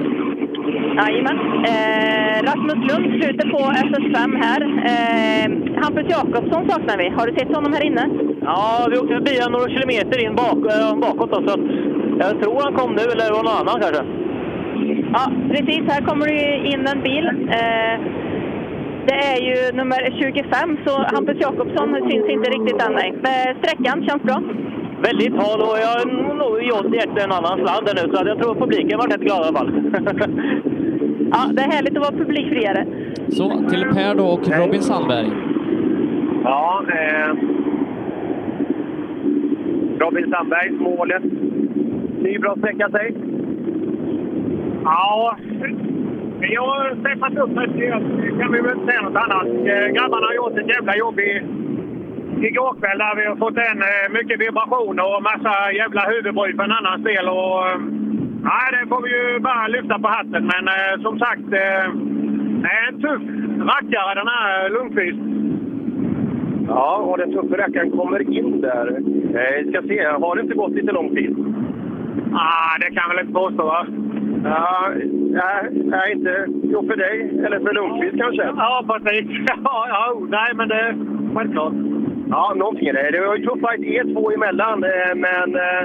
[0.97, 1.39] Jajamän.
[1.65, 4.63] Eh, Rasmus Lund sluter på SS5 här.
[4.63, 7.09] Eh, Hampus Jakobsson saknar vi.
[7.09, 8.09] Har du sett honom här inne?
[8.43, 11.31] Ja, vi åkte förbi honom några kilometer in bak, äh, bakåt.
[11.31, 11.67] Då, så att
[12.19, 14.03] jag tror han kom nu, eller det var någon annan kanske.
[15.13, 15.83] Ja, precis.
[15.93, 17.27] Här kommer det in en bil.
[17.59, 17.97] Eh,
[19.09, 22.93] det är ju nummer 25, så Hampus Jakobsson syns inte riktigt än.
[22.93, 23.15] Nej.
[23.63, 24.43] Sträckan känns bra.
[25.03, 28.55] Väldigt hal och jag har nog gjort gett en annan sladd nu, så jag tror
[28.55, 29.71] publiken var rätt glad i alla fall.
[31.33, 32.87] ja, det är härligt att vara publikfriare.
[33.29, 35.31] Så, till Per då och Robin Sandberg.
[36.45, 37.35] Ja, eh,
[39.99, 41.23] Robin Sandberg, målet.
[42.23, 43.15] Ny bra sträcka, säg.
[44.85, 45.37] Ja,
[46.41, 47.91] jag har steppat upp till
[48.41, 49.47] kan vi väl inte säga något annat.
[49.47, 51.43] Eh, Grabbarna har gjort ett jävla jobb i,
[52.49, 56.65] igår kväll där vi har fått en eh, mycket vibrationer och massa jävla huvudbry för
[56.65, 57.29] en annan del.
[57.29, 57.79] Och, eh,
[58.51, 60.51] nej, det får vi ju bara lyfta på hatten.
[60.53, 60.65] Men
[61.03, 61.67] som sagt, det
[62.77, 63.23] är en tuff
[63.71, 65.23] rackare den här Lundqvist.
[66.69, 68.87] Ja, och den tuffe rackaren kommer in där.
[69.65, 71.37] Vi ska se, har det inte gått lite lång tid?
[72.33, 73.87] Ah, det kan jag väl inte påstå, va?
[74.45, 74.93] Ja,
[75.41, 78.43] nej, nej, inte jo, för dig eller för Lundqvist kanske?
[78.57, 79.27] Ja, precis.
[79.65, 80.95] Ja, ja, nej, men det
[81.35, 81.73] självklart.
[82.31, 83.11] Ja, någonting är det.
[83.11, 85.85] Det var ju tuff fight E2 emellan, eh, men eh,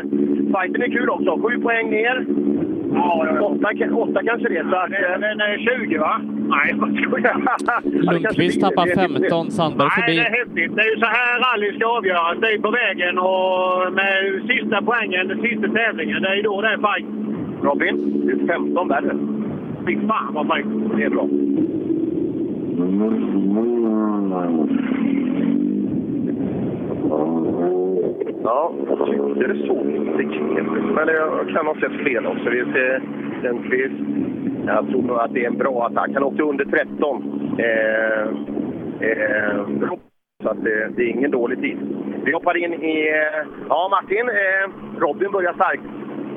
[0.53, 1.39] fighten är kul också.
[1.41, 2.25] Sju poäng ner.
[2.93, 4.63] Ja, åtta, åtta kanske det.
[4.69, 4.89] Så att,
[5.21, 5.57] den är
[5.87, 6.21] 20 va?
[6.55, 7.37] Nej, vad skojar
[8.13, 10.15] Lundqvist tappar 15, Sandberg förbi.
[10.15, 10.75] Nej, det är häftigt.
[10.75, 12.37] Det är ju så här rally ska avgöras.
[12.41, 14.15] Det är på vägen och med
[14.49, 17.07] sista poängen, den sista tävlingen, det är då det är fight.
[17.63, 17.95] Robin,
[18.25, 19.13] du är 15 värre.
[19.87, 20.67] Fy fan vad fight.
[20.97, 21.27] Det är bra.
[28.43, 32.49] Ja, jag tyckte det såg lite knepigt Men jag kan ha sett fel också.
[32.49, 33.01] Det är
[33.43, 33.95] Lundqvist.
[34.65, 36.09] Jag tror nog att det är en bra attack.
[36.13, 37.59] Han åkte under 13.
[37.59, 38.21] Eh,
[39.09, 39.65] eh,
[40.43, 41.77] så att det, det, är ingen dålig tid.
[42.25, 43.09] Vi hoppar in i...
[43.09, 44.29] Eh, ja, Martin.
[44.29, 45.83] Eh, Robin börjar starkt.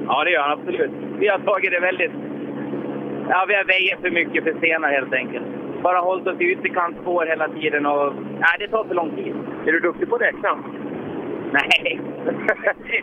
[0.07, 0.91] Ja, det gör han absolut.
[1.19, 2.13] Vi har tagit det väldigt...
[3.29, 5.47] Ja, vi har väjat för mycket för sena helt enkelt.
[5.83, 8.13] Bara hållit oss i ytterkantsspår hela tiden och...
[8.39, 9.35] Nej, det tar för lång tid.
[9.67, 10.59] Är du duktig på att räkna?
[11.57, 12.01] Nej.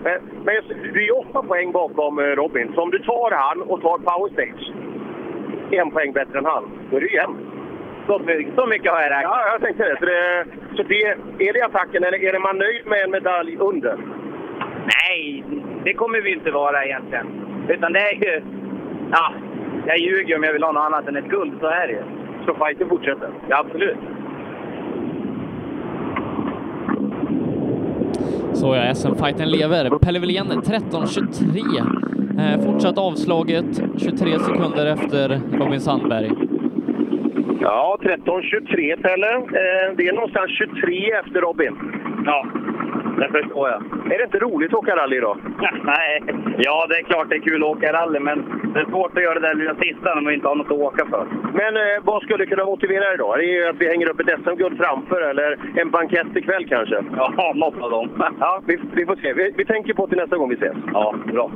[0.03, 0.55] men, men
[0.93, 2.71] du är åtta poäng bakom eh, Robin.
[2.75, 4.71] Så om du tar han och tar power stage,
[5.71, 7.37] en poäng bättre än han, då är du jämn.
[8.07, 8.21] Så,
[8.55, 9.23] så mycket har jag räknat.
[9.23, 9.97] Ja, jag tänkte det.
[9.99, 11.01] Så, det, så det,
[11.47, 13.97] är det attacken eller är det man nöjd med en medalj under?
[14.85, 15.43] Nej,
[15.83, 17.27] det kommer vi inte vara egentligen.
[17.69, 18.41] Utan det är ju...
[19.11, 19.33] Ja,
[19.85, 22.03] jag ljuger om jag vill ha något annat än ett guld, så är det ju.
[22.45, 23.29] Så fighten fortsätter?
[23.49, 23.97] Ja, absolut.
[28.53, 29.99] Så ja, SM-fighten lever.
[29.99, 32.39] Pelle Wilén 13.23.
[32.39, 36.31] Eh, fortsatt avslaget 23 sekunder efter Robin Sandberg.
[37.61, 39.35] Ja, 13.23 Pelle.
[39.35, 41.75] Eh, det är någonstans 23 efter Robin.
[42.25, 42.45] Ja,
[43.17, 43.81] det förstår jag.
[44.13, 45.37] Är det inte roligt att åka rally idag?
[45.83, 46.23] Nej,
[46.57, 48.37] ja det är klart det är kul att åka rally, men
[48.73, 50.87] det är svårt att göra det där lilla sista när man inte har något att
[50.89, 51.25] åka för.
[51.53, 53.39] Men eh, vad skulle kunna motivera idag?
[53.39, 57.03] Det är att vi hänger upp ett SM-guld framför, eller en bankett ikväll kanske?
[57.15, 58.09] Ja, något av dem.
[58.39, 59.33] ja, vi, vi, får se.
[59.33, 60.77] Vi, vi tänker på till nästa gång vi ses.
[60.93, 61.51] Ja, bra.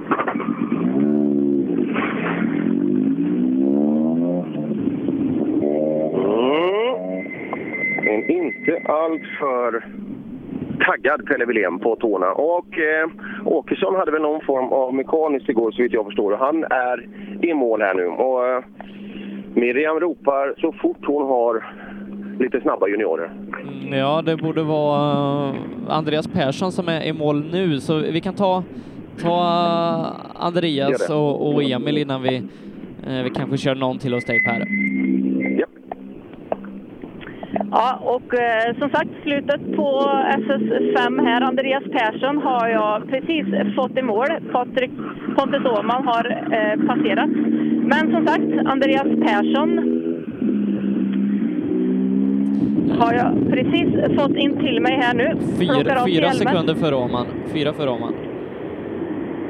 [6.38, 7.28] Mm.
[8.08, 9.86] En inte alltför
[10.86, 12.32] taggad Pelle Wilén på tårna.
[12.32, 13.10] Och eh,
[13.46, 16.38] Åkesson hade väl någon form av mekaniskt igår så vitt jag förstår.
[16.38, 17.08] Han är
[17.42, 18.06] i mål här nu.
[18.08, 18.64] Och eh,
[19.54, 21.66] Miriam ropar så fort hon har
[22.40, 23.32] lite snabba juniorer.
[23.62, 25.56] Mm, Ja, det borde vara eh,
[25.90, 28.64] Andreas Persson som är i mål nu, så vi kan ta,
[29.22, 32.36] ta eh, Andreas och, och Emil innan vi,
[33.08, 34.66] eh, vi kanske kör någon till hos dig Per.
[37.72, 39.90] Ja, och eh, som sagt, slutet på
[40.48, 41.42] SS5 här.
[41.42, 44.28] Andreas Persson har jag precis fått i mål.
[44.52, 44.92] Patrik
[45.38, 47.30] Pontus Åhman har eh, passerat.
[47.92, 49.70] Men som sagt, Andreas Persson
[53.00, 55.38] har jag precis fått in till mig här nu.
[55.60, 57.28] Fyra, fyra sekunder före Åman.
[57.54, 58.14] Fyra före Åman.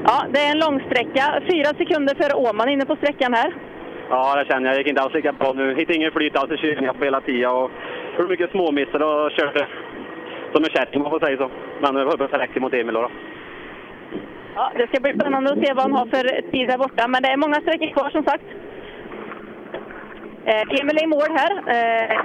[0.04, 1.42] Ja, det är en långsträcka.
[1.52, 3.54] Fyra sekunder före Åhman inne på sträckan här.
[4.10, 4.74] Ja, det känner jag.
[4.74, 5.76] Jag gick inte alls lika bra nu.
[5.76, 7.52] Hittade ingen flyt alls i kylningen på hela tiden.
[7.52, 7.72] Och
[8.18, 9.68] hur mycket småmissar och körde
[10.54, 11.50] som en kärring, om man får säga så.
[11.82, 13.02] Men det var uppe direkt mot Emil då.
[13.02, 13.10] då.
[14.56, 17.08] Ja, det ska bli spännande att se vad han har för tid där borta.
[17.08, 18.44] Men det är många sträckor kvar som sagt.
[20.46, 21.52] Eh, Emil är i mål här.
[21.68, 22.18] Eh,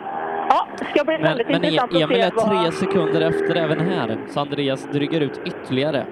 [0.49, 2.63] ja, det ska bli Men, väldigt men intressant E- att Emil se är vad...
[2.63, 6.07] tre sekunder efter även här, så Andreas dryger ut ytterligare.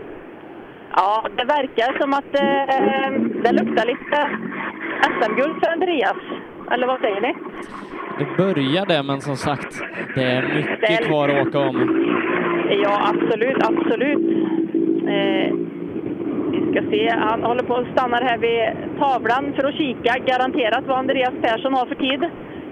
[0.96, 3.12] Ja, det verkar som att eh,
[3.42, 4.28] det luktar lite
[5.20, 6.16] SM-guld för Andreas.
[6.70, 7.34] Eller vad säger ni?
[8.18, 9.82] Det börjar det, men som sagt,
[10.14, 12.06] det är mycket Det är- kvar att åka om.
[12.84, 14.18] Ja, absolut, absolut.
[15.08, 15.54] Eh,
[16.52, 20.84] vi ska se, han håller på att stanna här vid tavlan för att kika garanterat
[20.86, 22.20] vad Andreas Persson har för tid.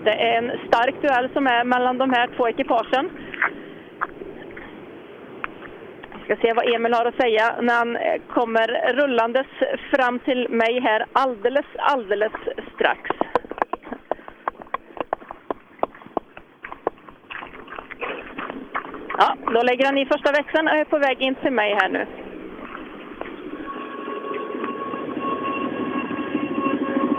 [0.04, 3.10] Det är en stark duell som är mellan de här två ekipagen.
[6.18, 9.46] Vi ska se vad Emil har att säga när han eh, kommer rullandes
[9.90, 12.32] fram till mig här alldeles, alldeles
[12.74, 13.10] strax.
[19.20, 21.88] Ja, då lägger han i första växeln och är på väg in till mig här
[21.88, 22.06] nu.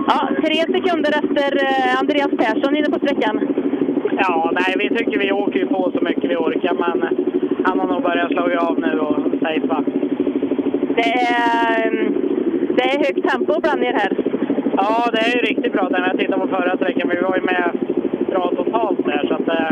[0.07, 3.35] Ja, tre sekunder efter eh, Andreas Persson inne på sträckan.
[4.11, 7.25] Ja, nej, vi tycker vi åker på så mycket vi orkar, men
[7.65, 9.83] han har nog börjat slå av nu och safea.
[10.95, 12.13] Det är, mm,
[12.77, 14.17] det är högt tempo bland er här.
[14.77, 17.35] Ja, det är ju riktigt bra när jag tittar på förra sträckan, men vi var
[17.35, 17.71] ju med
[18.29, 19.71] bra totalt där, så att eh,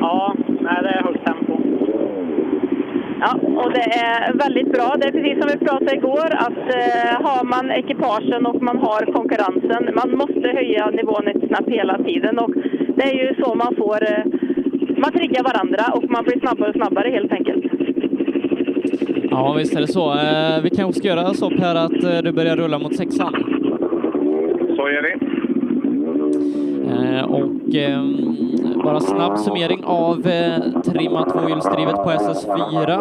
[0.00, 1.54] ja, nej, det är högt tempo.
[3.20, 4.94] Ja, och det är väldigt bra.
[5.00, 9.12] Det är precis som vi pratade igår, att eh, har man ekipagen och man har
[9.12, 12.38] konkurrensen, man måste höja nivån ett snabbt hela tiden.
[12.38, 12.50] Och
[12.96, 14.24] det är ju så man får, eh,
[14.96, 17.64] man triggar varandra och man blir snabbare och snabbare helt enkelt.
[19.30, 20.10] Ja, visst är det så.
[20.12, 23.32] Eh, Vi kanske ska göra så Per att eh, du börjar rulla mot sexan.
[24.76, 25.37] Så är det.
[26.88, 32.96] Eh, och ehm, bara snabb summering av eh, trimma tvåhjulsdrivet på SS4.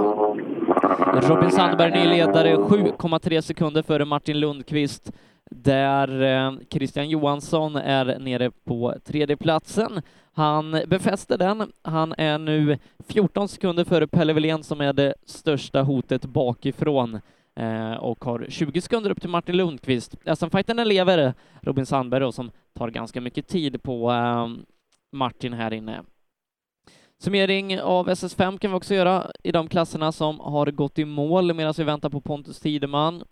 [1.29, 5.11] Robin Sandberg ny ledare, 7,3 sekunder före Martin Lundqvist.
[5.51, 10.01] Där eh, Christian Johansson är nere på tredjeplatsen.
[10.33, 11.71] Han befäster den.
[11.81, 12.77] Han är nu
[13.07, 17.21] 14 sekunder före Pelle Wilén som är det största hotet bakifrån eh,
[17.57, 20.15] Eh, och har 20 sekunder upp till Martin Lundqvist.
[20.25, 24.47] SM-fighten lever, Robin Sandberg då, som tar ganska mycket tid på eh,
[25.11, 26.03] Martin här inne.
[27.19, 31.53] Summering av SS5 kan vi också göra i de klasserna som har gått i mål
[31.53, 33.23] medan vi väntar på Pontus Tideman.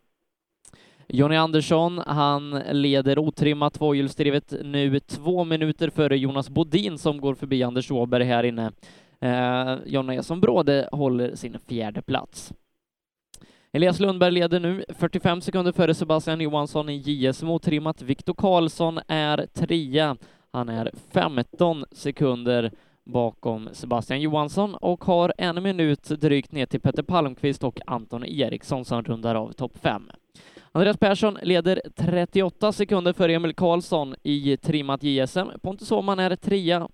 [1.07, 7.63] Jonny Andersson, han leder otrimmat tvåhjulsdrivet nu två minuter före Jonas Bodin som går förbi
[7.63, 8.71] Anders Åberg här inne.
[9.21, 12.53] Eh, Jonna Esson Bråde håller sin fjärde plats.
[13.75, 18.01] Elias Lundberg leder nu 45 sekunder före Sebastian Johansson i JSM otrimmat.
[18.01, 20.17] Viktor Karlsson är trea.
[20.51, 22.71] Han är 15 sekunder
[23.05, 28.85] bakom Sebastian Johansson och har en minut drygt ner till Petter Palmqvist och Anton Eriksson
[28.85, 30.11] som rundar av topp 5.
[30.71, 35.47] Andreas Persson leder 38 sekunder före Emil Karlsson i trimmat JSM.
[35.61, 36.87] Pontus Åhman är trea.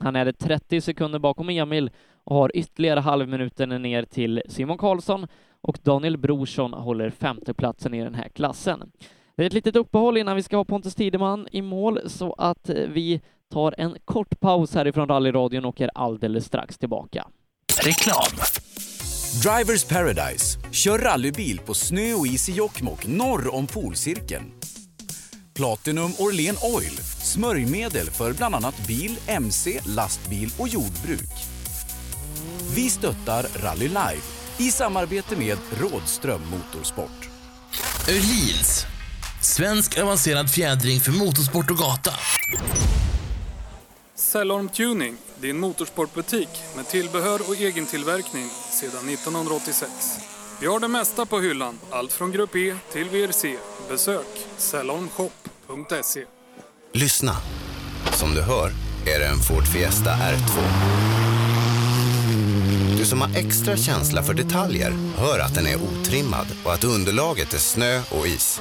[0.00, 1.90] Han är 30 sekunder bakom Emil
[2.24, 5.26] och har ytterligare halvminuten ner till Simon Karlsson
[5.62, 8.92] och Daniel Brorsson håller femteplatsen i den här klassen.
[9.36, 12.68] Det är ett litet uppehåll innan vi ska ha Pontus Tideman i mål så att
[12.68, 13.20] eh, vi
[13.52, 17.26] tar en kort paus härifrån rallyradion och är alldeles strax tillbaka.
[17.84, 18.38] Reklam.
[19.42, 20.58] Drivers Paradise.
[20.72, 24.44] Kör rallybil på snö och is i Jokkmokk norr om polcirkeln.
[25.54, 26.96] Platinum Orlen Oil.
[27.22, 31.34] Smörjmedel för bland annat bil, mc, lastbil och jordbruk.
[32.74, 37.28] Vi stöttar Rally Life i samarbete med Rådström Motorsport.
[38.08, 38.86] Öhlins.
[39.42, 42.10] Svensk avancerad fjädring för motorsport och gata.
[44.14, 49.90] Cellorm Tuning, din motorsportbutik med tillbehör och egen tillverkning sedan 1986.
[50.60, 53.56] Vi har det mesta på hyllan, allt från Grupp E till VRC.
[53.88, 54.26] Besök
[54.56, 56.24] cellormshop.se.
[56.94, 57.36] Lyssna.
[58.12, 58.70] Som du hör
[59.06, 61.27] är det en Ford Fiesta R2.
[62.98, 67.54] Du som har extra känsla för detaljer hör att den är otrimmad och att underlaget
[67.54, 68.60] är snö och is.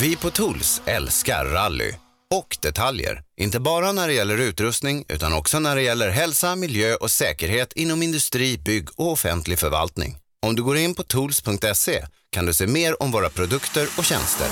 [0.00, 1.92] Vi på Tools älskar rally
[2.34, 3.22] och detaljer.
[3.40, 7.72] Inte bara när det gäller utrustning utan också när det gäller hälsa, miljö och säkerhet
[7.72, 10.16] inom industri, bygg och offentlig förvaltning.
[10.46, 14.46] Om du går in på tools.se kan du se mer om våra produkter och tjänster.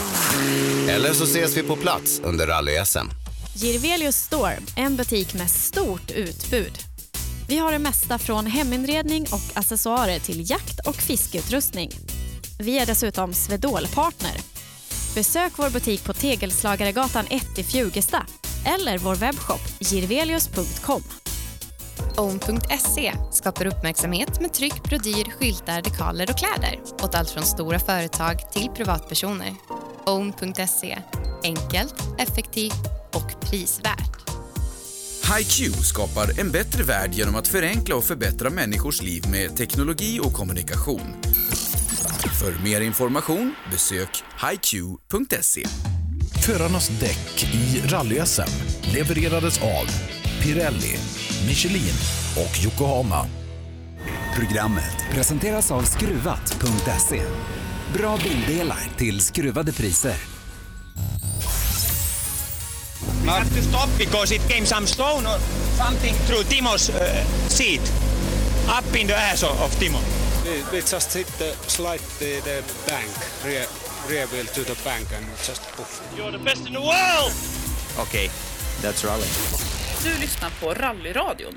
[0.89, 3.07] Eller så ses vi på plats under rally-SM.
[3.55, 6.90] Girvelius Store, en butik med stort utbud.
[7.51, 11.91] Vi har det mesta från heminredning och accessoarer till jakt och fiskeutrustning.
[12.59, 14.33] Vi är dessutom Swedol-partner.
[15.15, 18.27] Besök vår butik på Tegelslagaregatan 1 i Fjugesta
[18.65, 21.03] eller vår webbshop girvelius.com.
[22.17, 28.53] Own.se skapar uppmärksamhet med tryck, brodyr, skyltar, dekaler och kläder åt allt från stora företag
[28.53, 29.55] till privatpersoner.
[30.07, 30.99] Own.se
[31.45, 34.30] enkelt, effektivt och prisvärt.
[35.39, 40.33] HiQ skapar en bättre värld genom att förenkla och förbättra människors liv med teknologi och
[40.33, 41.15] kommunikation.
[42.41, 45.67] För mer information besök hiq.se.
[46.47, 48.21] Förarnas däck i rally
[48.95, 49.87] levererades av
[50.43, 50.97] Pirelli,
[51.47, 51.95] Michelin
[52.37, 53.27] och Yokohama.
[54.37, 57.23] Programmet presenteras av Skruvat.se.
[57.95, 60.40] Bra bildelar till skruvade priser.
[63.23, 65.39] We had to stop because it came some stone or
[65.77, 67.81] something through Timo's uh, seat,
[68.69, 70.01] up in the ass of, of Timo.
[70.45, 73.11] We, we just hit the slide the, the bank,
[73.45, 73.67] rear,
[74.09, 76.01] rear wheel to the bank and just poof.
[76.17, 77.33] You're the best in the world!
[77.99, 78.31] Okay,
[78.83, 79.29] that's rally.
[80.03, 81.55] Du lyssnar på Rallyradion.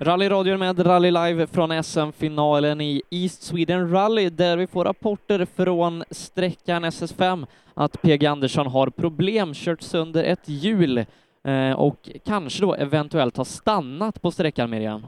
[0.00, 6.04] Rallyradion med Rally Live från SM-finalen i East Sweden Rally där vi får rapporter från
[6.10, 10.98] sträckan SS5 att PG Andersson har problem, kört sönder ett hjul
[11.44, 15.06] eh, och kanske då eventuellt har stannat på sträckan, Miriam.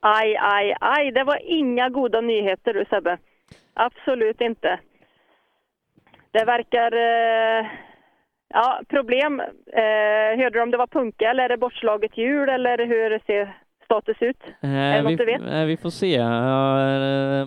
[0.00, 3.18] Aj, aj, aj, det var inga goda nyheter du Sebbe.
[3.74, 4.80] Absolut inte.
[6.30, 6.92] Det verkar...
[6.92, 7.66] Eh,
[8.48, 9.40] ja, problem.
[9.66, 13.60] Eh, hörde du om det var punka eller är det bortslaget hjul eller hur ser
[13.84, 14.42] status ut?
[14.60, 15.42] Eh, är det vi, du vet?
[15.42, 16.14] eh, vi får se.
[16.16, 17.46] Eh,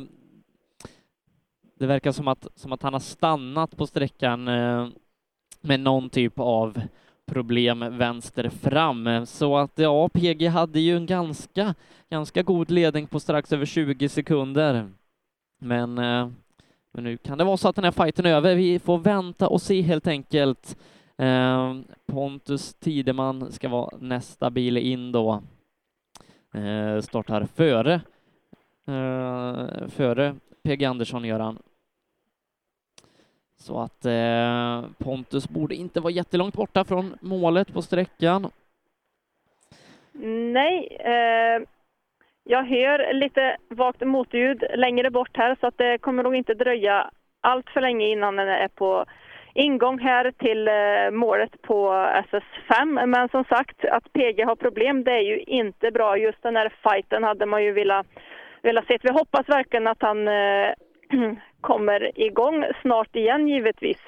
[1.79, 4.87] det verkar som att, som att han har stannat på sträckan eh,
[5.61, 6.81] med någon typ av
[7.31, 9.25] problem vänster fram.
[9.25, 11.75] Så att ja, PG hade ju en ganska,
[12.09, 14.87] ganska god ledning på strax över 20 sekunder.
[15.61, 16.29] Men, eh,
[16.91, 18.55] men nu kan det vara så att den här fighten är över.
[18.55, 20.77] Vi får vänta och se helt enkelt.
[21.17, 21.75] Eh,
[22.05, 25.43] Pontus Tideman ska vara nästa bil in då.
[26.53, 27.93] Eh, startar före,
[28.87, 31.59] eh, före PG Andersson gör han.
[33.57, 38.51] Så att eh, Pontus borde inte vara jättelångt borta från målet på sträckan.
[40.53, 41.67] Nej, eh,
[42.51, 47.09] jag hör lite vagt motorljud längre bort här så att det kommer nog inte dröja
[47.41, 49.05] allt för länge innan den är på
[49.53, 51.91] ingång här till eh, målet på
[52.31, 53.05] SS5.
[53.05, 56.17] Men som sagt, att PG har problem, det är ju inte bra.
[56.17, 58.07] Just den här fighten hade man ju velat,
[58.61, 58.97] velat se.
[59.03, 60.73] Vi hoppas verkligen att han eh,
[61.61, 63.99] kommer igång snart igen givetvis.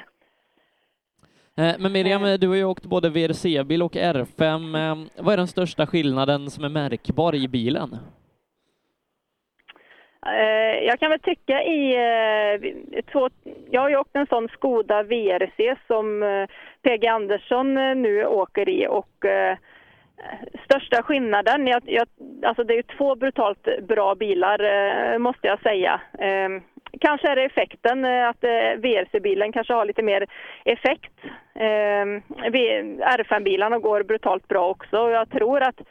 [1.57, 4.77] Eh, Men Miriam, du har ju åkt både VRC-bil och R5.
[4.91, 7.97] Eh, Vad är den största skillnaden som är märkbar i bilen?
[10.26, 13.30] Eh, Jag kan väl tycka i eh, två,
[13.72, 16.48] jag har ju åkt en sån Skoda VRC som eh,
[16.84, 19.57] PG Andersson eh, nu åker i och eh,
[20.65, 22.07] största skillnaden, jag, jag,
[22.43, 26.02] alltså det är ju två brutalt bra bilar eh, måste jag säga.
[26.19, 26.49] Eh,
[26.99, 30.26] Kanske är det effekten, eh, att eh, VRC-bilen kanske har lite mer
[30.65, 31.14] effekt.
[31.56, 32.06] Eh,
[33.15, 35.81] R5-bilarna går brutalt bra också och jag tror att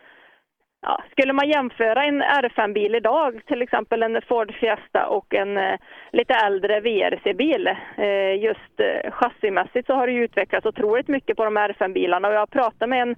[0.82, 5.78] Ja, skulle man jämföra en R5-bil idag, till exempel en Ford Fiesta och en eh,
[6.12, 7.66] lite äldre VRC-bil,
[7.96, 12.28] eh, just eh, chassimässigt så har det ju utvecklats otroligt mycket på de här R5-bilarna
[12.28, 13.16] och jag har pratat med en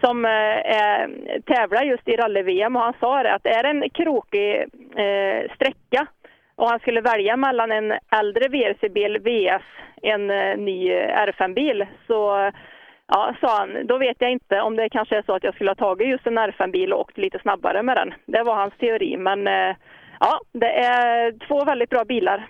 [0.00, 4.60] som eh, tävlar just i rally-VM och han sa det att är det en krokig
[4.96, 6.06] eh, sträcka
[6.56, 9.62] och han skulle välja mellan en äldre VRC-bil vs
[10.02, 12.50] en eh, ny eh, R5-bil så
[13.16, 15.70] Ja, sa han, då vet jag inte om det kanske är så att jag skulle
[15.70, 18.14] ha tagit just en R5-bil och åkt lite snabbare med den.
[18.26, 19.76] Det var hans teori, men eh,
[20.20, 22.48] ja, det är två väldigt bra bilar.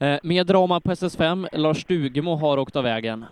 [0.00, 1.46] Eh, Mer drama på SS5.
[1.52, 3.24] Lars Stugemo har åkt av vägen.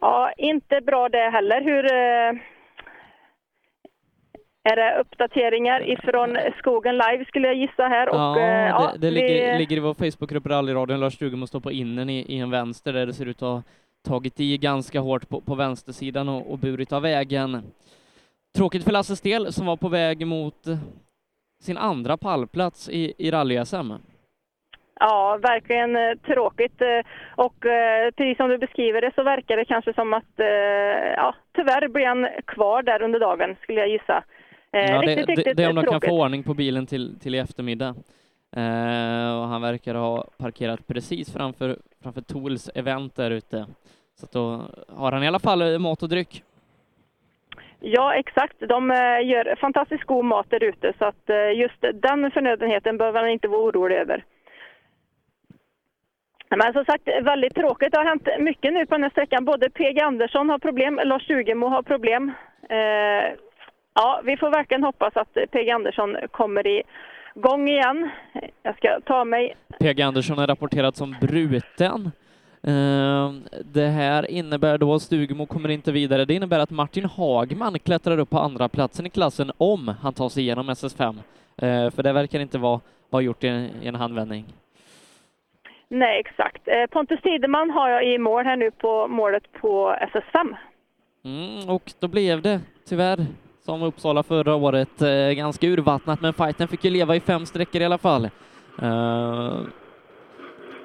[0.00, 1.60] Ja, inte bra det heller.
[1.60, 1.84] Hur...
[1.92, 2.40] Eh,
[4.72, 8.08] är det uppdateringar ifrån Skogen Live skulle jag gissa här?
[8.08, 11.00] Och, Ja, eh, ja, det, det vi- ligger, ligger i vår Facebookgrupp Rallyradion.
[11.00, 13.64] Lars Stugemo står på innen i, i en vänster där det ser ut att
[14.04, 17.62] tagit i ganska hårt på, på vänstersidan och, och burit av vägen.
[18.56, 20.78] Tråkigt för Lasses del som var på väg mot eh,
[21.62, 23.92] sin andra pallplats i, i rally-SM.
[25.00, 26.80] Ja, verkligen eh, tråkigt.
[26.80, 27.06] Eh,
[27.36, 27.54] Och
[28.16, 30.32] precis som du beskriver det så verkar det kanske som att,
[31.16, 34.24] ja, tyvärr blir han kvar där under dagen skulle jag gissa.
[34.70, 37.18] Ja, det, riktigt, det, riktigt det är om de kan få ordning på bilen till,
[37.20, 37.94] till i eftermiddag.
[38.56, 43.66] Eh, och han verkar ha parkerat precis framför, framför Tools event där ute.
[44.14, 44.60] Så att då
[44.96, 46.42] har han i alla fall eh, mat och dryck.
[47.80, 48.56] Ja, exakt.
[48.60, 53.20] De eh, gör fantastiskt god mat där ute så att eh, just den förnödenheten behöver
[53.20, 54.24] han inte vara orolig över.
[56.56, 57.92] Men som sagt, väldigt tråkigt.
[57.92, 59.44] Det har hänt mycket nu på den här sträckan.
[59.44, 62.32] Både PG Andersson har problem, Lars Ugemo har problem.
[62.68, 63.34] Eh,
[63.94, 66.82] ja, vi får verkligen hoppas att PG Andersson kommer i
[67.34, 68.10] igång igen.
[68.62, 72.10] Jag ska ta mig PG Andersson är rapporterad som bruten.
[72.62, 73.32] Eh,
[73.64, 76.24] Det här innebär då att Stugemo kommer inte vidare.
[76.24, 80.28] Det innebär att Martin Hagman klättrar upp på andra platsen i klassen om han tar
[80.28, 81.18] sig igenom SS5.
[81.56, 82.80] Eh, För det verkar inte vara,
[83.10, 84.44] vara gjort i en, i en handvändning.
[85.88, 86.68] Nej, exakt.
[86.68, 90.56] Eh, Pontus Tideman har jag i mål här nu på målet på SS5.
[91.24, 93.26] Mm, och då blev det tyvärr
[93.66, 97.82] som Uppsala förra året eh, ganska urvattnat, men fighten fick ju leva i fem sträckor
[97.82, 98.24] i alla fall.
[98.82, 99.58] Eh,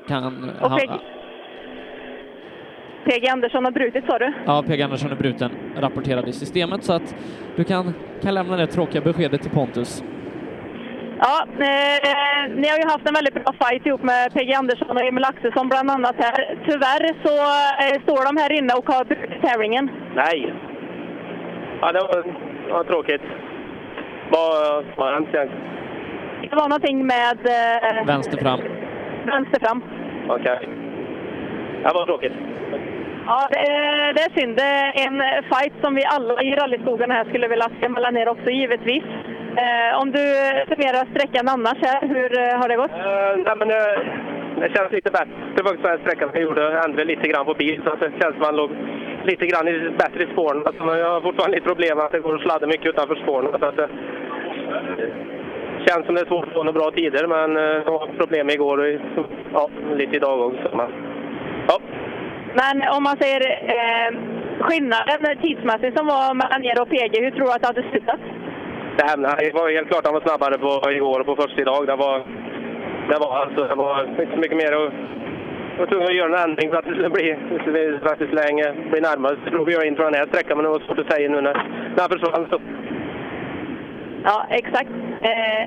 [0.07, 0.79] kan, Och han,
[3.05, 4.33] PG, Andersson har brutit sa du?
[4.45, 7.15] ja, PG Andersson är bruten, rapporterad i systemet, så att
[7.55, 10.03] du kan, kan lämna det tråkiga beskedet till Pontus.
[11.19, 15.01] Ja, eh, ni har ju haft en väldigt bra fight ihop med PG Andersson och
[15.03, 16.57] Emil Axelsson bland annat här.
[16.65, 17.35] Tyvärr så
[17.83, 19.89] eh, står de här inne och har brutit tävlingen.
[20.15, 20.53] Nej.
[21.81, 23.21] Ja, det var, var tråkigt.
[24.29, 25.63] Vad vad har hänt egentligen?
[26.49, 28.59] Det var någonting med eh, Vänster fram.
[29.25, 29.83] vänster fram.
[30.27, 30.69] Okej.
[31.83, 32.33] Det var tråkigt.
[33.25, 34.55] Ja, det är, det är synd.
[34.55, 38.29] Det är en fight som vi alla i rallyskogarna här skulle vilja se mellan er
[38.29, 39.03] också givetvis.
[39.63, 40.25] Eh, om du
[40.69, 42.91] summerar sträckan annars här, hur eh, har det gått?
[42.91, 43.99] Uh, nej, men, eh,
[44.61, 46.61] det känns lite bättre faktiskt den här sträckan som jag gjorde.
[46.61, 48.71] Jag ändrade lite grann på bil så att det känns som man låg
[49.23, 50.63] lite grann i, bättre i spåren.
[50.65, 53.59] Alltså, men jag har fortfarande lite problem att det går att sladda mycket utanför spåren.
[53.59, 53.89] Så att, det
[55.87, 58.49] känns som det är svårt att få några bra tider, men eh, jag har problem
[58.49, 58.99] igår och i-
[59.53, 60.69] ja, lite idag också.
[60.77, 60.91] Men,
[62.61, 63.41] Men om man säger
[63.75, 64.09] eh,
[64.59, 68.19] skillnaden tidsmässigt som var mellan er och PG, hur tror du att det hade slutat?
[68.97, 71.87] det, var helt klart att han var snabbare på igår och på första idag.
[71.87, 72.17] Det var,
[73.09, 74.93] det var, alltså, det var inte så mycket mer att
[75.79, 78.31] var tvungen att göra en ändring för att det skulle bli, det skulle faktiskt
[78.91, 79.37] bli närmare.
[79.43, 81.41] Så drog jag in från den här sträckan, men det var svårt att säga nu
[81.41, 81.53] när,
[81.95, 82.47] när han försvann.
[82.49, 82.59] Så.
[84.23, 84.89] Ja, exakt.
[85.21, 85.63] Eh,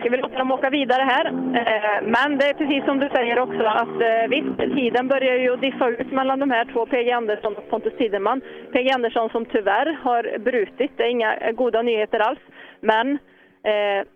[0.00, 1.26] ska vi låta dem åka vidare här.
[1.26, 5.56] Eh, men det är precis som du säger också att eh, visst, tiden börjar ju
[5.56, 8.40] diffa ut mellan de här två, PG Andersson och Pontus Tideman.
[8.72, 12.40] PG Andersson som tyvärr har brutit, det är inga eh, goda nyheter alls.
[12.80, 13.18] Men
[13.62, 14.06] eh,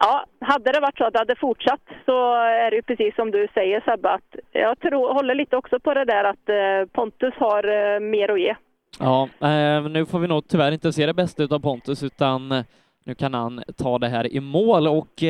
[0.00, 3.30] ja, hade det varit så att det hade fortsatt så är det ju precis som
[3.30, 7.34] du säger Sebbe, att jag tror, håller lite också på det där att eh, Pontus
[7.34, 8.54] har eh, mer att ge.
[8.98, 12.64] Ja, eh, nu får vi nog tyvärr inte se det bästa utav Pontus, utan
[13.04, 15.22] nu kan han ta det här i mål och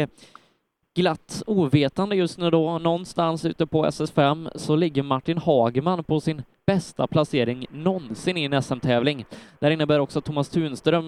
[0.95, 6.43] glatt ovetande just nu då, någonstans ute på SS5 så ligger Martin Hagman på sin
[6.67, 9.25] bästa placering någonsin i en SM-tävling.
[9.59, 11.07] Det innebär också att Thomas Tunström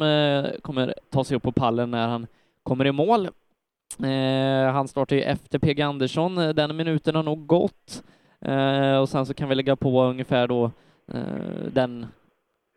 [0.62, 2.26] kommer ta sig upp på pallen när han
[2.62, 3.28] kommer i mål.
[4.00, 8.02] Eh, han startar ju efter PG Andersson, eh, den minuten har nog gått
[8.40, 10.64] eh, och sen så kan vi lägga på ungefär då
[11.14, 11.20] eh,
[11.72, 12.06] den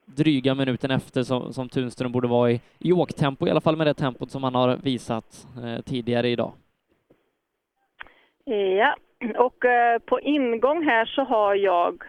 [0.05, 3.87] dryga minuten efter som, som Tunström borde vara i, i åktempo, i alla fall med
[3.87, 6.51] det tempot som han har visat eh, tidigare idag.
[8.79, 8.95] Ja,
[9.37, 12.03] och eh, på ingång här så har jag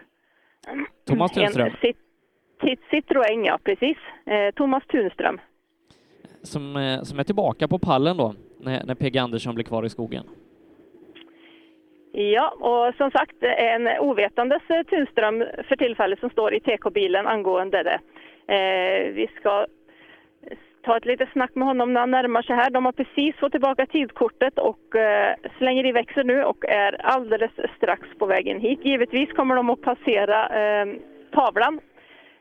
[1.06, 1.66] Thomas Tunström.
[1.66, 1.96] en Cit-
[2.62, 3.96] Cit- Citroën, ja precis.
[4.56, 5.40] Thomas Tunström.
[6.42, 10.24] som, som är tillbaka på pallen då, när, när PG Andersson blir kvar i skogen.
[12.12, 17.26] Ja, och som sagt det är en ovetandes Tunström för tillfället som står i TK-bilen
[17.26, 17.98] angående det.
[18.54, 19.66] Eh, vi ska
[20.86, 22.70] ta ett litet snack med honom när han närmar sig här.
[22.70, 27.50] De har precis fått tillbaka tidkortet och eh, slänger i växeln nu och är alldeles
[27.76, 28.80] strax på vägen hit.
[28.84, 30.86] Givetvis kommer de att passera eh,
[31.32, 31.80] tavlan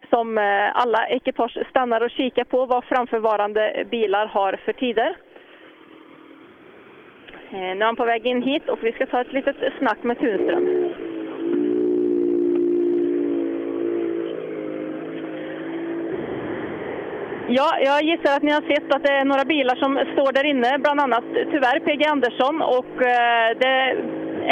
[0.09, 5.15] som eh, alla ekipage stannar och kikar på vad framförvarande bilar har för tider.
[7.51, 10.03] Eh, nu är han på väg in hit och vi ska ta ett litet snack
[10.03, 10.65] med Tunström.
[17.47, 20.45] Ja, jag gissar att ni har sett att det är några bilar som står där
[20.45, 23.97] inne, bland annat tyvärr PG Andersson och eh, det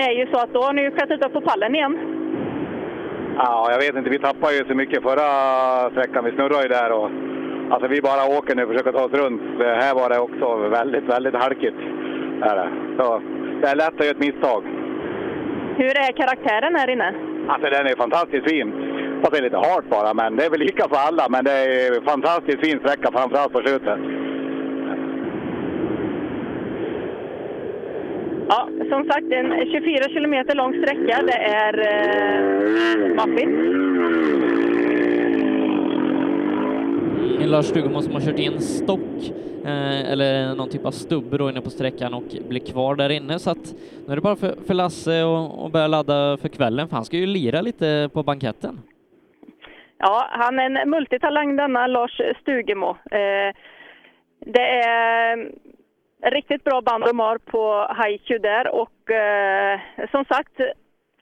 [0.06, 1.98] är ju så att då har ni ju klättrat upp på pallen igen.
[3.38, 4.10] Ja, jag vet inte.
[4.10, 5.30] Vi tappade ju så mycket förra
[5.92, 6.26] sträckan.
[6.26, 7.10] Vi snurrade ju där och
[7.70, 9.42] alltså vi bara åker nu och försöker ta oss runt.
[9.58, 11.78] Det här var det också väldigt, väldigt halkigt.
[12.50, 12.70] Är det.
[12.98, 13.22] Så
[13.62, 14.64] det är lätt att göra ett misstag.
[15.78, 17.14] Hur är karaktären här inne?
[17.48, 18.74] Alltså den är fantastiskt fin.
[19.22, 21.28] Fast det är lite hårt bara, men det är väl lika för alla.
[21.30, 24.00] Men det är fantastiskt fin sträcka, framförallt på slutet.
[28.50, 31.22] Ja, som sagt, en 24 kilometer lång sträcka.
[31.28, 33.52] Det är eh, maffigt.
[37.40, 39.32] Lars Stugemo som har kört in stock
[39.66, 43.40] eh, eller någon typ av stubbe då inne på sträckan och blir kvar där inne
[43.40, 43.74] så att
[44.06, 45.24] nu är det bara för, för Lasse
[45.66, 48.82] att börja ladda för kvällen för han ska ju lira lite på banketten.
[49.98, 52.90] Ja, han är en multitalang denna Lars Stugemo.
[52.90, 53.56] Eh,
[54.40, 59.80] det är eh, riktigt bra band de har på Haiku där och eh,
[60.12, 60.62] som sagt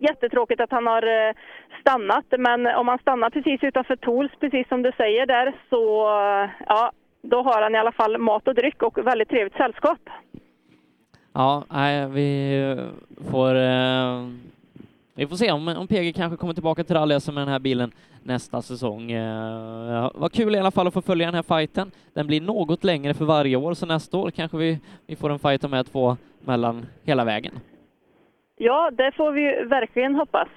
[0.01, 1.33] jättetråkigt att han har eh,
[1.81, 5.83] stannat men om han stannar precis utanför Tools, precis som du säger där, så
[6.67, 6.91] ja,
[7.21, 9.99] då har han i alla fall mat och dryck och väldigt trevligt sällskap.
[11.33, 12.89] Ja, nej, vi
[13.31, 14.27] får eh,
[15.13, 17.91] vi får se om, om PG kanske kommer tillbaka till rally med den här bilen
[18.23, 19.11] nästa säsong.
[19.11, 21.91] Eh, vad kul i alla fall att få följa den här fighten.
[22.13, 25.39] Den blir något längre för varje år, så nästa år kanske vi, vi får en
[25.39, 27.53] fight här två mellan hela vägen.
[28.63, 30.47] Ja, det får vi verkligen hoppas.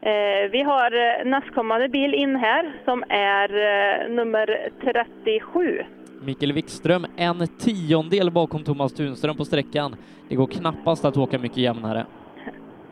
[0.00, 5.82] Eh, vi har eh, nästkommande bil in här som är eh, nummer 37.
[6.24, 9.96] Mikael Wikström en tiondel bakom Thomas Tunström på sträckan.
[10.28, 12.06] Det går knappast att åka mycket jämnare.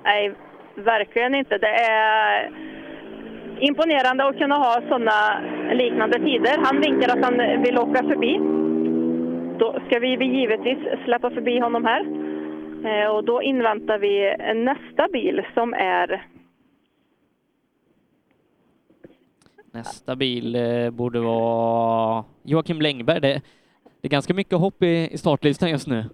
[0.05, 0.33] Nej,
[0.75, 1.59] verkligen inte.
[1.59, 2.51] Det är
[3.61, 5.41] imponerande att kunna ha sådana
[5.73, 6.59] liknande tider.
[6.65, 8.39] Han vinkar att han vill åka förbi.
[9.59, 12.30] Då ska vi givetvis släppa förbi honom här.
[12.85, 16.27] Eh, Och då inväntar vi nästa bil som är
[19.73, 23.21] Nästa bil eh, borde vara Joakim Längberg.
[23.21, 23.43] Det,
[24.01, 26.05] det är ganska mycket hopp i, i startlistan just nu.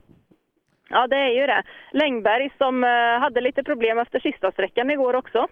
[0.90, 1.62] Ja, det är ju det.
[1.92, 5.46] Längberg som eh, hade lite problem efter sista sträckan igår också.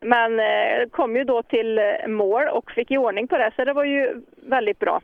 [0.00, 0.40] Men
[0.90, 4.22] kom ju då till mål och fick i ordning på det, så det var ju
[4.36, 5.00] väldigt bra.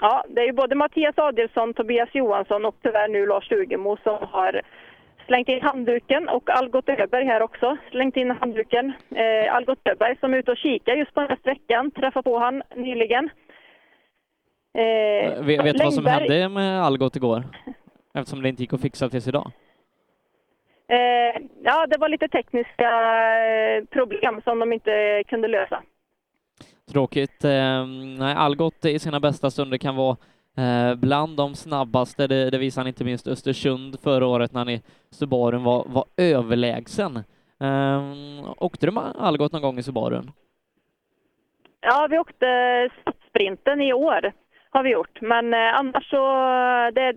[0.00, 3.96] Eh, ja, det är ju både Mattias Adelsson, Tobias Johansson och tyvärr nu Lars Stugemo
[4.02, 4.62] som har
[5.26, 8.92] slängt in handduken och Algot Öberg här också slängt in handduken.
[9.14, 12.38] Eh, Algot Öberg som är ute och kikar just på den här sträckan, träffade på
[12.38, 13.30] han nyligen.
[14.78, 17.42] Eh, Vet, vet du vad som hände med Algot igår?
[18.14, 19.50] Eftersom det inte gick att fixa tills idag.
[20.88, 22.90] Eh, ja, det var lite tekniska
[23.44, 25.82] eh, problem som de inte kunde lösa.
[26.92, 27.44] Tråkigt.
[27.44, 27.86] Eh,
[28.18, 30.16] nej, Algot i sina bästa stunder kan vara
[30.56, 32.26] eh, bland de snabbaste.
[32.26, 37.16] Det, det han inte minst Östersund förra året när han i Subarun var, var överlägsen.
[37.60, 38.02] Eh,
[38.58, 40.30] åkte du med Algot någon gång i Subarun?
[41.80, 42.46] Ja, vi åkte
[43.28, 44.32] sprinten i år
[44.70, 46.16] har vi gjort, men eh, annars så
[46.94, 47.16] det är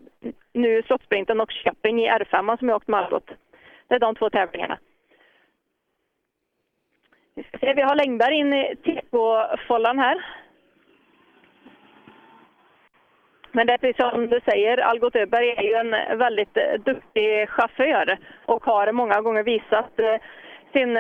[0.54, 3.30] nu slottsprinten och Köping i R5 som jag åkt med Algot.
[3.88, 4.78] Det är de två tävlingarna.
[7.38, 10.26] Vi ska se, vi har Längberg in i TK-follan här.
[13.52, 17.50] Men det är precis som du säger, Algot Öberg är ju en väldigt eh, duktig
[17.50, 20.16] chaufför och har många gånger visat eh,
[20.74, 20.98] sin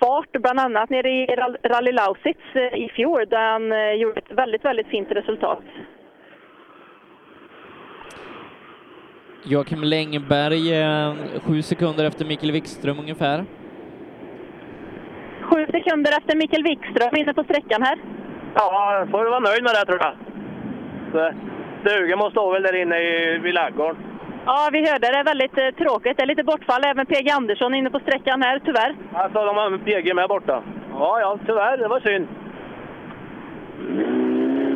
[0.00, 1.26] fart, bland annat nere i
[1.64, 5.62] Rally Lausitz eh, i fjol där han gjorde ett väldigt, väldigt fint resultat.
[9.44, 10.64] Joakim Längberg,
[11.40, 13.44] sju sekunder efter Mikael Wikström ungefär.
[15.48, 17.98] Sju sekunder efter Mikael Wikström inne på sträckan här.
[18.54, 20.14] Ja, får du vara nöjd med det tror jag.
[21.12, 21.20] Så,
[21.80, 23.96] Stugemo står väl där inne i, vid ladugården.
[24.46, 25.18] Ja, vi hörde det.
[25.18, 26.16] är väldigt eh, tråkigt.
[26.16, 26.84] Det är lite bortfall.
[26.84, 28.94] Även PG Andersson inne på sträckan här, tyvärr.
[29.14, 30.62] Alltså, de har PG med borta.
[30.92, 31.76] Ja, ja, tyvärr.
[31.78, 32.26] Det var synd.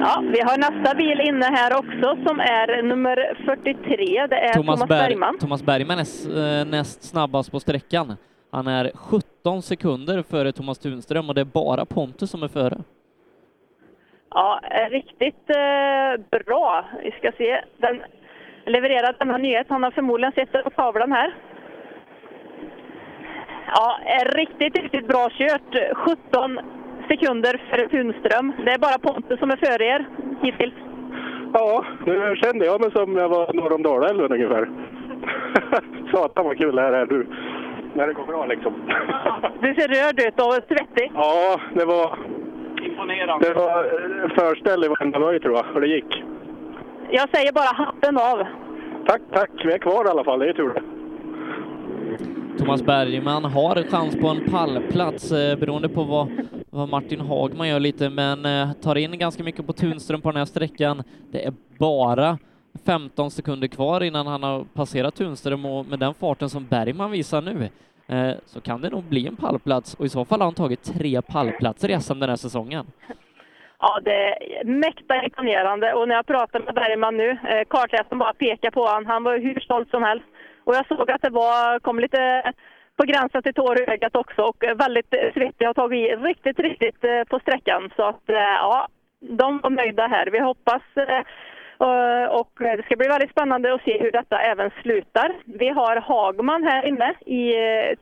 [0.00, 4.26] Ja, vi har nästa bil inne här också som är nummer 43.
[4.26, 5.38] Det är Thomas, Berg- Bergman.
[5.38, 8.16] Thomas Bergman är eh, näst snabbast på sträckan.
[8.54, 12.78] Han är 17 sekunder före Thomas Tunström och det är bara Pontus som är före.
[14.30, 16.84] Ja, eh, riktigt eh, bra.
[17.02, 17.60] Vi ska se.
[17.76, 18.02] Den
[18.66, 19.66] levererar denna nyhet.
[19.68, 21.34] Han har förmodligen sett den på tavlan här.
[23.66, 25.96] Ja, eh, riktigt, riktigt bra kört.
[25.96, 26.60] 17
[27.08, 28.52] sekunder för Tunström.
[28.64, 30.06] Det är bara Pontus som är före er
[30.42, 30.74] hittills.
[31.52, 34.68] Ja, nu kände jag mig som jag var norr om Dalälven ungefär.
[36.12, 37.26] Satan vad kul det här är nu.
[37.94, 38.72] När det går bra liksom.
[39.60, 41.10] Du ser röd ut och svettig.
[41.14, 42.18] Ja, det var,
[42.82, 43.48] Imponerande.
[43.48, 46.22] det var eh, förställ i varenda böj tror jag, och det gick.
[47.10, 48.46] Jag säger bara hatten av.
[49.06, 49.50] Tack, tack.
[49.64, 50.82] Vi är kvar i alla fall, det är tur det.
[52.58, 56.28] Thomas Bergman har chans på en pallplats eh, beroende på vad,
[56.70, 60.38] vad Martin Hagman gör lite, men eh, tar in ganska mycket på Tunström på den
[60.38, 61.02] här sträckan.
[61.32, 62.38] Det är bara
[62.86, 67.42] 15 sekunder kvar innan han har passerat Tunström och med den farten som Bergman visar
[67.42, 67.68] nu
[68.06, 70.82] eh, så kan det nog bli en pallplats och i så fall har han tagit
[70.82, 72.86] tre pallplatser i SM den här säsongen.
[73.78, 78.34] Ja, det är mäkta imponerande och när jag pratar med Bergman nu, eh, kartläsaren bara
[78.34, 80.26] pekar på honom, han var hur stolt som helst.
[80.64, 82.52] Och jag såg att det var, kom lite
[82.96, 86.16] på gränsen till tår i ögat också och eh, väldigt eh, svettig och tagit i
[86.16, 87.90] riktigt, riktigt eh, på sträckan.
[87.96, 88.88] Så att ja,
[89.20, 90.26] de var nöjda här.
[90.32, 90.82] Vi hoppas
[92.30, 95.36] och det ska bli väldigt spännande att se hur detta även slutar.
[95.44, 97.52] Vi har Hagman här inne i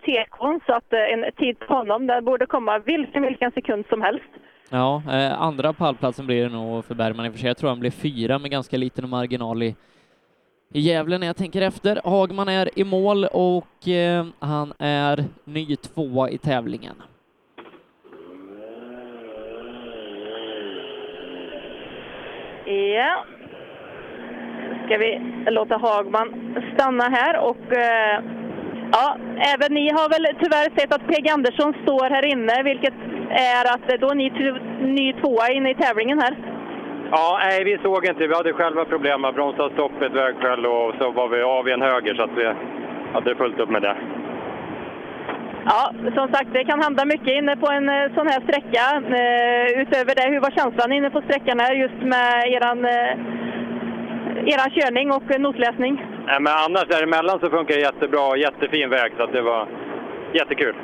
[0.05, 4.31] TK så att en tid på honom, den borde komma vilken, vilken sekund som helst.
[4.70, 7.48] Ja, eh, andra pallplatsen blir det nog för Bergman i och för sig.
[7.48, 9.77] Jag tror han blir fyra med ganska liten marginal i,
[10.73, 12.01] i Gävle när jag tänker efter.
[12.05, 16.94] Hagman är i mål och eh, han är ny tvåa i tävlingen.
[22.66, 23.24] Ja.
[24.90, 26.28] Ska vi låta Hagman
[26.74, 28.22] stanna här och eh,
[28.92, 29.16] ja,
[29.54, 32.94] även ni har väl tyvärr sett att Peg Andersson står här inne, vilket
[33.30, 34.30] är att då är ni
[34.96, 36.36] ny tvåa inne i tävlingen här.
[37.10, 38.26] Ja, nej, vi såg inte.
[38.26, 41.72] Vi hade själva problem med bromsa stopp ett vägskäl och så var vi av i
[41.72, 42.52] en höger så att vi
[43.12, 43.96] hade fullt upp med det.
[45.64, 48.84] Ja, som sagt, det kan hända mycket inne på en eh, sån här sträcka.
[49.82, 52.86] Utöver det, hur var känslan inne på sträckan här just med eran,
[54.36, 56.02] eran körning och notläsning?
[56.27, 58.36] Nej, men annars däremellan så funkar det jättebra.
[58.36, 59.69] Jättefin väg, så det var
[60.35, 60.74] jättekul.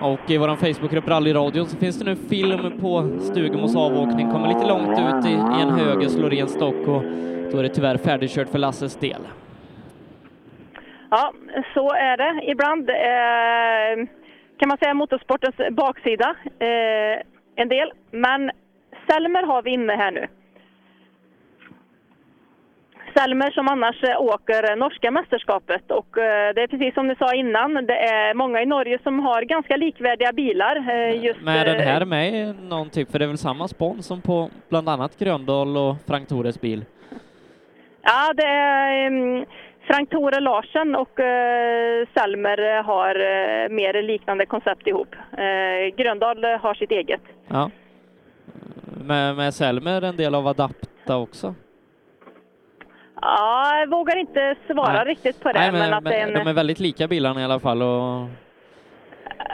[0.00, 4.30] Och i vår Facebookgrupp Rallyradion så finns det nu film på Stugemos avåkning.
[4.30, 7.02] Kommer lite långt ut i, i en höger, slår i en stock och
[7.52, 9.20] då är det tyvärr färdigkört för Lasses del.
[11.10, 11.32] Ja,
[11.74, 12.50] så är det.
[12.50, 14.08] Ibland eh,
[14.58, 17.22] kan man säga motorsportens baksida eh,
[17.56, 17.92] en del.
[18.10, 18.50] Men
[19.08, 20.26] Selmer har vi inne här nu.
[23.18, 27.34] Selmer som annars eh, åker norska mästerskapet och eh, det är precis som du sa
[27.34, 30.76] innan, det är många i Norge som har ganska likvärdiga bilar.
[30.76, 34.06] Eh, just, Men är den här med någon typ, för det är väl samma spons
[34.06, 36.84] som på bland annat Gröndal och Frank Tores bil?
[38.02, 39.44] Ja, det är um,
[39.86, 41.12] Frank Tore Larsen och
[42.14, 43.14] Selmer har
[43.68, 45.14] mer liknande koncept ihop.
[45.96, 47.20] Gröndal har sitt eget.
[47.48, 47.70] Ja.
[49.04, 51.54] Med, med Selmer en del av Adapta också?
[53.20, 55.04] Ja, jag vågar inte svara Nej.
[55.04, 55.58] riktigt på det.
[55.58, 56.34] Nej, men, men att men en...
[56.34, 57.82] de är väldigt lika bilarna i alla fall.
[57.82, 58.28] Och...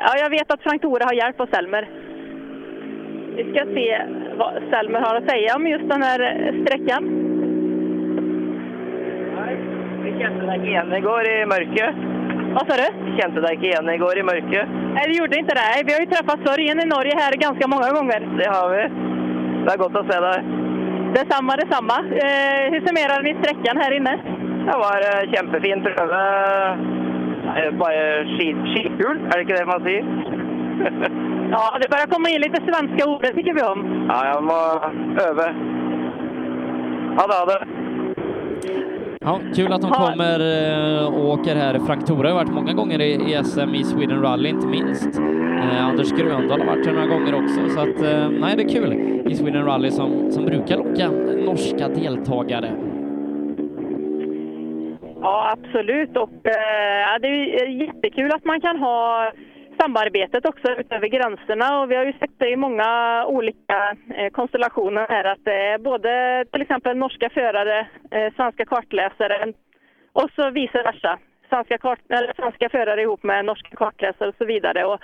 [0.04, 1.88] Ja, jag vet att Frank Tore har hjälp på Selmer.
[3.36, 4.02] Vi ska se
[4.36, 6.18] vad Selmer har att säga om just den här
[6.62, 7.04] sträckan.
[10.04, 11.94] Vi kände deg ikke igjen igår i mørket.
[12.54, 12.88] Vad sa du?
[13.04, 14.68] Vi kände deg ikke igjen igår i mørket.
[14.94, 15.82] Nej, det gjorde inte det.
[15.86, 18.20] Vi har ju träffats förr igen i Norge här ganska många gånger.
[18.38, 18.82] Det har vi.
[19.64, 20.40] Det är gott att se dig.
[21.14, 21.98] Detsamma, detsamma.
[21.98, 24.16] Eh, hur summerar ni sträckan här inne?
[24.66, 26.20] Det var eh, kjempefin prøve.
[27.56, 30.04] Eh, skit, skitkul, er det ikke det man sier?
[31.52, 34.06] Ja, det börjar komma in lite svenska ord, det tycker vi om.
[34.08, 34.60] ja, jeg må
[35.28, 35.46] øve.
[37.18, 37.60] Ha det, ha det.
[39.24, 41.78] Ja, kul att de kommer eh, och åker här.
[41.78, 45.18] Frank Tore har varit många gånger i, SM i Sweden Rally, inte minst.
[45.18, 48.68] Eh, Anders Gröndal har varit här några gånger också, så att eh, nej, det är
[48.68, 48.92] kul
[49.32, 51.10] i Sweden Rally som, som brukar locka
[51.46, 52.70] norska deltagare.
[55.20, 56.16] Ja, absolut.
[56.16, 59.32] Och, eh, det är ju jättekul att man kan ha
[59.80, 61.80] samarbetet också utöver gränserna.
[61.80, 65.78] Och vi har ju sett det i många olika eh, konstellationer här att det är
[65.78, 69.52] både till exempel norska förare, eh, svenska kartläsare
[70.12, 71.18] och så vice versa.
[71.48, 74.84] Svenska, kart, eller svenska förare ihop med norska kartläsare och så vidare.
[74.84, 75.00] Och,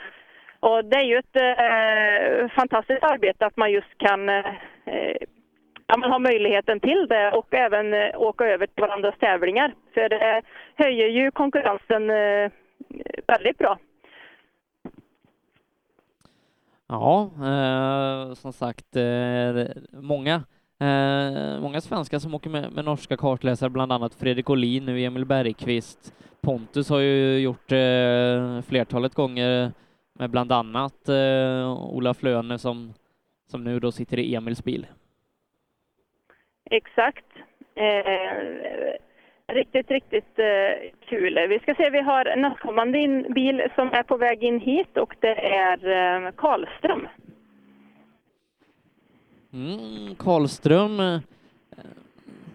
[0.60, 4.46] och det är ju ett eh, fantastiskt arbete att man just kan eh,
[4.86, 5.16] eh
[5.86, 9.74] ja, man har möjligheten till det och även eh, åka över till varandras tävlingar.
[9.94, 10.42] För det
[10.76, 12.50] höjer ju konkurrensen eh,
[13.26, 13.78] väldigt bra.
[16.88, 20.34] Ja, eh, som sagt, eh, många,
[20.80, 25.24] eh, många svenskar som åker med, med norska kartläsare, bland annat Fredrik Olin, nu Emil
[25.24, 26.14] Bergqvist.
[26.40, 29.72] Pontus har ju gjort eh, flertalet gånger
[30.18, 32.94] med bland annat eh, Ola Flöne som,
[33.50, 34.86] som nu då sitter i Emils bil.
[36.70, 37.26] Exakt.
[37.74, 39.07] Eh,
[39.52, 41.38] Riktigt, riktigt eh, kul.
[41.48, 45.14] Vi ska se, vi har nästkommande in, bil som är på väg in hit och
[45.20, 45.88] det är
[46.26, 47.08] eh, Karlström.
[49.52, 51.18] Mm, Karlström eh,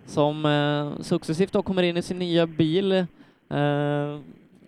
[0.06, 2.92] som eh, successivt då kommer in i sin nya bil.
[2.92, 4.20] Eh,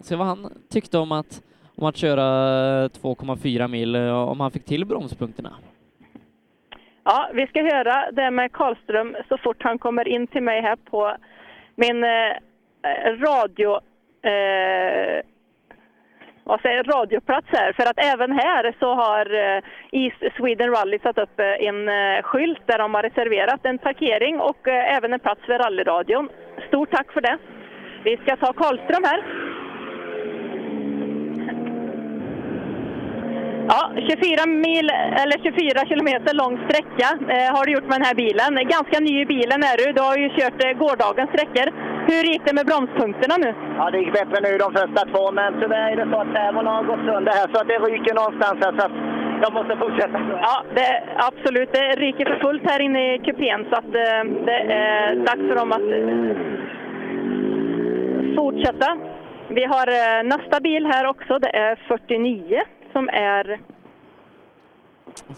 [0.02, 1.42] se vad han tyckte om att,
[1.76, 2.22] om att köra
[2.88, 5.54] 2,4 mil, eh, om han fick till bromspunkterna.
[7.04, 10.76] Ja, vi ska höra det med Karlström så fort han kommer in till mig här
[10.76, 11.18] på
[11.76, 12.32] min eh,
[12.84, 13.80] eh, radio...
[14.22, 15.22] Eh,
[16.48, 17.74] vad säger radioplats här.
[17.74, 22.24] För att även här så har eh, East Sweden Rally satt upp eh, en eh,
[22.24, 26.30] skylt där de har reserverat en parkering och eh, även en plats för rallyradion.
[26.68, 27.38] Stort tack för det.
[28.04, 29.24] Vi ska ta Karlström här.
[33.68, 34.88] Ja, 24 mil,
[35.22, 38.52] eller 24 kilometer lång sträcka eh, har du gjort med den här bilen.
[38.76, 39.86] Ganska ny i bilen är du.
[39.98, 41.68] Du har ju kört eh, gårdagens sträckor.
[42.10, 43.50] Hur gick det med bromspunkterna nu?
[43.80, 46.68] Ja, det gick bättre nu de första två, men tyvärr är det så att servon
[46.68, 48.74] har gått sönder här så att det ryker någonstans här.
[48.78, 48.98] Så att
[49.44, 50.18] jag måste fortsätta.
[50.48, 50.90] Ja, det,
[51.30, 51.70] absolut.
[51.78, 55.56] Det ryker för fullt här inne i kupén så att eh, det är dags för
[55.62, 56.32] dem att eh,
[58.38, 58.90] fortsätta.
[59.58, 61.40] Vi har eh, nästa bil här också.
[61.40, 62.62] Det är 49
[62.96, 63.60] som är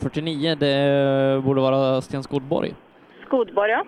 [0.01, 2.73] 49, det borde vara Sten Skodborg.
[3.25, 3.71] Skodborg.
[3.71, 3.85] Ja.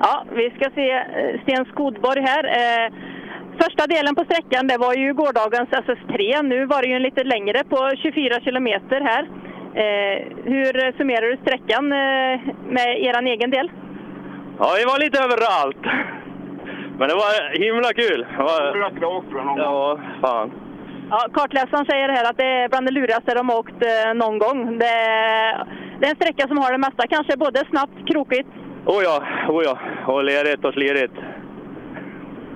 [0.00, 2.44] Ja, vi ska se eh, Sten Skodborg här.
[2.44, 2.92] Eh,
[3.62, 6.42] Första delen på sträckan det var ju gårdagens SS3.
[6.42, 9.22] Nu var det ju en lite längre på 24 kilometer här.
[9.74, 13.70] Eh, hur summerar du sträckan eh, med er egen del?
[14.58, 15.84] Ja, vi var lite överallt.
[16.98, 18.26] Men det var himla kul.
[18.36, 18.76] Det var...
[19.58, 20.52] Ja, fan.
[21.10, 24.38] Ja, kartläsaren säger här att det är bland det lurigaste de har åkt eh, någon
[24.38, 24.78] gång.
[24.78, 24.94] Det,
[25.98, 28.48] det är en sträcka som har det mesta, kanske både snabbt, krokigt.
[28.86, 29.78] Oh ja, oh ja.
[30.06, 31.14] Och lerigt och slirigt.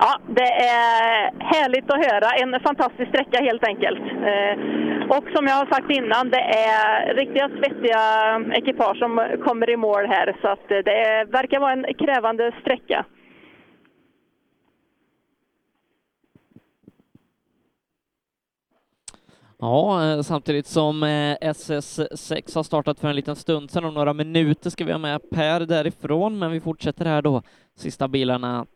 [0.04, 2.30] Ja, det är härligt att höra.
[2.30, 4.00] En fantastisk sträcka helt enkelt.
[4.00, 4.54] Eh,
[5.16, 8.00] och som jag har sagt innan, det är riktiga svettiga
[8.52, 10.36] ekipage som kommer i mål här.
[10.42, 13.04] Så att eh, det verkar vara en krävande sträcka.
[19.58, 21.04] Ja, eh, samtidigt som
[21.40, 23.84] SS6 har startat för en liten stund sedan.
[23.84, 27.42] Om några minuter ska vi ha med Per därifrån, men vi fortsätter här då.
[27.76, 28.66] Sista bilarna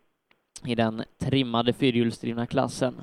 [0.67, 2.95] i den trimmade fyrhjulsdrivna klassen.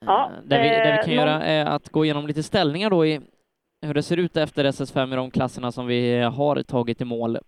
[0.00, 2.90] Ja, Det vi, det vi kan eh, göra någon- är att gå igenom lite ställningar
[2.90, 3.20] då i
[3.82, 7.38] hur det ser ut efter SS5 i de klasserna som vi har tagit i mål.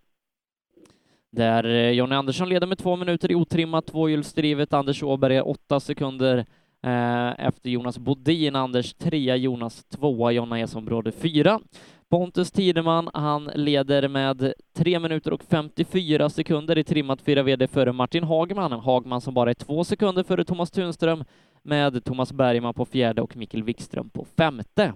[1.31, 5.81] Där eh, Jonny Andersson leder med två minuter i otrimmat tvåhjulsdrivet, Anders Åberg är åtta
[5.81, 6.47] sekunder
[6.83, 11.61] eh, efter Jonas Bodin, Anders trea, Jonas tvåa, Jonna Esområde fyra.
[12.11, 17.93] Pontus Tideman, han leder med tre minuter och 54 sekunder i trimmat 4 VD före
[17.93, 18.73] Martin Hagman.
[18.73, 21.25] Hagman som bara är två sekunder före Thomas Tunström
[21.63, 24.93] med Thomas Bergman på fjärde och Mikkel Wikström på femte.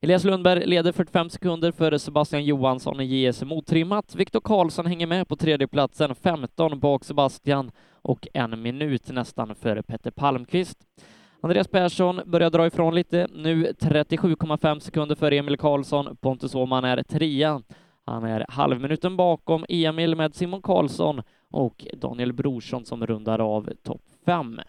[0.00, 4.14] Elias Lundberg leder 45 sekunder före Sebastian Johansson i JSM otrimmat.
[4.14, 7.70] Viktor Karlsson hänger med på tredjeplatsen, 15 bak Sebastian
[8.02, 10.78] och en minut nästan före Petter Palmqvist.
[11.42, 16.16] Andreas Persson börjar dra ifrån lite, nu 37,5 sekunder före Emil Karlsson.
[16.16, 17.62] Pontus Åhman är trea.
[18.04, 24.02] Han är halvminuten bakom Emil med Simon Karlsson och Daniel Brorsson som rundar av topp
[24.26, 24.60] fem.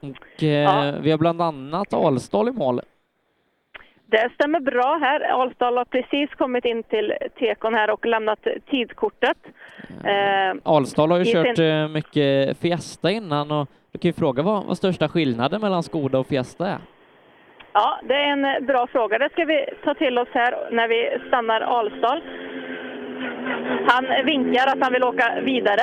[0.00, 0.98] Och eh, Ja.
[1.00, 2.80] vi har bland annat Alsdal i mål.
[4.14, 5.20] Det stämmer bra här.
[5.20, 8.38] Alsdal har precis kommit in till tekon här och lämnat
[8.70, 9.36] tidkortet.
[10.04, 14.42] Eh, Alsdal har ju kört sin- eh, mycket Fiesta innan och du kan ju fråga
[14.42, 16.78] vad, vad största skillnaden mellan Skoda och Fiesta är.
[17.72, 19.18] Ja, det är en eh, bra fråga.
[19.18, 22.22] Det ska vi ta till oss här när vi stannar Alsdal.
[23.88, 25.82] Han vinkar att han vill åka vidare.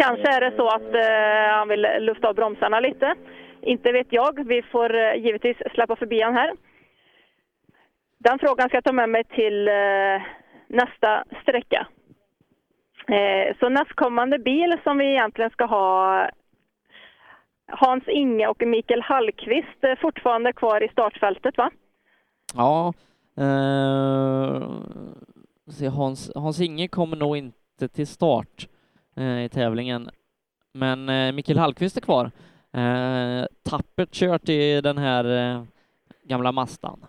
[0.00, 3.14] Kanske är det så att eh, han vill lufta av bromsarna lite.
[3.60, 4.48] Inte vet jag.
[4.48, 6.50] Vi får eh, givetvis släppa förbi han här.
[8.18, 10.22] Den frågan ska jag ta med mig till eh,
[10.66, 11.86] nästa sträcka.
[13.08, 16.28] Eh, så nästkommande bil som vi egentligen ska ha
[17.68, 21.70] Hans Inge och Mikael Hallqvist är fortfarande kvar i startfältet va?
[22.54, 22.92] Ja,
[23.36, 24.62] eh,
[25.90, 28.68] Hans, Hans Inge kommer nog inte till start
[29.16, 30.10] eh, i tävlingen,
[30.72, 32.30] men eh, Mikael Hallqvist är kvar.
[32.72, 35.62] Eh, tappert kört i den här eh,
[36.22, 37.06] gamla Mastan.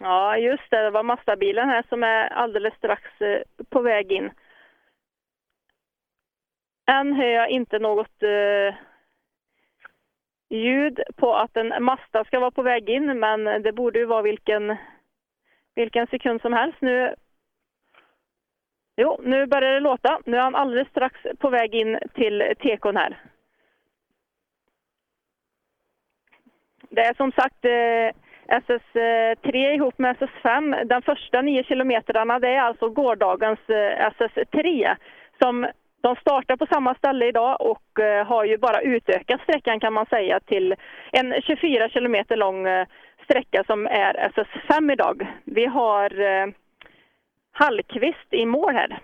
[0.00, 0.82] Ja, just det.
[0.82, 4.30] Det var Mazda-bilen här som är alldeles strax eh, på väg in.
[6.86, 8.74] Än hör jag inte något eh,
[10.50, 14.22] ljud på att en Mazda ska vara på väg in, men det borde ju vara
[14.22, 14.76] vilken,
[15.74, 16.80] vilken sekund som helst.
[16.80, 17.14] Nu,
[18.96, 20.20] jo, nu börjar det låta.
[20.24, 23.22] Nu är han alldeles strax på väg in till tekon här.
[26.90, 30.84] Det är som sagt eh, SS3 eh, ihop med SS5.
[30.84, 34.96] Den första nio kilometrarna det är alltså gårdagens eh, SS3
[35.42, 35.66] som
[36.00, 40.06] de startar på samma ställe idag och eh, har ju bara utökat sträckan kan man
[40.06, 40.74] säga till
[41.12, 42.66] en 24 kilometer lång
[43.24, 45.26] sträcka som är SS5 idag.
[45.44, 46.10] Vi har
[47.52, 48.98] Hallqvist i mål här.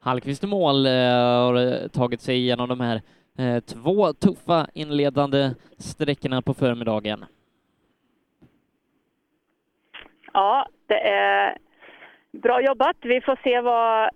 [0.00, 3.00] Hallqvist i mål har tagit sig igenom de här
[3.38, 7.24] Eh, två tuffa inledande sträckorna på förmiddagen.
[10.32, 11.58] Ja, det är
[12.32, 12.96] bra jobbat.
[13.00, 14.10] Vi får se vad,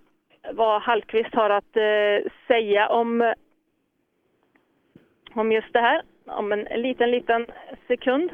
[0.53, 3.33] vad Hallqvist har att eh, säga om,
[5.33, 7.45] om just det här om en liten, liten
[7.87, 8.31] sekund.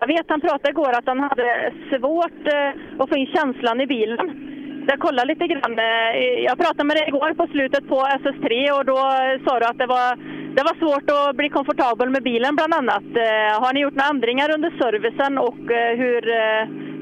[0.00, 3.86] Jag vet han pratade igår att han hade svårt eh, att få in känslan i
[3.86, 4.57] bilen.
[4.90, 5.78] Jag kollade lite grann.
[5.78, 8.46] Eh, jag pratade med dig igår på slutet på SS3
[8.78, 10.08] och då eh, sa du att det var,
[10.56, 13.08] det var svårt att bli komfortabel med bilen bland annat.
[13.26, 15.64] Eh, har ni gjort några ändringar under servicen och
[16.02, 16.20] hur,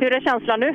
[0.00, 0.74] hur är känslan nu?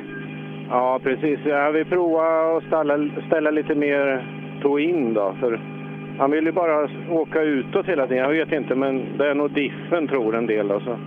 [0.70, 1.38] Ja, precis.
[1.44, 2.94] Ja, vi provar att ställa,
[3.26, 4.26] ställa lite mer
[4.62, 5.36] toe-in då.
[5.40, 5.60] För
[6.18, 8.22] han vill ju bara åka utåt hela tiden.
[8.22, 10.70] Jag vet inte, men det är nog diffen tror en del.
[10.70, 10.98] Alltså.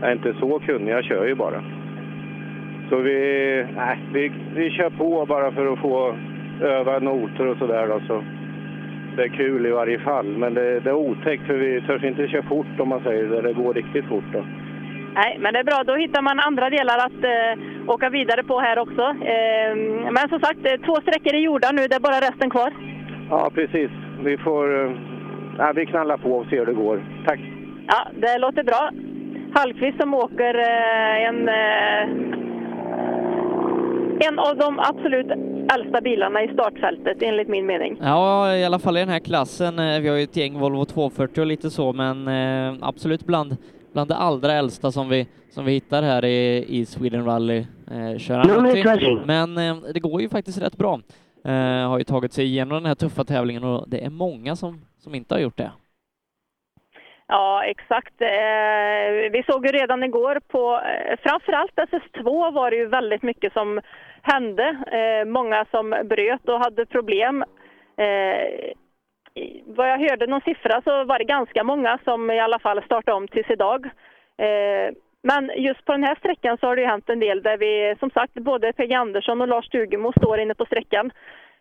[0.00, 1.62] Jag är inte så kunnig, jag kör ju bara.
[2.90, 3.18] Så vi,
[3.76, 6.14] nej, vi, vi kör på bara för att få
[6.62, 7.86] öva noter och sådär.
[7.86, 8.24] Då, så.
[9.16, 12.28] Det är kul i varje fall, men det, det är otäckt för vi törs inte
[12.28, 13.42] köra fort om man säger det.
[13.42, 14.24] Det går riktigt fort.
[14.32, 14.44] Då.
[15.14, 15.82] Nej, men det är bra.
[15.86, 19.02] Då hittar man andra delar att eh, åka vidare på här också.
[19.02, 19.76] Eh,
[20.12, 21.82] men som sagt, eh, två sträckor är gjorda nu.
[21.86, 22.72] Det är bara resten kvar.
[23.30, 23.90] Ja, precis.
[24.24, 24.84] Vi får...
[24.84, 27.00] eh, vi knallar på och ser hur det går.
[27.26, 27.40] Tack!
[27.86, 28.90] Ja, det låter bra.
[29.54, 32.04] Hallqvist som åker eh, en, eh,
[34.20, 35.26] en av de absolut
[35.74, 37.98] äldsta bilarna i startfältet enligt min mening.
[38.02, 39.78] Ja, i alla fall i den här klassen.
[39.78, 43.56] Eh, Vi har ju ett gäng Volvo 240 och lite så, men eh, absolut bland,
[43.92, 47.58] bland det allra äldsta som vi, som vi hittar här i, i Sweden Rally
[47.90, 49.00] eh, kör han Nummer alltid.
[49.08, 49.20] 20.
[49.24, 51.00] Men eh, det går ju faktiskt rätt bra.
[51.88, 55.14] Har ju tagit sig igenom den här tuffa tävlingen och det är många som, som
[55.14, 55.70] inte har gjort det.
[57.32, 58.20] Ja, exakt.
[58.20, 63.52] Eh, vi såg ju redan igår på, eh, framförallt SS2 var det ju väldigt mycket
[63.52, 63.80] som
[64.22, 64.76] hände.
[64.92, 67.44] Eh, många som bröt och hade problem.
[67.96, 68.72] Eh,
[69.66, 73.16] vad jag hörde någon siffra så var det ganska många som i alla fall startade
[73.16, 73.86] om tills idag.
[74.38, 77.56] Eh, men just på den här sträckan så har det ju hänt en del där
[77.58, 81.10] vi som sagt både PG Andersson och Lars Stugemo står inne på sträckan.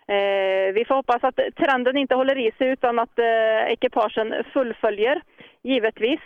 [0.09, 5.21] Eh, vi får hoppas att trenden inte håller i sig utan att eh, ekipagen fullföljer,
[5.63, 6.19] givetvis.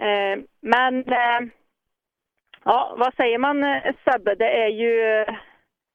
[0.00, 1.40] Eh, men eh,
[2.64, 4.34] ja, vad säger man eh, Sebbe?
[4.34, 5.34] Det är ju eh,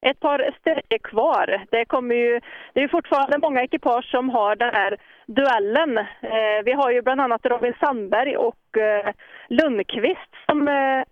[0.06, 1.66] ett par sträckor kvar.
[1.70, 2.40] Det, kommer ju,
[2.72, 4.96] det är ju fortfarande många ekipage som har den här
[5.26, 5.98] duellen.
[5.98, 9.12] Eh, vi har ju bland annat Robin Sandberg och eh,
[9.48, 11.02] Lundqvist som eh,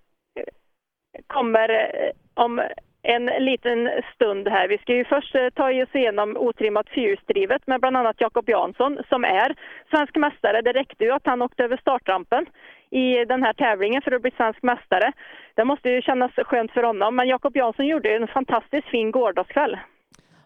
[1.26, 2.62] kommer eh, om
[3.02, 4.68] en liten stund här.
[4.68, 8.98] Vi ska ju först eh, ta oss igenom otrimmat fyrhjulsdrivet med bland annat Jakob Jansson
[9.08, 9.54] som är
[9.90, 10.62] svensk mästare.
[10.62, 12.46] Det räckte ju att han åkte över startrampen
[12.90, 15.12] i den här tävlingen för att bli svensk mästare.
[15.54, 19.10] Det måste ju kännas skönt för honom, men Jakob Jansson gjorde ju en fantastiskt fin
[19.10, 19.76] gårdagskväll.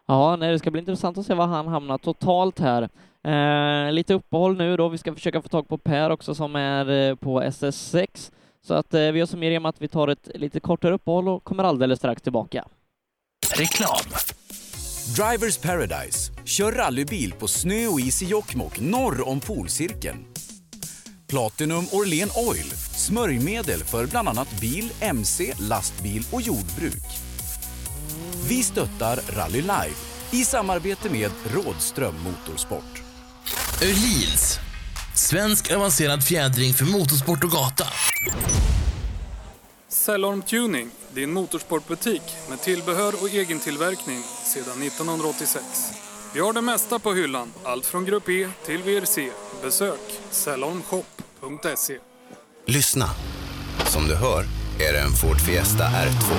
[0.07, 2.89] Ja, nej, det ska bli intressant att se var han hamnar totalt här.
[3.25, 4.89] Eh, lite uppehåll nu då.
[4.89, 8.33] Vi ska försöka få tag på Per också som är eh, på SS6.
[8.67, 11.45] Så att eh, vi gör som Miriam att vi tar ett lite kortare uppehåll och
[11.45, 12.65] kommer alldeles strax tillbaka.
[13.55, 14.05] Reklam.
[15.17, 16.33] Drivers Paradise.
[16.45, 20.25] Kör rallybil på snö och is i Jokkmokk norr om polcirkeln.
[21.27, 22.71] Platinum Orlen Oil.
[22.97, 27.07] Smörjmedel för bland annat bil, mc, lastbil och jordbruk.
[28.49, 33.03] Vi stöttar Rally Life i samarbete med Rådström Motorsport.
[33.83, 34.66] Öhlins.
[35.17, 37.87] Svensk avancerad fjädring för motorsport och gata.
[39.89, 45.65] Cellorm Tuning, din motorsportbutik med tillbehör och egen tillverkning sedan 1986.
[46.35, 49.31] Vi har det mesta på hyllan, allt från Grupp E till VRC.
[49.63, 51.99] Besök cellormshop.se.
[52.67, 53.11] Lyssna.
[53.87, 54.45] Som du hör
[54.89, 56.35] är det en Ford Fiesta R2.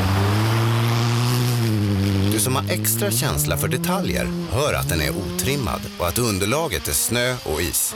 [2.31, 6.87] Du som har extra känsla för detaljer hör att den är otrimmad och att underlaget
[6.87, 7.95] är snö och is.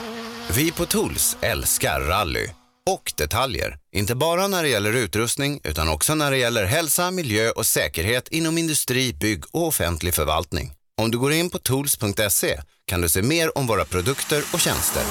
[0.50, 2.48] Vi på Tools älskar rally
[2.90, 3.78] och detaljer.
[3.92, 8.28] Inte bara när det gäller utrustning utan också när det gäller hälsa, miljö och säkerhet
[8.28, 10.72] inom industri, bygg och offentlig förvaltning.
[11.00, 15.02] Om du går in på tools.se kan du se mer om våra produkter och tjänster.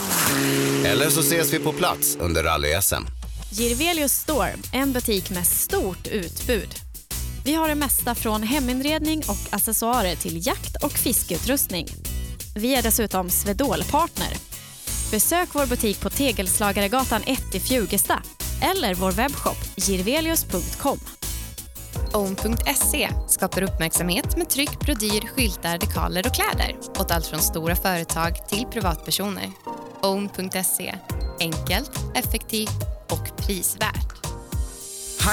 [0.85, 3.05] Eller så ses vi på plats under rally-SM.
[3.51, 6.69] Girvelius Store, en butik med stort utbud.
[7.45, 11.87] Vi har det mesta från heminredning och accessoarer till jakt och fiskeutrustning.
[12.55, 14.50] Vi är dessutom Swedol-partner.
[15.11, 18.23] Besök vår butik på Tegelslagaregatan 1 i Fjugesta
[18.61, 20.99] eller vår webbshop girvelius.com.
[22.13, 28.47] Own.se skapar uppmärksamhet med tryck, brodyr, skyltar, dekaler och kläder åt allt från stora företag
[28.49, 29.51] till privatpersoner.
[30.01, 30.95] Own.se
[31.39, 34.25] enkelt, effektivt och prisvärt.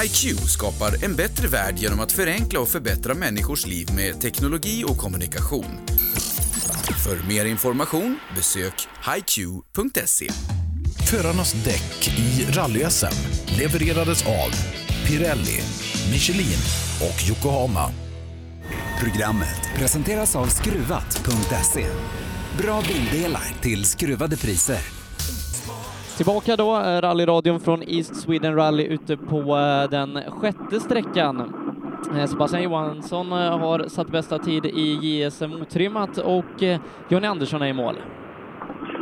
[0.01, 4.97] HiQ skapar en bättre värld genom att förenkla och förbättra människors liv med teknologi och
[4.97, 5.79] kommunikation.
[7.03, 10.27] För mer information besök hiq.se.
[11.11, 13.15] Förarnas däck i rally-SM
[13.59, 14.49] levererades av
[15.07, 15.59] Pirelli,
[16.11, 16.59] Michelin
[17.01, 17.91] och Yokohama.
[18.99, 21.85] Programmet presenteras av Skruvat.se.
[22.57, 24.79] Bra bildelar till skruvade priser.
[26.17, 31.53] Tillbaka då, eh, rallyradion från East Sweden Rally ute på eh, den sjätte sträckan.
[32.17, 36.79] Eh, Sebastian Johansson eh, har satt bästa tid i JSM otrimmat och eh,
[37.09, 37.95] Jonny Andersson är i mål.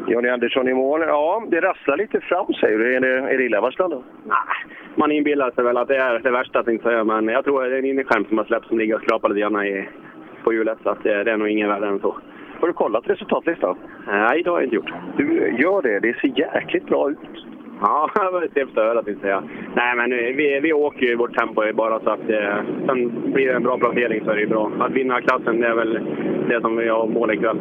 [0.07, 1.01] Jonny Andersson i mål.
[1.01, 2.95] Ja, det rasslar lite fram säger du.
[2.95, 4.01] Är det, är det illavarslande?
[4.95, 7.69] Man inbillar sig väl att det är det värsta tänkte jag men jag tror att
[7.69, 9.89] det är en innerskärm som har släppts som ligger och skrapar lite grann i,
[10.43, 10.77] på hjulet.
[10.83, 12.15] Så att det, det är nog ingen värre än så.
[12.59, 13.77] Har du kollat resultatlistan?
[14.07, 14.91] Nej, det har jag inte gjort.
[15.17, 15.99] Du, gör det.
[15.99, 17.17] Det ser jäkligt bra ut.
[17.81, 19.43] Ja, det var trevligt att höra tänkte jag.
[19.75, 23.55] Nej, men vi, vi åker ju vårt tempo bara så att eh, sen blir det
[23.55, 24.71] en bra placering så är det ju bra.
[24.79, 25.99] Att vinna klassen det är väl
[26.49, 27.57] det som vi har mål ikväll.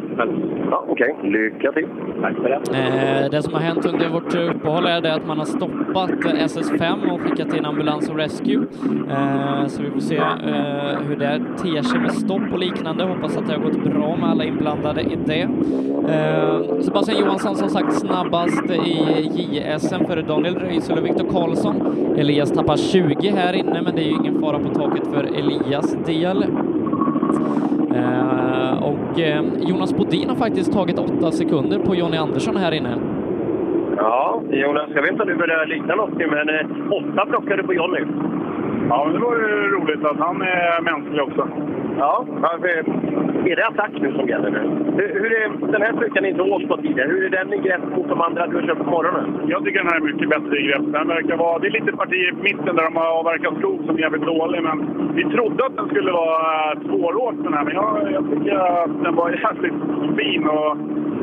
[0.71, 1.87] Ja, Okej, lycka till.
[2.21, 2.55] Tack för det.
[2.55, 6.45] Eh, det som har hänt under vårt uppehåll är det att man har stoppat eh,
[6.45, 8.65] SS5 och skickat in ambulans och rescue.
[9.09, 13.03] Eh, så vi får se eh, hur det ter sig med stopp och liknande.
[13.03, 15.41] Hoppas att det har gått bra med alla inblandade i det.
[16.09, 18.97] Eh, Sebastian Johansson som sagt snabbast i
[19.35, 21.75] JSM före Daniel Röisel och Viktor Karlsson.
[22.17, 25.97] Elias tappar 20 här inne, men det är ju ingen fara på taket för Elias
[26.05, 26.43] del.
[27.95, 32.97] Eh, och eh, Jonas Bodin har faktiskt tagit åtta sekunder på Jonny Andersson här inne.
[33.97, 37.73] Ja, Jonas, jag vet inte om du börjar likna något men eh, åtta plockade på
[37.73, 37.99] Jonny.
[38.89, 41.47] Ja, men det var ju roligt att han är mänsklig också.
[41.97, 42.25] Ja,
[42.69, 42.83] är
[43.45, 44.59] är det attack nu som gäller nu?
[44.97, 47.09] Hur, hur är, den här sträckan är inte åkt på tidigare.
[47.09, 49.39] Hur är den i grepp mot de andra du har kört på morgonen?
[49.47, 50.85] Jag tycker den här är mycket bättre i grepp.
[50.85, 53.95] Den verkar vara, det är lite parti i mitten där de har avverkat skog som
[53.95, 54.63] är jävligt dålig.
[54.63, 54.77] Men
[55.15, 57.63] vi trodde att den skulle vara eh, svåråkt den här.
[57.63, 59.79] Men jag, jag tycker att den var jävligt
[60.17, 60.77] fin och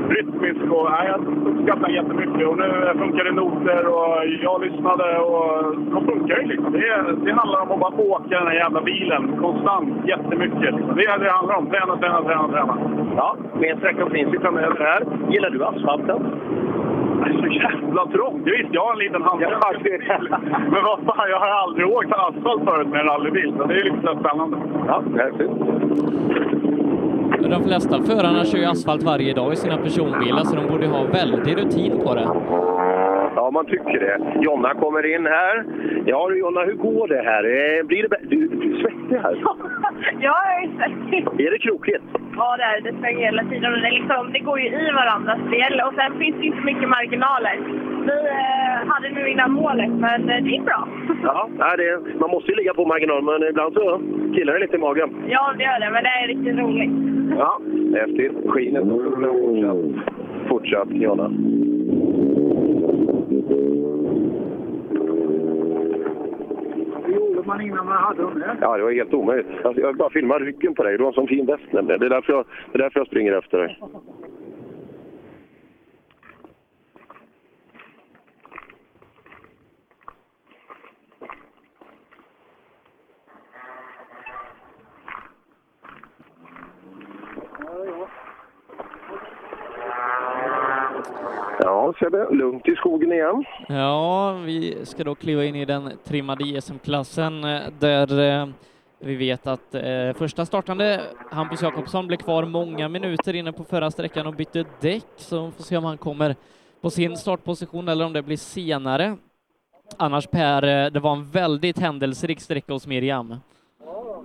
[0.08, 0.62] rytmisk.
[0.72, 2.46] Och, nej, jag uppskattar den jättemycket.
[2.48, 2.68] Och nu
[2.98, 6.72] funkar det noter och jag lyssnade och de funkar ju liksom.
[6.72, 10.74] Det, det handlar om att bara åka den här jävla bilen konstant jättemycket.
[10.74, 10.96] Liksom.
[10.96, 11.66] Det är det det handlar om.
[11.66, 12.78] Träna, träna, träna, träna.
[13.16, 15.32] Ja, mer sträckor finns ju framöver här.
[15.32, 16.22] Gillar du asfalten?
[17.24, 18.42] Det är så jävla trångt.
[18.46, 20.00] Visst, jag har en liten handbromsbil.
[20.72, 23.54] Men vad fan, jag har aldrig åkt asfalt förut med en rallybil.
[23.56, 24.56] Så det är lite så spännande.
[24.86, 25.50] Ja, häftigt.
[27.50, 31.02] De flesta förarna kör ju asfalt varje dag i sina personbilar, så de borde ha
[31.04, 32.28] väldig rutin på det.
[33.36, 34.40] Ja, man tycker det.
[34.44, 35.64] Jonna kommer in här.
[36.06, 37.44] Ja du Jonna, hur går det här?
[37.44, 39.36] Eh, Blir det du, du är svettig här.
[40.20, 41.46] Ja, jag är svettig.
[41.46, 42.04] Är det krokigt?
[42.36, 42.98] Ja, det är det.
[43.00, 43.72] Svänger hela tiden.
[43.72, 46.58] Och det, är liksom, det går ju i varandras spel och sen finns det inte
[46.58, 47.56] så mycket marginaler.
[48.08, 50.88] Vi eh, hade nu innan målet, men eh, det gick bra.
[51.58, 54.00] Ja, det, man måste ju ligga på marginal, men ibland så
[54.34, 55.10] killar det lite i magen.
[55.28, 56.90] Ja, det gör det, men det är riktigt roligt.
[57.38, 57.60] Ja,
[58.00, 58.32] häftigt.
[58.50, 58.84] Skinet.
[60.48, 61.30] Fortsatt, Jonna.
[67.44, 68.42] Gjorde man innan man hade dem.
[68.60, 69.64] Ja, det var helt omöjligt.
[69.64, 70.98] Alltså, jag bara filmar ryggen på dig.
[70.98, 72.00] Du har en sån fin väst nämligen.
[72.00, 73.78] Det är därför jag, det är därför jag springer efter dig.
[87.58, 88.08] Ja,
[91.98, 92.26] Sebbe.
[92.30, 93.44] Lugnt i skogen igen.
[93.68, 98.48] Ja, vi ska då kliva in i den trimmade JSM-klassen eh, där eh,
[98.98, 101.00] vi vet att eh, första startande
[101.30, 105.50] Hampus Jakobsson blev kvar många minuter inne på förra sträckan och bytte däck, så vi
[105.52, 106.36] får se om han kommer
[106.82, 109.16] på sin startposition eller om det blir senare.
[109.98, 113.34] Annars Per, det var en väldigt händelserik sträcka hos Miriam.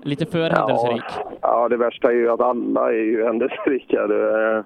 [0.03, 1.03] Lite för händelserik.
[1.41, 4.07] Ja, det värsta är ju att alla är ju händelserika.
[4.07, 4.63] Det-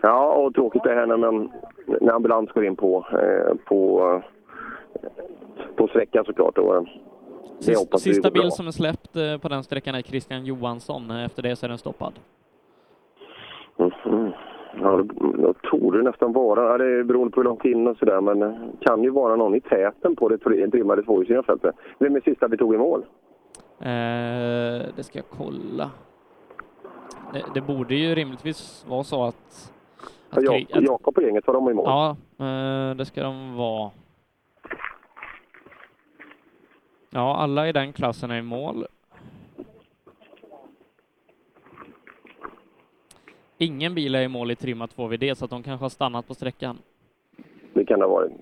[0.00, 1.52] Ja, och tråkigt det här när, man,
[2.00, 4.22] när ambulans går in på, eh, på,
[5.76, 6.54] på sträckan såklart.
[6.54, 6.84] Det
[7.64, 11.10] Sist, sista bil som är släppt eh, på den sträckan är Christian Johansson.
[11.10, 12.12] Eh, Efter det så är den stoppad.
[13.76, 14.32] Mhm.
[14.82, 17.96] Ja, då, då torde det nästan vara, ja, det beroende på hur långt in och
[17.96, 21.74] sådär, men det kan ju vara någon i täten på det tri- trimmade tvåhjulsdrivna fältet.
[21.98, 23.04] Vem är sista vi tog i mål?
[23.80, 25.90] Eh, det ska jag kolla.
[27.32, 29.72] Det, det borde ju rimligtvis vara så att...
[30.30, 31.84] Ja, krig- Jak- Jakob och gänget var de i mål.
[31.86, 33.90] Ja, eh, det ska de vara.
[37.10, 38.86] Ja, alla i den klassen är i mål.
[43.58, 46.34] Ingen bil är i mål i trimmat 2VD, så att de kanske har stannat på
[46.34, 46.78] sträckan.
[47.72, 48.32] Det kan det ha varit.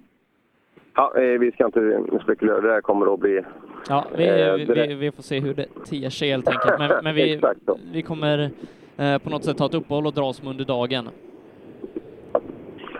[0.94, 2.60] Ja, eh, vi ska inte spekulera.
[2.60, 3.42] Det här kommer att bli...
[3.88, 6.78] Ja, vi, Eh, vi, vi, får se hur det ter sig helt enkelt.
[6.78, 7.40] Men, men vi,
[7.92, 8.50] vi kommer
[8.96, 11.08] eh, på något sätt ta ett uppehåll och dra oss under dagen.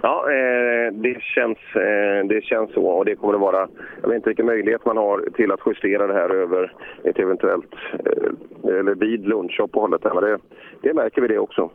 [0.06, 2.86] Ja, eh, det, känns, eh, det känns så.
[2.86, 3.68] Och det kommer att vara...
[4.02, 6.72] Jag vet inte vilken möjlighet man har till att justera det här över
[7.04, 7.74] ett eventuellt...
[7.92, 10.04] Eh, eller vid lunchuppehållet.
[10.04, 10.38] Men det,
[10.82, 11.70] det märker vi det också.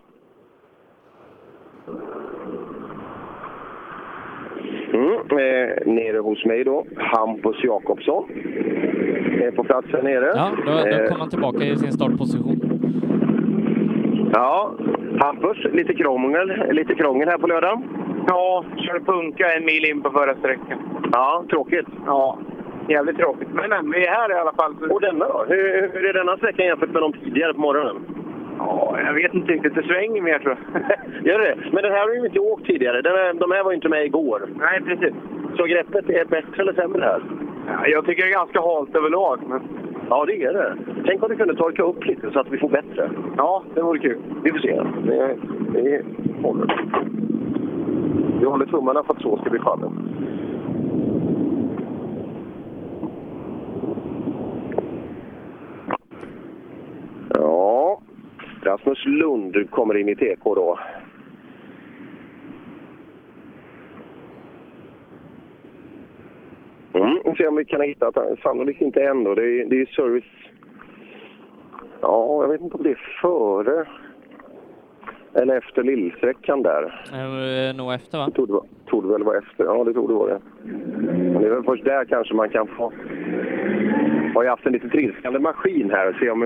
[4.93, 8.29] Mm, eh, nere hos mig då, Hampus Jakobsson.
[9.41, 10.31] Är på plats här nere.
[10.35, 12.59] Ja, då, då kommer han tillbaka i sin startposition.
[14.33, 14.73] Ja,
[15.19, 17.83] Hampus, lite krångel, lite krångel här på lördagen.
[18.27, 20.79] Ja, körde punka en mil in på förra sträckan.
[21.13, 21.87] Ja, tråkigt.
[22.05, 22.39] Ja,
[22.87, 23.47] jävligt tråkigt.
[23.53, 24.75] Men, men vi är här i alla fall.
[24.89, 25.45] Och denna då?
[25.47, 27.95] Hur, hur är denna sträckan jämfört med de tidigare på morgonen?
[28.57, 29.75] Ja, jag vet inte riktigt.
[29.75, 30.81] Det svänger mer tror jag.
[31.31, 31.55] Gör det?
[31.71, 33.01] Men den här har ju inte åkt tidigare.
[33.01, 34.49] Den här, de här var ju inte med igår.
[34.59, 35.13] Nej, precis.
[35.57, 37.21] Så greppet är bättre eller sämre här?
[37.67, 39.39] Ja, jag tycker det är ganska halt överlag.
[39.47, 39.61] Men...
[40.09, 40.75] Ja, det är det.
[41.05, 43.09] Tänk om du kunde torka upp lite så att vi får bättre.
[43.37, 44.17] Ja, det vore kul.
[44.43, 44.81] Vi får se.
[45.05, 45.37] Det,
[45.73, 46.01] det
[46.43, 46.85] håller.
[48.39, 49.91] Vi håller tummarna för att så ska bli fallet.
[57.33, 58.01] Ja,
[58.63, 60.79] Rasmus Lund kommer in i TK då.
[66.93, 68.37] Mm, vi får se om vi kan hitta honom.
[68.43, 69.35] Sannolikt inte än då.
[69.35, 70.23] Det är, det är service...
[72.01, 73.85] Ja, jag vet inte om det är före
[75.33, 76.83] eller efter lillsträckan där.
[77.13, 78.29] Eh, nog efter va?
[78.35, 79.63] Det vara- torde väl vara efter.
[79.63, 80.39] Ja, det torde vara det.
[81.33, 82.93] Men det är väl först där kanske man kan få...
[84.35, 86.17] Har ju haft en lite trilskande maskin här.
[86.19, 86.39] Se om...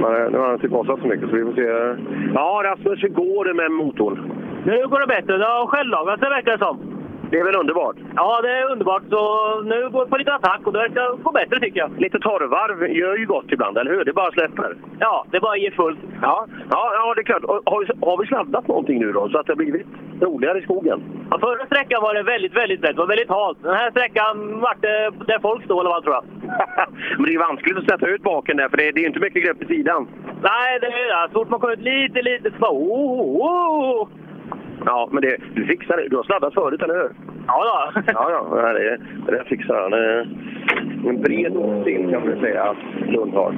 [0.00, 2.00] Man, nu har han inte gasat så mycket så vi får se.
[2.34, 4.32] Ja, Rasmus, hur går det med motorn?
[4.66, 5.38] Nu går det bättre.
[5.38, 6.93] Det har självlagat sig verkar det som.
[7.34, 7.96] Det är väl underbart?
[8.16, 9.02] Ja, det är underbart.
[9.10, 9.20] Så
[9.62, 11.90] nu går det på lite attack och det verkar gå bättre tycker jag.
[12.00, 14.04] Lite torrvarv gör ju gott ibland, eller hur?
[14.04, 14.76] Det bara släpper.
[14.98, 15.98] Ja, det bara ger fullt.
[16.22, 17.42] Ja, ja, ja det är klart.
[17.42, 19.86] Har vi, har vi sladdat någonting nu då, så att det har blivit
[20.20, 21.02] roligare i skogen?
[21.30, 22.96] Ja, förra sträckan var det väldigt, väldigt lätt.
[22.96, 23.58] Det var väldigt halt.
[23.62, 26.24] Den här sträckan vart det där folk står eller vad tror jag.
[27.18, 29.44] Men det är vanskligt att sätta ut baken där, för det, det är inte mycket
[29.44, 30.08] grepp i sidan.
[30.42, 31.28] Nej, det är det.
[31.32, 32.72] Så fort man kommer ut lite, lite så bara...
[32.72, 34.08] Oh, oh, oh.
[34.86, 36.08] Ja, men det, du fixar det.
[36.08, 37.10] Du har sladdat förut, eller hur?
[37.46, 38.02] Ja, då.
[38.14, 38.72] Ja, ja.
[38.72, 39.92] det, det där fixar han.
[39.92, 41.52] Eh, En bred
[41.82, 43.54] stil kan man säga att Lund har.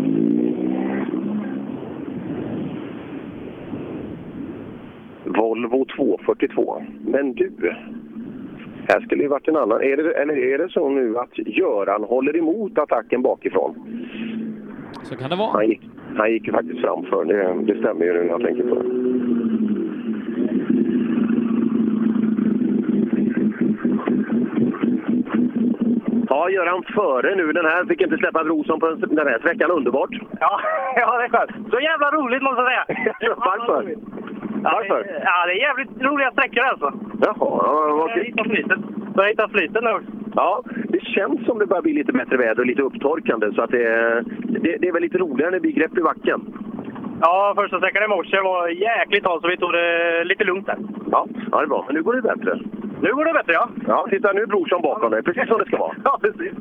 [5.24, 6.82] Volvo 242.
[7.06, 7.52] Men du,
[8.88, 9.82] här skulle ju varit en annan.
[9.82, 13.74] Är det, eller är det så nu att Göran håller emot attacken bakifrån?
[15.02, 15.50] Så kan det vara.
[15.52, 15.80] Han gick,
[16.16, 17.24] han gick ju faktiskt framför.
[17.24, 18.82] Det, det stämmer ju nu när jag tänker på det.
[26.46, 27.52] Ja, gör han före nu.
[27.52, 29.70] Den här fick inte släppa Brorsson på den här sträckan.
[29.70, 30.10] Underbart.
[30.40, 30.60] Ja,
[30.96, 31.70] ja, det är skönt.
[31.70, 33.34] Så jävla roligt måste jag säga.
[33.36, 33.94] Varför?
[34.62, 35.20] Varför?
[35.24, 36.92] Ja, det är jävligt roliga sträckor alltså.
[37.20, 38.24] Jaha, ja, vad Jag kul.
[38.24, 38.84] hittar flyten.
[39.14, 39.96] Börjar hitta flyten nu.
[40.34, 43.52] Ja, det känns som det börjar bli lite bättre väder och lite upptorkande.
[43.54, 44.22] Så att det,
[44.64, 46.40] det, det är väl lite roligare när det blir grepp i backen.
[47.20, 50.76] Ja, första sträckan i morse var jäkligt halt så vi tog det lite lugnt där.
[51.10, 51.84] Ja, ja det är bra.
[51.86, 52.58] Men nu går det bättre.
[53.06, 53.68] Nu går det bättre, ja.
[53.86, 55.22] Ja, titta nu är Brorsson bakom dig.
[55.22, 55.94] Precis som det ska vara.
[56.04, 56.52] Ja, precis.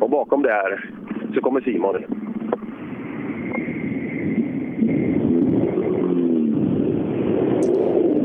[0.00, 0.90] Och bakom där
[1.34, 1.96] så kommer Simon.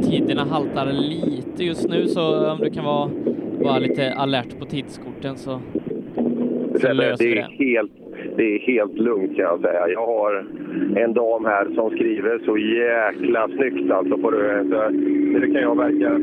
[0.03, 3.09] Tiderna haltar lite just nu, så om du kan vara,
[3.59, 5.59] vara lite alert på tidskorten så,
[6.81, 7.91] så löser vi det är helt,
[8.37, 9.87] det är helt lugnt kan jag säga.
[9.87, 10.45] Jag har
[10.95, 14.65] en dam här som skriver så jäkla snyggt alltså på det.
[14.69, 14.89] Så
[15.39, 16.19] nu kan jag verka,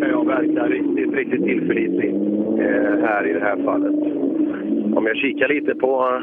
[0.00, 2.14] kan jag verka riktigt, riktigt tillförlitlig
[2.58, 3.94] eh, här i det här fallet.
[4.96, 6.20] Om jag kikar lite på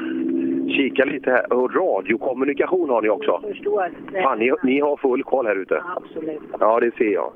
[0.68, 1.54] Kika lite här.
[1.54, 3.42] Och radiokommunikation har ni också.
[3.48, 3.90] förstår.
[4.24, 5.84] Fan, ni, ni har full koll här ute.
[5.96, 6.42] Absolut.
[6.60, 7.32] Ja, det ser jag.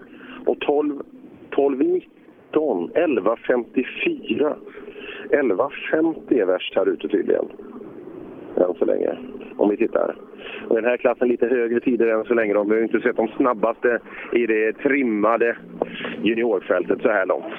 [0.45, 1.01] Och 12,
[1.49, 4.55] 12 19, 11 54.
[5.29, 7.45] 11 50 är värst här ute tydligen.
[8.55, 9.17] Än så länge.
[9.57, 10.15] Om vi tittar.
[10.67, 12.53] Och den här klassen lite högre tider än så länge.
[12.53, 13.99] De har ju inte sett de snabbaste
[14.33, 15.55] i det trimmade
[16.23, 17.53] juniorfältet så här långt.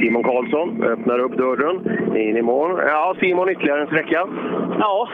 [0.00, 1.76] Simon Karlsson öppnar upp dörren
[2.16, 2.80] in i mål.
[2.86, 4.26] Ja, Simon ytterligare en sträcka.
[4.80, 5.08] Ja,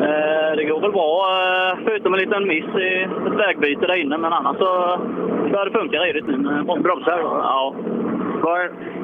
[0.00, 1.26] eh, det går väl bra.
[1.32, 4.98] eh, Förutom en liten miss i ett vägbyte där inne, men annars så
[5.52, 6.36] börjar det funka redigt nu.
[6.38, 7.18] med Bromsar?
[7.18, 7.74] Ja.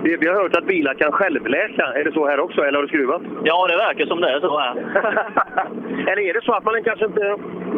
[0.02, 1.84] Vi, vi har hört att bilar kan självläka.
[1.94, 3.22] Är det så här också, eller har du skruvat?
[3.44, 4.74] Ja, det verkar som det är så här.
[6.10, 7.26] eller är det så att man kanske inte...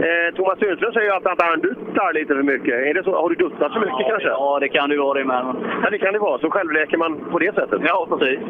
[0.06, 2.74] Eh, Thomas Sundström säger ju att, att han duttar lite för mycket.
[2.74, 3.12] Är det så?
[3.22, 4.28] Har du duttat för mycket Ja, kanske?
[4.28, 5.44] Ja, det kan ju vara det med.
[5.82, 6.39] Ja, det kan det vara.
[6.39, 7.80] Så självläker man på det sättet?
[7.85, 8.40] Ja, precis.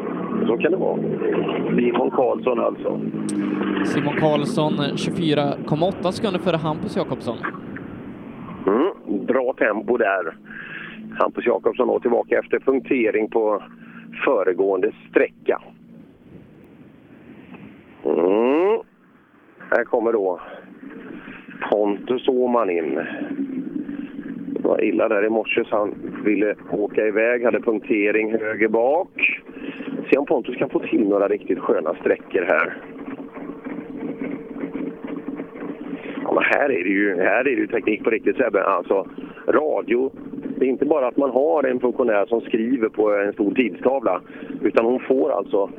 [0.47, 0.97] Så kan det vara.
[1.75, 2.99] Simon Karlsson alltså.
[3.85, 7.37] Simon Karlsson 24,8 sekunder före Hampus Jakobsson.
[8.67, 10.33] Mm, bra tempo där.
[11.19, 13.63] Hampus Jakobsson då tillbaka efter punktering på
[14.25, 15.61] föregående sträcka.
[18.05, 18.79] Mm.
[19.71, 20.39] Här kommer då
[21.69, 22.95] Pontus Åhman in.
[24.53, 25.93] Det var illa där i morse så han
[26.25, 29.41] ville åka iväg, hade punktering höger bak.
[30.11, 32.77] Se om Pontus kan få till några riktigt sköna sträckor här.
[36.23, 38.63] Ja, men här är det ju, här är det ju teknik på riktigt Sebbe.
[38.63, 39.07] Alltså,
[39.47, 40.11] radio,
[40.59, 44.21] det är inte bara att man har en funktionär som skriver på en stor tidstavla.
[44.61, 45.69] Utan hon får alltså,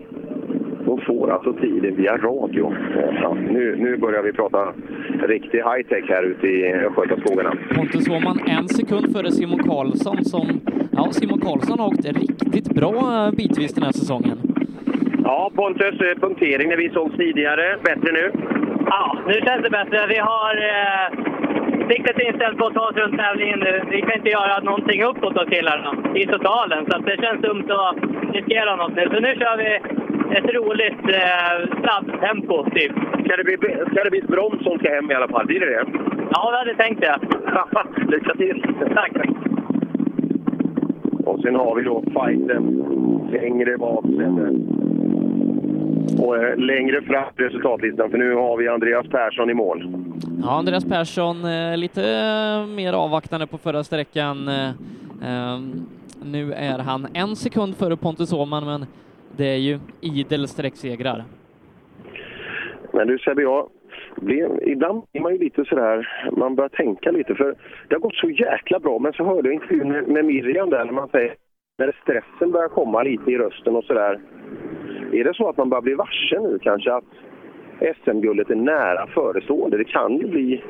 [0.86, 2.74] hon får alltså tiden via radio.
[3.22, 4.72] Ja, nu, nu börjar vi prata
[5.28, 7.52] riktig high-tech här ute i Östgötaskogarna.
[7.76, 10.60] Pontus Åhman en sekund före Simon Karlsson som...
[10.92, 14.38] Ja, Simon Karlsson har åkt riktigt bra eh, bitvis den här säsongen.
[15.24, 17.76] Ja, Pontus, eh, punktering när vi såg tidigare.
[17.84, 18.32] Bättre nu?
[18.86, 20.06] Ja, nu känns det bättre.
[20.08, 21.30] Vi har eh,
[21.90, 23.82] siktet inställt på att ta oss runt tävlingen nu.
[23.90, 27.68] Vi kan inte göra någonting uppåt då killarna i totalen, så att det känns dumt
[27.68, 27.96] att
[28.34, 29.04] riskera något nu.
[29.12, 29.70] Så nu kör vi
[30.36, 32.92] ett roligt eh, snabbtempo, typ.
[33.24, 33.56] Ska det, bli,
[33.90, 35.46] ska det bli broms som ska hem i alla fall?
[35.46, 35.84] Blir det det?
[36.30, 37.18] Ja, vi hade tänkt det.
[38.12, 38.64] Lycka till!
[38.94, 39.12] Tack!
[41.24, 42.64] Och sen har vi då fighten
[43.32, 44.04] längre bak.
[46.18, 49.88] Och eh, längre fram i resultatlistan, för nu har vi Andreas Persson i mål.
[50.42, 54.48] Ja, Andreas Persson eh, lite eh, mer avvaktande på förra sträckan.
[54.48, 54.70] Eh,
[55.24, 55.72] ehm,
[56.24, 58.86] nu är han en sekund före Pontus Åhman, men
[59.36, 61.24] det är ju idel sträcksegrar.
[62.92, 63.68] Men du Sebbe, jag
[64.16, 67.54] blir, ibland är man ju lite sådär, man börjar tänka lite för
[67.88, 70.92] det har gått så jäkla bra men så hörde jag intervjun med Miriam där när
[70.92, 71.34] man säger
[71.80, 74.20] när stressen börjar komma lite i rösten och sådär.
[75.12, 77.04] Är det så att man börjar bli varse nu kanske att
[78.04, 79.76] SM-guldet är nära förestående?
[79.76, 80.62] Det kan ju bli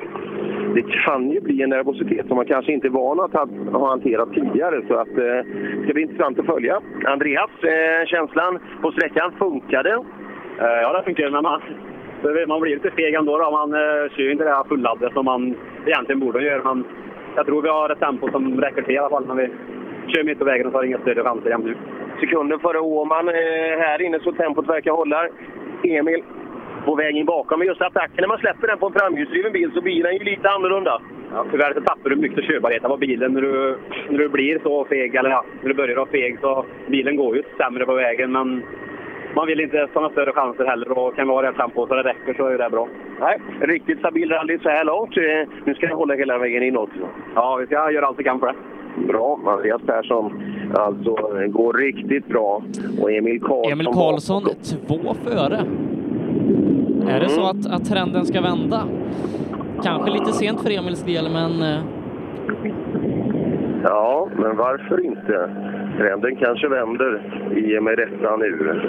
[0.74, 3.88] det kan ju bli en nervositet som man kanske inte är van att ha, ha
[3.88, 4.82] hanterat tidigare.
[4.88, 6.80] Så att, eh, det ska bli intressant att följa.
[7.04, 9.92] Andreas, eh, känslan på sträckan, funkade?
[10.58, 11.30] Eh, Ja, det funkar.
[11.30, 11.60] Men man,
[12.48, 13.38] man blir lite feg ändå.
[13.38, 13.50] Då.
[13.50, 15.54] Man eh, kör ju inte det här fulladdet som man
[15.86, 16.74] egentligen borde göra.
[16.74, 16.84] Men
[17.36, 19.26] jag tror vi har ett tempo som räcker till i alla fall.
[19.26, 19.50] Men vi
[20.10, 21.76] kör mitt på vägen och tar inga större chanser jämt nu.
[22.20, 23.34] Sekunden före Åman eh,
[23.78, 25.28] här inne så tempot verkar hålla.
[25.84, 26.22] Emil
[26.84, 27.58] på väg in bakom.
[27.58, 30.24] Men just attacken, när man släpper den på en framhjulsdriven bil så blir den ju
[30.24, 31.02] lite annorlunda.
[31.34, 34.84] Ja, tyvärr så tappar du mycket körbarhet av bilen när du, när du blir så
[34.84, 36.38] feg, eller ja, när du börjar vara feg.
[36.40, 38.62] Så bilen går ju sämre på vägen, men
[39.34, 40.98] man vill inte ta några större chanser heller.
[40.98, 42.88] Och kan vi ha rätt tempo så det räcker så är det bra.
[43.20, 45.16] Nej, riktigt stabil rally så här långt.
[45.16, 46.90] Eh, Nu ska jag hålla hela vägen inåt.
[47.34, 48.54] Ja, vi ska göra allt vi kan för det.
[49.08, 50.42] Bra, Andreas Persson.
[50.74, 51.14] Alltså,
[51.48, 52.62] går riktigt bra.
[53.02, 53.72] Och Emil Karlsson...
[53.72, 54.42] Emil Karlsson
[54.86, 55.60] två före.
[57.08, 58.82] Är det så att, att trenden ska vända?
[59.82, 61.80] Kanske lite sent för Emils del, men eh,
[63.84, 65.50] Ja, men varför inte?
[65.98, 67.22] Trenden kanske vänder
[67.56, 68.80] i och med detta nu.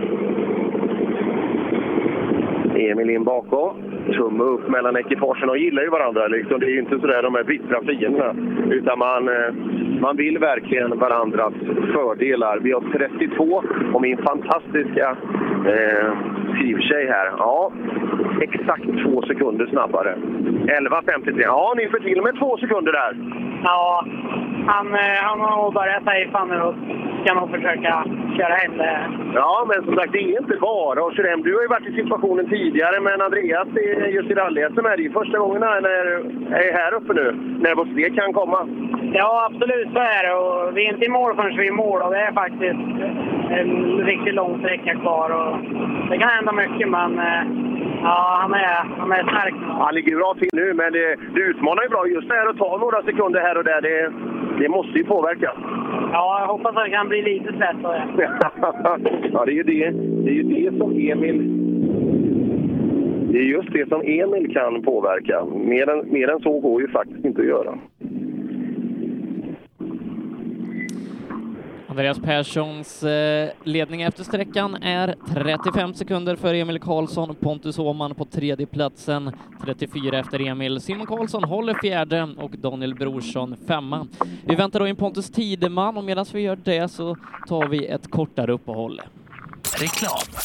[2.90, 3.74] Emil in bakom.
[4.14, 6.28] Tumme upp mellan ekipagen och gillar ju varandra.
[6.28, 6.60] Liksom.
[6.60, 8.36] Det är ju inte sådär de är bittra fienderna.
[8.70, 9.54] Utan man, eh,
[10.00, 11.54] man vill verkligen varandras
[11.94, 12.60] fördelar.
[12.60, 15.18] Vi har 32 och min fantastiska
[15.66, 16.14] eh,
[16.56, 17.32] skrivtjej här.
[17.38, 17.72] Ja,
[18.42, 20.16] exakt två sekunder snabbare.
[20.16, 21.42] 11.53.
[21.42, 23.16] Ja, ni får till med två sekunder där.
[23.64, 24.06] Ja,
[24.68, 26.76] han, eh, han har nog börjat ta i fan nu och
[27.24, 28.06] ska nog försöka
[28.38, 29.00] köra hem det.
[29.34, 31.42] Ja, men som sagt, det är inte bara att köra hem.
[31.42, 34.98] Du har ju varit i situationen tidigare, men Andreas, är just i rally som är
[34.98, 36.08] det ju första gången han är,
[36.64, 37.32] är här uppe nu.
[37.60, 38.68] Nervositet kan komma.
[39.14, 40.34] Ja, absolut så är det.
[40.34, 42.82] Och vi är inte i mål förrän vi är i mål och det är faktiskt
[43.60, 45.30] en riktigt lång sträcka kvar.
[45.30, 45.58] Och
[46.10, 47.44] det kan hända mycket, men eh,
[48.32, 49.56] ja, han, är, han är stark.
[49.86, 52.08] Han ligger bra till nu, men det, det utmanar ju bra.
[52.08, 54.12] Just det här att ta några sekunder här och där, det,
[54.60, 55.52] det måste ju påverka.
[56.14, 58.00] Ja, jag hoppas att det kan bli lite stressare.
[59.34, 59.90] ja, det är ju det,
[60.24, 61.38] det, är ju det som Emil...
[63.32, 65.46] Det är just det som Emil kan påverka.
[65.46, 67.74] Mer än, mer än så går ju faktiskt inte att göra.
[71.92, 78.26] Andreas Perssons eh, ledning efter sträckan är 35 sekunder för Emil Karlsson, Pontus Åhman på
[78.26, 79.32] tredje platsen,
[79.64, 80.82] 34 efter Emil.
[80.82, 84.08] Simon Karlsson håller fjärde och Daniel Brorsson femma.
[84.46, 88.12] Vi väntar då in Pontus Tideman och medan vi gör det så tar vi ett
[88.12, 89.02] kortare uppehåll.
[89.80, 90.44] Reklam.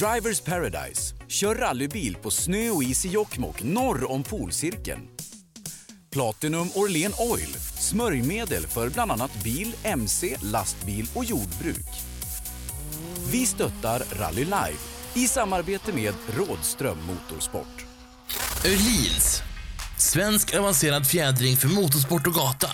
[0.00, 1.14] Drivers Paradise.
[1.28, 5.00] Kör rallybil på snö och is i Jokkmokk norr om polcirkeln.
[6.12, 7.56] Platinum Orlen Oil.
[7.78, 11.86] Smörjmedel för bland annat bil, mc, lastbil och jordbruk.
[13.30, 14.78] Vi stöttar Rally Life
[15.14, 17.86] i samarbete med Rådström Motorsport.
[18.64, 19.42] Öhlins.
[19.98, 22.68] Svensk avancerad fjädring för motorsport och gata.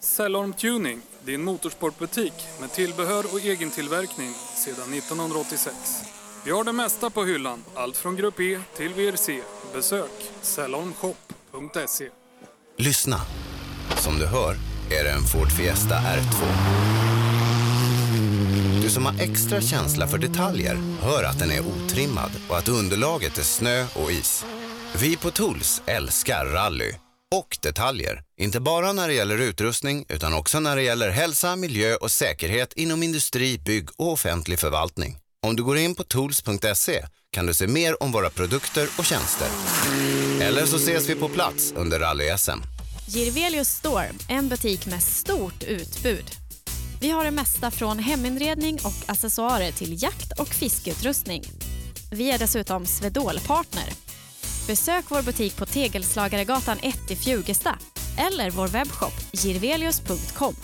[0.00, 5.76] Cellorm Tuning, din motorsportbutik med tillbehör och egen tillverkning sedan 1986.
[6.44, 9.42] Vi har det mesta på hyllan, allt från Grupp E till VRC.
[9.74, 10.10] Besök
[10.42, 12.08] salonshop.se.
[12.78, 13.20] Lyssna.
[13.96, 14.56] Som du hör
[14.90, 16.44] är det en Ford Fiesta R2.
[18.82, 23.38] Du som har extra känsla för detaljer hör att den är otrimmad och att underlaget
[23.38, 24.44] är snö och is.
[25.00, 26.94] Vi på Tools älskar rally
[27.34, 28.22] och detaljer.
[28.36, 32.72] Inte bara när det gäller utrustning utan också när det gäller hälsa, miljö och säkerhet
[32.72, 35.18] inom industri, bygg och offentlig förvaltning.
[35.46, 39.48] Om du går in på tools.se kan du se mer om våra produkter och tjänster.
[40.40, 42.58] Eller så ses vi på plats under rally-SM.
[43.06, 46.24] Girvelius Store, en butik med stort utbud.
[47.00, 51.42] Vi har det mesta från heminredning och accessoarer till jakt och fiskeutrustning.
[52.10, 53.92] Vi är dessutom Swedol-partner.
[54.66, 57.78] Besök vår butik på Tegelslagaregatan 1 i Fjugesta
[58.18, 60.54] eller vår webbshop girvelius.com.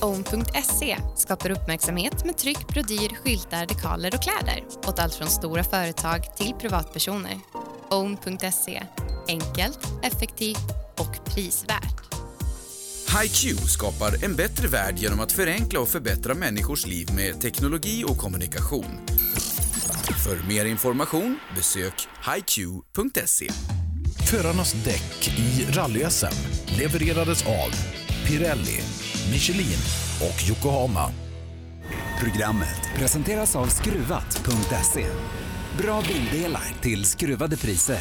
[0.00, 6.36] Own.se skapar uppmärksamhet med tryck, brodyr, skyltar, dekaler och kläder åt allt från stora företag
[6.36, 7.40] till privatpersoner.
[7.90, 8.82] Own.se
[9.28, 12.14] enkelt, effektivt och prisvärt.
[13.22, 18.18] HiQ skapar en bättre värld genom att förenkla och förbättra människors liv med teknologi och
[18.18, 19.00] kommunikation.
[20.24, 23.48] För mer information besök hiq.se.
[24.30, 26.34] Förarnas däck i rally-SM
[26.78, 27.70] levererades av
[28.28, 28.80] Pirelli,
[29.30, 29.78] Michelin
[30.20, 31.12] och Yokohama.
[32.20, 35.06] Programmet presenteras av Skruvat.se.
[35.78, 38.00] Bra bildelar till skruvade priser.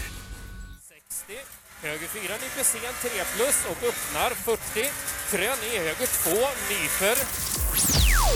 [1.82, 4.90] Höger 4 nyper sen 3 plus och öppnar 40.
[5.32, 6.30] Krön i höger 2
[6.70, 7.18] nyper.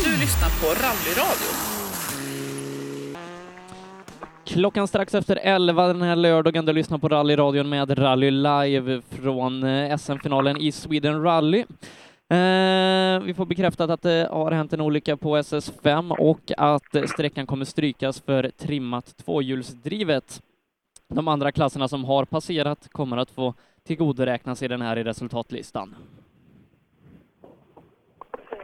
[0.03, 1.84] Du lyssnar på Rallyradion.
[4.45, 9.63] Klockan strax efter 11 den här lördagen, du lyssnar på rallyradion med Rally Live från
[9.63, 11.59] eh, SM-finalen i Sweden Rally.
[12.29, 17.45] Eh, vi får bekräftat att det har hänt en olycka på SS5 och att sträckan
[17.45, 20.41] kommer strykas för trimmat tvåhjulsdrivet.
[21.07, 23.53] De andra klasserna som har passerat kommer att få
[23.87, 25.95] tillgodoräkna sig den här i resultatlistan.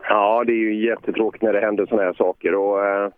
[0.10, 2.56] Ja, det är ju jättetråkigt när det händer sådana här saker.
[2.56, 3.11] Och, eh,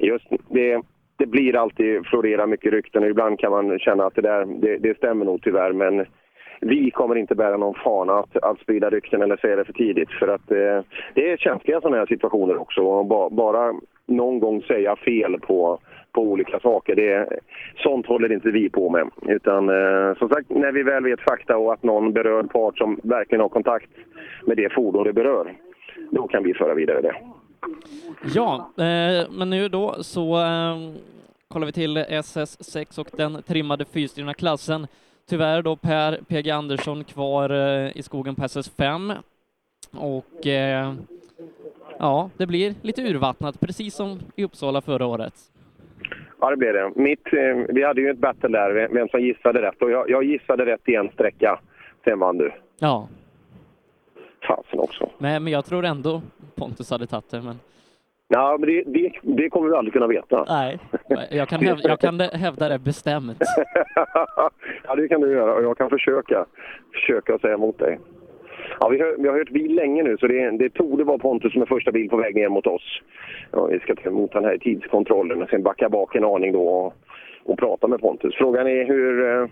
[0.00, 0.82] just det,
[1.22, 4.76] det blir alltid florera mycket rykten och ibland kan man känna att det där det,
[4.76, 5.72] det stämmer nog tyvärr.
[5.72, 6.06] Men
[6.60, 10.10] vi kommer inte bära någon fana att, att sprida rykten eller säga det för tidigt.
[10.10, 10.80] För att eh,
[11.14, 12.80] det är känsliga sådana här situationer också.
[12.80, 13.74] Och ba, bara
[14.06, 15.78] någon gång säga fel på,
[16.12, 17.40] på olika saker, det,
[17.76, 19.10] sånt håller inte vi på med.
[19.28, 23.00] Utan eh, som sagt, när vi väl vet fakta och att någon berörd part som
[23.02, 23.90] verkligen har kontakt
[24.46, 25.52] med det fordon det berör,
[26.10, 27.14] då kan vi föra vidare det.
[28.34, 30.76] Ja, eh, men nu då så eh,
[31.48, 34.86] kollar vi till SS6 och den trimmade fyrstyrna klassen.
[35.28, 39.16] Tyvärr då Per PG Andersson kvar eh, i skogen på SS5
[39.90, 40.94] och eh,
[41.98, 45.34] ja, det blir lite urvattnat, precis som i Uppsala förra året.
[46.40, 46.92] Ja, det blev det.
[46.96, 49.82] Mitt, eh, vi hade ju ett battle där, vem som gissade rätt.
[49.82, 51.60] Och jag, jag gissade rätt i en sträcka.
[52.04, 52.52] Sen vann du.
[52.78, 53.08] Ja.
[54.42, 55.10] Fasen också.
[55.18, 56.22] Men, men jag tror ändå
[56.54, 57.58] Pontus hade tagit det, men
[58.34, 60.44] Ja, men det, det, det kommer vi aldrig kunna veta.
[60.48, 60.78] nej,
[61.30, 63.38] jag kan, hävda, jag kan hävda det bestämt.
[64.84, 66.44] ja, det kan du göra och jag kan försöka,
[66.92, 67.98] försöka säga emot dig.
[68.80, 71.52] Ja, vi, hör, vi har hört bil länge nu, så det, det torde vara Pontus
[71.52, 73.00] som är första bil på väg ner mot oss.
[73.50, 76.52] Ja, vi ska ta emot den här i tidskontrollen och sen backa bak en aning
[76.52, 76.94] då och,
[77.44, 78.34] och prata med Pontus.
[78.34, 79.48] Frågan är hur...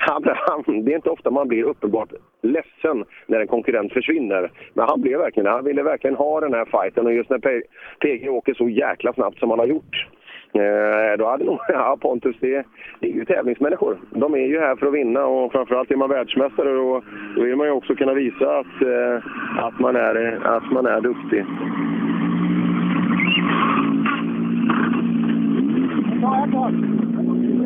[0.00, 2.12] Han, han, det är inte ofta man blir uppenbart
[2.42, 4.50] ledsen när en konkurrent försvinner.
[4.74, 7.62] Men han blev verkligen Han ville verkligen ha den här fighten och just när
[8.00, 10.06] PG åker så jäkla snabbt som han har gjort.
[10.52, 12.64] Eh, då hade nog, ja Pontus, det,
[13.00, 13.98] det är ju tävlingsmänniskor.
[14.10, 17.04] De är ju här för att vinna och framförallt är man världsmästare och
[17.36, 19.22] då vill man ju också kunna visa att, eh,
[19.64, 21.44] att, man, är, att man är duktig.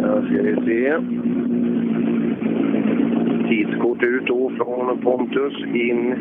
[0.03, 0.99] Ja, ska vi se.
[3.53, 6.15] Tidskort ut då från Pontus in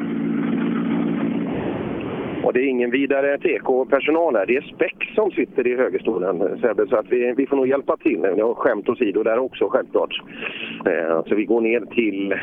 [2.43, 4.45] Och det är ingen vidare TK-personal här.
[4.45, 6.88] Det är Speck som sitter i högerstolen, Sebbe.
[6.88, 8.19] Så att vi, vi får nog hjälpa till.
[8.19, 10.22] Nu har skämt åsido där också, självklart.
[10.85, 12.35] Eh, så vi går ner till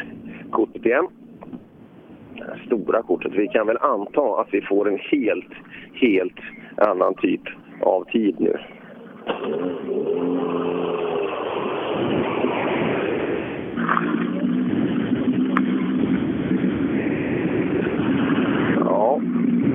[0.50, 1.06] kortet igen.
[2.34, 3.32] Det stora kortet.
[3.34, 5.52] Vi kan väl anta att vi får en helt,
[5.94, 6.40] helt
[6.76, 7.42] annan typ
[7.80, 8.56] av tid nu.
[13.86, 14.27] Mm.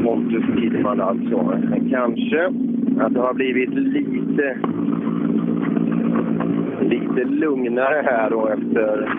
[0.04, 1.44] Pontus Tidman alltså.
[1.44, 2.46] Men kanske
[3.00, 4.58] att det har blivit lite,
[6.82, 9.10] lite lugnare här då efter...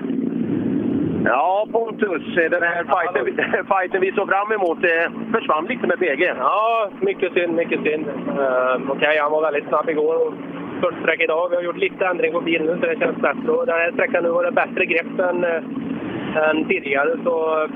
[1.25, 6.23] Ja, Pontus, den här fighten, fighten vi såg fram emot det försvann lite med PG.
[6.39, 8.07] Ja, mycket synd, mycket synd.
[8.07, 10.35] Uh, Okej, han var väldigt snabb igår och
[10.81, 11.49] fullt sträck idag.
[11.51, 13.53] Vi har gjort lite ändring på bilen nu så det känns bättre.
[13.53, 17.17] Och den här sträckan nu har det bättre grepp än, uh, än tidigare.
[17.25, 17.69] Så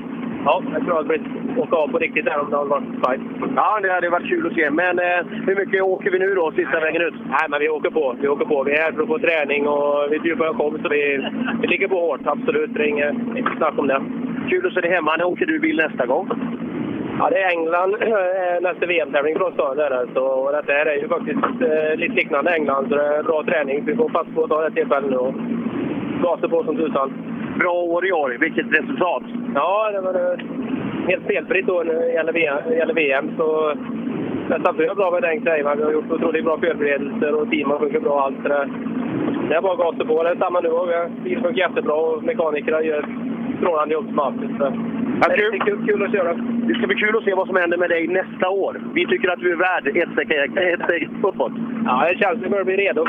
[0.45, 1.19] ja, jag tror att det
[1.61, 3.21] åka av på riktigt där om det hade varit fight.
[3.55, 4.69] Ja, det hade varit kul att se.
[4.69, 7.13] Men eh, hur mycket åker vi nu då, sista vägen ut?
[7.29, 8.15] Nej, men vi åker på.
[8.21, 8.63] Vi åker på.
[8.63, 11.29] Vi är här för att få träning och vi bjuder på kom så vi,
[11.61, 12.21] vi ligger på hårt.
[12.25, 13.15] Absolut, det är inget,
[13.57, 14.01] snack om det.
[14.49, 15.15] Kul att se dig hemma.
[15.15, 16.29] När åker du bil nästa gång?
[17.19, 19.73] Ja, det är England eh, nästa VM-tävling för oss då.
[19.73, 20.07] Det är det.
[20.13, 23.85] Så detta är ju faktiskt eh, lite liknande England, så det är bra träning.
[23.85, 25.33] Vi får passa på att ta det tillfället nu och
[26.23, 27.13] gasa på som tusan.
[27.59, 28.37] Bra år i år.
[28.39, 29.23] Vilket resultat!
[29.55, 30.37] Ja, det var det.
[31.07, 32.73] helt felfritt år när det gäller VM.
[32.73, 33.75] Gäller VM så
[34.49, 35.77] nästan för bra med den grejen.
[35.77, 38.21] Vi har gjort otroligt bra förberedelser och teamen funkar bra.
[38.25, 38.69] Allt det, där.
[39.49, 40.23] det är bara att gasa på.
[40.23, 40.69] Det är samma nu.
[41.23, 44.49] Bilen funkar jättebra och mekanikerna gör ett strålande jobb som alltid.
[44.57, 44.63] Så.
[45.21, 45.53] Ja, Det kul.
[45.53, 46.33] är kul, kul att köra.
[46.67, 48.81] Det ska bli kul att se vad som händer med dig nästa år.
[48.93, 50.31] Vi tycker att du är värd ett steg,
[50.73, 51.51] ett steg uppåt.
[51.85, 53.05] Ja, det känns vi börjar bli redo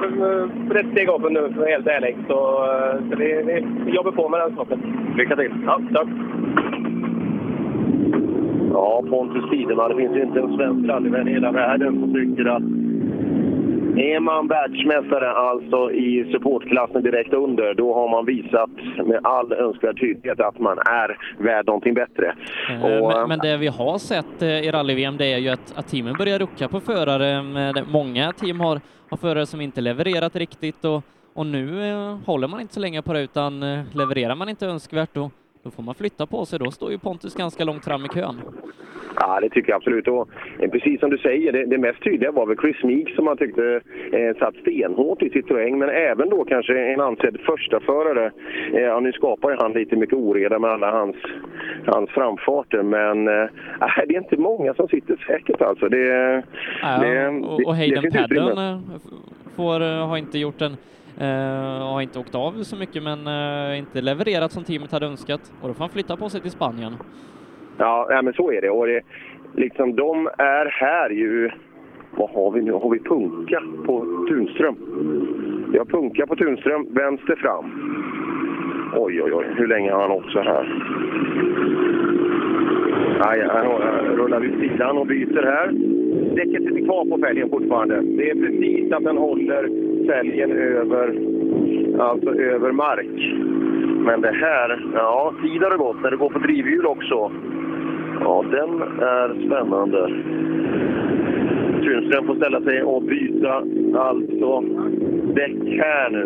[0.68, 2.16] för, ett steg upp nu, för helt ärlig.
[2.28, 2.38] Så,
[2.72, 4.78] eh, så vi, vi, vi jobbar på med den saken.
[5.16, 5.52] Lycka till!
[5.66, 6.08] Ja, tack.
[8.72, 9.90] Ja, Pontus Tideman.
[9.90, 12.62] Det finns ju inte en svensk rallyvän i hela världen som tycker att
[13.98, 18.70] är man världsmästare alltså i supportklassen direkt under, då har man visat
[19.06, 22.34] med all önskvärd tydlighet att man är värd någonting bättre.
[22.70, 25.78] Eh, Och, Men, men det vi har sett eh, i rally-VM det är ju att,
[25.78, 27.42] att teamen börjar rucka på förare.
[27.92, 31.02] Många team har, har förare som inte levererat riktigt och,
[31.34, 34.66] och nu eh, håller man inte så länge på det utan eh, levererar man inte
[34.66, 35.30] önskvärt då,
[35.62, 36.58] då får man flytta på sig.
[36.58, 38.40] Då står ju Pontus ganska långt fram i kön.
[39.20, 40.08] Ja, det tycker jag absolut.
[40.08, 43.24] Och eh, precis som du säger, det, det mest tydliga var väl Chris Meek som
[43.24, 43.80] man tyckte
[44.12, 48.30] eh, satt stenhårt i Citroën, men även då kanske en ansedd första förare.
[48.72, 51.16] Eh, ja, nu skapar ju han lite mycket oreda med alla hans,
[51.86, 53.48] hans framfarter, men eh,
[54.06, 55.88] det är inte många som sitter säkert alltså.
[55.88, 56.42] Det,
[56.82, 58.12] Ja, det, och, och Hayden.
[58.12, 58.78] Padden eh,
[59.56, 60.76] får, eh, har inte gjort en
[61.18, 65.52] Eh, har inte åkt av så mycket men eh, inte levererat som teamet hade önskat
[65.60, 66.92] och då får han flytta på sig till Spanien.
[67.78, 68.70] Ja, ja men så är det.
[68.70, 69.00] Och det,
[69.54, 71.50] liksom, de är här ju...
[72.16, 72.72] Vad har vi nu?
[72.72, 74.76] Har vi Punka på Tunström?
[75.72, 77.64] Vi har Punka på Tunström, vänster fram.
[78.96, 79.46] Oj, oj, oj.
[79.56, 80.82] Hur länge har han åkt så här?
[83.20, 85.68] Aj, han han rullar vid sidan och byter här.
[86.36, 88.00] Däcket sitter kvar på fälgen fortfarande.
[88.00, 91.06] Det är precis att den håller fälgen över,
[91.98, 93.34] alltså över mark.
[94.06, 97.32] Men det här, ja, tid har det gått när det går på drivhjul också.
[98.20, 100.00] Ja, den är spännande.
[101.84, 103.54] Tunström får ställa sig och byta
[103.94, 104.60] alltså
[105.34, 106.24] däck här nu.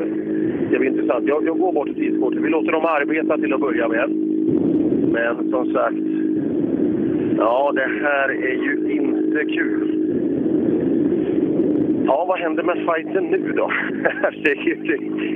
[0.70, 1.24] Det blir intressant.
[1.26, 2.42] Jag, jag går bort till tidskortet.
[2.42, 4.10] Vi låter dem arbeta till att börja med.
[5.12, 5.96] Men som sagt,
[7.38, 10.04] ja det här är ju inte kul.
[12.06, 13.66] Ja, vad händer med fighten nu då?
[14.44, 14.54] det,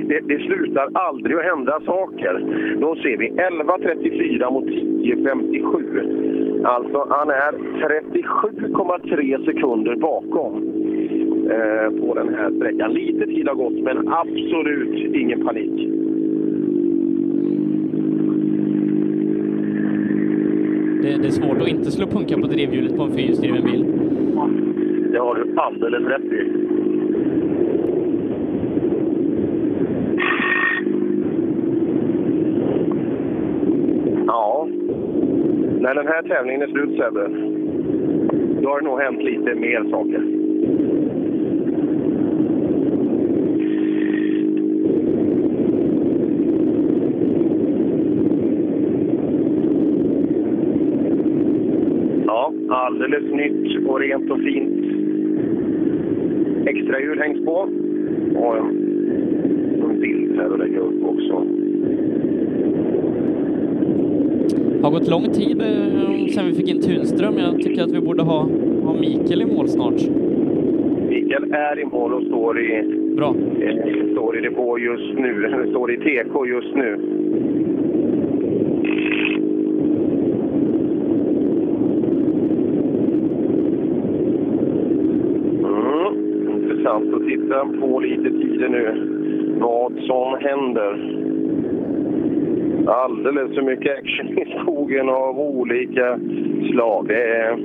[0.07, 2.45] det, det slutar aldrig att hända saker.
[2.81, 6.65] Då ser vi 11.34 mot 10.57.
[6.65, 10.55] Alltså, han är 37,3 sekunder bakom
[11.51, 12.93] eh, på den här sträckan.
[12.93, 15.89] Lite tid har gått, men absolut ingen panik.
[21.01, 23.85] Det, det är svårt att inte slå punka på drivhjulet på en fyrhjulsdriven bil.
[25.11, 26.69] Det har du alldeles rätt i.
[34.27, 34.67] Ja,
[35.79, 37.27] när den här tävlingen är slut Sebbe,
[38.61, 40.23] då har det nog hänt lite mer saker.
[52.25, 54.88] Ja, alldeles nytt och rent och fint.
[56.69, 57.69] Extra hjul hängs på.
[58.35, 61.45] Och en bild här att lägga upp också.
[64.83, 67.37] har gått lång tid eh, sedan vi fick in Tunström.
[67.37, 68.49] Jag tycker att vi borde ha,
[68.83, 70.01] ha Mikael i mål snart.
[71.09, 72.83] Mikael är i mål och står i,
[73.15, 73.35] Bra.
[73.61, 75.45] eh, står i depå just nu.
[75.45, 76.99] Eller står i TK just nu.
[85.63, 89.15] Mm, intressant att titta på lite tider nu.
[89.59, 91.15] Vad som händer.
[92.87, 96.19] Alldeles för mycket action i skogen av olika
[96.71, 97.07] slag.
[97.07, 97.57] Det är,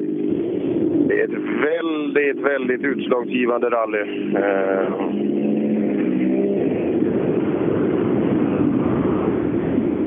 [1.09, 4.01] det är ett väldigt, väldigt utslagsgivande rally.
[4.37, 4.89] Eh.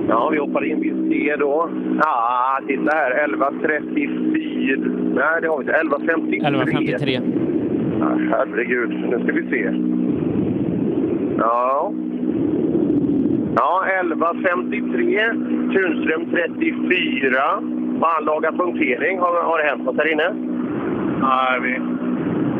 [0.10, 0.82] Ja, vi hoppar in.
[0.82, 1.70] vid C då...
[2.02, 3.28] Ja, titta här.
[3.28, 5.14] 11.34.
[5.16, 5.74] Nej, det har vi inte.
[5.74, 6.42] 11.53.
[6.42, 7.47] 11.53.
[8.00, 9.72] Ja, herregud, nu ska vi se.
[11.38, 11.92] Ja.
[13.56, 15.74] Ja, 11.53.
[15.74, 17.42] Tunström 34.
[18.01, 19.19] Anlaga punktering.
[19.19, 20.34] Har, har det hänt något här inne?
[21.22, 21.80] Nej, vi,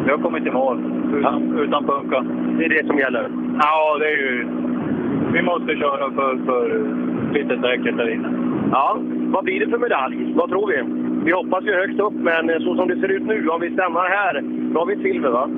[0.06, 0.84] vi har kommit i mål
[1.14, 2.26] utan, utan punka.
[2.58, 3.30] Det är det som gäller?
[3.60, 4.48] Ja, det är ju...
[5.34, 6.86] Vi måste köra för, för
[7.34, 8.30] lite säkert där inne.
[8.72, 10.34] Ja, vad blir det för medalj?
[10.36, 11.07] Vad tror vi?
[11.26, 14.00] Vi hoppas ju högst upp, men så som det ser ut nu, om vi stämmer
[14.00, 15.50] här, då har vi silver va?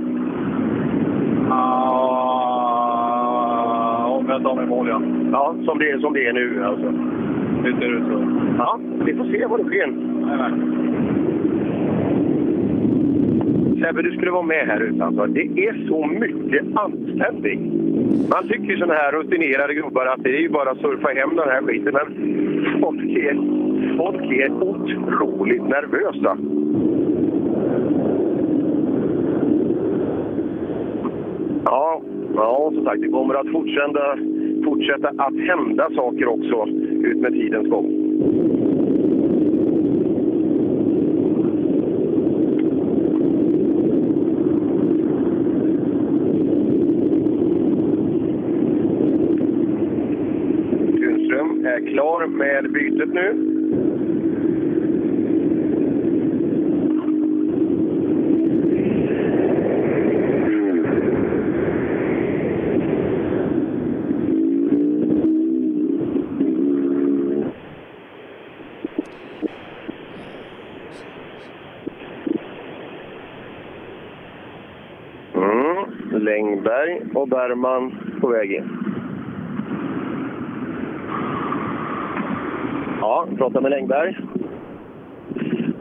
[1.49, 2.69] Ja,
[4.19, 5.01] om jag tar mig mål ja.
[5.31, 6.93] Ja, som det, som det är nu alltså.
[7.63, 8.23] Det ser ut så.
[8.57, 9.93] Ja, vi får se vad det sker.
[13.81, 15.27] Sebbe, du skulle vara med här utanför.
[15.27, 17.59] Det är så mycket anständigt.
[18.29, 21.35] Man tycker ju sådana här rutinerade gubbar att det är ju bara att surfa hem
[21.35, 23.35] den här skiten, men folk är,
[23.97, 26.37] folk är otroligt nervösa.
[31.65, 32.01] Ja,
[32.35, 34.17] ja, som sagt, det kommer att fortsätta,
[34.65, 36.65] fortsätta att hända saker också
[37.03, 38.09] ut med tidens gång.
[50.99, 53.29] Tunström är klar med bytet nu.
[75.35, 76.23] Mm.
[76.23, 78.68] Längberg och Bergman på väg in.
[83.19, 84.17] Ja, prata med Längberg.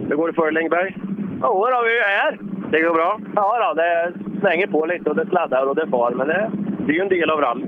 [0.08, 0.96] Hur går det för Längberg?
[1.42, 2.38] Jo då, vi är här.
[2.70, 3.20] Det går bra?
[3.36, 6.50] Ja då, det svänger på lite och det sladdar och det far, men det,
[6.86, 7.66] Det är ju en del av rally.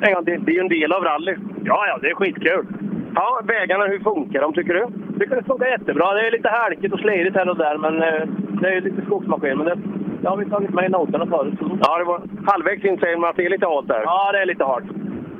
[0.00, 0.44] En gång till.
[0.44, 1.36] Det är ju en del av rally.
[1.64, 2.66] Ja, ja, det är skitkul.
[3.14, 4.86] Ja, vägarna, hur funkar de tycker du?
[5.20, 6.14] tycker det funkar jättebra.
[6.14, 8.28] Det är lite halkigt och slidigt här och där, men eh,
[8.60, 9.58] det är ju lite skogsmaskin.
[9.58, 9.78] Men det,
[10.22, 11.54] det har vi tagit med i noterna förut.
[11.80, 14.02] Ja, det var halvvägs in säger man att det är lite halt där.
[14.04, 14.84] Ja, det är lite halt.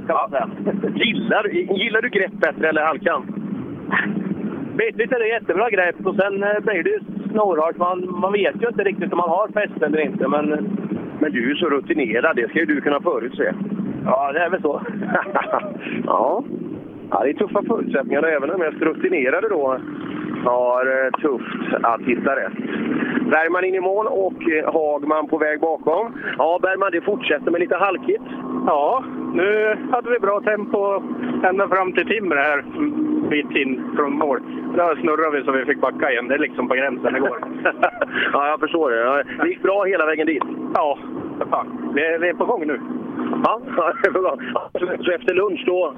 [0.06, 0.48] Säga.
[0.94, 3.37] Gillar, gillar du grepp bättre eller halkan?
[4.78, 7.00] Bitvis är det jättebra grepp och sen eh, blir det ju
[7.30, 7.76] snorhalt.
[7.76, 10.46] Man, man vet ju inte riktigt om man har fäste eller inte, men...
[11.20, 13.52] Men du är ju så rutinerad, det ska ju du kunna förutse.
[14.04, 14.82] Ja, det är väl så.
[16.06, 16.44] ja.
[17.10, 19.78] ja, det är tuffa förutsättningar även de mest rutinerade då
[20.44, 22.52] har eh, tufft att hitta rätt.
[23.30, 26.12] Bergman in i mål och eh, Hagman på väg bakom.
[26.38, 28.24] Ja, Bergman, det fortsätter med lite halkigt.
[28.66, 31.02] Ja, nu hade vi bra tempo
[31.44, 32.64] ända fram till Timmer här,
[33.28, 34.40] bit in från mål.
[34.76, 36.28] Där snurrade vi så vi fick backa igen.
[36.28, 37.38] Det är liksom på gränsen igår.
[38.32, 39.24] ja, jag förstår det.
[39.42, 40.42] Det gick bra hela vägen dit.
[40.74, 40.98] Ja,
[41.38, 41.92] för fan.
[41.94, 42.80] Vi är, vi är på gång nu.
[43.44, 43.60] Ja,
[44.02, 44.40] det är på gång.
[45.04, 45.94] Så- efter lunch då?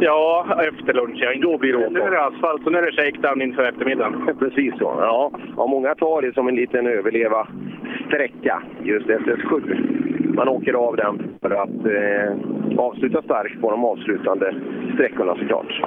[0.00, 1.18] Ja, efter lunch.
[1.22, 1.32] Ja.
[1.42, 4.28] Då blir det Nu är det asfalt och nu är det shakedown inför eftermiddagen.
[4.38, 4.96] Precis så.
[5.00, 5.30] Ja.
[5.56, 9.60] ja, många tar det som en liten överleva-sträcka just efter sju.
[10.34, 14.54] Man åker av den för att eh, avsluta starkt på de avslutande
[14.94, 15.82] sträckorna såklart.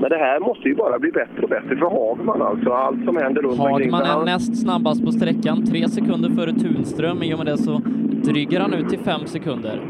[0.00, 2.70] Men det här måste ju bara bli bättre och bättre för Hagman alltså.
[2.70, 3.92] Allt som händer runt omkring.
[3.92, 7.22] Hagman är näst snabbast på sträckan, tre sekunder före Tunström.
[7.22, 7.80] I och med det så
[8.28, 9.80] dryger han ut till fem sekunder.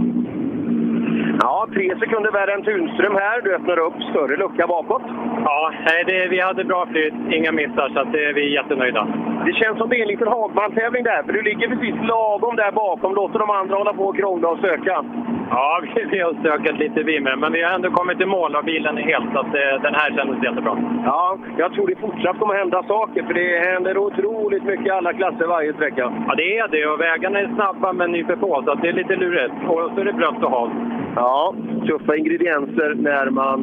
[1.41, 3.43] Ja, tre sekunder värre än Tunström här.
[3.43, 5.02] Du öppnar upp större lucka bakåt.
[5.44, 5.73] Ja,
[6.07, 9.09] det, vi hade bra flyt, inga missar, så att det, vi är jättenöjda.
[9.47, 12.73] Det känns som det är en liten Hagman-tävling där, för du ligger precis lagom där
[12.73, 13.15] bakom.
[13.15, 15.05] Låter de andra hålla på och krångla och söka.
[15.50, 18.65] Ja, vi, har stökat lite vi med, men vi har ändå kommit i mål och
[18.65, 20.75] bilen är helt, så att det, den här kändes jättebra.
[21.05, 25.12] Ja, jag tror det fortsatt kommer hända saker, för det händer otroligt mycket i alla
[25.12, 26.12] klasser varje sträcka.
[26.28, 28.92] Ja, det är det och vägarna är snabba men nyper på, så att det är
[28.92, 29.55] lite lurigt.
[29.68, 30.73] Och så är det blött och halt.
[31.16, 31.55] Ja,
[31.86, 33.60] tuffa ingredienser när man,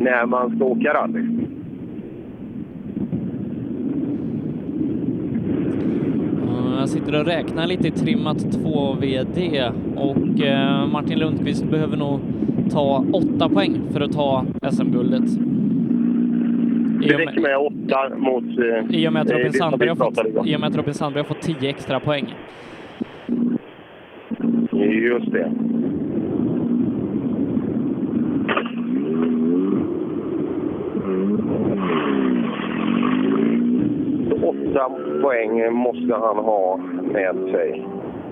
[0.00, 1.44] när man ska åka rally.
[6.86, 9.62] Sitter och räknar lite i trimmat 2 VD
[9.96, 12.20] och eh, Martin Lundqvist behöver nog
[12.70, 15.22] ta åtta poäng för att ta SM-guldet.
[17.08, 18.44] Det räcker med åtta mot...
[18.44, 20.94] eh, I och med att eh, Robin Sandberg har fått, i och med att Robin
[20.94, 22.34] Sandberg har fått 10 extra poäng.
[25.02, 25.50] Just det.
[34.48, 34.90] Åtta
[35.22, 37.86] poäng måste han ha med sig.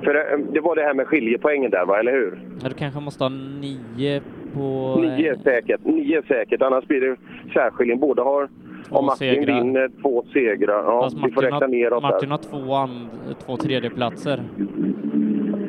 [0.04, 1.98] För det, det var det här med skiljepoängen där, va?
[2.00, 2.42] eller hur?
[2.62, 3.28] Ja, du kanske måste ha
[3.60, 4.20] nio
[4.54, 4.96] på...
[5.00, 5.84] Nio säkert.
[5.84, 7.16] Nio säkert, annars blir det
[7.52, 7.98] särskiljning.
[8.00, 8.48] Båda har...
[8.90, 9.54] Om Martin segrar.
[9.54, 10.84] vinner två segrar.
[10.84, 12.36] Ja, Fast vi får Martin, räkna har, neråt Martin där.
[12.36, 13.08] har två, and,
[13.46, 14.40] två tredjeplatser.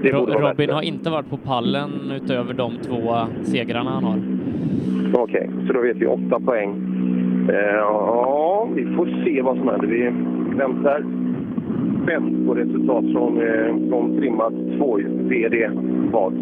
[0.04, 0.74] Ro, Robin bättre.
[0.74, 4.20] har inte varit på pallen utöver de två segrarna han har.
[5.22, 6.76] Okej, så då vet vi åtta poäng.
[7.50, 9.88] Eh, ja, vi får se vad som händer.
[9.88, 10.12] Vi
[10.58, 11.04] väntar
[12.04, 15.70] spänt på resultat från, eh, från trimmat 2-VD.
[16.12, 16.34] Vad,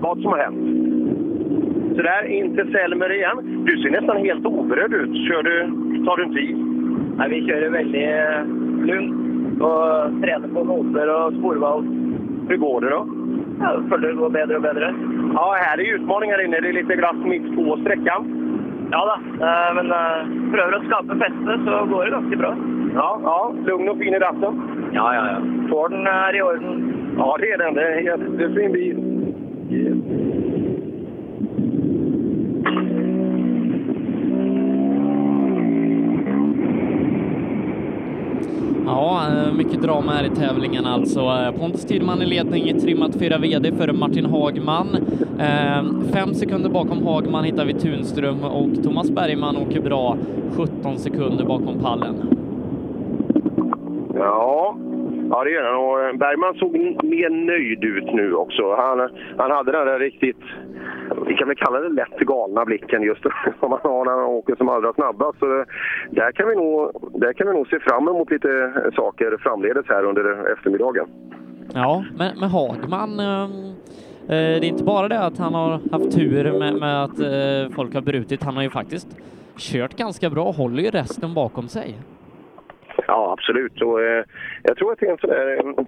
[0.00, 0.90] vad som har hänt.
[1.96, 3.64] Så där, inte Selmer igen.
[3.66, 5.28] Du ser nästan helt oberörd ut.
[5.28, 5.66] Kör du,
[6.06, 6.56] tar du en tid?
[7.18, 8.44] Nei, vi kjører veldig eh,
[8.88, 11.88] lugnt og trener på noter og sporvalg.
[12.48, 13.00] Hur går det då?
[13.90, 14.94] Føler det går bedre og bedre.
[15.34, 16.60] Ja, här är utmaning här inne.
[16.60, 18.39] Det är lite glass mitt på sträckan.
[18.90, 22.54] Ja da, eh, men eh, prøver å skape feste, så går det ganske bra.
[22.94, 24.62] Ja, ja, lugn och fin i ratten.
[24.92, 25.38] Ja, ja, ja.
[25.70, 26.80] Forden er i orden.
[27.18, 27.74] Ja, det är den.
[27.74, 28.98] Det är en jättefin bil.
[38.90, 41.20] Ja, eh, mycket drama här i tävlingen alltså.
[41.20, 44.96] Eh, Pontus Tidman i ledning i trimmat 4 VD före Martin Hagman.
[45.38, 50.16] Eh, fem sekunder bakom Hagman hittar vi Tunström och Thomas Bergman åker bra
[50.56, 52.14] 17 sekunder bakom pallen.
[54.14, 54.76] Ja,
[55.30, 55.76] ja det gör han.
[55.84, 56.72] Och eh, Bergman såg
[57.04, 58.74] mer nöjd ut nu också.
[58.76, 58.98] Han,
[59.38, 60.40] han hade den där riktigt,
[61.26, 63.22] vi kan väl kalla det lätt galna blicken just
[63.60, 65.38] som han har när han åker som allra snabbast.
[65.38, 65.64] Så det-
[66.10, 68.50] där kan, vi nog, där kan vi nog se fram emot lite
[68.84, 71.06] eh, saker framledes här under eftermiddagen.
[71.74, 73.48] Ja, men, men Hagman, eh, eh,
[74.28, 77.94] det är inte bara det att han har haft tur med, med att eh, folk
[77.94, 78.42] har brutit.
[78.42, 79.16] Han har ju faktiskt
[79.58, 81.94] kört ganska bra och håller ju resten bakom sig.
[83.06, 83.82] Ja, absolut.
[83.82, 84.24] Och, eh,
[84.62, 85.56] jag tror att det är en sån där...
[85.56, 85.84] eh,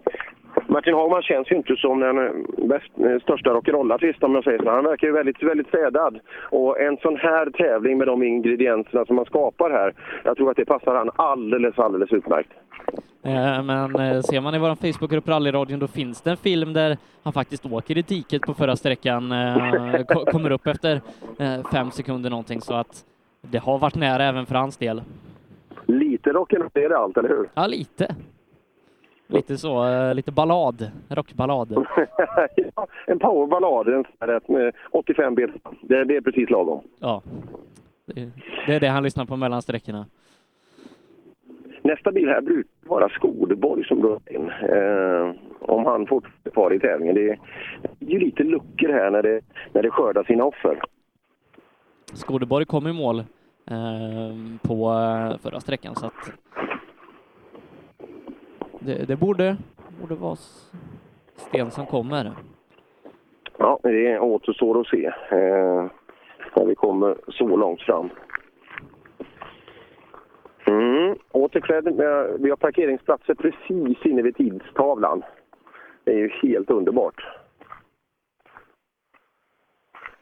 [0.67, 2.33] Martin Hagman känns ju inte som den eh,
[2.67, 4.71] bäst, eh, största rock'n'roll-artisten om jag säger så.
[4.71, 6.19] Han verkar ju väldigt, väldigt städad.
[6.51, 10.57] Och en sån här tävling med de ingredienserna som man skapar här, jag tror att
[10.57, 12.51] det passar han alldeles, alldeles utmärkt.
[13.25, 16.97] Eh, Men eh, ser man i vår Facebookgrupp Rallyradion då finns det en film där
[17.25, 21.01] han faktiskt åker i diket på förra sträckan, eh, kommer upp efter
[21.39, 23.05] eh, fem sekunder någonting så att
[23.51, 25.03] det har varit nära även för hans del.
[25.87, 27.51] Lite rock'n'roll är det allt, eller hur?
[27.55, 28.17] Ja, lite.
[29.27, 31.73] Lite så, eh, lite ballad, rockballad.
[32.75, 35.51] ja, en powerballad, en här med 85 bet.
[35.81, 36.83] Det, det är precis lagom.
[36.99, 37.23] Ja.
[38.67, 40.07] Det, är det han lyssnar på mellan sträckorna.
[41.83, 44.49] Nästa bil här brukar vara Skodeborg som drar in.
[44.49, 47.15] Eh, om han fortfarande är kvar i tävlingen.
[47.15, 47.39] Det är
[48.01, 49.41] ju lite luckor här när det,
[49.73, 50.81] när det skördar sina offer.
[52.13, 53.25] Skodeborg kom i mål
[53.67, 56.33] Ehm, på eh, förra sträckan så att
[58.79, 59.57] det, det borde,
[60.01, 60.37] borde vara
[61.37, 62.33] Sten som kommer.
[63.59, 65.87] Ja, det återstår att se eh,
[66.57, 68.11] när vi kommer så långt fram.
[70.65, 71.17] Mm.
[71.33, 75.23] Återklädd, eh, vi har parkeringsplatser precis inne vid tidstavlan.
[76.05, 77.42] Det är ju helt underbart.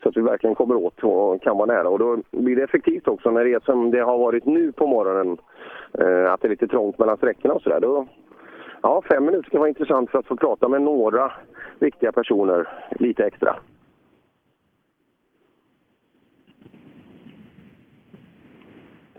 [0.03, 1.89] Så att vi verkligen kommer åt och kan vara nära.
[1.89, 4.87] Och då blir det effektivt också när det är som det har varit nu på
[4.87, 5.39] morgonen.
[5.99, 8.07] Eh, att det är lite trångt mellan sträckorna och sådär.
[8.83, 11.33] Ja, fem minuter kan vara intressant för att få prata med några
[11.79, 13.57] viktiga personer lite extra.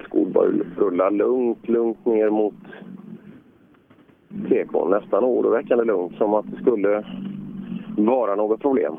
[0.06, 2.54] Skolborg rullar lugnt, lugnt ner mot
[4.50, 4.90] TK.
[4.90, 7.06] Nästan oroväckande lugnt, som att det skulle
[7.98, 8.94] vara något problem.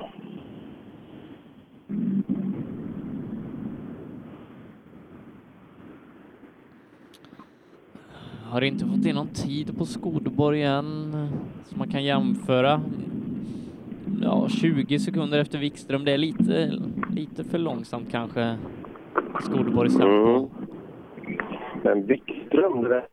[8.53, 11.13] Har inte fått in någon tid på Skodeborg än
[11.65, 12.81] som man kan jämföra.
[14.23, 16.05] Ja, 20 sekunder efter Wikström.
[16.05, 16.73] Det är lite,
[17.15, 18.57] lite för långsamt kanske.
[19.41, 20.37] Skodborgs tempo.
[20.37, 20.49] Mm.
[21.83, 23.05] Men Wikström, det, där,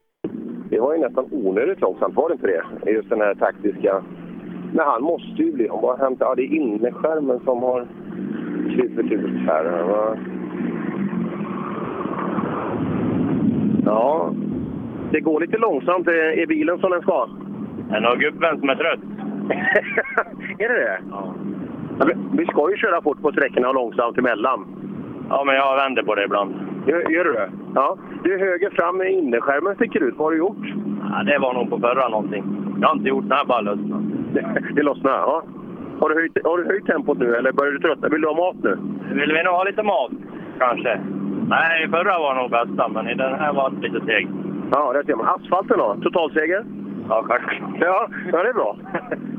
[0.69, 2.91] det var ju nästan onödigt långsamt, var det inte det?
[2.91, 4.03] Just den här taktiska...
[4.73, 5.69] Men han måste ju bli...
[5.69, 6.17] Om vad hänt?
[6.19, 7.87] Ja, det är innerskärmen som har
[8.75, 9.83] klippt ut här.
[9.83, 10.17] va?
[13.85, 14.33] Ja,
[15.11, 16.07] det går lite långsamt.
[16.07, 17.27] Är är bilen som den ska?
[17.91, 18.99] Är nog gubben som är trött.
[20.59, 20.99] är det det?
[21.11, 21.33] Ja.
[22.37, 24.65] Vi ska ju köra fort på sträckorna och långsamt emellan.
[25.29, 26.55] Ja, men jag vänder på det ibland.
[26.87, 27.49] Gör, gör du det?
[27.75, 27.97] Ja.
[28.23, 30.15] Du, höger fram med innerskärmen sticker ut.
[30.17, 30.65] Vad har du gjort?
[31.11, 32.43] Ja, det var nog på förra någonting.
[32.81, 34.01] Jag har inte gjort det här bara lossnat.
[34.33, 35.43] Det, det lossnar, ja.
[35.99, 38.09] Har du, höjt, har du höjt tempot nu eller börjar du tröttna?
[38.09, 38.77] Vill du ha mat nu?
[39.13, 40.11] Vill vi nog ha lite mat,
[40.59, 40.99] kanske?
[41.47, 44.27] Nej, förra var nog bästa, men i den här var det lite seg.
[44.71, 45.27] Ja, det ser man.
[45.27, 45.97] Asfalten då?
[46.01, 46.65] Totalseger?
[47.09, 47.75] Ja, självklart.
[47.79, 48.77] Ja, ja, det är bra.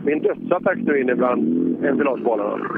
[0.06, 1.42] En dödsattack nu inne bland
[1.80, 2.68] ventilagebanorna.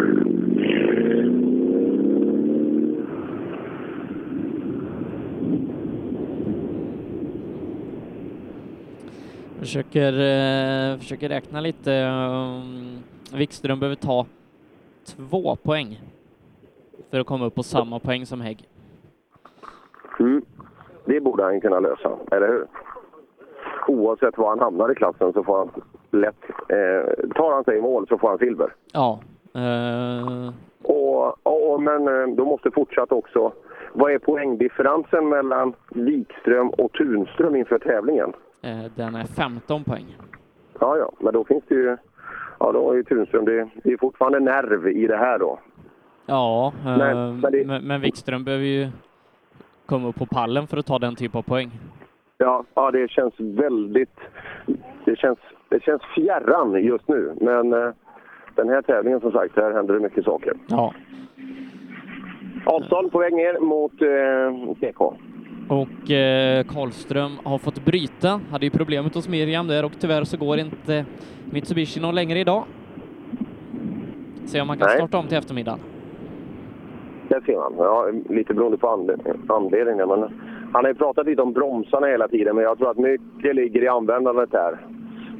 [9.58, 11.92] Försöker, eh, försöker räkna lite.
[11.92, 12.98] Um,
[13.34, 14.26] Wikström behöver ta
[15.04, 16.00] två poäng
[17.10, 18.68] för att komma upp på samma poäng som Hägg.
[20.20, 20.42] Mm.
[21.04, 22.66] Det borde han kunna lösa, eller hur?
[23.88, 25.70] Oavsett var han hamnar i klassen så får han
[26.10, 26.36] lätt...
[26.68, 28.74] Eh, tar han sig i mål så får han silver.
[28.92, 29.20] Ja.
[29.54, 33.52] Eh, Och, och, men eh, då måste fortsatt också...
[33.94, 38.32] Vad är poängdifferensen mellan Wikström och Tunström inför tävlingen?
[38.62, 40.16] eh, den är 15 poäng.
[40.80, 41.96] Ja, ja, men då finns det ju...
[42.60, 43.44] Ja, då är ju Tunström...
[43.44, 45.58] Det, det är fortfarande nerv i det här då.
[46.26, 48.88] Ja, eh, Men- men det- men, men Wikström behöver ju
[49.86, 51.70] komma upp på pallen för att ta den typ av poäng.
[52.38, 54.18] Ja, ja det känns väldigt...
[55.04, 55.38] Det känns,
[55.68, 57.90] det känns fjärran just nu, men eh,
[58.54, 60.52] den här tävlingen som sagt, här händer det mycket saker.
[60.68, 60.94] Ja.
[62.66, 65.00] Avstånd på väg ner mot eh, TK.
[65.68, 70.36] Och eh, Karlström har fått bryta, hade ju problemet hos Miriam där och tyvärr så
[70.36, 71.04] går inte
[71.50, 72.64] Mitsubishi någon längre idag.
[74.46, 74.96] Se om man kan Nej.
[74.96, 75.80] starta om till eftermiddagen.
[77.32, 77.74] Där ser man.
[77.78, 79.08] Ja, lite beroende på
[79.48, 80.08] anledningen.
[80.08, 80.20] Men
[80.72, 83.82] han har ju pratat lite om bromsarna hela tiden, men jag tror att mycket ligger
[83.82, 84.78] i användandet där.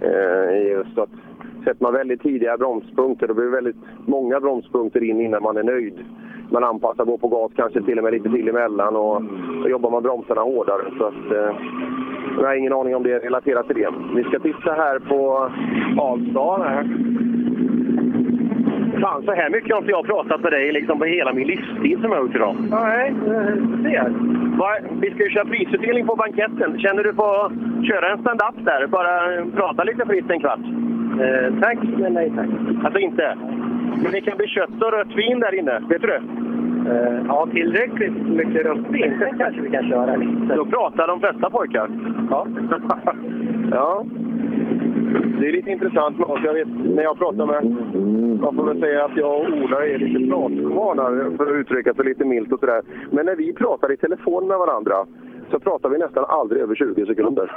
[0.01, 1.11] Eh, just att
[1.65, 5.63] sätter man väldigt tidiga bromspunkter, då blir det väldigt många bromspunkter in innan man är
[5.63, 6.05] nöjd.
[6.51, 9.23] Man anpassar, går på gas kanske till och med lite till emellan och
[9.63, 10.83] och jobbar man bromsarna hårdare.
[10.99, 11.57] Så att, eh,
[12.39, 13.89] jag har ingen aning om det är relaterat till det.
[14.15, 15.51] Vi ska titta här på
[15.97, 16.85] Karlstad.
[19.03, 21.99] Fan, så här mycket har inte jag pratat med dig liksom på hela min livstid
[22.01, 22.57] som jag har gjort idag.
[22.71, 23.15] Nej,
[23.83, 24.13] ser.
[25.01, 26.79] Vi ska ju köra prisutdelning på banketten.
[26.79, 27.53] Känner du på att
[27.87, 28.87] köra en stand-up där?
[28.87, 30.65] Bara prata lite fritt en kvart?
[31.21, 32.49] Eh, tack, men nej tack.
[32.85, 33.37] Alltså inte?
[34.03, 35.83] Men det kan bli kött och rött vin där inne.
[35.89, 36.23] Vet du det?
[37.29, 39.23] ja, tillräckligt mycket rött vin.
[39.39, 40.55] Kanske vi kan köra lite.
[40.55, 41.89] Då pratar de flesta pojkar.
[42.31, 42.47] Ja.
[43.71, 44.05] ja.
[45.13, 46.41] Det är lite intressant med oss.
[46.45, 47.65] Jag vet, när jag pratar med...
[48.41, 52.05] Man får väl säga att jag och Ola är lite pratkvarnar för att uttrycka sig
[52.05, 52.83] lite milt och sådär.
[53.11, 55.07] Men när vi pratar i telefon med varandra
[55.51, 57.53] så pratar vi nästan aldrig över 20 sekunder.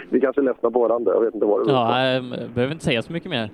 [0.10, 1.12] vi kanske ledsnar på varandra.
[1.14, 1.70] Jag vet inte vad det på.
[1.70, 2.22] Ja, eh,
[2.54, 3.50] behöver inte säga så mycket mer.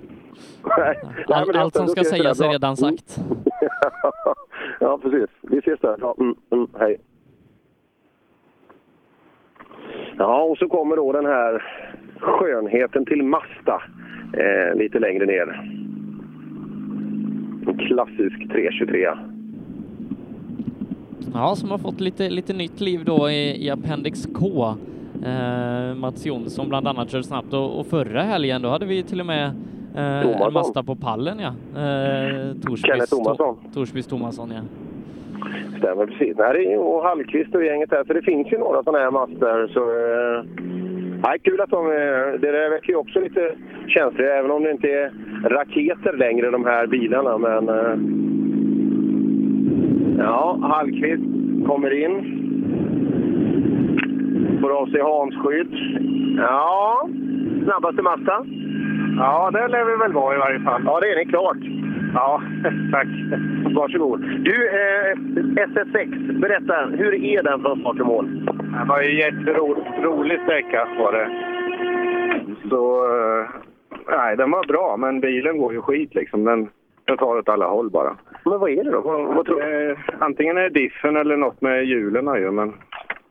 [0.77, 3.17] Nej, All, allt som ska sägas är redan sagt.
[4.79, 5.29] ja, precis.
[5.41, 5.95] Vi ses där.
[6.01, 6.97] Ja, mm, mm, hej.
[10.17, 11.63] Ja, och så kommer då den här
[12.23, 13.81] skönheten till Mazda
[14.37, 15.69] eh, lite längre ner.
[17.67, 19.07] En klassisk 323.
[21.33, 24.73] Ja, som har fått lite, lite nytt liv då i, i Appendix K.
[25.25, 29.19] Eh, Mats Jonsson bland annat kör snabbt och, och förra helgen då hade vi till
[29.19, 29.45] och med
[29.95, 31.47] eh, en Mazda på pallen ja.
[31.81, 33.55] Eh, Torsbys, Kenneth Tomasson.
[33.55, 34.61] To- Torsbys Tomasson ja.
[35.77, 36.37] Stämmer precis.
[36.37, 38.03] Nej, det är, och Hallqvist och gänget där.
[38.07, 39.67] Så det finns ju några sådana här Mazdor.
[39.73, 40.43] Så, eh,
[41.23, 42.37] nej, kul att de är...
[42.37, 43.55] Det där väcker ju också lite
[43.87, 45.11] känslor, även om det inte är
[45.43, 47.37] raketer längre, de här bilarna.
[47.37, 47.69] Men...
[47.69, 47.97] Eh,
[50.17, 51.23] ja, Hallqvist
[51.67, 52.39] kommer in.
[54.61, 55.73] Får av sig hansskydd.
[56.37, 57.07] Ja,
[57.63, 58.45] snabbaste Mazda.
[59.17, 60.81] Ja, det lär vi väl vara i varje fall.
[60.85, 61.57] Ja, det är ni klart.
[62.13, 62.41] Ja,
[62.91, 63.07] tack.
[63.75, 64.21] Varsågod.
[64.21, 65.15] Du, eh,
[65.67, 68.45] SS6, berätta, hur är den från start till mål?
[68.45, 71.29] Det var ju en jätterolig sträcka var det.
[72.69, 73.49] Så, eh,
[74.07, 76.43] nej den var bra men bilen går ju skit liksom.
[76.43, 76.69] Den,
[77.05, 78.17] den tar åt alla håll bara.
[78.45, 79.01] Men vad är det då?
[79.01, 82.73] Vad, vad tror eh, antingen är det diffen eller något med hjulen ju men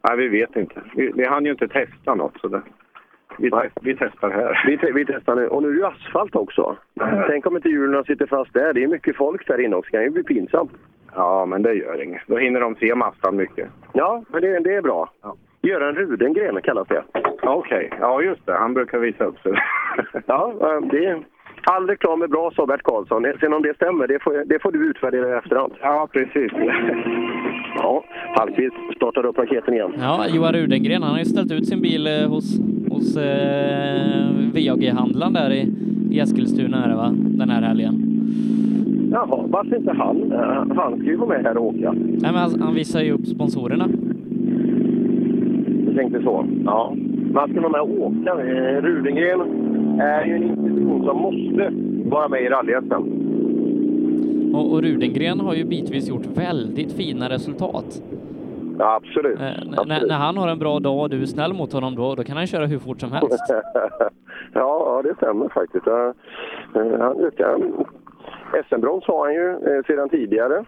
[0.08, 0.80] nej vi vet inte.
[0.94, 2.62] Vi, vi hann ju inte testa något så det,
[3.38, 3.50] vi,
[3.82, 4.62] vi testar här.
[4.66, 5.46] Vi, te- vi testar nu.
[5.48, 6.76] Och nu är det ju asfalt också.
[7.28, 8.72] Tänk om inte hjulen sitter fast där.
[8.72, 9.88] Det är mycket folk där inne också.
[9.92, 10.72] Det kan ju bli pinsamt.
[11.14, 12.22] Ja, men det gör inget.
[12.26, 13.68] Då hinner de se massan mycket.
[13.92, 15.10] Ja, men det, det är bra.
[15.62, 17.02] Göran Rudengren kallas det.
[17.42, 18.52] Okej, ja just det.
[18.52, 19.52] Han brukar visa upp sig.
[20.26, 21.22] Ja, eh, det är...
[21.64, 23.26] All reklam är bra, sa Bert Karlsson.
[23.40, 25.72] Sen om det stämmer, det får, det får du utvärdera i efterhand.
[25.80, 26.52] Ja, precis.
[27.76, 28.04] Ja,
[28.36, 29.92] Hallqvist startar upp raketen igen.
[29.98, 32.44] Ja, Johan Rudengren, han har ju ställt ut sin bil eh, hos
[32.94, 35.68] hos eh, VAG-handlaren där i,
[36.10, 37.14] i Eskilstuna är det va?
[37.16, 38.08] Den här helgen.
[39.12, 40.32] Jaha, varför inte han?
[40.32, 41.92] Eh, Han ska ju vara med här och åka.
[41.92, 43.88] Nej, men han, han visar ju upp sponsorerna.
[45.86, 46.46] Jag tänkte så.
[46.64, 46.94] Ja.
[47.32, 48.30] Man ska vara med och åka.
[48.30, 49.40] Eh, Rudengren
[50.00, 51.72] är ju en institution som måste
[52.10, 52.72] vara med i rally
[54.54, 58.02] Och, och Rudengren har ju bitvis gjort väldigt fina resultat.
[58.82, 59.40] Ja, absolut.
[59.40, 62.14] Eh, n- när, han har en bra dag och du är snäll mot honom då,
[62.14, 63.38] då kan han köra hur fort som helst.
[64.54, 65.86] ja, det stämmer faktiskt.
[65.86, 66.10] Eh,
[66.74, 67.58] Han ökar.
[68.68, 70.64] SM-brons har han ju eh, sedan tidigare.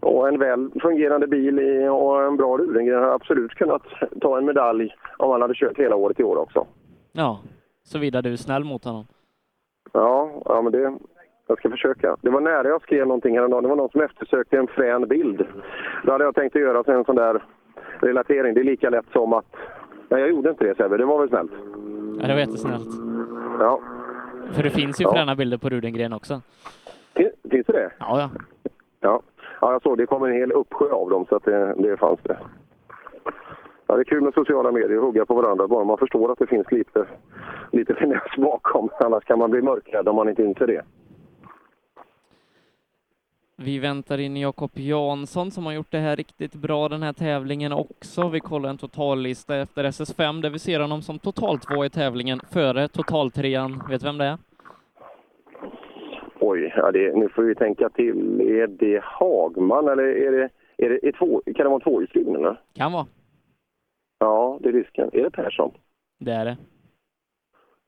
[0.00, 1.58] Och en väl fungerande bil
[1.88, 3.82] och en bra Rudengren hade absolut kunnat
[4.20, 6.66] ta en medalj om han hade kört hela året i år också.
[7.12, 7.38] Ja,
[7.82, 9.06] såvida du är snäll mot honom.
[9.92, 10.98] Ja, ja men det,
[11.46, 12.16] jag ska försöka.
[12.20, 13.62] Det var nära jag skrev någonting häromdagen.
[13.62, 15.46] Det var någon som eftersökte en frän bild.
[16.04, 17.44] Då hade jag tänkt att göra en sån där
[18.00, 18.54] relatering.
[18.54, 19.46] Det är lika lätt som att...
[20.08, 20.96] Nej, jag gjorde inte det Sebbe.
[20.96, 21.52] Det var väl snällt?
[22.20, 22.88] Ja, det var jättesnällt.
[23.60, 23.80] Ja.
[24.52, 25.12] För det finns ju Ja.
[25.12, 26.40] fräna bilder på Rudengren också.
[27.16, 27.90] Fin- Finns det det?
[27.98, 28.30] Ja, ja.
[29.00, 29.20] Ja,
[29.60, 32.20] ja jag såg det kom en hel uppsjö av dem så att det, det fanns
[32.22, 32.36] det.
[33.86, 36.46] Ja, det är kul med sociala medier, hugga på varandra, bara man förstår att det
[36.46, 37.04] finns lite,
[37.72, 38.88] lite finess bakom.
[39.00, 40.82] Annars kan man bli mörkrädd om man inte inser det.
[43.56, 47.72] Vi väntar in Jakob Jansson som har gjort det här riktigt bra den här tävlingen
[47.72, 48.28] också.
[48.28, 52.40] Vi kollar en totallista efter SS5 där vi ser honom som total två i tävlingen
[52.52, 53.82] före totaltrean.
[53.90, 54.38] Vet du vem det är?
[56.40, 58.40] Oj, ja, det, nu får vi tänka till.
[58.40, 62.36] Är det Hagman eller är det, är det är två, kan det vara en tvåhjulsdriven
[62.36, 62.60] eller?
[62.74, 63.06] Kan vara.
[64.18, 65.10] Ja, det är risken.
[65.12, 65.70] Är det Persson?
[66.20, 66.56] Det är det.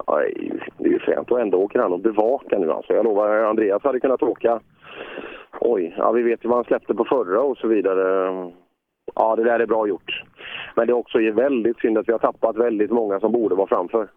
[0.07, 2.73] Ja, det är ju- det är ju fränt och ändå åker han och bevakar nu
[2.73, 2.93] alltså.
[2.93, 4.61] Jag lovar, Andreas hade kunnat åka.
[5.61, 8.53] Oj, ja vi vet ju vad han släppte på förra och så vidare.
[9.15, 10.25] Ja, det där är bra gjort.
[10.77, 13.67] Men det är också väldigt synd att vi har tappat väldigt många som borde vara
[13.67, 14.09] framför.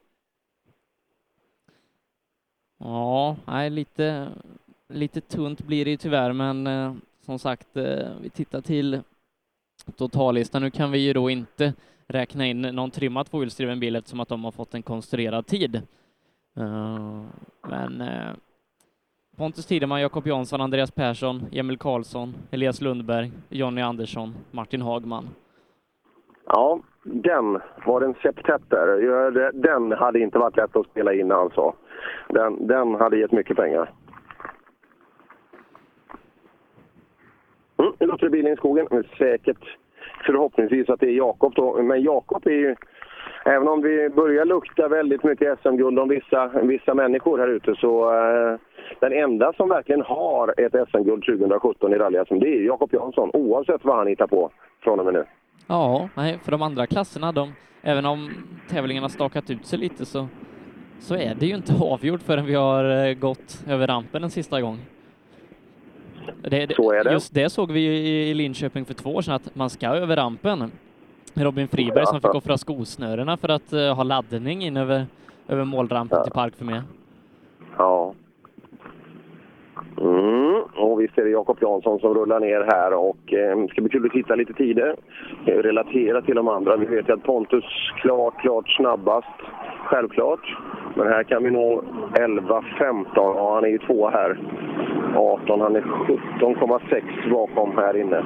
[2.80, 4.28] Ja, nej, lite,
[4.88, 6.94] lite tunt blir det ju tyvärr, men eh,
[7.26, 9.02] som sagt, eh, vi tittar till
[9.98, 10.62] totallistan.
[10.62, 11.74] Nu kan vi ju då inte
[12.08, 15.82] räkna in någon trimmad tvåhjulsdriven bil eftersom att de har fått en konstruerad tid.
[16.58, 17.24] Uh,
[17.70, 18.32] men eh,
[19.40, 25.30] Pontus Tideman, Jakob Jansson, Andreas Persson, Emil Karlsson, Elias Lundberg, Jonny Andersson, Martin Hagman.
[26.46, 29.52] Ja, den var en septett där.
[29.52, 31.74] Den hade inte varit lätt att spela in alltså.
[32.28, 33.92] Den, den hade gett mycket pengar.
[37.78, 38.88] Mm, nu låter det bilen i skogen.
[39.18, 39.78] Säkert
[40.26, 41.82] förhoppningsvis att det är Jakob då.
[41.82, 42.76] Men Jakob är ju...
[43.50, 48.14] Även om vi börjar lukta väldigt mycket SM-guld om vissa, vissa människor här ute så
[48.14, 48.60] eh,
[49.00, 53.86] den enda som verkligen har ett SM-guld 2017 i rally det är Jakob Jansson oavsett
[53.86, 54.52] vad han hittar på
[54.84, 55.26] från och med nu.
[55.68, 58.30] Ja, nej, för de andra klasserna, de, även om
[58.70, 60.28] tävlingen har stakat ut sig lite så,
[61.00, 64.62] så är det ju inte avgjort förrän vi har eh, gått över rampen en sista
[64.62, 64.78] gång.
[66.42, 67.12] Det, det, Så är det.
[67.12, 67.82] Just det såg vi
[68.30, 70.72] i Linköping för två år sedan, att man ska över rampen.
[71.36, 75.06] Robin Friberg som fick offra skosnörena för att eh, ha laddning in över,
[75.48, 76.82] över målrampen till Park för mig.
[77.78, 78.14] Ja.
[80.02, 80.62] Mm.
[80.76, 84.06] Och visst är det Jakob Jansson som rullar ner här och eh, ska bli kul
[84.06, 84.96] att titta lite tider.
[85.46, 86.78] Eh, Relatera till de andra.
[86.78, 87.64] Vi vet ju att Pontus
[88.02, 89.28] klart, klart snabbast.
[89.86, 90.58] Självklart.
[90.96, 91.84] Men här kan vi nå
[92.14, 93.06] 11-15.
[93.16, 94.40] Ja, han är ju två här.
[95.16, 98.24] 18, han är 17,6 bakom här inne.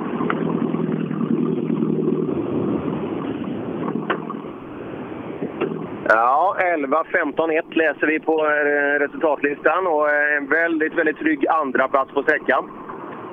[6.10, 12.14] Ja, 11.15,1 läser vi på eh, resultatlistan och eh, en väldigt, väldigt trygg andra plats
[12.14, 12.72] på sträckan.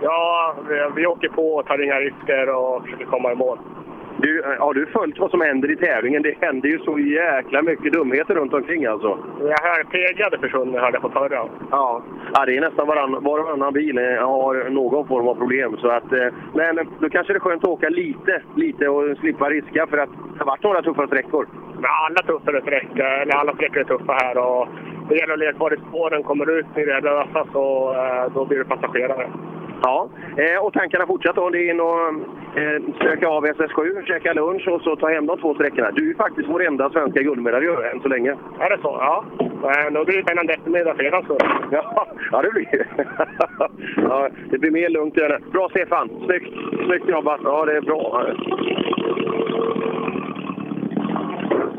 [0.02, 3.58] Ja, vi, vi åker på och tar inga risker och försöker komma i mål.
[4.22, 6.22] Du, har du följt vad som händer i tävlingen?
[6.22, 9.18] Det händer ju så jäkla mycket dumheter runt omkring alltså.
[9.40, 11.48] Jag hör PG försvunnit hörde jag på förra.
[11.70, 12.02] Ja,
[12.34, 15.76] ja det är nästan varann, var och varannan bil eh, har någon form av problem.
[15.76, 19.50] Så att, eh, men då kanske det är skönt att åka lite, lite och slippa
[19.50, 21.46] riska för att det har varit några tuffa sträckor.
[21.74, 24.68] Men alla tuffare sträckor, eller alla sträckor är tuffa här och
[25.08, 26.22] det gäller att leka kvar i spåren.
[26.22, 29.28] Kommer ut i det lösa så eh, då blir det passagerare.
[29.82, 32.00] Ja, eh, och tankarna fortsätter är in och
[32.60, 35.90] eh, söka av SS7, käka lunch och så ta hem de två sträckorna.
[35.90, 38.30] Du är faktiskt vår enda svenska guldmedaljör än så länge.
[38.58, 38.96] Är det så?
[39.00, 39.24] Ja.
[39.62, 41.36] Men då blir det spännande eftermiddag er skull.
[41.70, 42.86] Ja, ja, det blir det.
[43.96, 45.14] ja, det blir mer lugnt.
[45.52, 46.08] Bra Stefan!
[46.26, 46.54] Snyggt,
[46.86, 47.40] Snyggt jobbat!
[47.44, 48.24] Ja, det är bra.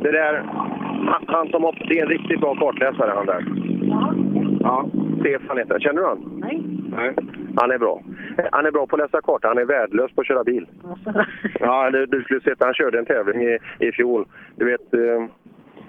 [0.02, 0.44] Det där,
[1.28, 3.46] han, som hopp, det är en riktigt bra kartläsare han där.
[4.60, 4.86] Ja,
[5.20, 5.80] Stefan heter han.
[5.82, 6.40] Känner du han?
[6.42, 6.64] Nej.
[6.95, 7.16] Nej.
[7.56, 8.02] Han är bra.
[8.52, 9.48] Han är bra på att läsa karta.
[9.48, 10.68] Han är värdelös på att köra bil.
[11.60, 14.26] Ja, du, du skulle sett han körde en tävling i, i fjol.
[14.56, 15.26] Du vet, eh,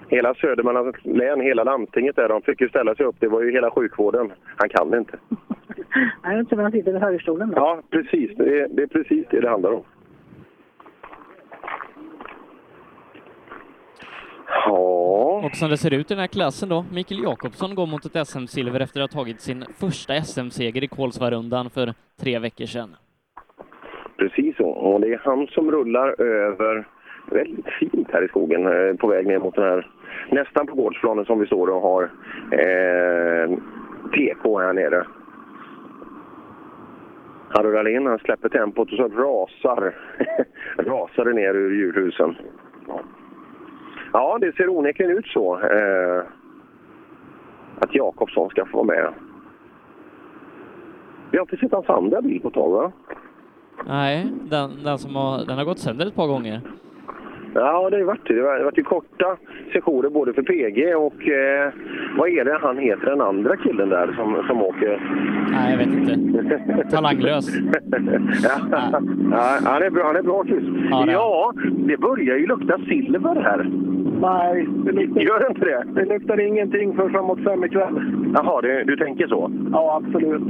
[0.07, 3.15] hela Södermanlands län, hela landstinget där, de fick ju ställa sig upp.
[3.19, 4.31] Det var ju hela sjukvården.
[4.55, 5.17] Han kan det inte.
[6.23, 7.49] Nej, jag tror han sitter vid högerstolen.
[7.49, 7.55] då.
[7.55, 8.31] Ja, precis.
[8.37, 9.83] Det är, det är precis det det handlar om.
[14.65, 18.05] Ja, Och som det ser ut i den här klassen då, Mikael Jakobsson går mot
[18.05, 22.95] ett SM-silver efter att ha tagit sin första SM-seger i Kolsvarundan för tre veckor sedan.
[24.17, 24.67] precis så.
[24.69, 26.87] Och det är han som rullar över
[27.31, 29.87] väldigt fint här i skogen eh, på väg ner mot den här,
[30.31, 32.03] nästan på gårdsplanen som vi står och har
[32.51, 33.49] eh,
[34.11, 35.05] TK här nere.
[37.49, 39.95] Han rullar in, han släpper tempot och så rasar,
[40.77, 42.35] rasar det ner ur djurhusen.
[44.13, 44.19] Ja.
[44.33, 45.59] Ja, det ser onekligen ut så.
[45.59, 46.23] Eh,
[47.79, 49.13] att Jakobsson ska få vara med.
[51.31, 52.91] Vi har inte sett hans andra bil på tag, va?
[53.87, 56.61] Nej, den, den, som har, den har gått sönder ett par gånger.
[57.55, 58.33] Ja, det har varit det.
[58.33, 59.37] Det har varit ju korta
[59.73, 61.73] sessioner både för PG och eh,
[62.17, 65.01] vad är det han heter, den andra killen där som, som åker?
[65.51, 66.87] Nej, jag vet inte.
[66.91, 67.49] Talanglös.
[68.43, 68.59] ja,
[69.31, 70.67] ja, han är bra, han är bra tyst.
[70.89, 71.53] Ja, det Ja,
[71.87, 73.92] det börjar ju lukta silver här.
[74.21, 75.83] Nej, det luktar, Gör inte det?
[75.95, 78.01] det luktar ingenting för framåt fem ikväll.
[78.35, 79.51] Jaha, det, du tänker så?
[79.71, 80.41] Ja, absolut.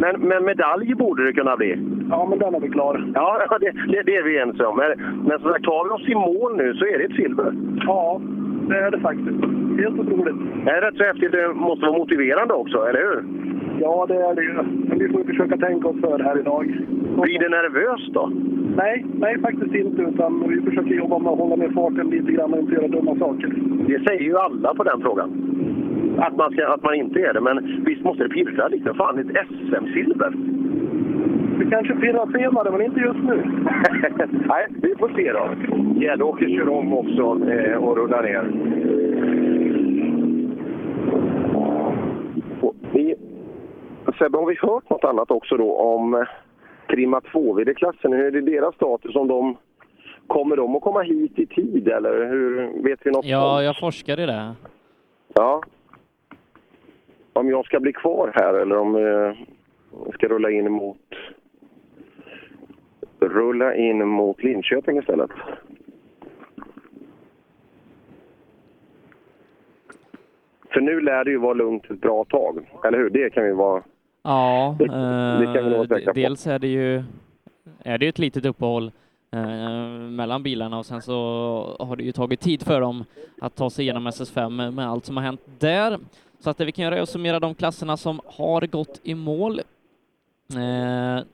[0.00, 1.78] Men, men medalj borde det kunna bli?
[2.10, 3.10] Ja, men den är vi klar.
[3.14, 4.76] Ja, det, det, det är vi ense om.
[4.76, 4.90] Men,
[5.26, 7.52] men som sagt, tar vi oss i mål nu så är det ett silver.
[7.86, 8.20] Ja,
[8.68, 9.40] det är det faktiskt.
[9.80, 10.36] Helt otroligt.
[10.64, 11.32] Det är rätt så häftigt.
[11.32, 13.24] Det måste vara motiverande också, eller hur?
[13.80, 14.52] Ja, det är det ju.
[14.52, 16.64] Men vi får försöka tänka oss för här idag.
[17.22, 18.32] Blir det nervöst då?
[18.76, 20.02] Nej, nej faktiskt inte.
[20.02, 23.16] Utan vi försöker jobba med att hålla ner farten lite grann och inte göra dumma
[23.18, 23.48] saker.
[23.86, 25.30] Det säger ju alla på den frågan.
[26.18, 28.94] Att man, ska, att man inte är det, men visst måste det pirra lite.
[28.94, 30.32] Fan, ett SM-silver!
[31.58, 33.36] Vi kanske pirrar senare, men inte just nu.
[34.48, 35.50] Nej, vi får se då.
[36.00, 38.44] Gärdåker kör om också eh, och rullar ner.
[42.60, 43.14] Och Vi,
[44.18, 46.24] Sebbe, har vi hört något annat också då om
[46.90, 48.12] eh, trimma 2-klassen?
[48.12, 49.16] Hur är det deras status?
[49.16, 49.56] Om de,
[50.26, 53.24] kommer de att komma hit i tid eller hur, vet vi något?
[53.24, 54.54] Ja, jag forskar i det.
[55.34, 55.62] Ja.
[57.32, 59.36] Om jag ska bli kvar här eller om eh,
[60.04, 60.96] jag ska rulla in mot
[63.20, 65.30] rulla in mot Linköping istället.
[70.72, 73.10] För nu lär det ju vara lugnt ett bra tag, eller hur?
[73.10, 73.82] Det kan vi vara...
[74.22, 77.02] Ja, Det- det eh, dels är det ju
[77.82, 78.92] är det ett litet uppehåll
[79.32, 79.40] eh,
[80.10, 83.04] mellan bilarna och sen så har det ju tagit tid för dem
[83.40, 85.98] att ta sig igenom SS5 med allt som har hänt där.
[86.40, 89.14] Så att det vi kan göra är att summera de klasserna som har gått i
[89.14, 89.60] mål.
[90.54, 91.24] Eh,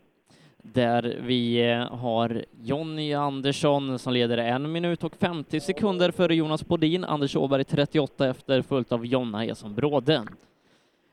[0.63, 6.67] där vi eh, har Jonny Andersson som leder en minut och 50 sekunder före Jonas
[6.67, 10.23] Bodin, Anders Åberg 38 efter, följt av Jonna Eson Bråde.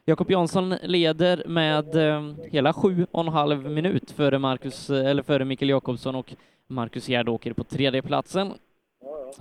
[0.06, 5.24] Jakob Jansson leder med eh, hela sju och en halv minut före, Marcus, eh, eller
[5.24, 6.34] före Mikael Jakobsson och
[6.68, 8.54] Marcus Gärdåker på tredje platsen.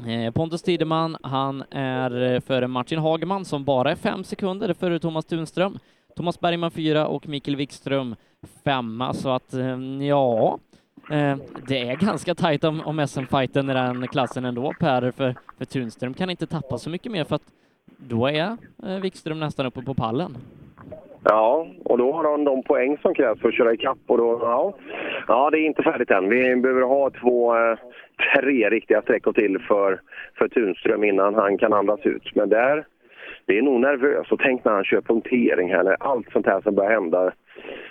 [0.06, 4.98] Eh, Pontus Tideman, han är eh, före Martin Hagman som bara är fem sekunder före
[4.98, 5.78] Thomas Tunström.
[6.16, 8.16] Thomas Bergman fyra och Mikael Wikström
[8.64, 10.58] femma, så att eh, ja,
[11.10, 15.64] ehm, det är ganska tajt om, om SM-fighten i den klassen ändå, Per, för, för
[15.64, 17.52] Tunström kan inte tappa så mycket mer för att
[18.08, 18.56] då är
[18.86, 20.36] eh, Wikström nästan uppe på pallen.
[21.24, 23.98] Ja, och då har han de poäng som krävs för att köra ikapp.
[24.06, 24.74] Och då, ja,
[25.28, 26.28] ja, det är inte färdigt än.
[26.28, 27.78] Vi behöver ha två, eh,
[28.34, 30.00] tre riktiga sträckor till för,
[30.38, 32.34] för Tunström innan han kan andas ut.
[32.34, 32.84] Men där,
[33.46, 34.32] det är nog nervöst.
[34.32, 37.32] Och tänk när han kör punktering här, när allt sånt här som börjar hända.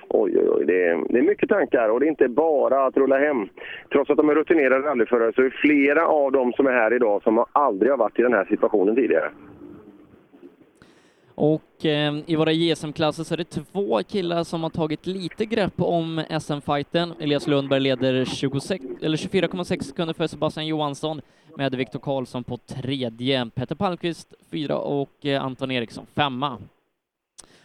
[0.09, 0.65] Oj, oj, oj.
[0.65, 3.49] Det är, det är mycket tankar och det är inte bara att rulla hem.
[3.91, 6.93] Trots att de är rutinerade rallyförare så är det flera av dem som är här
[6.93, 9.29] idag som aldrig har varit i den här situationen tidigare.
[11.35, 15.81] Och eh, i våra JSM-klasser så är det två killar som har tagit lite grepp
[15.81, 17.13] om SM-fighten.
[17.19, 21.21] Elias Lundberg leder 24,6 sekunder för Sebastian Johansson
[21.57, 26.57] med Viktor Karlsson på tredje, Peter Palmqvist fyra och eh, Anton Eriksson femma.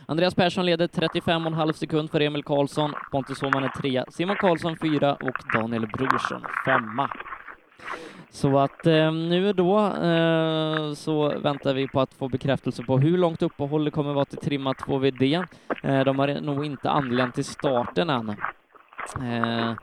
[0.09, 5.15] Andreas Persson leder 35,5 sekund för Emil Karlsson, Pontus Åhman är trea, Simon Karlsson fyra
[5.15, 7.11] och Daniel Brorsson femma.
[8.37, 13.19] Så att eh, nu då eh, så väntar vi på att få bekräftelse på hur
[13.19, 15.47] långt uppehåll det kommer vara till trimma 2VD.
[15.83, 18.29] Eh, de har nog inte anlänt till starten än.
[19.23, 19.75] Eh,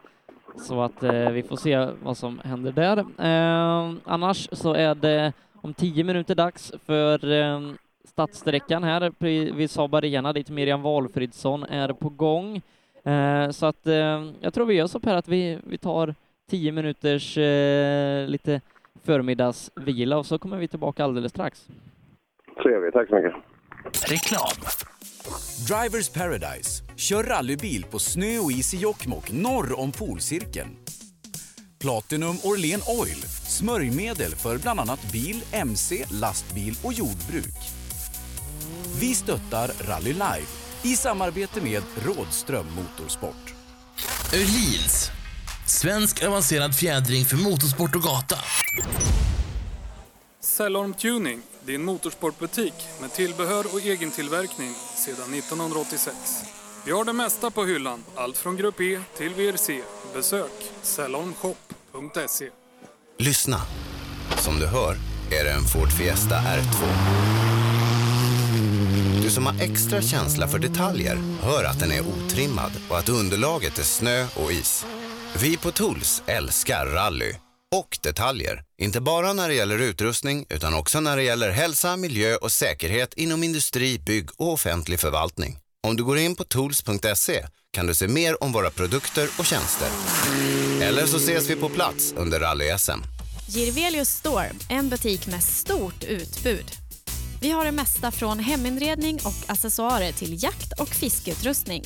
[0.55, 2.97] så att eh, vi får se vad som händer där.
[2.97, 7.61] Eh, annars så är det om tio minuter dags för eh,
[8.05, 9.11] stadssträckan här
[9.53, 12.61] vid Saab Arena dit Miriam Valfridsson är på gång.
[13.03, 16.15] Eh, så att eh, jag tror vi gör så Per att vi, vi tar
[16.53, 18.61] tio minuters eh, lite
[19.03, 21.67] förmiddagsvila och så kommer vi tillbaka alldeles strax.
[22.63, 23.33] Trevligt, tack så mycket.
[24.11, 24.57] Reklam.
[25.67, 26.83] Drivers Paradise.
[26.95, 30.69] Kör rallybil på snö och is i Jokkmokk norr om polcirkeln.
[31.81, 33.21] Platinum Orlen Oil.
[33.57, 37.59] Smörjmedel för bland annat bil, mc, lastbil och jordbruk.
[39.01, 40.49] Vi stöttar Rally Live
[40.83, 43.53] i samarbete med Rådström Motorsport.
[44.33, 45.22] Öhlins.
[45.65, 48.35] Svensk avancerad fjädring för motorsport och gata.
[50.41, 54.75] Cellorm Tuning, din motorsportbutik med tillbehör och egen tillverkning
[55.05, 56.15] sedan 1986.
[56.85, 59.81] Vi har det mesta på hyllan, allt från Grupp E till VRC.
[60.13, 60.51] Besök
[60.81, 62.49] cellormshop.se.
[63.19, 63.61] Lyssna.
[64.37, 64.95] Som du hör
[65.31, 66.85] är det en Ford Fiesta R2.
[69.23, 73.79] Du som har extra känsla för detaljer hör att den är otrimmad och att underlaget
[73.79, 74.85] är snö och is.
[75.35, 77.33] Vi på Tools älskar rally
[77.75, 78.63] och detaljer.
[78.81, 83.13] Inte bara när det gäller utrustning utan också när det gäller hälsa, miljö och säkerhet
[83.13, 85.57] inom industri, bygg och offentlig förvaltning.
[85.87, 89.87] Om du går in på tools.se kan du se mer om våra produkter och tjänster.
[90.81, 92.99] Eller så ses vi på plats under rally-SM.
[93.47, 96.65] Girvelius Store, en butik med stort utbud.
[97.41, 101.83] Vi har det mesta från heminredning och accessoarer till jakt och fiskeutrustning.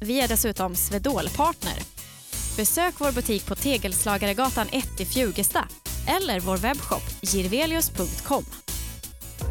[0.00, 2.01] Vi är dessutom Swedol-partner.
[2.56, 5.68] Besök vår butik på Tegelslagaregatan 1 i Fjugesta
[6.06, 8.44] eller vår webbshop girvelius.com.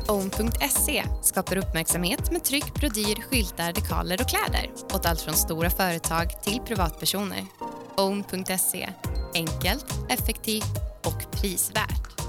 [0.08, 6.44] Own.se skapar uppmärksamhet med tryck, brodyr, skyltar, dekaler och kläder åt allt från stora företag
[6.44, 7.46] till privatpersoner.
[7.98, 8.90] Own.se
[9.34, 12.22] enkelt, effektivt och prisvärt.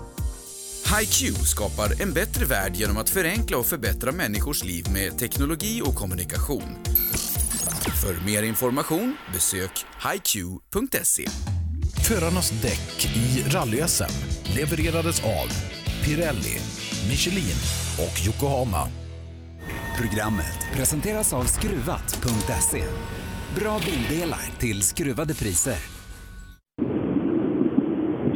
[1.01, 5.95] HiQ skapar en bättre värld genom att förenkla och förbättra människors liv med teknologi och
[5.95, 6.77] kommunikation.
[7.91, 9.75] För mer information besök
[10.07, 11.27] hiq.se.
[12.09, 13.83] Förarnas däck i rally
[14.57, 15.49] levererades av
[16.05, 16.57] Pirelli,
[17.11, 17.61] Michelin
[18.05, 18.83] och Yokohama.
[20.01, 22.83] Programmet presenteras av Skruvat.se.
[23.61, 25.81] Bra bildelar till skruvade priser.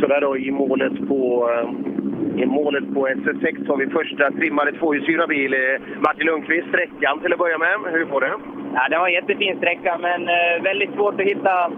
[0.00, 4.78] Så där då i målet på, eh, i målet på SS6 har vi första trimmade
[4.78, 5.52] tvåhjulsdrivna bil.
[5.54, 5.60] Eh,
[6.00, 7.92] Martin Lundqvist, sträckan till att börja med.
[7.92, 8.65] Hur går det?
[8.78, 11.72] Ja, det var en jättefin sträcka, men eh, väldigt svårt att hitta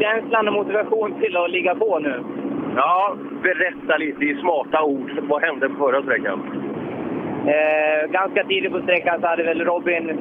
[0.00, 2.24] känslan och motivation till att ligga på nu.
[2.76, 5.10] Ja, berätta lite i smarta ord.
[5.22, 6.40] Vad hände på förra sträckan?
[7.46, 10.18] Eh, ganska tidigt på sträckan så hade väl Robin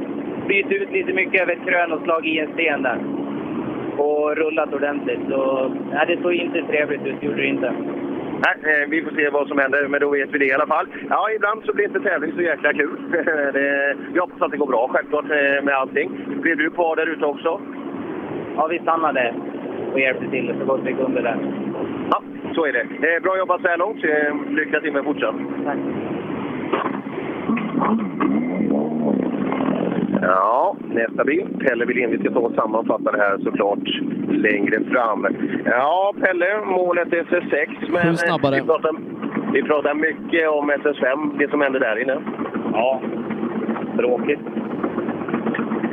[0.48, 2.98] bytt ut lite mycket över ett krön och slagit i en sten där.
[3.98, 5.20] Och rullat ordentligt.
[5.30, 7.74] Så, ja, det såg inte trevligt ut, gjorde det inte.
[8.43, 10.67] Nej, eh, vi får se vad som händer, men då vet vi det i alla
[10.67, 10.88] fall.
[11.09, 12.97] Ja, ibland så blir inte tävling så jäkla kul.
[13.53, 16.11] det, vi hoppas att det går bra självklart eh, med allting.
[16.41, 17.61] Blev du kvar där ute också?
[18.55, 19.33] Ja, vi stannade
[19.93, 21.38] och hjälpte till så gott vi kunde där.
[22.11, 22.22] Ja,
[22.55, 22.81] så är det.
[22.81, 24.03] Eh, bra jobbat så här långt.
[24.49, 25.35] Lycka till med fortsatt.
[25.65, 25.77] Tack.
[30.28, 31.48] Ja, nästa bil.
[31.60, 32.12] Pelle Wilén.
[32.12, 33.88] Vi ska ta och sammanfatta det här såklart
[34.30, 35.28] längre fram.
[35.66, 37.68] Ja, Pelle, målet är SS6.
[37.90, 38.56] Men Sju snabbare.
[38.56, 38.95] Vi pratar,
[39.54, 42.18] vi pratar mycket om SS5, det som hände där inne.
[42.74, 43.02] Ja,
[43.98, 44.40] tråkigt.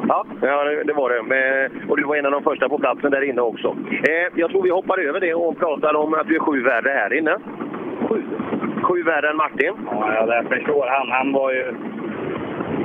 [0.08, 1.22] Ja, ja det, var det.
[1.22, 3.76] Men, och du var en av de första på platsen där inne också.
[3.90, 6.90] Eh, jag tror vi hoppar över det och pratar om att vi är sju värre
[6.90, 7.36] här inne.
[8.08, 8.22] Sju?
[8.82, 9.74] Sju värre än Martin.
[9.86, 11.10] Ja, ja, det förstår han.
[11.10, 11.74] Han var ju...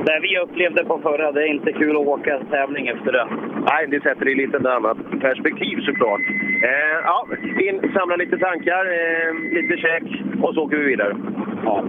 [0.07, 3.27] Det vi upplevde på förra, det är inte kul att åka tävling efter det.
[3.69, 6.21] Nej, det sätter det i lite annat perspektiv såklart.
[6.63, 7.27] Eh, ja,
[7.67, 10.03] in, samla lite tankar, eh, lite käk
[10.41, 11.15] och så åker vi vidare.
[11.63, 11.83] Ja.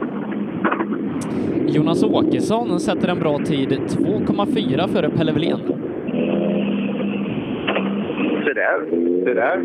[1.67, 5.61] Jonas Åkesson sätter en bra tid, 2,4 före Pelle Wilén.
[8.45, 8.79] Se där,
[9.25, 9.59] se där.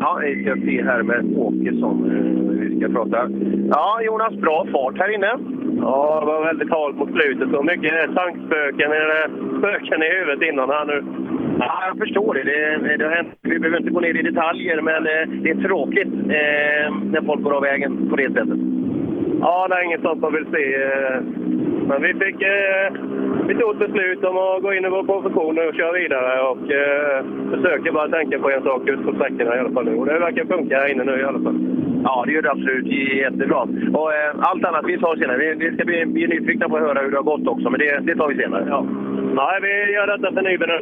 [0.00, 1.96] Ja, vi ska se här med Åkesson.
[2.10, 3.30] eh, Vi ska prata.
[3.70, 5.32] Ja, Jonas, bra fart här inne.
[5.80, 9.28] Ja, det var väldigt halt mot slutet och mycket tankspöken, eller
[9.58, 11.04] spöken i huvudet innan här nu.
[11.58, 12.42] Ja, jag förstår det.
[12.42, 13.28] det, det har hänt.
[13.42, 17.42] Vi behöver inte gå ner i detaljer, men eh, det är tråkigt eh, när folk
[17.42, 18.58] går av vägen på det sättet.
[19.40, 20.64] Ja, det är inget sånt man vill se.
[21.88, 22.42] Men vi fick...
[22.42, 22.86] eh,
[23.48, 26.64] Vi tog ett beslut om att gå in i vår position och köra vidare och
[26.80, 29.94] eh, försöker bara tänka på en sak ut på sträckorna i alla fall nu.
[29.94, 31.58] Och det verkar funka här inne nu i alla fall.
[32.04, 32.86] Ja, det gör det absolut
[33.24, 33.60] jättebra.
[34.00, 35.38] Och eh, allt annat vi tar senare.
[35.38, 37.80] Vi, vi ska bli, bli nyfikna på att höra hur det har gått också, men
[37.80, 38.64] det, det tar vi senare.
[38.68, 38.80] Ja.
[39.34, 40.78] Nej, vi gör detta för Nyby nu.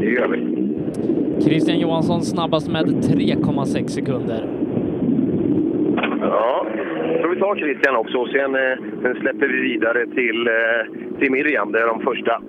[0.00, 0.38] Det gör vi.
[1.44, 4.40] Christian Johansson snabbast med 3,6 sekunder.
[6.20, 6.66] Ja,
[7.20, 11.32] så vi tar Christian också och sen, eh, sen släpper vi vidare till, eh, till
[11.32, 12.42] Miriam där de första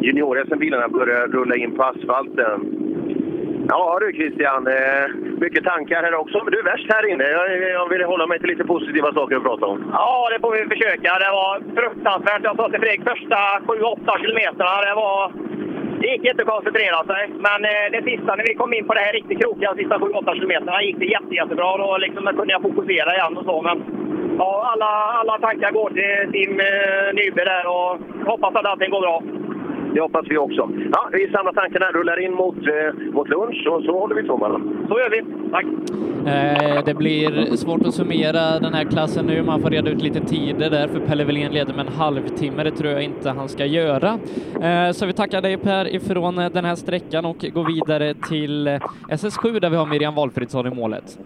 [0.00, 2.84] junior-SM-bilarna börjar rulla in på asfalten.
[3.68, 5.06] Ja du Christian, eh,
[5.40, 6.44] mycket tankar här också.
[6.44, 7.24] Men du är värst här inne.
[7.24, 9.90] Jag, eh, jag vill hålla mig till lite positiva saker att prata om.
[9.92, 11.18] Ja, det får vi försöka.
[11.24, 12.44] Det var fruktansvärt.
[12.44, 14.72] Jag sa till Fredrik första 7-8 kilometerna.
[14.88, 15.32] Det var...
[16.04, 17.22] Det gick inte att koncentrera sig.
[17.46, 19.98] Men eh, det sista, när vi kom in på det här riktigt krokiga, de sista
[19.98, 21.76] 7-8 kilometerna, gick det jätte, jättebra.
[21.76, 23.62] Då liksom, kunde jag fokusera igen och så.
[23.62, 23.76] Men
[24.38, 27.90] ja, alla, alla tankar går till Tim eh, Nyberg där och
[28.30, 29.22] hoppas att allting går bra.
[29.94, 30.70] Det hoppas vi också.
[30.92, 34.60] Ja, vi samlar tankarna, rullar in mot, eh, mot lunch och så håller vi tummarna.
[34.88, 35.50] Så gör vi.
[35.50, 35.64] Tack!
[36.26, 39.42] Eh, det blir svårt att summera den här klassen nu.
[39.42, 42.64] Man får reda ut lite tider där, för Pelle Wilén leder med en halvtimme.
[42.64, 44.18] Det tror jag inte han ska göra.
[44.62, 48.66] Eh, så vi tackar dig Per ifrån eh, den här sträckan och går vidare till
[48.66, 48.72] eh,
[49.08, 51.18] SS7 där vi har Miriam Valfridsson i målet.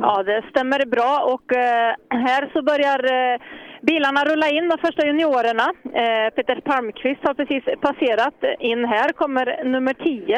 [0.00, 3.40] Ja, det stämmer bra och eh, här så börjar eh,
[3.82, 5.66] bilarna rulla in, de första juniorerna.
[5.84, 10.36] Eh, Peter Palmqvist har precis passerat in här, kommer nummer 10.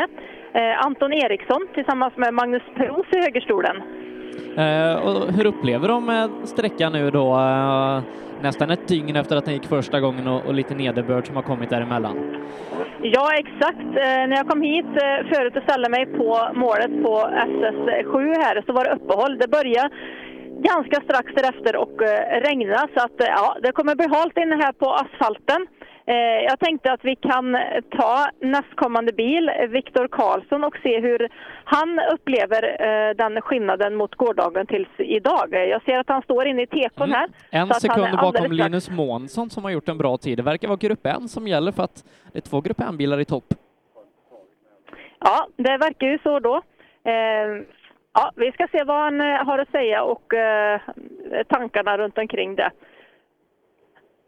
[0.53, 3.77] Eh, Anton Eriksson tillsammans med Magnus Pros i högerstolen.
[4.57, 7.33] Eh, och hur upplever de eh, sträckan nu då?
[7.35, 8.03] Eh,
[8.43, 11.43] nästan ett dygn efter att den gick första gången och, och lite nederbörd som har
[11.43, 12.17] kommit däremellan.
[13.03, 13.81] Ja, exakt.
[13.81, 14.87] Eh, när jag kom hit
[15.33, 17.31] förut och ställde mig på målet på
[17.63, 19.39] SS7 här så var det uppehåll.
[19.39, 19.91] Det började
[20.65, 24.57] ganska strax därefter och eh, regna så att eh, ja, det kommer bli halt inne
[24.57, 25.67] här på asfalten.
[26.07, 26.15] Eh,
[26.51, 27.57] jag tänkte att vi kan
[27.99, 31.29] ta nästkommande bil, Viktor Karlsson, och se hur
[31.65, 32.63] han upplever
[33.15, 35.49] den skillnaden mot gårdagen tills idag.
[35.51, 37.29] Jag ser att han står inne i tekon här.
[37.51, 40.39] En så att han sekund bakom Linus Månsson som har gjort en bra tid.
[40.39, 43.25] Det verkar vara grupp N som gäller för att det är två grupp N-bilar i
[43.25, 43.55] topp.
[45.21, 46.63] Ja, det verkar ju så då.
[48.15, 50.81] Ja, vi ska se vad han eh, har att säga och eh,
[51.49, 52.71] tankarna runt omkring det.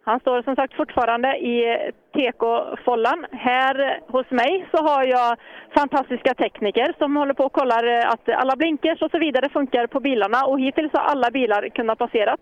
[0.05, 1.76] Han står som sagt fortfarande i
[2.12, 3.26] TK-follan.
[3.32, 5.36] Här hos mig så har jag
[5.74, 9.86] fantastiska tekniker som håller på och kollar eh, att alla blinkers och så vidare funkar
[9.86, 12.40] på bilarna och hittills har alla bilar kunnat passerat.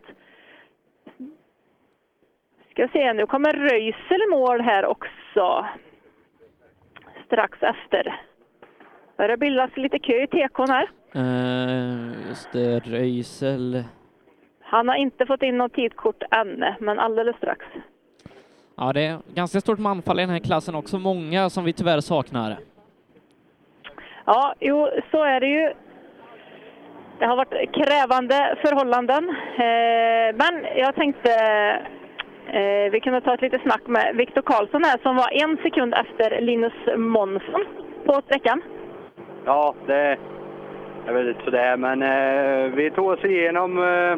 [2.71, 5.67] Ska se, nu kommer Röisel i mål här också.
[7.27, 8.21] Strax efter.
[9.17, 10.89] Börjar bildas lite kö i TK'n här.
[11.15, 13.85] Eh, just det, Röisel.
[14.61, 17.67] Han har inte fått in något tidkort än, men alldeles strax.
[18.77, 20.99] Ja, det är ganska stort manfall i den här klassen också.
[20.99, 22.57] Många som vi tyvärr saknar.
[24.25, 25.73] Ja, jo, så är det ju.
[27.19, 29.29] Det har varit krävande förhållanden.
[29.59, 31.31] Eh, men jag tänkte
[32.47, 35.95] eh, vi kunde ta ett litet snack med Viktor Karlsson här som var en sekund
[35.95, 37.65] efter Linus Månsson
[38.07, 38.63] på sträckan.
[39.45, 40.19] Ja, det
[41.07, 44.17] är väl lite sådär, men eh, vi tog oss igenom eh,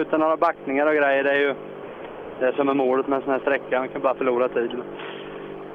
[0.00, 1.24] utan några backningar och grejer.
[1.24, 1.54] Det är ju
[2.40, 3.78] det som är målet med en sån här sträcka.
[3.78, 4.70] Man kan bara förlora tid.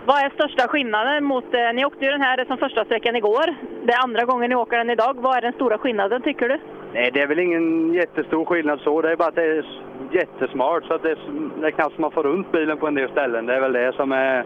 [0.05, 3.55] Vad är största skillnaden mot, eh, ni åkte ju den här som första sträckan igår.
[3.83, 5.15] Det är andra gången ni åker den idag.
[5.19, 6.59] Vad är den stora skillnaden tycker du?
[6.93, 9.01] Nej, det är väl ingen jättestor skillnad så.
[9.01, 9.65] Det är bara att det är
[10.11, 11.17] jättesmart så att det är,
[11.61, 13.45] det är knappt som man får runt bilen på en del ställen.
[13.45, 14.43] Det är väl det som är,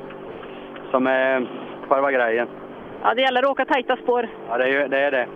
[0.91, 1.47] som är
[1.87, 2.47] själva grejen.
[3.03, 4.27] Ja, det gäller att åka tajta spår.
[4.49, 4.99] Ja, det är det.
[4.99, 5.27] Är det.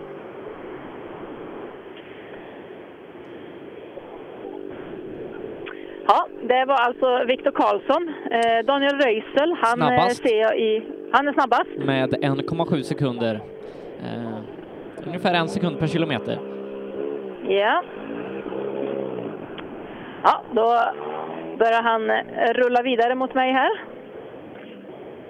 [6.06, 8.14] Ja, det var alltså Viktor Karlsson.
[8.30, 10.16] Eh, Daniel Röisel, han eh, Snabbast.
[10.28, 10.82] ser jag i...
[11.12, 11.70] Han är snabbast.
[11.76, 13.40] med 1,7 sekunder.
[14.02, 14.38] Eh,
[15.06, 16.38] ungefär en sekund per kilometer.
[17.48, 17.82] Ja.
[20.22, 20.80] Ja, då
[21.58, 23.70] börjar han eh, rulla vidare mot mig här.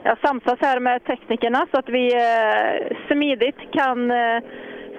[0.03, 4.43] Jag samsas här med teknikerna så att vi eh, smidigt kan eh,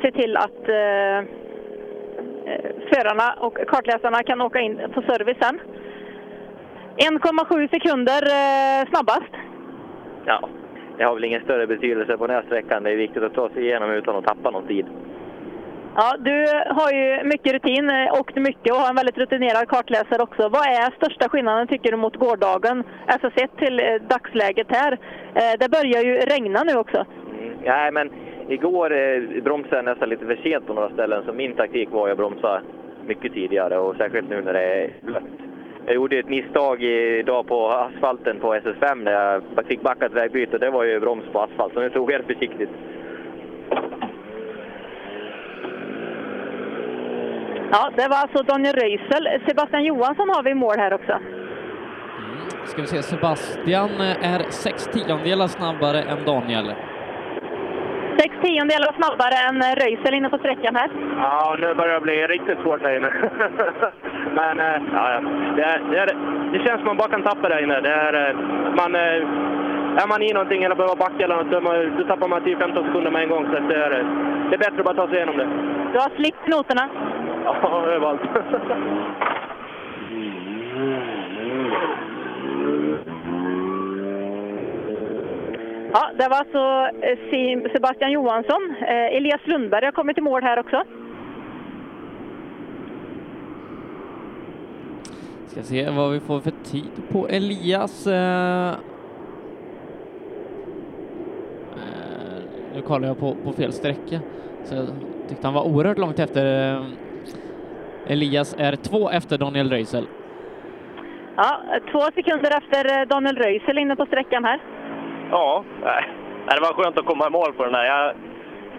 [0.02, 1.30] se till att eh,
[2.93, 5.59] förarna och kartläsarna kan åka in på servicen.
[6.98, 9.32] 1,7 sekunder eh, snabbast.
[10.25, 10.49] Ja,
[10.98, 12.83] det har väl ingen större betydelse på den här sträckan.
[12.83, 14.85] Det är viktigt att ta sig igenom utan att tappa någon tid.
[15.98, 20.22] Ja, du har ju mycket rutin, eh, åkt mycket och har en väldigt rutinerad kartläsare
[20.24, 20.49] också.
[20.49, 22.83] Vad är största skillnaden tycker du mot gårdagen?
[23.07, 24.91] Alltså sett till eh, dagsläget här.
[25.35, 27.06] Eh, Det börjar ju regna nu också.
[27.64, 28.09] Nej, men
[28.49, 32.09] igår eh, bromsade jag nästan lite för sent på några ställen, så min taktik var
[32.09, 32.61] att bromsa
[33.07, 35.24] mycket tidigare och särskilt nu när det är blött.
[35.85, 40.57] Jag gjorde ett misstag idag på asfalten på SS5 när jag fick backa ett vägbyte.
[40.57, 42.69] Det var ju broms på asfalt, så nu tog jag det försiktigt.
[47.72, 49.27] Ja, det var alltså Daniel Röisel.
[49.48, 51.19] Sebastian Johansson har vi i mål här också.
[52.65, 53.90] Ska vi se, Sebastian
[54.22, 56.74] är sex tiondelar snabbare än Daniel.
[58.19, 60.90] Sex tiondelar snabbare än eh, Röisel inne på sträckan här.
[61.18, 63.10] Ja, nu börjar det bli riktigt svårt här inne.
[64.40, 65.22] Men eh, ja.
[65.56, 66.08] Det, är- det, är,
[66.52, 67.82] det känns som man bara kan tappa där inne.
[67.82, 68.35] Det är, eh,
[68.77, 71.60] man, är man i någonting eller behöver backa eller något, då,
[71.98, 73.45] då tappar man 10-15 sekunder med en gång.
[73.52, 73.90] Så att det, är,
[74.50, 75.48] det är bättre att bara ta sig igenom det.
[75.94, 76.90] Du har slippt noterna.
[77.45, 78.22] Ja, överallt.
[85.98, 86.90] Ja, det var alltså
[87.74, 88.75] Sebastian Johansson.
[88.82, 90.83] Eh, Elias Lundberg har kommit i mål här också.
[95.48, 98.07] Ska se vad vi får för tid på Elias.
[98.07, 98.72] eh.
[102.75, 104.19] Nu kollar jag på, på fel sträcka.
[104.64, 104.85] Så jag
[105.30, 106.75] tyckte han var oerhört långt efter.
[108.07, 110.07] Elias är två efter Daniel Röisel.
[111.35, 114.59] Ja, två sekunder efter Daniel Röisel inne på sträckan här.
[115.35, 116.03] Ja, nej.
[116.45, 117.85] Det var skönt att komma i mål på den där.
[117.85, 118.15] Jag har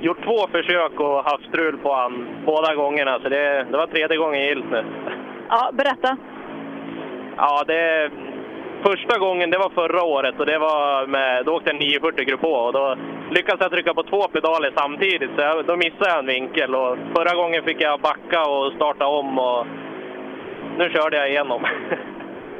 [0.00, 4.16] gjort två försök och haft strul på han båda gångerna, så det, det var tredje
[4.16, 4.84] gången gillt nu.
[5.48, 6.16] Ja, berätta.
[7.36, 8.10] Ja, det...
[8.82, 12.42] Första gången, det var förra året och det var med, då åkte jag 940 grupp
[12.42, 12.96] H och då
[13.30, 16.98] lyckades jag trycka på två pedaler samtidigt så jag, då missade jag en vinkel och
[17.16, 19.66] förra gången fick jag backa och starta om och
[20.78, 21.66] nu körde jag igenom.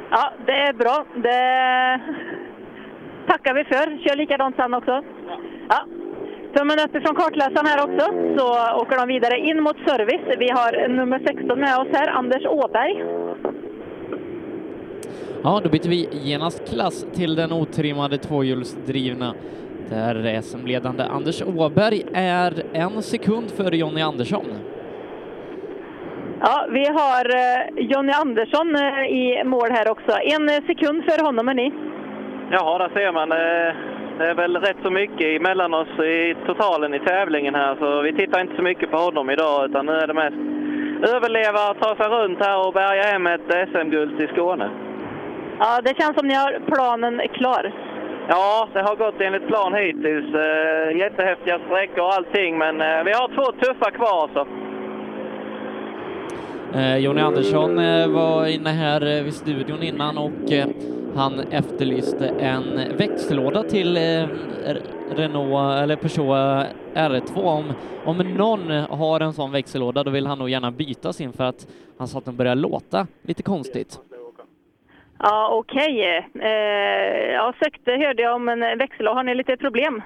[0.09, 1.05] Ja, det är bra.
[1.15, 1.99] Det
[3.27, 4.03] tackar vi för.
[4.03, 5.03] Kör likadant sen också.
[5.69, 5.85] Ja.
[6.55, 8.05] Tummen upp ifrån kartläsaren här också,
[8.37, 8.45] så
[8.81, 10.37] åker de vidare in mot service.
[10.39, 13.03] Vi har nummer 16 med oss här, Anders Åberg.
[15.43, 19.33] Ja, då byter vi genast klass till den otrimmade tvåhjulsdrivna
[19.89, 24.45] där SM-ledande Anders Åberg är en sekund före Jonny Andersson.
[26.39, 30.11] Ja, vi har eh, Jonny Andersson eh, i mål här också.
[30.21, 31.73] En eh, sekund före honom är ni.
[32.51, 33.31] Ja, där ser man.
[33.31, 33.75] eh,
[34.19, 38.13] Det är väl rätt så mycket emellan oss i totalen i tävlingen här, så vi
[38.13, 40.35] tittar inte så mycket på honom idag, utan nu är det mest
[41.15, 44.69] överleva, ta sig runt här och bärga hem ett SM-guld till Skåne.
[45.59, 47.73] Ja, det känns som ni har planen klar.
[48.29, 50.35] Ja, det har gått enligt plan hittills.
[50.35, 54.29] Eh, jättehäftiga sträckor och allting, men eh, vi har två tuffa kvar.
[56.75, 57.75] Eh, Jonny Andersson
[58.13, 60.31] var inne här vid studion innan och
[61.17, 64.27] han efterlyste en växellåda till eh,
[65.15, 67.41] Renault eller Peugeot R2.
[67.41, 67.73] Om,
[68.05, 71.67] om någon har en sån växellåda då vill han nog gärna byta sin för att
[71.97, 73.99] han sa att den börjar låta lite konstigt.
[75.19, 76.27] Ja, okej.
[76.39, 79.15] Eh, ja, sökte hörde jag om en växellåda.
[79.15, 80.01] Har ni lite problem?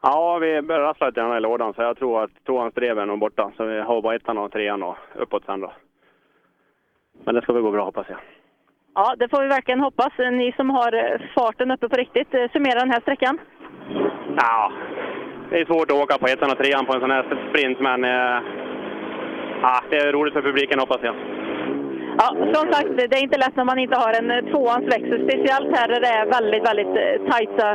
[0.00, 3.06] Ja, vi börjar rassla lite grann i lådan så jag tror att tvåans drev är
[3.06, 3.52] nog borta.
[3.56, 5.72] Så vi har bara ettan och trean och uppåt sen då.
[7.24, 8.18] Men det ska väl gå bra hoppas jag.
[8.94, 10.12] Ja, det får vi verkligen hoppas.
[10.18, 13.38] Ni som har eh, farten uppe på riktigt, eh, summera den här sträckan.
[14.36, 14.72] Ja,
[15.50, 18.04] det är svårt att åka på ettan och trean på en sån här sprint men
[18.04, 18.38] eh,
[19.62, 21.14] ja, det är roligt för publiken hoppas jag.
[22.18, 25.28] Ja, som sagt, det är inte lätt när man inte har en tvåans växel.
[25.28, 26.94] Speciellt här där det är väldigt, väldigt
[27.30, 27.68] tajta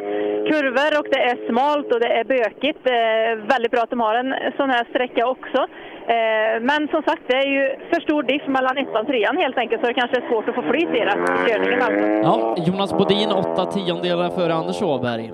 [0.49, 2.83] kurvor och det är smalt och det är bökigt.
[2.98, 5.67] Eh, väldigt bra att de har en sån här sträcka också.
[6.09, 9.57] Eh, men som sagt, det är ju för stor diff mellan ettan och trean helt
[9.57, 11.15] enkelt, så det kanske är svårt att få flyt i det,
[11.45, 12.05] i körningen alltså.
[12.05, 15.33] Ja, Jonas Bodin åtta tiondelar före Anders Åberg.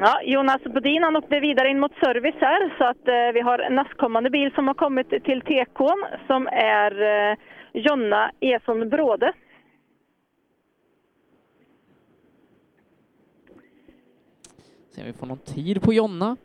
[0.00, 3.70] Ja, Jonas Bodin han åkte vidare in mot service här så att eh, vi har
[3.70, 5.80] nästkommande bil som har kommit till TK
[6.26, 6.92] som är
[7.30, 7.36] eh,
[7.72, 9.32] Jonna Eson Bråde.
[14.90, 16.36] Se om vi får någon tid på Jonna.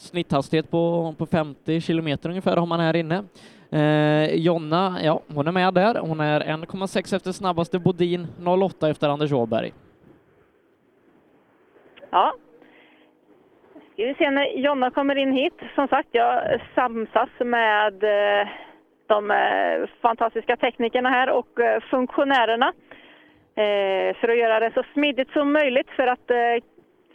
[0.00, 3.24] Snitthastighet på, på 50 kilometer ungefär har man här inne.
[3.72, 5.94] Eh, Jonna, ja, hon är med där.
[6.00, 9.72] Hon är 1,6 efter snabbaste Bodin, 0,8 efter Anders Åberg.
[12.10, 12.34] Ja.
[13.92, 15.60] Ska vi se när Jonna kommer in hit.
[15.74, 18.48] Som sagt, jag samsas med eh,
[19.06, 22.72] de eh, fantastiska teknikerna här och eh, funktionärerna
[24.20, 26.30] för att göra det så smidigt som möjligt för att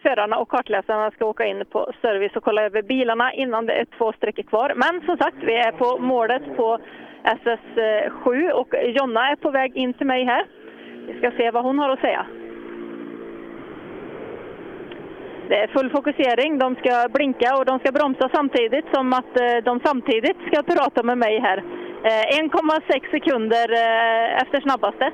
[0.06, 3.86] förarna och kartläsarna ska åka in på service och kolla över bilarna innan det är
[3.98, 4.74] två sträckor kvar.
[4.76, 6.80] Men som sagt, vi är på målet på
[7.24, 10.46] SS7 och Jonna är på väg in till mig här.
[11.08, 12.26] Vi ska se vad hon har att säga.
[15.50, 16.60] Det är full fokusering.
[16.60, 21.04] De ska blinka och de ska bromsa samtidigt som att eh, de samtidigt ska prata
[21.04, 21.58] med mig här.
[22.04, 25.12] Eh, 1,6 sekunder eh, efter snabbaste.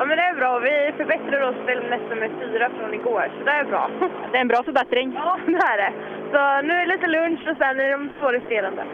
[0.00, 0.58] Ja, men det är bra.
[0.58, 3.90] Vi förbättrar oss till nästan med fyra från igår, så det är bra.
[4.32, 5.12] Det är en bra förbättring.
[5.14, 5.92] Ja, det är det.
[6.32, 8.84] Så nu är det lite lunch och sen är de två resterande.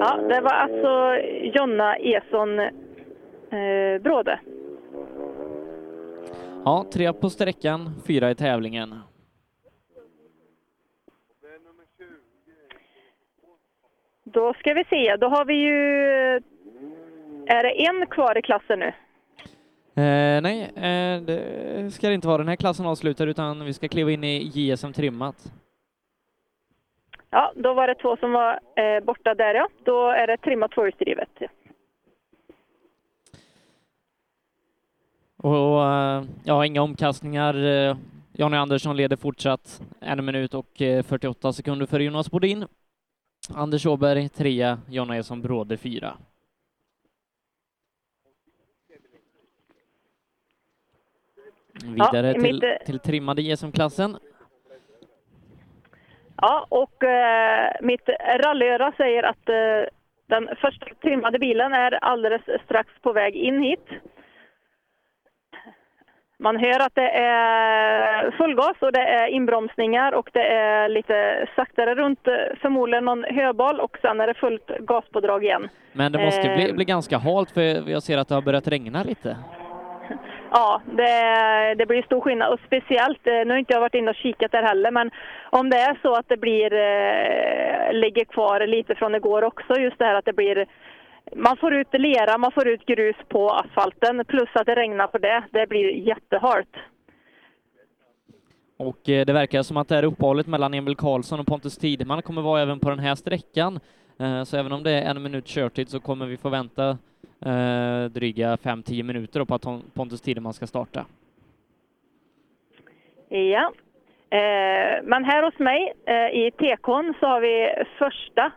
[0.00, 4.40] Ja, det var alltså Jonna Eson eh, Bråde.
[6.64, 8.94] Ja, tre på sträckan, fyra i tävlingen.
[14.32, 15.76] Då ska vi se, då har vi ju...
[17.46, 18.92] Är det en kvar i klassen nu?
[20.02, 22.38] Eh, nej, eh, det ska det inte vara.
[22.38, 25.52] Den här klassen avslutar utan vi ska kliva in i JSM trimmat.
[27.30, 29.68] Ja, då var det två som var eh, borta där ja.
[29.84, 31.28] Då är det trimmat tvåhjulsdrivet.
[35.36, 37.64] Och eh, ja, inga omkastningar.
[37.64, 37.96] Eh,
[38.32, 42.66] Jonny Andersson leder fortsatt en minut och eh, 48 sekunder för Jonas Bodin.
[43.54, 46.16] Anders Åberg trea, Jonna Eson Bråde fyra.
[51.84, 54.16] Vidare Ja, till, mitt- till trimmade JSM-klassen.
[56.36, 58.08] Ja, och eh, mitt
[58.44, 59.88] rallyöra säger att eh,
[60.26, 63.86] den första trimmade bilen är alldeles strax på väg in hit.
[66.40, 71.46] Man hör att det är full gas och det är inbromsningar och det är lite
[71.56, 75.68] saktare runt, eh, förmodligen någon höbal och sen är det fullt gaspådrag igen.
[75.92, 78.68] Men det måste bli, Eh, bli ganska halt för jag ser att det har börjat
[78.68, 79.36] regna lite.
[80.50, 84.10] Ja, det, det blir stor skillnad och speciellt, eh, nu har inte jag varit inne
[84.10, 85.10] och kikat där heller, men
[85.50, 89.98] om det är så att det blir, eh, ligger kvar lite från igår också, just
[89.98, 90.66] det här att det blir,
[91.36, 95.18] man får ut lera, man får ut grus på asfalten, plus att det regnar på
[95.18, 96.76] det, det blir jättehalt.
[98.76, 102.22] Och eh, det verkar som att det här uppehållet mellan Emil Karlsson och Pontus Tideman
[102.22, 103.80] kommer vara även på den här sträckan.
[104.20, 106.98] Eh, Så även om det är en minut körtid så kommer vi få vänta
[107.46, 111.06] eh, dryga 5-10 minuter på att Pontus Tideman ska starta.
[113.28, 113.72] Ja.
[115.02, 115.92] Men här hos mig
[116.32, 118.52] i TKn så har vi första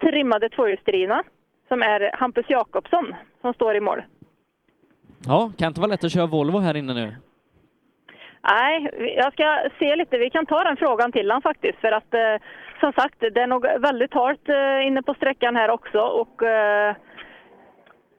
[0.00, 1.22] trimmade tvåhjulsdrivna
[1.70, 4.02] som är Hampus Jakobsson som står i mål.
[5.26, 7.16] Ja, kan inte vara lätt att köra Volvo här inne nu.
[8.42, 10.18] Nej, jag ska se lite.
[10.18, 11.78] Vi kan ta den frågan till honom faktiskt.
[11.78, 12.36] För att eh,
[12.80, 15.98] som sagt, det är nog väldigt halt eh, inne på sträckan här också.
[16.00, 16.94] Och eh,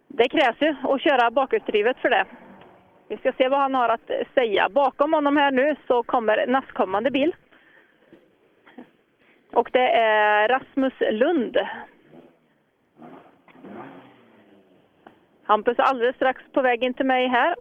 [0.08, 2.26] det krävs ju att köra bakhjulsdrivet för det.
[3.08, 4.70] Vi ska se vad han har att säga.
[4.70, 7.36] Bakom honom här nu så kommer nästkommande bil.
[9.54, 11.58] Och det är Rasmus Lund.
[15.44, 17.56] Hampus är alldeles strax på väg in till mig här.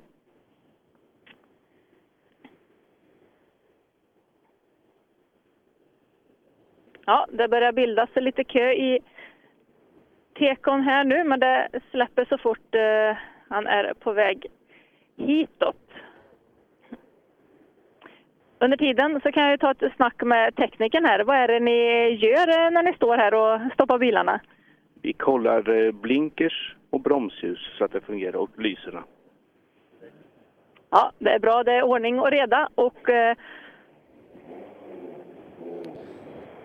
[7.07, 9.01] Ja, det börjar bildas lite kö i
[10.39, 13.17] tekon här nu, men det släpper så fort eh,
[13.49, 14.47] han är på väg
[15.17, 15.77] hitåt.
[18.59, 21.25] Under tiden så kan jag ta ett snack med teknikern här.
[21.25, 24.41] Vad är det ni gör eh, när ni står här och stoppar bilarna?
[25.03, 29.05] Vi kollar eh, blinkers och bromsljus så att det fungerar och lyserna.
[30.91, 31.63] Ja, det är bra.
[31.63, 32.69] Det är ordning och reda.
[32.75, 33.37] Och eh,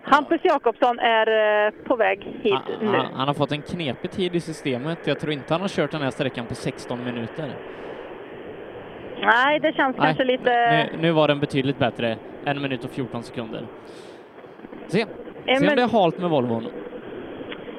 [0.02, 2.86] Hampus Jakobsson är eh, på väg hit nu.
[2.86, 4.98] Han, han har fått en knepig tid i systemet.
[5.04, 7.56] Jag tror inte han har kört den här sträckan på 16 minuter.
[9.20, 10.88] Nej, det känns kanske lite...
[10.92, 12.18] Nu, nu var den betydligt bättre.
[12.44, 13.66] En minut och 14 sekunder.
[14.86, 15.06] Se,
[15.46, 16.66] se om det är halt med Volvon.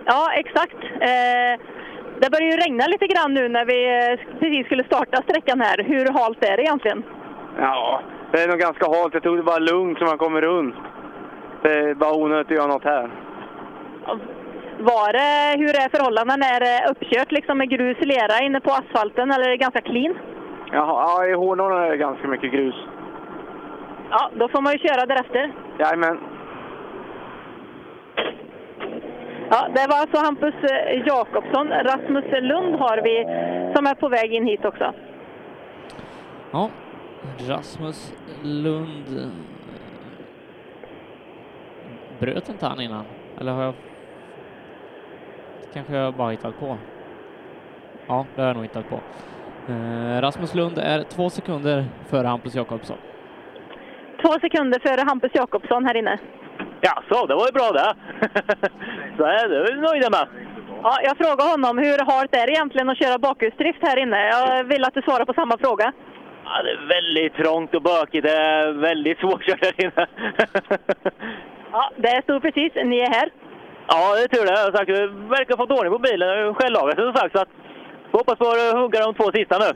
[0.06, 0.84] Ja, exakt.
[0.84, 1.76] Eh,
[2.21, 5.83] det börjar ju regna lite grann nu när vi eh, precis skulle starta sträckan här.
[5.83, 7.03] Hur halt är det egentligen?
[7.59, 9.13] Ja, det är nog ganska halt.
[9.13, 10.75] Jag tog det bara lugnt så man kommer runt.
[11.61, 13.09] Det är bara onödigt att göra något här.
[14.79, 16.45] Var det, hur är förhållandena?
[16.45, 20.17] Är det uppkört liksom med grus, lera inne på asfalten eller är det ganska clean?
[20.71, 22.75] Jaha, ja, i Hårdnorna är det ganska mycket grus.
[24.09, 25.53] Ja, då får man ju köra därefter.
[25.79, 26.19] Jajamän.
[29.50, 31.67] Ja, det var alltså Hampus eh, Jakobsson.
[31.69, 33.24] Rasmus Lund har vi
[33.76, 34.93] som är på väg in hit också.
[36.51, 36.69] Ja,
[37.48, 39.17] Rasmus Lund.
[39.19, 39.27] eh,
[42.19, 43.06] Bröt inte han innan?
[43.40, 43.74] Eller har jag...
[45.74, 46.77] Kanske jag bara hittat på.
[48.08, 49.00] Ja, det har jag nog hittat på.
[49.72, 52.98] Eh, Rasmus Lund är två sekunder före Hampus Jakobsson.
[54.22, 56.19] Två sekunder före Hampus Jakobsson här inne.
[56.81, 57.95] Ja, så det var ju bra det.
[59.17, 60.27] så är det är vi nöjda med.
[60.83, 64.27] Ja, jag frågade honom hur halt är det egentligen att köra bakhjulsdrift här inne.
[64.27, 65.93] Jag vill att du svarar på samma fråga.
[66.45, 68.23] Ja, det är väldigt trångt och bökigt.
[68.23, 70.07] Det är väldigt svårkört här inne.
[71.72, 72.72] Ja, det stod precis.
[72.75, 73.30] Ni är här.
[73.88, 74.51] ja, det är tur det.
[74.51, 75.07] Jag har sagt, vi
[75.38, 76.56] verkar ha fått ordning på bilen.
[76.56, 77.35] Självlagat som sagt.
[77.35, 77.49] Så att,
[78.11, 79.69] vi hoppas på att hugga de två sista nu.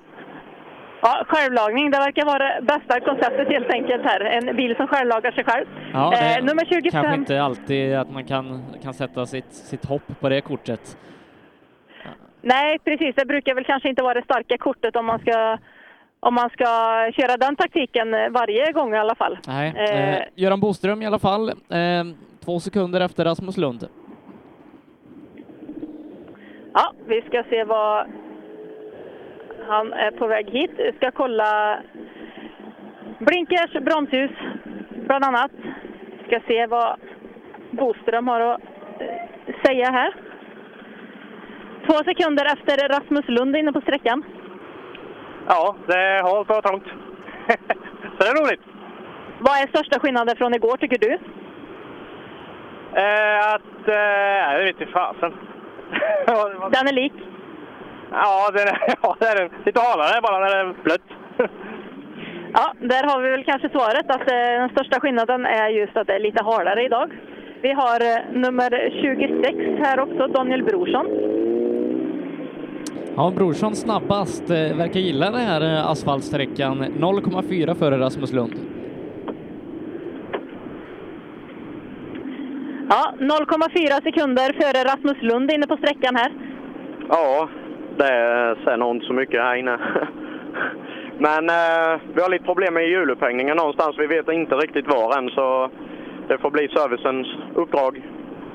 [1.02, 4.20] Ja, självlagning, det verkar vara det bästa konceptet helt enkelt här.
[4.22, 5.66] En bil som självlagar sig själv.
[5.94, 6.92] Ja, är eh, nummer 25.
[6.92, 10.98] kanske inte alltid att man kan, kan sätta sitt, sitt hopp på det kortet.
[12.42, 13.16] Nej, precis.
[13.16, 15.58] Det brukar väl kanske inte vara det starka kortet om man ska,
[16.20, 16.66] om man ska
[17.14, 19.38] köra den taktiken varje gång i alla fall.
[19.48, 19.74] Nej.
[19.78, 22.04] Eh, Eh, Göran Boström i alla fall, eh,
[22.46, 23.88] två sekunder efter Rasmus Lund.
[26.74, 28.08] Ja, vi ska se vad...
[29.68, 30.72] Han är på väg hit.
[30.78, 31.80] Vi ska kolla
[33.20, 34.32] blinkers, bromsljus
[34.90, 35.52] bland annat.
[36.28, 37.00] Ska se vad
[37.72, 38.62] Boström har att
[39.00, 40.14] eh, säga här.
[41.86, 44.24] Två sekunder efter Rasmus Lund inne på sträckan.
[45.48, 46.88] Ja, det halt och trångt.
[48.18, 48.62] Så det är roligt.
[49.40, 51.14] Vad är största skillnaden från igår tycker du?
[52.94, 53.88] Eh, att...
[53.88, 55.34] Eh, jag vet inte fasen.
[56.72, 57.14] Den är lik?
[58.12, 59.50] Ja, den är, ja, det är den.
[59.66, 61.02] Lite halare bara när det är blött.
[62.54, 66.08] Ja, där har vi väl kanske svaret att eh, den största skillnaden är just att
[66.08, 67.12] det är lite halare idag.
[67.62, 68.70] Vi har eh, nummer
[69.02, 71.08] 26 här också, Daniel Brorsson.
[73.16, 74.50] Ja, Brorsson snabbast.
[74.50, 76.84] Eh, verkar gilla den här asfaltsträckan.
[76.84, 78.54] 0,4 före Rasmus Lund.
[82.90, 86.32] Ja, 0,4 sekunder före Rasmus Lund inne på sträckan här.
[87.10, 87.50] Ja,
[87.98, 89.78] det säger nog inte så mycket här inne.
[91.18, 93.96] Men eh, vi har lite problem med hjulupphängningen någonstans.
[94.00, 95.70] Vi vet inte riktigt var än, så
[96.28, 98.02] det får bli servicens uppdrag.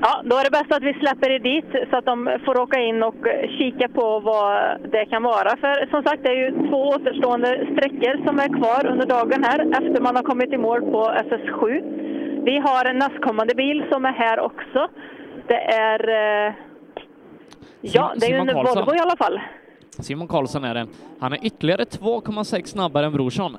[0.01, 2.79] Ja, då är det bäst att vi släpper er dit så att de får åka
[2.79, 3.21] in och
[3.57, 5.57] kika på vad det kan vara.
[5.57, 9.59] För som sagt, det är ju två återstående sträckor som är kvar under dagen här
[9.59, 11.63] efter man har kommit i mål på SS7.
[12.45, 14.87] Vi har en nästkommande bil som är här också.
[15.47, 15.99] Det är...
[16.47, 16.53] eh,
[17.81, 18.53] Ja, det är ju en.
[18.53, 19.41] Volvo i alla fall.
[19.89, 20.87] Simon Karlsson är det.
[21.19, 23.57] Han är ytterligare 2,6 snabbare än Brorsson.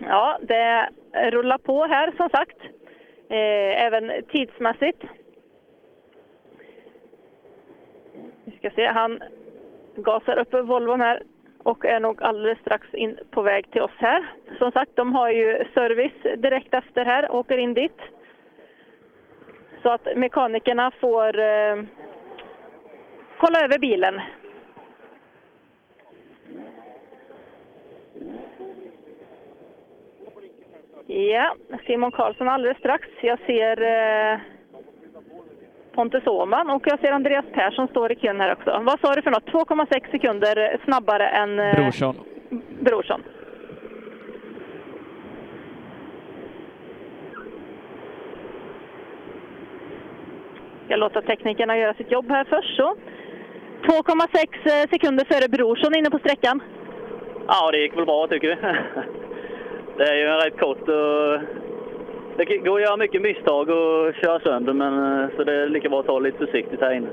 [0.00, 0.88] Ja, det
[1.30, 2.56] rullar på här som sagt.
[3.28, 5.02] Eh, även tidsmässigt.
[8.44, 9.22] Vi ska se, han
[9.96, 11.22] gasar upp Volvon här
[11.62, 14.32] och är nog alldeles strax in på väg till oss här.
[14.58, 17.98] Som sagt, de har ju service direkt efter här, åker in dit.
[19.82, 21.76] Så att mekanikerna får eh,
[23.42, 24.20] kolla över bilen.
[31.06, 31.54] Ja,
[31.86, 33.08] Simon Karlsson alldeles strax.
[33.22, 34.38] Jag ser eh,
[35.92, 38.80] Pontus Åhman och jag ser Andreas Persson står i kön här också.
[38.82, 39.46] Vad sa du för något?
[39.46, 42.16] 2,6 sekunder snabbare än eh, Brorsson.
[42.80, 43.22] Brorsson.
[50.88, 52.76] Jag låter teknikerna göra sitt jobb här först.
[52.76, 52.96] Så.
[53.82, 56.62] 2,6 sekunder före Brorsson inne på sträckan.
[57.48, 58.56] Ja, det gick väl bra tycker vi.
[59.96, 61.40] Det är ju en rätt kort och
[62.36, 65.88] det går att göra mycket misstag och köra sönder, men eh, så det är lika
[65.88, 67.08] bra att ta lite försiktigt här inne.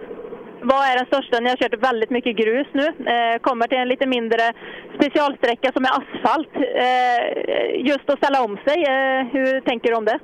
[0.61, 1.39] Vad är den största?
[1.39, 2.85] Ni har kört väldigt mycket grus nu.
[2.85, 4.53] Eh, kommer till en lite mindre
[4.95, 6.55] specialsträcka som är asfalt.
[6.85, 8.83] Eh, just att ställa om sig.
[8.83, 10.19] Eh, hur tänker du om det?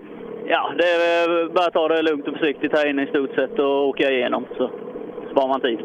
[0.47, 3.35] Ja, det är eh, bara att ta det lugnt och försiktigt här inne i stort
[3.35, 4.71] sett och åka igenom så
[5.31, 5.79] sparar man tid.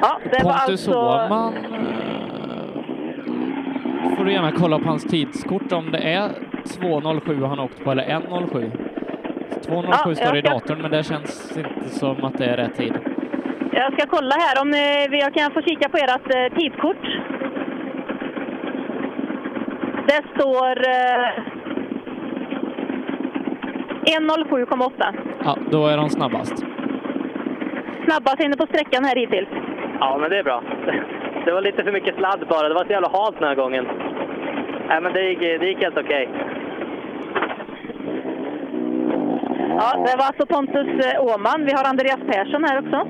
[0.00, 0.92] Ja, det var Pontus alltså...
[0.92, 1.54] Åhman
[4.16, 6.30] får du gärna kolla på hans tidskort om det är
[6.64, 8.70] 2.07 han åkt på eller 1.07.
[9.66, 12.76] 2.07 Ja, står det i datorn, men det känns inte som att det är rätt
[12.76, 12.92] tid.
[13.72, 17.06] Jag ska kolla här om ni, jag kan få kika på ert eh, tidskort.
[20.06, 21.56] Det står eh,
[24.20, 25.14] 1.07,8.
[25.44, 26.64] Ja, då är de snabbast.
[28.06, 29.48] Snabbast inne på sträckan här hittills.
[30.00, 30.62] Ja, men det är bra.
[31.44, 32.68] Det var lite för mycket sladd bara.
[32.68, 33.86] Det var så jävla halt den här gången.
[34.88, 36.28] Nej, men det gick, det gick helt okej.
[39.78, 41.64] Ja, det var alltså Pontus eh, Åhman.
[41.64, 43.08] Vi har Andreas Persson här också.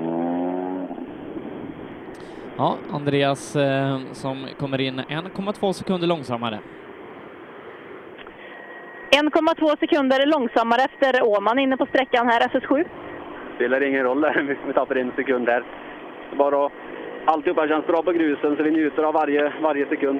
[2.57, 6.59] Ja, Andreas eh, som kommer in 1,2 sekunder långsammare.
[9.11, 12.85] 1,2 sekunder långsammare efter Åhman inne på sträckan här, SS7.
[13.57, 15.63] Spelar ingen roll där vi tappar en sekund där.
[16.37, 16.69] Bara
[17.25, 20.19] alltihopa känns bra på grusen så vi njuter av varje, varje sekund.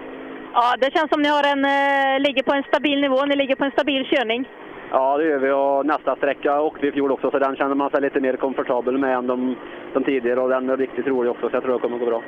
[0.53, 3.25] Ja, det känns som ni har en, eh, ligger på en stabil nivå.
[3.25, 4.49] Ni ligger på en stabil körning.
[4.91, 7.75] Ja, det gör vi och nästa sträcka åkte vi i fjol också så den känner
[7.75, 9.55] man sig lite mer komfortabel med än de,
[9.93, 12.21] de tidigare och den är riktigt rolig också så jag tror det kommer gå bra.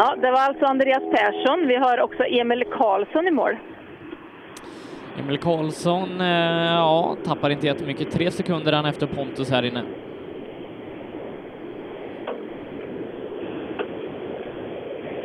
[0.00, 1.66] Ja, det var alltså Andreas Persson.
[1.66, 3.56] Vi har också Emil Karlsson i mål.
[5.18, 8.10] Emil Karlsson, eh, ja, tappar inte jättemycket.
[8.10, 9.82] Tre sekunder han efter Pontus här inne.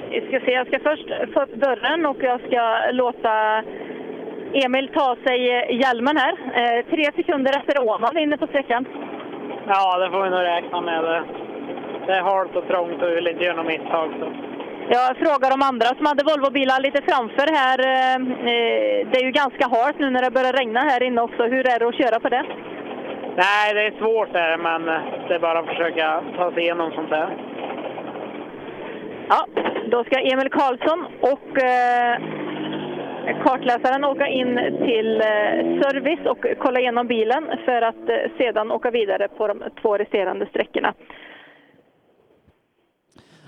[0.10, 3.64] Vi ska se, jag ska först få upp dörren och jag ska låta
[4.54, 5.40] Emil ta sig
[5.82, 6.34] hjälmen här.
[6.56, 8.86] Eh, tre sekunder efter Åhman inne på sträckan.
[9.68, 11.04] Ja, det får vi nog räkna med.
[11.04, 11.24] Det,
[12.06, 14.12] det är halt och trångt och vi vill inte göra något misstag.
[14.20, 14.53] Så.
[14.90, 17.80] Jag frågar de andra som hade Volvobilar lite framför här.
[17.80, 18.16] Eh,
[18.52, 21.44] eh, Det är ju ganska halt nu när det börjar regna här inne också.
[21.44, 22.44] Hur är det att köra på det?
[23.36, 24.86] Nej, det är svårt är det, men
[25.28, 27.38] det är bara att försöka ta sig igenom sånt där.
[29.30, 29.46] Ja,
[29.88, 32.18] då ska Emil Karlsson och eh,
[33.44, 34.56] kartläsaren åka in
[34.86, 39.64] till eh, service och kolla igenom bilen för att eh, sedan åka vidare på de
[39.82, 40.94] två resterande sträckorna.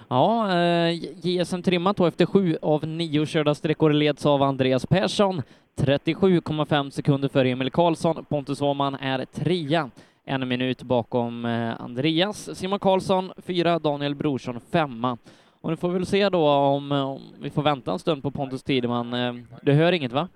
[0.08, 0.94] Ja, eh,
[1.26, 5.42] JSM trimmat då efter sju av nio körda sträckor leds av Andreas Persson.
[5.78, 8.26] 37,5 sekunder före Emil Karlsson.
[8.26, 9.90] Pontus Åhman är trea,
[10.26, 12.58] en minut bakom eh, Andreas.
[12.58, 15.18] Simon Karlsson fyra, Daniel Brorsson femma.
[15.62, 18.32] Och nu får vi väl se då om, om vi får vänta en stund på
[18.32, 19.14] Pontus Tideman.
[19.14, 20.28] Eh, Du hör inget va?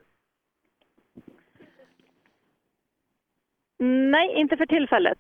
[4.12, 5.18] Nej, inte för tillfället.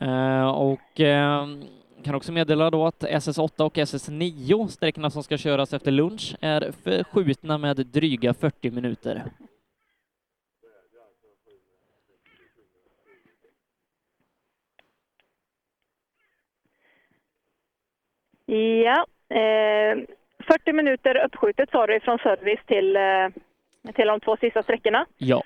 [0.00, 1.46] Eh, och eh,
[2.04, 6.72] kan också meddela då att SS8 och SS9, sträckorna som ska köras efter lunch, är
[6.84, 9.24] förskjutna med dryga 40 minuter.
[18.84, 19.98] Ja, eh,
[20.38, 25.06] 40 minuter uppskjutet sa du från service till, eh, till de två sista sträckorna.
[25.18, 25.42] Ja.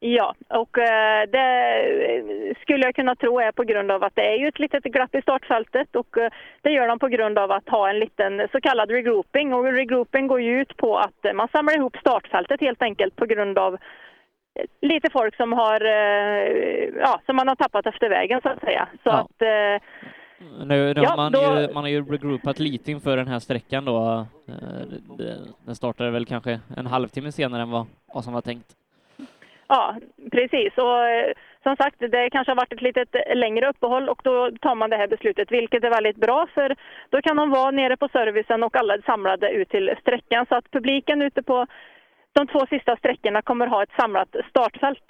[0.00, 4.36] Ja, och eh, det skulle jag kunna tro är på grund av att det är
[4.36, 6.30] ju ett litet glapp i startfältet och eh,
[6.62, 10.26] det gör de på grund av att ha en liten så kallad regrouping och regrouping
[10.26, 13.76] går ju ut på att eh, man samlar ihop startfältet helt enkelt på grund av
[14.80, 15.80] lite folk som har,
[17.00, 18.88] ja, som man har tappat efter vägen så att säga.
[19.04, 19.82] Så att eh,
[20.64, 23.38] Nu, nu Ja, har man, då- ju, man har ju regroupat lite inför den här
[23.38, 24.26] sträckan då.
[25.66, 28.66] Den startade väl kanske en halvtimme senare än vad, vad som var tänkt.
[29.74, 29.96] Ja,
[30.32, 30.72] precis.
[30.76, 34.74] Och eh, som sagt, det kanske har varit ett litet längre uppehåll och då tar
[34.74, 36.76] man det här beslutet, vilket är väldigt bra för
[37.10, 40.54] då kan de vara nere på servicen och alla är samlade ut till sträckan så
[40.54, 41.66] att publiken ute på
[42.32, 45.08] de två sista sträckorna kommer ha ett samlat startfält.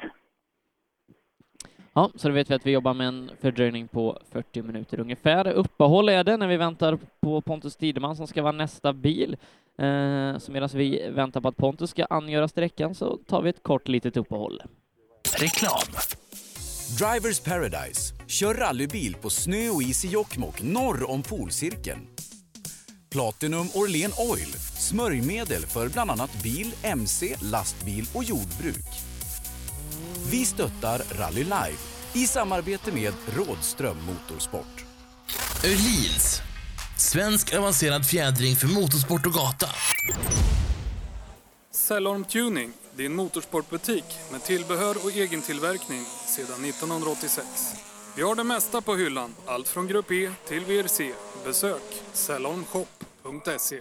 [1.95, 5.49] Ja, så då vet vi att vi jobbar med en fördröjning på 40 minuter ungefär.
[5.49, 9.37] Uppehåll är det när vi väntar på Pontus Tideman som ska vara nästa bil.
[9.79, 13.63] Eh, så medan vi väntar på att Pontus ska angöra sträckan så tar vi ett
[13.63, 14.63] kort litet uppehåll.
[15.39, 15.81] Reklam.
[16.99, 18.15] Drivers Paradise.
[18.27, 22.01] Kör rallybil på snö och is i Jokkmokk norr om polcirkeln.
[23.11, 24.53] Platinum Orlen Oil.
[24.79, 29.14] Smörjmedel för bland annat bil, mc, lastbil och jordbruk.
[30.31, 31.77] Vi stöttar Rally Live
[32.13, 34.85] i samarbete med Rådström Motorsport.
[35.65, 36.41] Öhlins.
[36.99, 39.67] Svensk avancerad fjädring för motorsport och gata.
[41.71, 47.47] Cellorm Tuning, din motorsportbutik med tillbehör och egen tillverkning sedan 1986.
[48.17, 51.13] Vi har det mesta på hyllan, allt från Grupp E till VRC.
[51.45, 53.81] Besök cellormshop.se.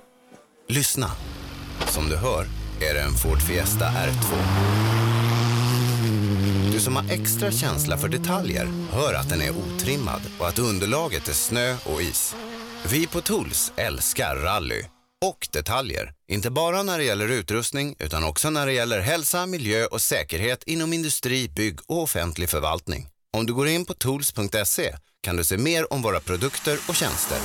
[0.68, 1.12] Lyssna.
[1.88, 2.46] Som du hör
[2.82, 5.03] är det en Ford Fiesta R2.
[6.72, 11.28] Du som har extra känsla för detaljer hör att den är otrimmad och att underlaget
[11.28, 12.36] är snö och is.
[12.92, 14.84] Vi på Tools älskar rally
[15.26, 16.14] och detaljer.
[16.28, 20.64] Inte bara när det gäller utrustning utan också när det gäller hälsa, miljö och säkerhet
[20.64, 23.08] inom industri, bygg och offentlig förvaltning.
[23.38, 27.38] Om du går in på tools.se kan du se mer om våra produkter och tjänster.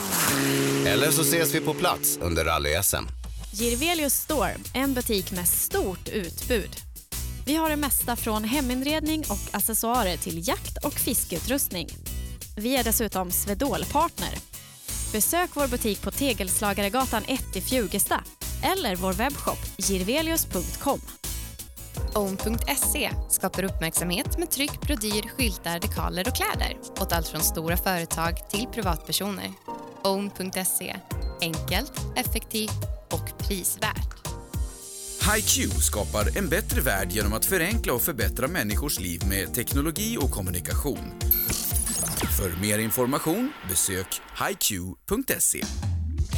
[0.87, 3.05] Eller så ses vi på plats under rally-SM.
[3.53, 6.88] Girvelius Store, en butik med stort utbud.
[7.49, 11.89] Vi har det mesta från heminredning och accessoarer till jakt och fiskeutrustning.
[12.57, 14.39] Vi är dessutom Swedol-partner.
[15.13, 18.25] Besök vår butik på Tegelslagaregatan 1 i Fjugesta
[18.63, 21.01] eller vår webbshop girvelius.com.
[22.15, 28.51] Own.se skapar uppmärksamhet med tryck, brodyr, skyltar, dekaler och kläder åt allt från stora företag
[28.51, 29.53] till privatpersoner.
[30.05, 30.97] Own.se
[31.41, 34.28] enkelt, effektivt och prisvärt.
[35.37, 40.31] HiQ skapar en bättre värld genom att förenkla och förbättra människors liv med teknologi och
[40.31, 41.13] kommunikation.
[42.39, 45.65] För mer information besök hiq.se.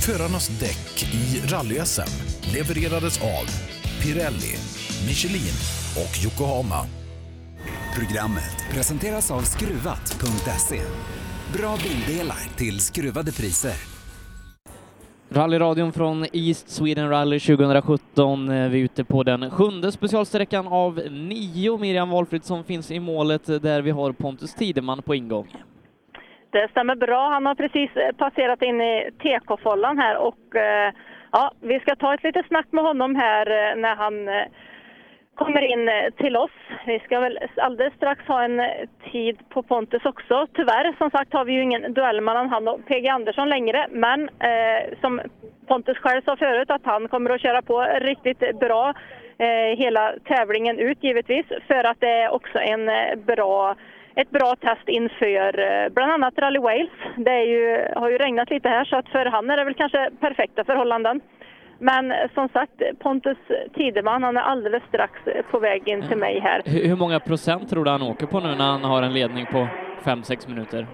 [0.06, 2.10] Förarnas däck i rally-SM
[2.54, 3.46] levererades av
[4.02, 4.56] Pirelli,
[5.06, 5.54] Michelin
[5.96, 6.86] och Yokohama.
[7.96, 10.82] Programmet presenteras av Skruvat.se.
[11.52, 13.99] Bra bildelar till skruvade priser.
[15.32, 18.48] Rallyradion från East Sweden Rally 2017.
[18.48, 21.78] Eh, vi är ute på den sjunde specialsträckan av nio.
[21.78, 25.46] Miriam Walfridsson finns i målet eh, där vi har Pontus Tideman på ingång.
[26.50, 27.28] Det stämmer bra.
[27.28, 30.38] Han har precis eh, passerat in i TK-follan här och
[31.32, 34.28] ja, vi ska ta ett litet snack med honom här när han
[35.44, 36.56] kommer in eh, till oss.
[36.86, 38.66] Vi ska väl alldeles strax ha en eh,
[39.12, 40.46] tid på Pontus också.
[40.54, 43.86] Tyvärr, som sagt, har vi ju ingen duell mellan han och PG Andersson längre.
[43.90, 45.20] Men eh, som
[45.66, 48.94] Pontus själv sa förut, att han kommer att köra på riktigt bra
[49.38, 51.46] eh, hela tävlingen ut givetvis.
[51.66, 53.74] För att det är också en eh, bra
[54.14, 56.90] ett bra test inför eh, bland annat Rally Wales.
[57.16, 59.74] Det är ju, har ju regnat lite här så att för han är det väl
[59.74, 61.20] kanske perfekta förhållanden.
[61.80, 63.38] Men eh, som sagt, Pontus
[63.74, 65.12] Tideman, han är alldeles strax
[65.50, 66.62] på väg in till mig här.
[66.64, 69.68] Hur många procent tror du han åker på nu när han har en ledning på
[70.04, 70.86] 5-6 minuter?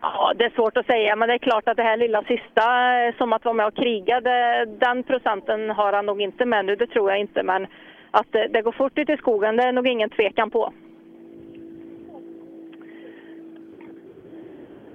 [0.00, 2.64] Ja, det är svårt att säga, men det är klart att det här lilla sista,
[3.00, 6.64] eh, som att vara med och kriga, det, den procenten har han nog inte med
[6.64, 7.42] nu, det tror jag inte.
[7.42, 7.66] Men
[8.10, 10.72] att det, det går fort ut i skogen, det är nog ingen tvekan på.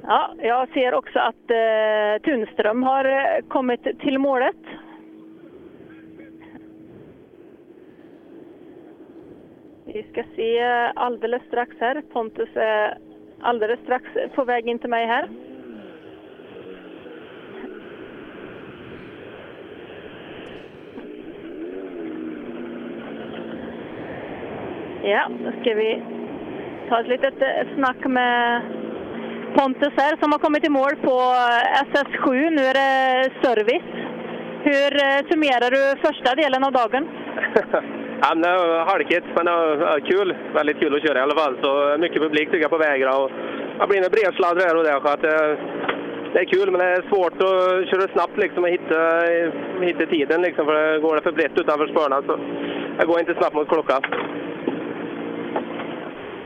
[0.07, 4.55] Ja, jag ser också att eh, Tunström har eh, kommit till målet.
[9.85, 10.61] Vi ska se
[10.95, 12.01] alldeles strax här.
[12.13, 12.97] Pontus är
[13.41, 15.29] alldeles strax på väg in till mig här.
[25.03, 26.03] Ja, då ska vi
[26.89, 28.61] ta ett litet eh, snack med
[29.57, 32.49] Pontus här som har kommit i mål på eh, SS7.
[32.49, 33.89] Nu är det service.
[34.69, 37.07] Hur eh, summerar du första delen av dagen?
[38.25, 40.35] Ja, men det var halkigt, men det var eh, kul.
[40.53, 41.57] Väldigt kul att köra i alla fall.
[41.63, 43.17] Så mycket publik tycker jag på vägarna.
[43.17, 43.31] Och
[43.79, 44.99] det blir en bredsladd här och där.
[44.99, 45.57] Så att det,
[46.33, 48.99] det är kul, men det är svårt att köra snabbt liksom, och hitta,
[49.81, 50.41] hitta tiden.
[50.41, 52.35] Liksom, för det går det för brett utanför spåren Så
[52.99, 54.01] det går inte snabbt mot klockan.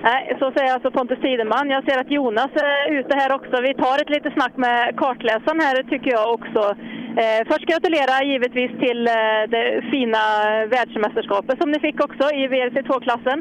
[0.03, 1.69] Nej, så säger alltså Pontus Tideman.
[1.69, 3.61] Jag ser att Jonas är ute här också.
[3.61, 6.75] Vi tar ett litet snack med kartläsaren här tycker jag också.
[7.21, 9.13] Eh, först gratulera givetvis till eh,
[9.53, 10.23] det fina
[10.73, 13.39] världsmästerskapet som ni fick också i VRC2-klassen.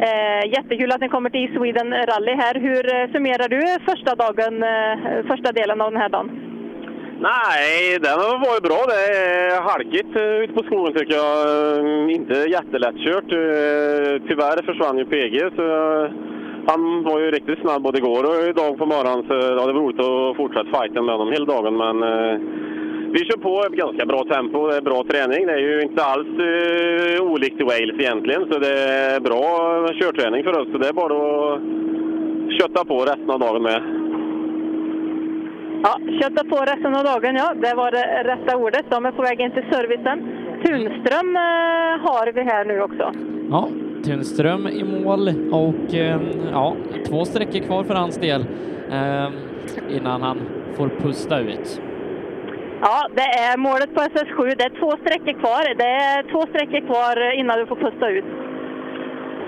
[0.00, 2.54] Eh, jättekul att ni kommer till Sweden Rally här.
[2.54, 6.57] Hur eh, summerar du första dagen, eh, första delen av den här dagen?
[7.20, 8.80] Nej, den var ju bra.
[8.92, 11.34] Det är halkigt eh, ute på skogen tycker jag.
[11.48, 13.32] Eh, inte jättelättkört.
[13.32, 15.36] Eh, tyvärr försvann ju PG.
[15.56, 15.64] Så
[16.70, 19.24] han var ju riktigt snabb både igår och idag på morgonen.
[19.28, 21.76] Så ja, det var roligt att fortsätta fighten med honom hela dagen.
[21.76, 21.96] Men
[23.12, 24.68] vi kör på ett ganska bra tempo.
[24.68, 25.46] Det är bra träning.
[25.46, 28.42] Det är ju inte alls eh, olikt i Wales egentligen.
[28.52, 28.78] Så det
[29.14, 29.42] är bra
[30.00, 30.68] körträning för oss.
[30.72, 31.60] Så det är bara att
[32.60, 34.07] kötta på resten av dagen med.
[35.82, 37.54] Ja, kötta på resten av dagen, ja.
[37.54, 38.84] Det var det rätta ordet.
[38.88, 40.18] De är på väg in till servicen.
[40.64, 43.12] Tunström eh, har vi här nu också.
[43.50, 43.68] Ja,
[44.04, 46.20] Tunström i mål och eh,
[46.52, 46.76] ja,
[47.08, 48.46] två sträckor kvar för hans del
[48.92, 49.28] eh,
[49.96, 50.40] innan han
[50.76, 51.80] får pusta ut.
[52.80, 54.54] Ja, det är målet på SS7.
[54.58, 55.74] Det är två sträckor kvar.
[55.78, 58.24] Det är två sträckor kvar innan du får pusta ut.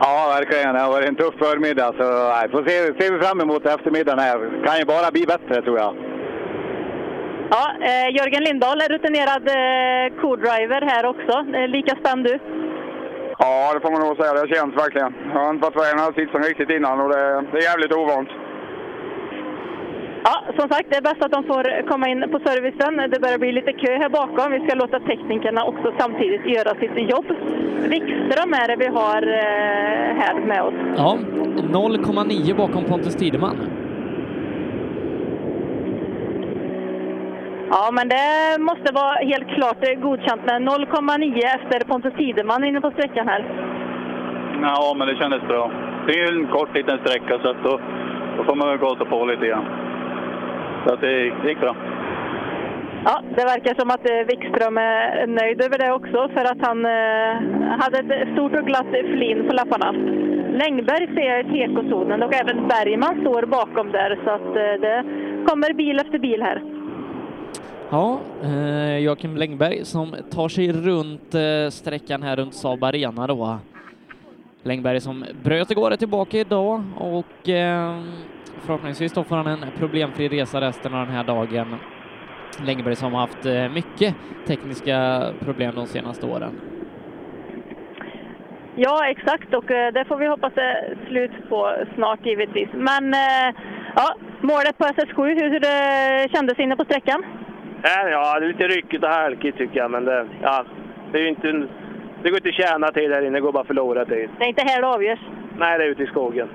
[0.00, 0.74] Ja, verkligen.
[0.74, 1.92] Det har varit en tuff förmiddag.
[1.98, 4.38] Så nej, får se, ser vi fram emot eftermiddagen här.
[4.66, 5.94] Kan ju bara bli bättre tror jag.
[7.54, 11.34] Ja, eh, Jörgen Lindahl är rutinerad eh, co-driver här också.
[11.56, 12.38] Eh, lika spänd du?
[13.38, 14.32] Ja, det får man nog säga.
[14.32, 15.14] Det känns verkligen.
[15.32, 17.62] Jag har inte varit med i den här sitsen riktigt innan och det, det är
[17.70, 18.28] jävligt ovant.
[20.24, 23.10] Ja, som sagt, det är bäst att de får komma in på servicen.
[23.10, 24.52] Det börjar bli lite kö här bakom.
[24.52, 27.26] Vi ska låta teknikerna också samtidigt göra sitt jobb.
[27.92, 30.74] Wikström är det vi har eh, här med oss.
[30.96, 33.56] Ja, 0,9 bakom Pontus Tideman.
[37.72, 42.80] Ja, men det måste vara helt klart eh, godkänt med 0,9 efter Pontus Tideman inne
[42.80, 43.42] på sträckan här.
[44.62, 45.70] Ja, men det kändes bra.
[46.06, 47.80] Det är ju en kort liten sträcka så att då,
[48.36, 49.66] då får man väl gasa på lite grann.
[50.86, 51.76] Så att det, det gick bra.
[53.04, 56.78] Ja, det verkar som att eh, Wikström är nöjd över det också för att han
[56.84, 57.32] eh,
[57.82, 59.90] hade ett stort och glatt flin på lapparna.
[60.62, 65.04] Längberg ser jag i tekozonen och även Bergman står bakom där så att det
[65.48, 66.79] kommer bil efter bil här.
[67.92, 73.58] Ja, eh, Joakim Längberg som tar sig runt eh, sträckan här runt Saab Arena då.
[74.62, 78.00] Längberg som bröt igår är tillbaka idag och eh,
[78.60, 81.76] förhoppningsvis då får han en problemfri resa resten av den här dagen.
[82.66, 84.14] Längberg som har haft eh, mycket
[84.46, 86.60] tekniska problem de senaste åren.
[88.76, 92.68] Ja, exakt och eh, det får vi hoppas är slut på snart givetvis.
[92.72, 93.54] Men eh,
[93.96, 97.24] ja, målet på SS7, hur, hur det kändes inne på sträckan?
[97.82, 100.64] Äh, Ja, det är lite ryckigt och halkigt tycker jag, men det, ja,
[101.12, 101.52] det, är inte,
[102.22, 104.28] det går inte att tjäna tid här inne, det går bara att förlora tid.
[104.38, 105.18] Det är inte här det avgörs.
[105.58, 106.48] Nej, det är ute i skogen.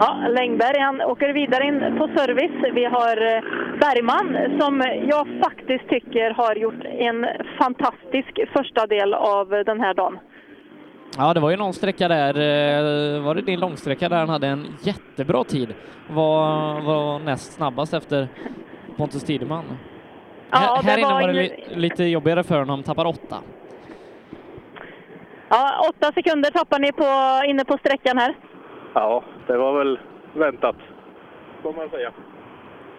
[0.00, 2.74] Ja, Längberg han åker vidare in på service.
[2.74, 3.42] Vi har eh,
[3.80, 7.26] Bergman som jag faktiskt tycker har gjort en
[7.58, 10.18] fantastisk första del av den här dagen.
[11.18, 14.46] Ja, det var ju någon sträcka där, eh, var det din långsträcka där han hade
[14.46, 15.74] en jättebra tid?
[16.10, 18.28] Var, var näst snabbast efter
[18.96, 19.64] Pontus Tideman.
[20.50, 23.36] Ja, här här inne var var det li, lite jobbigare för honom, tappar åtta.
[25.48, 27.04] Ja, åtta sekunder tappar ni på,
[27.50, 28.34] inne på sträckan här.
[28.94, 29.98] Ja, det var väl
[30.32, 30.76] väntat.
[31.62, 32.12] Får man säga.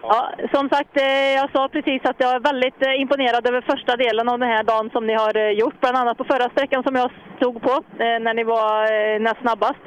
[0.08, 3.96] Ja, som sagt, eh, jag sa precis att jag är väldigt eh, imponerad över första
[3.96, 5.80] delen av den här dagen som ni har eh, gjort.
[5.80, 9.80] Bland annat på förra sträckan som jag stod på när ni var näst snabbast.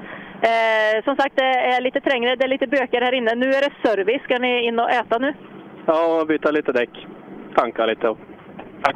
[1.03, 3.35] Som sagt, det är lite trängre, det är lite bökigare här inne.
[3.35, 4.22] Nu är det service.
[4.23, 5.33] Ska ni in och äta nu?
[5.85, 6.89] Ja, byta lite däck.
[7.56, 8.15] Tanka lite.
[8.83, 8.95] Tack.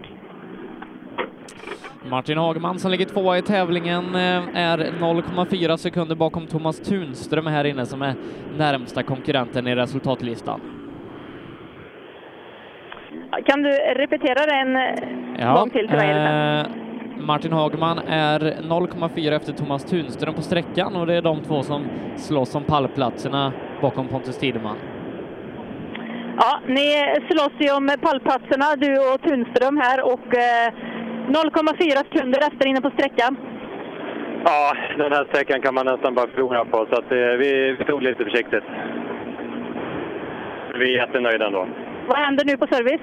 [2.09, 7.85] Martin Hagman som ligger tvåa i tävlingen är 0,4 sekunder bakom Thomas Tunström här inne
[7.85, 8.15] som är
[8.57, 10.82] närmsta konkurrenten i resultatlistan.
[13.45, 14.75] Kan du repetera det en
[15.39, 16.09] eh, gång till för mig?
[16.09, 16.65] eh,
[17.17, 21.85] Martin Hagman är 0,4 efter Thomas Tunström på sträckan och det är de två som
[22.15, 24.75] slåss om pallplatserna bakom Pontus Tideman.
[26.37, 26.89] Ja, ni
[27.29, 30.73] slåss ju om pallplatserna, du och Tunström här och eh,
[31.27, 33.37] 0,4 sekunder efter inne på sträckan.
[34.45, 37.85] Ja, den här sträckan kan man nästan bara förlora på, så att, eh, vi, vi
[37.85, 38.63] tog lite försiktigt.
[40.79, 41.67] Vi är jättenöjda ändå.
[42.07, 43.01] Vad händer nu på service?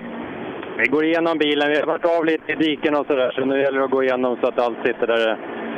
[0.81, 3.61] Vi går igenom bilen, vi har varit av lite i diken och sådär, så nu
[3.61, 5.37] gäller det att gå igenom så att allt sitter där det,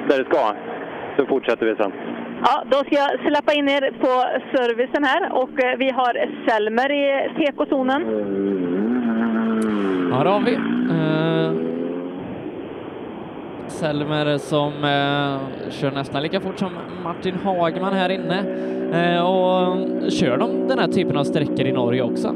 [0.08, 0.54] där det ska.
[1.16, 1.92] Så fortsätter vi sen.
[2.44, 4.24] Ja, då ska jag släppa in er på
[4.56, 6.12] servicen här och eh, vi har
[6.48, 8.02] Selmer i tekozonen.
[10.12, 10.54] Ja, det har vi.
[10.54, 11.52] Eh,
[13.68, 16.70] Selmer som eh, kör nästan lika fort som
[17.04, 18.38] Martin Hagman här inne
[18.92, 19.76] eh, och
[20.12, 22.34] kör de den här typen av sträckor i Norge också?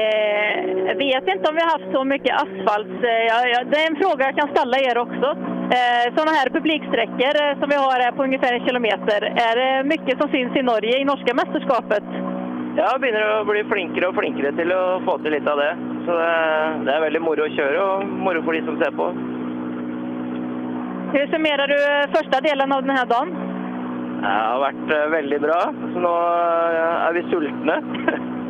[0.00, 0.54] Eh,
[0.86, 2.98] jag vet inte om vi har haft så mycket asfalt.
[3.12, 5.28] Eh, det är en fråga jag kan ställa er också.
[5.76, 9.88] Eh, sådana här publiksträckor eh, som vi har här på ungefär en kilometer, är det
[9.88, 12.04] mycket som syns i Norge i norska mästerskapet?
[12.76, 15.72] Ja, begynner å bli flinkere og flinkere til å få til litt av det.
[16.06, 16.16] Så
[16.86, 19.10] det, er veldig moro å kjøre, og moro for de som ser på.
[21.12, 23.34] Hur summerar du eh, första delen av den här dagen?
[24.22, 25.60] Det har vært eh, veldig bra,
[25.94, 26.12] så
[26.72, 27.82] eh, er vi sultne.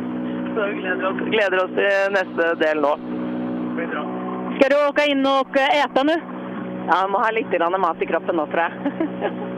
[0.55, 2.93] Så vi gleder oss, gleder oss til neste del nå.
[4.55, 6.17] Ska du åka in och eh, äta nu?
[6.87, 8.73] Ja, jeg må ha grann mat i kroppen nå, tror jeg.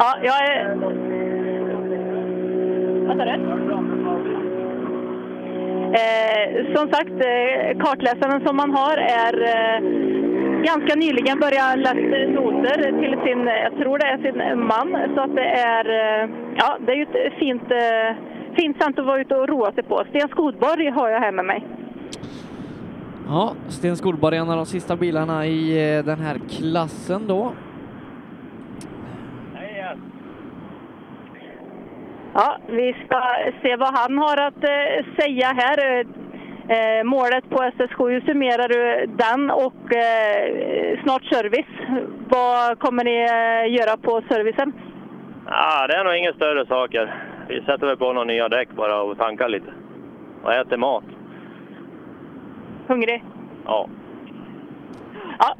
[0.00, 0.74] Ja, jag är...
[3.06, 3.60] Vad sa du?
[6.00, 9.80] Eh, som sagt, eh, kartläsaren som man har är eh,
[10.70, 14.96] ganska nyligen börjat läsa noter till sin, jag tror det är sin man.
[15.14, 18.16] Så att det är, eh, ja, det är ju ett fint, eh,
[18.54, 20.04] fint sätt att vara ute och roa sig på.
[20.08, 21.66] Sten Skodborg har jag här med mig.
[23.28, 27.52] Ja, Sten Skolborg är en av de sista bilarna i eh, den här klassen då.
[32.34, 33.22] Ja, vi ska
[33.62, 36.04] se vad han har att eh, säga här.
[36.68, 42.02] Eh, målet på SS7 summerar du den och eh, snart service.
[42.28, 44.72] Vad kommer ni eh, göra på servicen?
[45.46, 47.29] Ja, det är nog inga större saker.
[47.50, 49.72] Vi sätter väl på några nya däck bara och tankar lite.
[50.42, 51.04] Och äter mat.
[52.86, 53.24] Hungrig?
[53.64, 53.88] Ja.
[55.38, 55.56] Ja,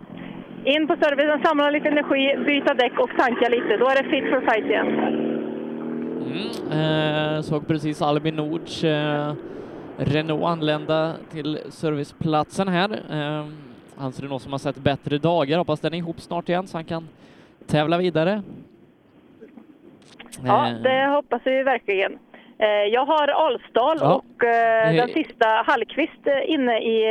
[0.64, 3.76] in på servicen, samla lite energi, byta däck och tanka lite.
[3.76, 4.88] Då är det fit for fight igen.
[6.72, 9.32] Eh, såg precis Albin Nords eh,
[9.96, 12.90] Renault anlända till serviceplatsen här.
[13.10, 13.46] Eh,
[13.96, 15.58] hans Renault som har sett bättre dagar.
[15.58, 17.08] Hoppas den är ihop snart igen så han kan
[17.66, 18.42] tävla vidare.
[20.44, 22.18] Ja, Eh, det hoppas vi verkligen.
[22.58, 24.14] Eh, Jag har Alsdal Ja.
[24.14, 27.04] och eh, den sista Hallqvist inne i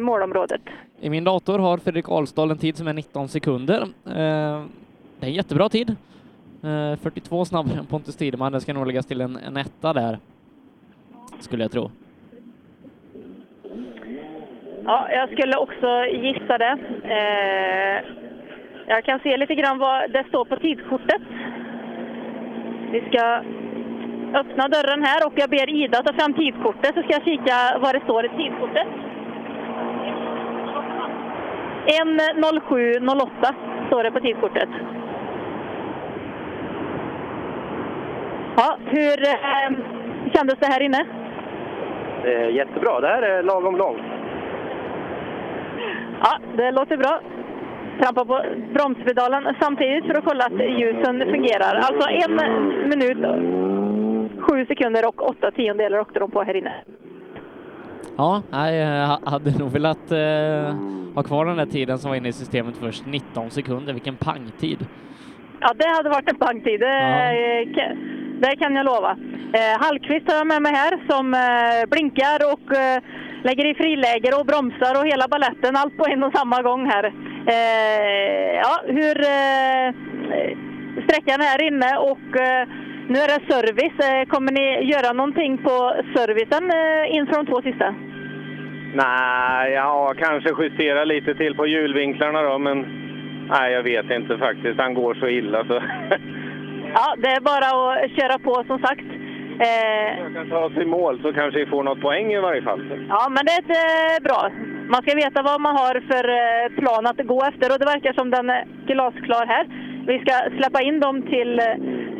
[0.00, 0.60] målområdet.
[1.00, 3.86] I min dator har Fredrik Ahlstad en tid som är 19 sekunder.
[4.04, 4.64] Det är
[5.20, 5.96] en jättebra tid.
[6.64, 8.52] Eh, 42 snabbare än Pontus Tideman.
[8.52, 10.18] Det ska nog läggas till en, en etta där,
[11.40, 11.90] skulle jag tro.
[14.84, 16.78] Ja, jag skulle också gissa det.
[18.86, 21.22] Jag kan se lite grann vad det står på tidskortet.
[22.92, 23.42] Vi ska
[24.40, 27.94] öppna dörren här och jag ber Ida ta fram tidskortet så ska jag kika vad
[27.94, 28.86] det står i tidskortet.
[31.86, 33.54] 1.07.08
[33.86, 34.68] står det på tidskortet.
[38.56, 39.70] Ja, hur eh,
[40.34, 41.06] kändes det här inne?
[42.24, 43.00] Är jättebra.
[43.00, 44.02] Det här är lagom långt.
[46.20, 47.20] Ja, det låter bra.
[48.00, 48.42] Trampa på
[48.74, 51.74] bromspedalen samtidigt för att kolla att ljusen fungerar.
[51.74, 52.36] Alltså en
[52.88, 53.18] minut,
[54.40, 56.72] sju sekunder och åtta tiondelar åkte de på här inne.
[58.16, 60.74] Ja, jag hade nog velat eh,
[61.14, 63.92] ha kvar den där tiden som var inne i systemet först, 19 sekunder.
[63.92, 64.86] Vilken pangtid!
[65.60, 67.34] Ja, det hade varit en pangtid, det,
[67.76, 67.94] ja.
[68.40, 69.16] det kan jag lova.
[69.52, 73.02] Eh, Hallqvist har jag med mig här som eh, blinkar och eh,
[73.42, 77.04] lägger i friläger och bromsar och hela balletten, allt på en och samma gång här.
[77.46, 79.88] Eh, ja, hur eh,
[81.04, 82.68] sträckan är inne och eh,
[83.08, 83.98] nu är det service.
[84.08, 85.76] Eh, kommer ni göra någonting på
[86.16, 87.94] servicen eh, inför de två sista?
[88.94, 92.78] Nej, ja, kanske justera lite till på hjulvinklarna då, men
[93.50, 94.80] nej, jag vet inte faktiskt.
[94.80, 95.74] Han går så illa så.
[96.94, 97.68] ja, det är bara
[98.04, 99.21] att köra på som sagt.
[99.66, 102.62] Eh, jag kan ta oss i mål så kanske vi får något poäng i varje
[102.62, 102.80] fall.
[103.08, 104.40] Ja, men det är eh, bra.
[104.92, 108.12] Man ska veta vad man har för eh, plan att gå efter och det verkar
[108.12, 109.64] som den är glasklar här.
[110.06, 111.64] Vi ska släppa in dem till eh,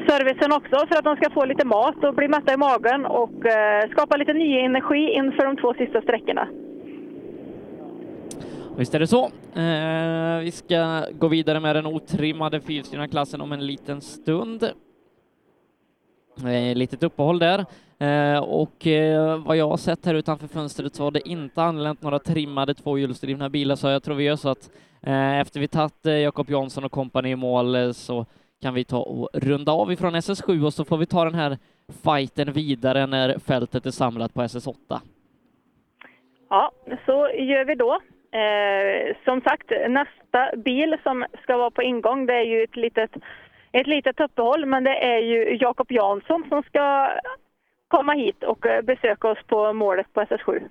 [0.08, 3.46] servicen också för att de ska få lite mat och bli mätta i magen och
[3.46, 6.48] eh, skapa lite ny energi inför de två sista sträckorna.
[8.76, 9.24] Visst är det så.
[9.56, 14.64] Eh, vi ska gå vidare med den otrimmade fyrstyrna klassen om en liten stund.
[16.38, 17.64] Eh, litet uppehåll där.
[17.98, 22.02] Eh, och eh, vad jag har sett här utanför fönstret så har det inte anlänt
[22.02, 24.70] några trimmade tvåhjulsdrivna bilar, så jag tror vi gör så att
[25.02, 28.26] eh, efter vi tagit eh, Jakob Jansson och kompani i mål eh, så
[28.62, 31.58] kan vi ta och runda av ifrån SS7 och så får vi ta den här
[32.04, 35.00] fighten vidare när fältet är samlat på SS8.
[36.50, 36.72] Ja,
[37.06, 38.00] så gör vi då.
[38.38, 43.10] Eh, som sagt, nästa bil som ska vara på ingång, det är ju ett litet,
[43.73, 47.09] ett litet uppehåll, men det är ju Jakob Jansson som ska
[47.89, 50.68] komma hit och eh, besöka oss på målet på SS7.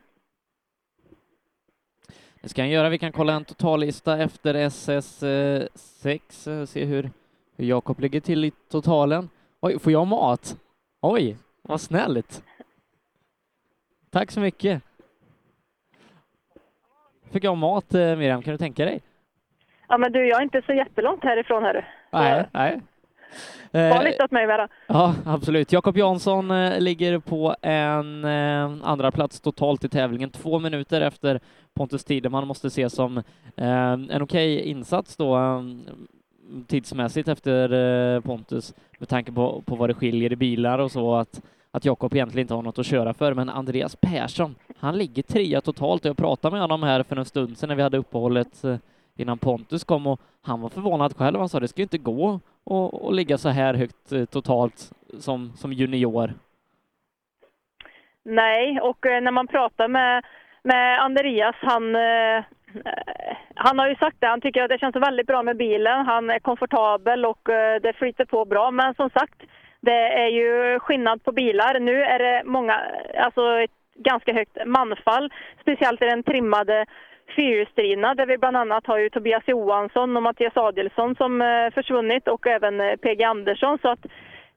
[2.42, 2.90] Det ska han göra.
[2.90, 7.10] Vi kan kolla en totallista efter SS6, eh, se hur,
[7.58, 9.30] hur Jakob ligger till i totalen.
[9.62, 10.56] Oj, får jag mat?
[11.02, 12.44] Oj, vad snällt.
[14.10, 14.84] Tack så mycket.
[17.32, 19.02] Fick jag mat, eh, Miriam, kan du tänka dig?
[19.88, 21.84] Ja, men du, jag är inte så jättelångt härifrån, hörru.
[22.12, 22.82] Nej, nej.
[23.72, 24.68] Var lite åt mig bara.
[24.88, 25.72] Ja, absolut.
[25.72, 31.40] Jakob Jansson eh, ligger på en eh, andra plats totalt i tävlingen, två minuter efter
[31.74, 33.18] Pontus Tideman måste ses som
[33.56, 35.62] eh, en okej insats då eh,
[36.68, 41.16] tidsmässigt efter eh, Pontus med tanke på, på vad det skiljer i bilar och så
[41.16, 41.42] att
[41.74, 45.62] att Jakob egentligen inte har något att köra för, men Andreas Persson, han ligger trea
[45.62, 46.06] totalt.
[46.06, 48.76] Jag pratade med honom här för en stund sedan när vi hade uppehållet eh,
[49.22, 51.40] innan Pontus kom och han var förvånad själv.
[51.40, 55.74] Han sa det ska inte gå att ligga så här högt eh, totalt som, som
[55.74, 56.34] junior.
[58.24, 60.26] Nej, och eh, när man pratar med,
[60.64, 62.44] med Andreas, han, eh,
[63.56, 66.30] han har ju sagt det, han tycker att det känns väldigt bra med bilen, han
[66.30, 67.50] är komfortabel och
[67.82, 69.42] det flyter på bra, men som sagt,
[69.82, 71.80] det är ju skillnad på bilar.
[71.80, 72.82] Nu är det många,
[73.18, 76.86] alltså ett ganska högt manfall, speciellt i den trimmade
[77.36, 82.28] fyrhjulsdrivna där vi bland annat har ju Tobias Johansson och Mattias Adelsson som eh, försvunnit
[82.28, 83.78] och även eh, PG Andersson.
[83.82, 84.06] Så att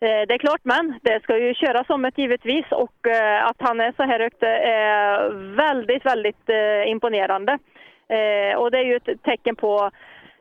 [0.00, 3.56] eh, det är klart, men det ska ju köras om ett givetvis och eh, att
[3.58, 7.58] han är så här högt är väldigt, väldigt eh, imponerande.
[8.08, 9.90] Eh, och det är ju ett tecken på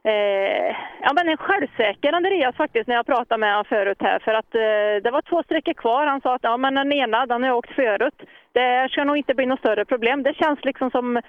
[0.06, 4.34] Eh, ja, men en självsäker Andreas faktiskt när jag pratade med honom förut här för
[4.34, 6.06] att eh, det var två sträckor kvar.
[6.06, 8.22] Han sa att ja, men den ena den har jag åkt förut.
[8.52, 10.24] Det ska nog inte bli något större problem.
[10.24, 11.22] Det känns liksom som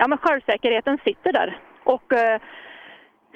[0.00, 1.58] ja, men självsäkerheten sitter där.
[1.84, 2.40] Och eh,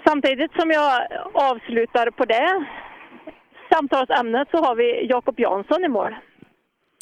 [0.07, 2.67] samtidigt som jag avslutar på det
[3.73, 6.15] samtalsämnet så har vi Jakob Jansson i mål.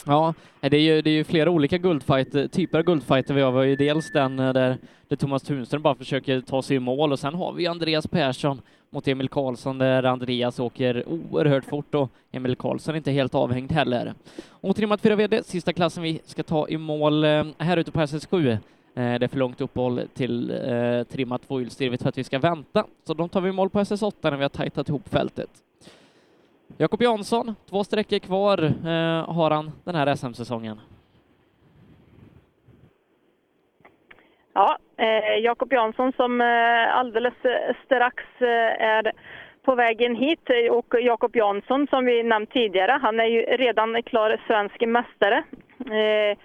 [0.06, 3.34] Ja, eh, det är ju, det är ju flera olika guldfight, eh, typer av guldfighter
[3.34, 3.52] vi har.
[3.52, 4.76] Vi har ju dels den eh, där,
[5.08, 8.60] där Thomas Tunström bara försöker ta sig i mål och sen har vi Andreas Persson
[8.90, 13.72] mot Emil Karlsson där Andreas åker oerhört fort och Emil Karlsson är inte helt avhängd
[13.72, 14.14] heller.
[14.60, 17.24] Otrimmat 4 VD, sista klassen vi ska ta i mål
[17.58, 18.58] här ute på SS7.
[18.94, 22.86] Eh, det är för långt uppehåll till eh, trimmat tvåhjulsdrivet för att vi ska vänta,
[23.04, 25.50] så de tar vi mål på SS8 när vi har tajtat ihop fältet.
[26.76, 30.80] Jakob Jansson, två sträckor kvar eh, har han den här SM-säsongen.
[34.52, 39.12] Ja, eh, Jakob Jansson som eh, alldeles eh, strax eh, är
[39.62, 44.02] på vägen hit eh, och Jakob Jansson som vi nämnt tidigare, han är ju redan
[44.02, 45.44] klar svensk mästare.
[45.78, 46.38] Eh,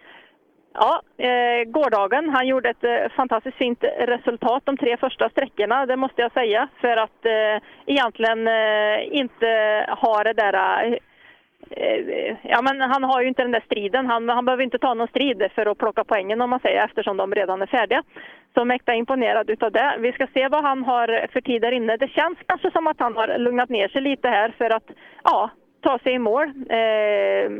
[0.80, 2.30] Ja, eh, gårdagen.
[2.30, 6.68] Han gjorde ett eh, fantastiskt fint resultat de tre första sträckorna, det måste jag säga.
[6.82, 9.48] För att eh, egentligen eh, inte
[10.02, 10.54] ha det där
[11.70, 14.06] eh, ja, men han har ju inte den där striden.
[14.06, 17.18] Han, han behöver inte ta någon strid för att plocka poängen om man säger eftersom
[17.18, 18.04] de redan är färdiga.
[18.54, 19.96] Så mäkta imponerad utav det.
[20.00, 21.98] Vi ska se vad han har för tid där inne.
[21.98, 24.90] Det känns kanske som att han har lugnat ner sig lite här för att
[25.24, 25.50] ja,
[25.82, 26.54] ta sig i mål.
[26.70, 27.52] Eh,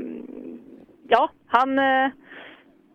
[1.08, 2.10] ja, han eh,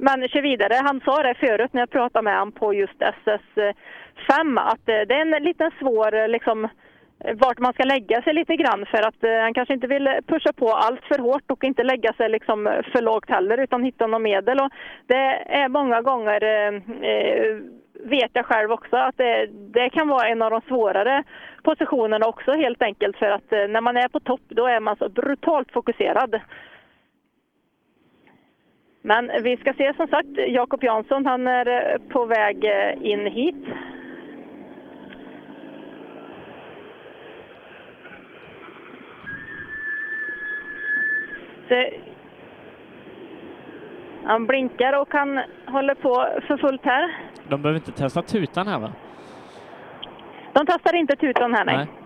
[0.03, 0.75] men kör vidare.
[0.75, 5.15] Han sa det förut när jag pratade med honom på just SS5 att eh, det
[5.15, 6.65] är en liten svår eh, liksom
[7.25, 10.09] eh, vart man ska lägga sig lite grann för att eh, han kanske inte vill
[10.27, 14.07] pusha på allt för hårt och inte lägga sig liksom för lågt heller utan hitta
[14.07, 14.61] något medel.
[14.61, 14.71] Och
[15.07, 15.25] det
[15.63, 16.73] är många gånger, eh,
[18.05, 21.25] vet jag själv också, att det, det kan vara en av de svårare
[21.63, 24.97] positionerna också helt enkelt för att eh, när man är på topp då är man
[24.97, 26.41] så brutalt fokuserad.
[29.03, 33.27] Men vi ska se som sagt, Jakob Jansson han är eh, på väg eh, in
[33.27, 33.65] hit.
[44.25, 47.17] Han blinkar och han håller på för fullt här.
[47.49, 48.93] De behöver inte testa tutan här va?
[50.53, 51.77] De testar inte tutan här nej.
[51.77, 52.02] Nej.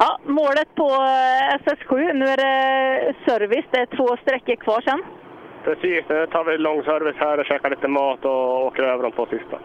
[0.00, 2.12] Ja, målet på eh, SS7.
[2.12, 3.64] Nu är det service.
[3.70, 5.02] Det är två sträckor kvar sen.
[5.64, 9.26] Precis, nu tar vi långservice här och käkar lite mat och åker över de två
[9.26, 9.58] sista.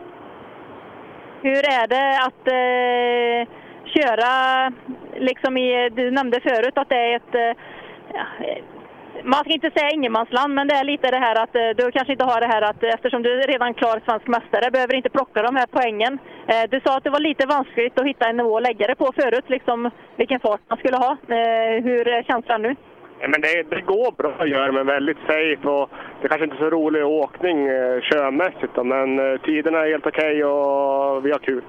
[1.42, 3.54] Hur är det att eh,
[3.86, 4.72] köra,
[5.16, 7.64] liksom i, du nämnde förut att det är ett, eh,
[8.14, 8.26] ja,
[9.24, 12.14] man ska inte säga ingenmansland, men det är lite det här att eh, du kanske
[12.14, 15.10] inte har det här att eh, eftersom du är redan klar svensk mästare, behöver inte
[15.10, 16.20] plocka de här poängen.
[16.48, 18.96] Eh, Du sa att det var lite vanskligt att hitta en nivå att lägga det
[18.96, 21.18] på förut, liksom vilken fart man skulle ha.
[21.88, 22.76] Hur är känslan nu?
[23.20, 25.68] Men det, det går bra göra, men väldigt safe.
[25.68, 25.90] Och
[26.22, 27.68] det är kanske inte är så rolig åkning
[28.02, 31.64] körmässigt, men tiderna är helt okej och vi har kul.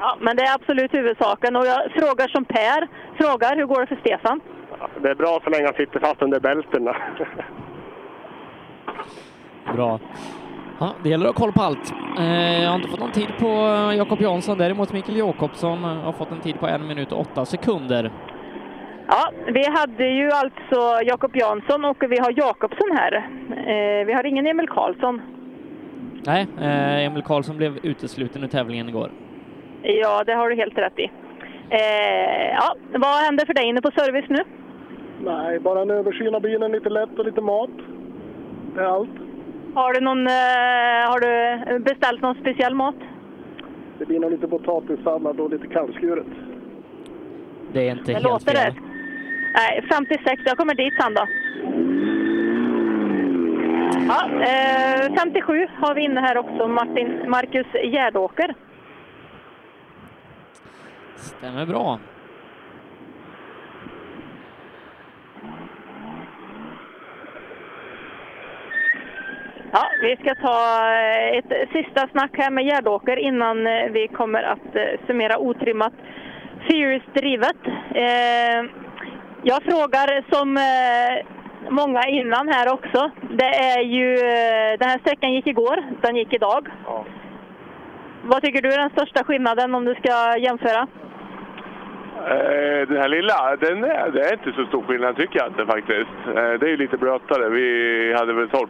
[0.00, 1.56] Ja, men det är absolut huvudsaken.
[1.56, 2.88] Och jag frågar som Per
[3.20, 4.40] frågar, hur går det för Stefan?
[4.80, 6.96] Ja, Det är bra så länge han sitter fast under bältena.
[9.74, 10.00] Bra.
[10.80, 11.94] Ja, det gäller att ha koll på allt.
[12.18, 16.12] Eh, jag har inte fått någon tid på eh, Jakob Jansson, däremot Mikael Jakobsson har
[16.12, 18.10] fått en tid på en minut och åtta sekunder.
[19.08, 23.12] Ja, vi hade ju alltså Jakob Jansson och vi har Jakobsson här.
[23.50, 25.20] Eh, vi har ingen Emil Karlsson.
[26.26, 29.10] Nej, eh, Emil Karlsson blev utesluten ur tävlingen igår.
[29.82, 31.10] Ja, det har du helt rätt i.
[31.70, 34.44] Eh, ja, vad händer för dig inne på service nu?
[35.20, 37.70] Nej, bara en översyn av bilen, lite lätt och lite mat.
[38.74, 39.10] Det är allt.
[39.74, 42.94] Har du, någon, eh, har du beställt någon speciell mat?
[43.98, 46.26] Det blir nog lite potatissallad och lite kallskuret.
[47.72, 48.66] Det är inte Det helt låter fel.
[48.66, 48.76] rätt.
[49.54, 50.42] Nej, 56.
[50.44, 51.26] Jag kommer dit sen då.
[54.08, 58.54] Ja, eh, 57 har vi inne här också, Martin, Marcus Gärdåker.
[61.16, 61.98] Stämmer bra.
[69.76, 70.58] Ja, vi ska ta
[70.92, 75.92] eh, ett sista snack här med Gärdåker innan eh, vi kommer att eh, summera otrimmat
[76.70, 77.56] fyrhjulsdrivet.
[77.94, 78.58] Eh,
[79.42, 80.58] jag frågar som
[81.68, 83.10] många innan här också.
[83.30, 84.16] Det är ju,
[84.78, 86.68] den här sträckan gick igår, den gick idag.
[88.22, 90.86] Vad tycker du är den största skillnaden om du ska jämföra?
[92.88, 96.10] Den här lilla, den är, det är inte så stor skillnad tycker jag inte faktiskt.
[96.34, 97.48] Det är ju lite blötare.
[97.48, 98.68] Vi hade väl 12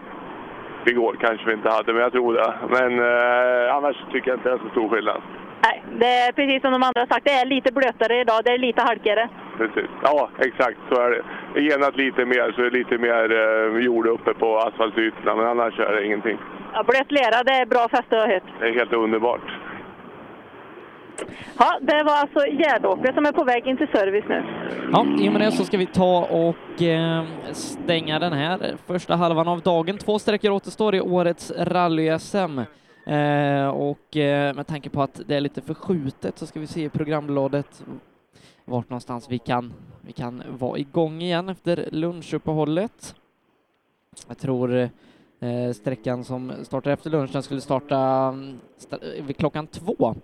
[0.90, 2.54] igår kanske vi inte hade, men jag tror det.
[2.68, 5.22] Men eh, annars tycker jag inte det är så stor skillnad.
[5.66, 8.50] Nej, det är precis som de andra har sagt, det är lite blötare idag, det
[8.50, 9.28] är lite halkigare.
[9.56, 9.90] Precis.
[10.02, 11.60] Ja, exakt så är det.
[11.60, 15.78] Genat lite mer, så är det lite mer eh, jord uppe på asfaltytorna, men annars
[15.78, 16.38] är det ingenting.
[16.72, 18.42] Ja, blöt lera, det är bra fäste jag hört.
[18.60, 19.48] Det är helt underbart.
[21.58, 24.44] Ja, det var alltså Gärdåker som är på väg in till service nu.
[24.92, 29.16] Ja, i och med det så ska vi ta och eh, stänga den här första
[29.16, 29.98] halvan av dagen.
[29.98, 32.64] Två sträckor återstår i årets rally-SM.
[33.06, 36.84] Eh, och eh, med tanke på att det är lite förskjutet så ska vi se
[36.84, 37.84] i programbladet
[38.64, 43.14] vart någonstans vi kan, vi kan vara igång igen efter lunchuppehållet.
[44.28, 44.90] Jag tror
[45.40, 48.58] eh, sträckan som startar efter lunchen skulle starta mm,
[49.22, 50.14] vid klockan två.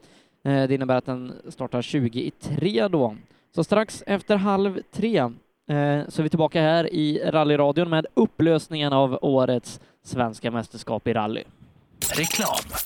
[0.45, 3.17] Eh, det innebär att den startar 20 i tre då.
[3.55, 5.29] Så strax efter halv tre eh,
[6.09, 11.45] så är vi tillbaka här i rallyradion med upplösningen av årets svenska mästerskap i rally.
[12.17, 12.81] Reklam.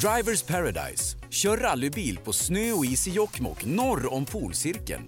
[0.00, 1.16] Drivers Paradise.
[1.30, 5.02] Kör rallybil på snö och is i Jokkmokk norr om polcirkeln.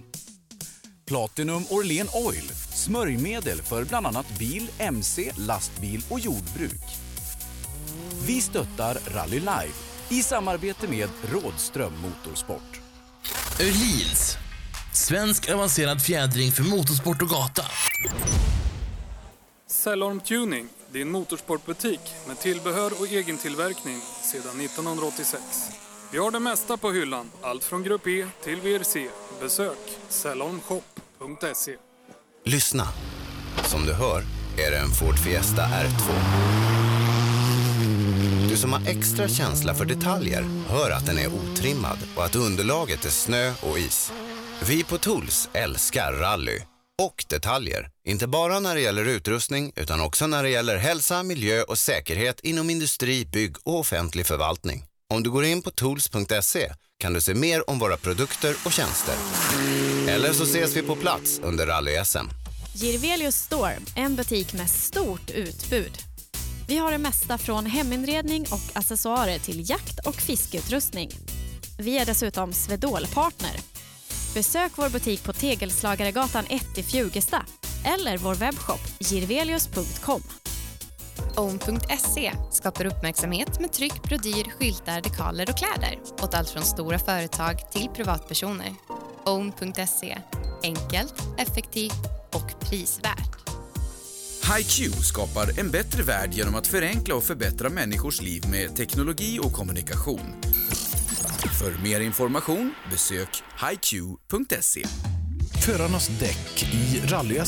[1.07, 2.49] Platinum Orlen Oil.
[2.73, 6.85] Smörjmedel för bland annat bil, mc, lastbil och jordbruk.
[8.27, 12.81] Vi stöttar Rally Life i samarbete med Rådström Motorsport.
[13.59, 14.37] Öhlins.
[14.93, 17.65] Svensk avancerad fjädring för motorsport och gata.
[19.67, 25.43] Cellorm Tuning, din motorsportbutik med tillbehör och egen tillverkning sedan 1986.
[26.11, 29.09] Vi har det mesta på hyllan, allt från Grupp E till VRC.
[29.41, 29.77] Besök
[30.09, 31.75] cellormshop.se.
[32.45, 32.87] Lyssna.
[33.63, 34.23] Som du hör
[34.57, 36.68] är det en Ford Fiesta R2.
[38.49, 43.05] Du som har extra känsla för detaljer hör att den är otrimmad och att underlaget
[43.05, 44.11] är snö och is.
[44.67, 46.59] Vi på Tools älskar rally
[47.01, 47.89] och detaljer.
[48.07, 52.39] Inte bara när det gäller utrustning utan också när det gäller hälsa, miljö och säkerhet
[52.39, 54.85] inom industri, bygg och offentlig förvaltning.
[55.13, 59.15] Om du går in på tools.se kan du se mer om våra produkter och tjänster.
[60.07, 62.29] Eller så ses vi på plats under rally-SM.
[62.73, 66.08] Girvelius Store, en butik med stort utbud.
[66.69, 71.09] Vi har det mesta från heminredning och accessoarer till jakt och fiskeutrustning.
[71.77, 73.51] Vi är dessutom Swedol-partner.
[74.33, 77.45] Besök vår butik på Tegelslagaregatan 1 i Fjugesta
[77.85, 80.21] eller vår webbshop girvelius.com.
[81.35, 87.71] Own.se skapar uppmärksamhet med tryck, brodyr, skyltar, dekaler och kläder åt allt från stora företag
[87.71, 88.75] till privatpersoner.
[89.25, 90.17] Own.se
[90.63, 93.48] enkelt, effektivt och prisvärt.
[94.43, 99.53] HiQ skapar en bättre värld genom att förenkla och förbättra människors liv med teknologi och
[99.53, 100.41] kommunikation.
[101.59, 104.85] För mer information besök hiq.se.
[105.65, 107.39] Förarnas däck i rally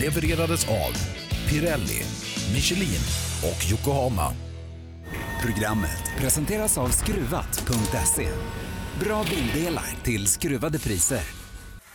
[0.00, 0.92] levererades av
[1.48, 2.02] Pirelli,
[2.54, 3.00] Michelin
[3.42, 4.32] och Yokohama.
[5.42, 8.28] Programmet presenteras av Skruvat.se.
[9.00, 11.45] Bra bildelar till skruvade priser.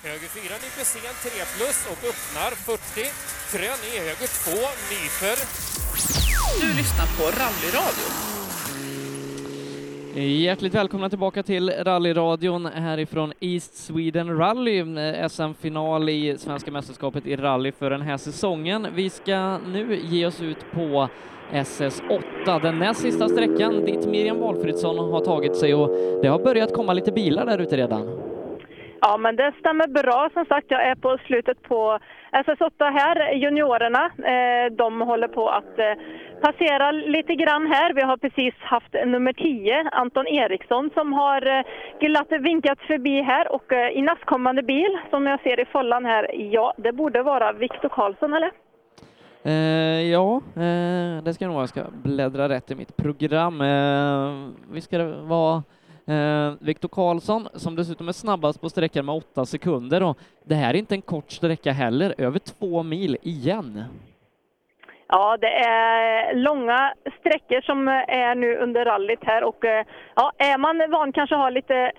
[0.03, 2.81] Höger 4 nyper sen 3 plus och öppnar 40.
[3.51, 4.51] Krön i höger 2
[4.91, 5.37] nyper.
[6.61, 8.07] Du lyssnar på Rallyradio.
[10.45, 14.83] Hjärtligt välkomna tillbaka till rallyradion härifrån East Sweden Rally,
[15.29, 18.87] SM-final i Svenska mästerskapet i rally för den här säsongen.
[18.95, 21.09] Vi ska nu ge oss ut på
[21.51, 25.89] SS8, den näst sista sträckan dit Miriam Walfridsson har tagit sig och
[26.21, 28.30] det har börjat komma lite bilar där ute redan.
[29.03, 30.29] Ja, men det stämmer bra.
[30.33, 31.99] Som sagt, jag är på slutet på
[32.31, 33.33] SS8 här.
[33.33, 35.93] Juniorerna, eh, de håller på att eh,
[36.41, 37.93] passera lite grann här.
[37.93, 41.63] Vi har precis haft nummer 10, Anton Eriksson, som har eh,
[41.99, 43.51] glatt vinkat förbi här.
[43.51, 47.51] Och eh, i nästkommande bil, som jag ser i follan här, ja, det borde vara
[47.51, 48.51] Viktor Karlsson, eller?
[49.43, 51.63] Eh, ja, eh, det ska nog vara.
[51.63, 53.61] Jag ska bläddra rätt i mitt program.
[53.61, 55.63] Eh, vi ska vara
[56.07, 60.69] Eh, Viktor Karlsson, som dessutom är snabbast på sträckan med åtta sekunder och det här
[60.73, 63.83] är inte en kort sträcka heller, över två mil igen.
[65.07, 70.57] Ja, det är långa sträckor som är nu under rallyt här och eh, ja, är
[70.57, 71.91] man van kanske ha lite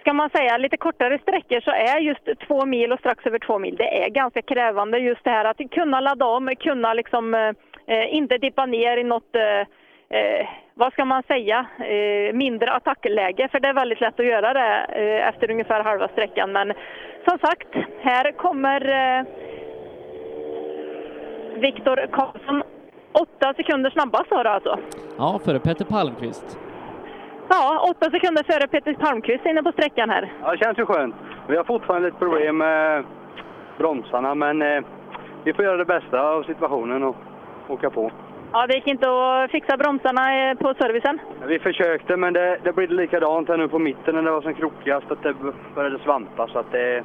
[0.00, 3.58] ska man säga, lite kortare sträckor så är just två mil och strax över två
[3.58, 7.52] mil, det är ganska krävande just det här att kunna ladda om, kunna liksom eh,
[7.86, 9.66] eh inte dippa ner i något eh,
[10.08, 13.48] eh, vad ska man säga, eh, mindre attackläge.
[13.48, 16.52] För det är väldigt lätt att göra det eh, efter ungefär halva sträckan.
[16.52, 16.72] Men
[17.28, 17.68] som sagt,
[18.00, 19.24] här kommer eh,
[21.60, 22.62] Viktor Karlsson.
[23.12, 24.78] Åtta sekunder snabbast var det alltså.
[25.18, 26.58] Ja, före Peter Palmqvist.
[27.48, 30.32] Ja, åtta sekunder före Peter Palmqvist inne på sträckan här.
[30.42, 31.14] Ja, det känns ju skönt.
[31.48, 33.04] Vi har fortfarande lite problem med
[33.78, 34.84] bromsarna, men eh,
[35.44, 37.16] vi får göra det bästa av situationen och
[37.68, 38.10] åka på.
[38.56, 41.20] Ja, det gick inte att fixa bromsarna eh, på servicen?
[41.46, 44.54] Vi försökte, men det, det blev likadant här nu på mitten när det var som
[44.54, 45.34] krokigast, att det
[45.74, 46.48] började svampa.
[46.48, 47.04] Så att det,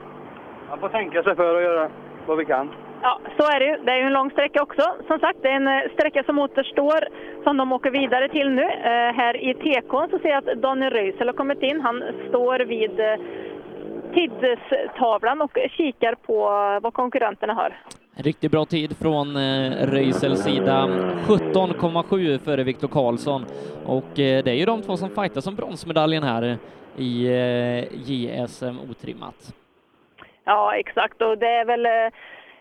[0.70, 1.90] man får tänka sig för att göra
[2.26, 2.70] vad vi kan.
[3.02, 3.78] Ja, så är det ju.
[3.78, 4.96] Det är ju en lång sträcka också.
[5.08, 7.00] Som sagt, det är en eh, sträcka som återstår
[7.44, 8.64] som de åker vidare till nu.
[8.64, 11.82] Eh, här i TK så ser jag att Daniel Röisel har kommit in.
[11.82, 13.16] Han står vid eh,
[14.14, 16.40] tidstavlan och kikar på
[16.82, 17.74] vad konkurrenterna har.
[18.16, 20.88] Riktigt bra tid från eh, Röisels sida.
[21.28, 23.46] 17,7 före Viktor Karlsson.
[23.86, 26.58] Och eh, det är ju de två som fightar som bronsmedaljen här
[26.98, 29.54] i eh, JSM otrimmat.
[30.44, 31.22] Ja, exakt.
[31.22, 32.12] Och det är väl,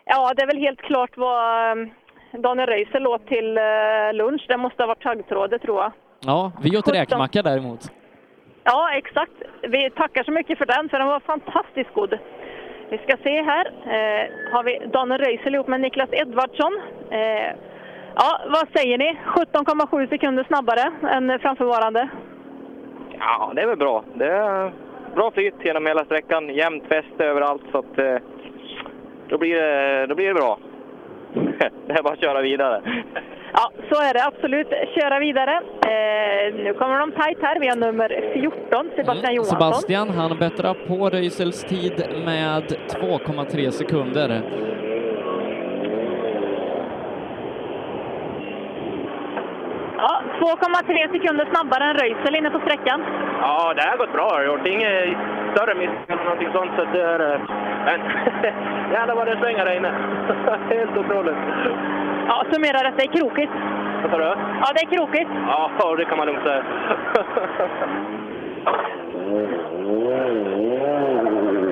[0.05, 1.79] ja, det är väl helt klart vad
[2.33, 3.59] Daniel Röisel åt till
[4.13, 4.45] lunch.
[4.49, 5.93] Det måste ha varit taggtrådet, tror jag.
[6.21, 7.91] Ja, vi åt räkmacka däremot.
[8.65, 9.33] Ja, exakt.
[9.63, 12.19] Vi tackar så mycket för den, för den var fantastiskt god.
[12.91, 13.67] Vi ska se här.
[13.67, 16.81] Eh, har vi Daniel Röisel ihop med Niklas Edvardsson.
[17.11, 17.57] Eh,
[18.15, 19.19] ja, vad säger ni?
[19.27, 22.09] 17,7 sekunder snabbare än framförvarande.
[23.19, 24.05] Ja, det är väl bra.
[24.15, 24.73] Det är
[25.15, 28.17] bra flyt genom hela sträckan, jämnt fäste överallt, så att, eh,
[29.29, 30.59] då, blir det, då blir det bra.
[31.87, 32.83] det är bara att köra vidare.
[33.53, 34.69] Ja, så är det absolut.
[34.69, 35.55] Köra vidare.
[35.87, 37.61] Eh, nu kommer de tajt här.
[37.61, 39.59] Vi har nummer 14, Sebastian Johansson.
[39.59, 44.43] Sebastian, han bättrar på Röisels tid med 2,3 sekunder.
[49.97, 53.05] Ja, 2,3 sekunder snabbare än Röisel inne på sträckan.
[53.41, 54.29] Ja, det har gått bra.
[54.31, 55.17] Jag har gjort inget
[55.53, 56.71] större misstag eller någonting sånt.
[56.77, 57.41] Så det är, eh,
[57.87, 58.01] men
[58.93, 59.93] jävlar vad det svänger där inne.
[60.75, 61.37] Helt otroligt.
[62.29, 62.97] Ja, summera detta.
[62.97, 63.53] Det är krokigt.
[64.03, 64.25] Vad sa du?
[64.25, 65.31] Ja, det är krokigt.
[65.47, 66.63] Ja, det kan man lugnt säga.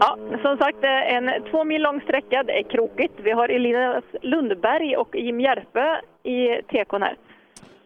[0.00, 2.42] Ja, som sagt, en två mil lång sträcka.
[2.42, 3.14] Det är krokigt.
[3.16, 7.16] Vi har Elias Lundberg och Jim Järpe i tekon här.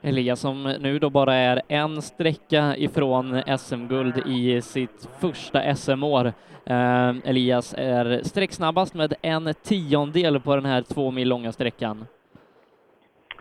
[0.03, 6.27] Elias som nu då bara är en sträcka ifrån SM-guld i sitt första SM-år.
[6.67, 12.07] Eh, Elias är sträcksnabbast med en tiondel på den här två mil långa sträckan.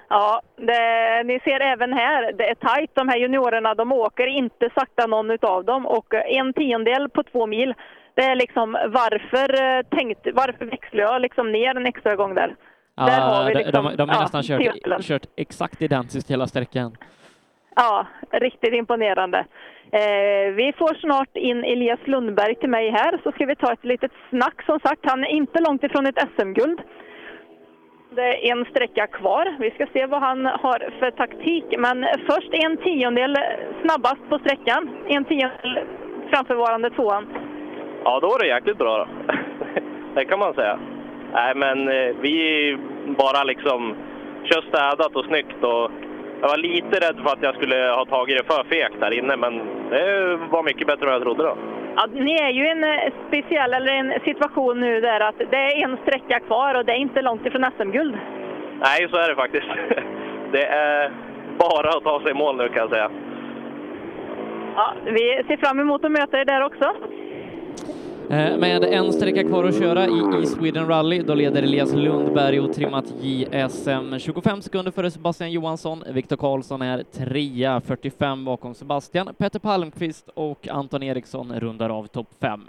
[0.10, 2.92] Ja, det, ni ser även här, det är tajt.
[2.94, 7.48] De här juniorerna, de åker inte sakta någon utav dem och en tiondel på två
[7.48, 7.74] mil,
[8.22, 12.56] det är liksom varför eh, tänkte, varför växlar jag liksom ner en extra gång där?
[12.96, 16.48] där har vi de- liksom, de, de har ja, nästan kört, kört exakt identiskt hela
[16.48, 16.98] sträckan.
[17.76, 19.40] Ja, riktigt imponerande.
[19.92, 23.86] Eh, vi får snart in Elias Lundberg till mig här, så ska vi ta ett
[23.86, 24.58] litet snack.
[24.66, 26.80] Som sagt, han är inte långt ifrån ett SM-guld.
[28.16, 29.56] Det är en sträcka kvar.
[29.60, 31.66] Vi ska se vad han har för taktik.
[31.78, 33.36] Men först en tiondel
[33.82, 34.90] snabbast på sträckan.
[35.08, 35.80] En tiondel
[36.32, 37.51] framförvarande tvåan.
[38.04, 39.34] Ja, då är det jäkligt bra då.
[40.16, 40.80] det kan man säga.
[41.34, 42.78] Nej, men eh, vi
[43.18, 43.96] bara liksom
[44.44, 45.64] kör städat och snyggt.
[45.64, 45.92] Och
[46.42, 49.38] jag var lite rädd för att jag skulle ha tagit det för fegt där inne,
[49.38, 51.58] men det var mycket bättre än jag trodde då.
[51.96, 55.58] Ja, ni är ju i en eh, speciell, eller en situation nu där att det
[55.58, 58.18] är en sträcka kvar och det är inte långt ifrån SM-guld.
[58.80, 59.68] Nej, så är det faktiskt.
[60.52, 61.12] Det är
[61.58, 63.12] bara att ta sig i mål nu kan jag säga.
[64.76, 66.94] Ja, vi ser fram emot att möta er där också.
[68.32, 72.60] Eh, med en sträcka kvar att köra i, i Sweden Rally, då leder Elias Lundberg
[72.60, 76.04] otrimmat JSM 25 sekunder före Sebastian Johansson.
[76.14, 79.34] Viktor Karlsson är trea, 45 bakom Sebastian.
[79.38, 82.62] Petter Palmqvist och Anton Eriksson rundar av topp fem.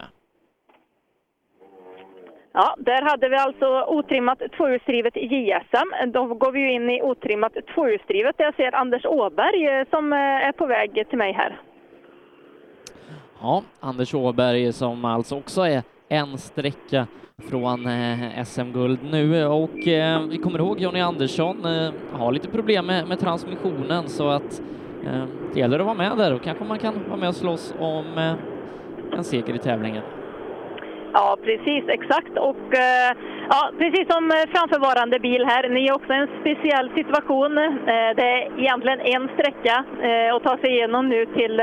[2.53, 6.13] Ja, där hade vi alltså otrimmat tvåhjulsdrivet JSM.
[6.13, 10.13] Då går vi ju in i otrimmat tvåhjulsdrivet där jag ser Anders Åberg eh, som
[10.13, 11.61] eh, är på väg till mig här.
[13.43, 17.07] Ja, Anders Åberg som alltså också är en sträcka
[17.49, 22.87] från eh, SM-guld nu och eh, vi kommer ihåg Jonny Andersson eh, har lite problem
[22.87, 24.63] med, med transmissionen så att
[25.05, 27.75] eh, det gäller att vara med där och kanske man kan vara med och slåss
[27.79, 28.35] om eh,
[29.19, 30.03] en seger i tävlingen.
[31.13, 32.39] Ja, precis, exakt.
[32.39, 33.11] Och eh,
[33.49, 37.59] ja, precis som framförvarande bil här, ni är också i en speciell situation.
[37.59, 41.61] Eh, det är egentligen en sträcka eh, att ta sig igenom nu till,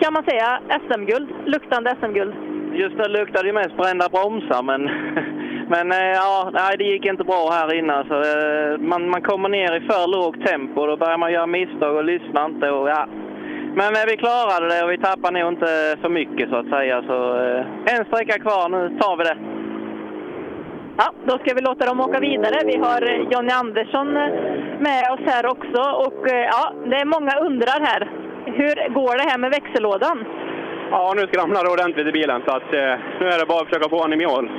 [0.00, 2.34] ska man säga, SM-guld, luktande SM-guld.
[2.72, 4.82] Just det luktade ju mest brända bromsar, men,
[5.68, 8.04] men ja, nej, det gick inte bra här inne.
[8.08, 8.14] Så,
[8.82, 12.44] man, man kommer ner i för lågt tempo då börjar man göra misstag och lyssnar
[12.44, 12.70] inte.
[12.70, 13.06] Och, ja.
[13.78, 17.02] Men vi klarade det och vi tappar nog inte för mycket så att säga.
[17.02, 19.36] Så, eh, en sträcka kvar, nu tar vi det.
[21.00, 22.56] Ja, då ska vi låta dem åka vidare.
[22.72, 24.28] Vi har eh, Jonny Andersson eh,
[24.86, 26.20] med oss här också och
[26.54, 28.02] ja, det är många undrar här.
[28.60, 30.24] Hur går det här med växellådan?
[30.90, 33.68] Ja, nu skramlar det ordentligt i bilen så att eh, nu är det bara att
[33.68, 34.50] försöka få honom i mål.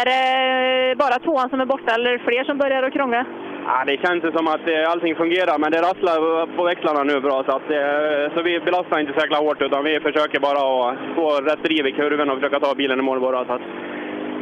[0.00, 3.26] Är det bara tvåan som är borta eller är det fler som börjar att krångla?
[3.66, 7.44] Ja, det känns som att eh, allting fungerar, men det rasslar på växlarna nu bra.
[7.46, 10.96] Så, att, eh, så vi belastar inte så jäkla hårt, utan vi försöker bara att
[11.16, 13.44] få rätt driv i kurven och försöka ta bilen i mål bara.
[13.44, 13.66] Så, att,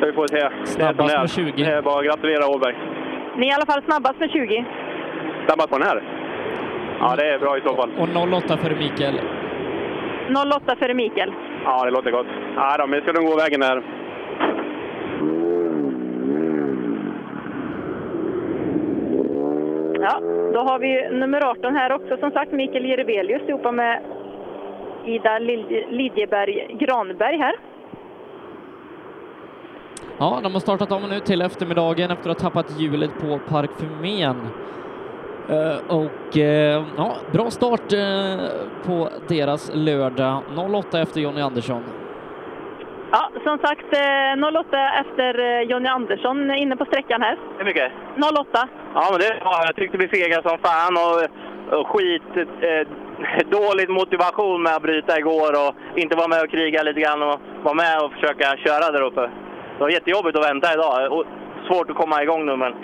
[0.01, 0.49] så vi får se.
[0.65, 1.63] Snabbast det med som det 20.
[1.63, 1.67] är.
[1.67, 2.77] Det är bara att gratulera Åberg.
[3.37, 4.65] Ni är i alla fall snabbast med 20.
[5.47, 6.03] Snabbast på den här?
[7.01, 7.91] Ja, det är bra i så fall.
[7.99, 9.21] Och 08 för Mikael.
[10.57, 11.33] 08 före Mikael.
[11.65, 12.27] Ja, det låter gott.
[12.57, 13.83] Ja, då, men vi ska nog gå vägen där.
[20.03, 20.21] Ja,
[20.53, 24.03] då har vi nummer 18 här också, som sagt, Mikael Jerebelius ihop med
[25.05, 25.39] Ida
[25.91, 27.55] Lidjeberg Granberg här.
[30.19, 34.37] Ja, de har startat om nu till eftermiddagen efter att ha tappat hjulet på Parkfumén.
[35.49, 38.37] Eh, och eh, ja, bra start eh,
[38.87, 40.43] på deras lördag.
[40.75, 41.83] 08 efter Jonny Andersson.
[43.15, 47.39] Ja, som sagt, eh, 08 efter eh, Jonny Andersson inne på sträckan här.
[47.59, 47.93] Hur mycket?
[48.39, 48.69] 08.
[48.95, 51.19] Ja, men det var, jag tyckte vi fegade som fan och,
[51.79, 52.89] och skit, eh,
[53.59, 57.41] dålig motivation med att bryta igår och inte vara med och kriga lite grann och
[57.63, 59.21] vara med och försöka köra där uppe.
[59.77, 61.25] Det var jättejobbigt att vänta idag och
[61.69, 62.75] svårt att komma igång nu, men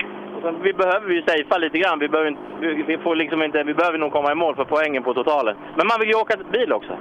[0.61, 1.99] vi behöver ju safea lite grann.
[1.99, 2.41] Vi behöver, inte,
[2.87, 5.55] vi får liksom inte, vi behöver nog komma i mål för poängen på totalen.
[5.77, 6.97] Men man vill ju åka bil också.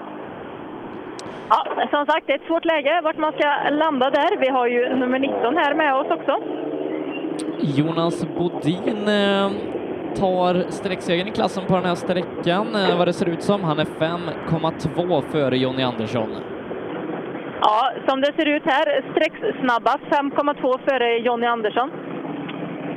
[1.51, 4.37] Ja, som sagt, det är ett svårt läge vart man ska landa där.
[4.41, 6.37] Vi har ju nummer 19 här med oss också.
[7.61, 9.51] Jonas Bodin eh,
[10.15, 13.65] tar sträcksegern i klassen på den här sträckan, eh, vad det ser ut som.
[13.65, 16.29] Han är 5,2 före Jonny Andersson.
[17.61, 21.91] Ja, som det ser ut här, sträckssnabbast 5,2 före Jonny Andersson.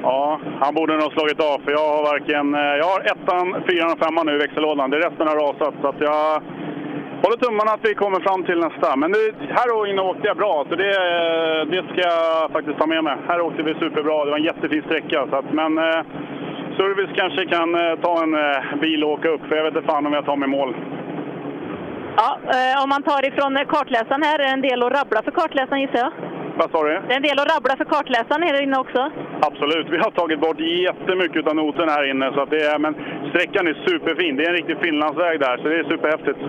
[0.04, 2.56] Ja, han borde nog ha slagit av för jag har varken...
[2.56, 4.90] eh, Jag har ettan, fyran och femman nu i växellådan.
[4.90, 6.42] Det resten har rasat så att jag
[7.24, 8.96] håller tummarna att vi kommer fram till nästa.
[8.96, 9.24] Men nu,
[9.58, 10.94] här och inne åkte jag bra så det,
[11.74, 13.16] det ska jag faktiskt ta med mig.
[13.28, 14.26] Här åkte vi superbra.
[14.26, 15.28] Det var en jättefin sträcka.
[15.30, 16.02] Så att, men eh,
[16.78, 19.88] service kanske kan eh, ta en eh, bil och åka upp för jag vet inte
[19.92, 20.76] fan om jag tar mig mål.
[22.18, 25.32] Ja, eh, om man tar ifrån kartläsaren här, är det en del att rabbla för
[25.32, 26.12] kartläsaren gissar jag?
[26.58, 26.90] Vad sa du?
[27.08, 29.12] Det är en del att rabbla för kartläsaren här inne också.
[29.42, 29.88] Absolut.
[29.90, 32.32] Vi har tagit bort jättemycket av noten här inne.
[32.34, 32.96] Så att det är, men
[33.30, 34.36] sträckan är superfin.
[34.36, 36.40] Det är en riktig Finlandsväg där, så det är superhäftigt.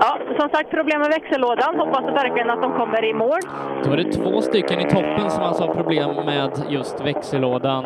[0.00, 1.78] Ja, som sagt, problem med växellådan.
[1.78, 3.38] Hoppas verkligen att de kommer i mål.
[3.84, 7.84] Då är det två stycken i toppen som alltså har problem med just växellådan.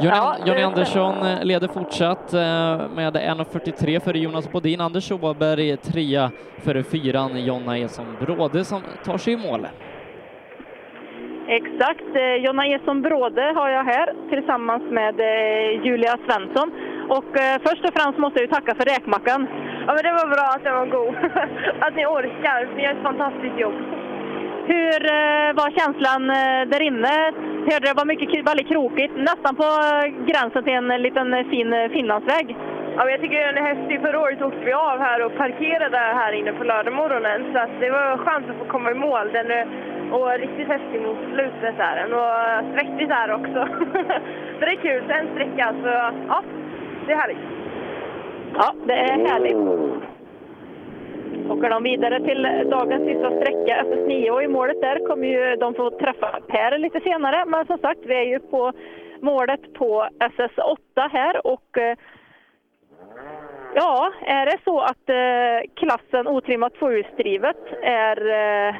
[0.00, 2.40] Johnny, Ja, Johnny det- Andersson eh, leder fortsatt eh,
[2.94, 4.80] med 1.43 före Jonas Bodin.
[4.80, 6.30] Anders Åberg trea
[6.64, 9.66] före fyran Jonna Eson Bråde som tar sig i mål.
[11.48, 12.16] Exakt.
[12.16, 16.72] Eh, Jonna Eson Bråde har jag här tillsammans med eh, Julia Svensson.
[17.08, 19.46] Och eh, först och främst måste jag tacka för räkmackan.
[19.88, 21.14] Ja, men det var bra att den var god.
[21.84, 22.60] att ni orkar.
[22.76, 23.78] Ni gör ett fantastiskt jobb.
[24.72, 27.14] Hur eh, var känslan eh, där inne?
[27.68, 32.46] Hörde det var mycket väldigt krokigt, nästan på eh, gränsen till en liten fin Finlandsväg.
[32.96, 34.00] Ja, jag tycker den är häftig.
[34.00, 37.40] Förra året åkte vi av här och parkerade här inne på lördagmorgonen.
[37.52, 39.26] Så att det var skönt att få komma i mål.
[39.32, 39.66] Den är,
[40.10, 42.10] och riktigt häftig mot slutet är den.
[42.20, 42.34] Och
[42.72, 43.60] svettigt här också.
[44.58, 45.02] så det är kul.
[45.06, 45.74] Så en sträcka.
[45.82, 45.88] Så
[46.28, 46.42] ja,
[47.06, 47.67] det är härligt.
[48.60, 49.56] Ja, det är härligt.
[51.50, 55.74] Åker de vidare till dagens sista sträcka, SS9, och i målet där kommer ju de
[55.74, 57.44] få träffa Per lite senare.
[57.44, 58.72] Men som sagt, vi är ju på
[59.20, 61.96] målet på SS8 här och eh,
[63.74, 68.74] ja, är det så att eh, klassen otrimmat tvåhjulsdrivet är eh,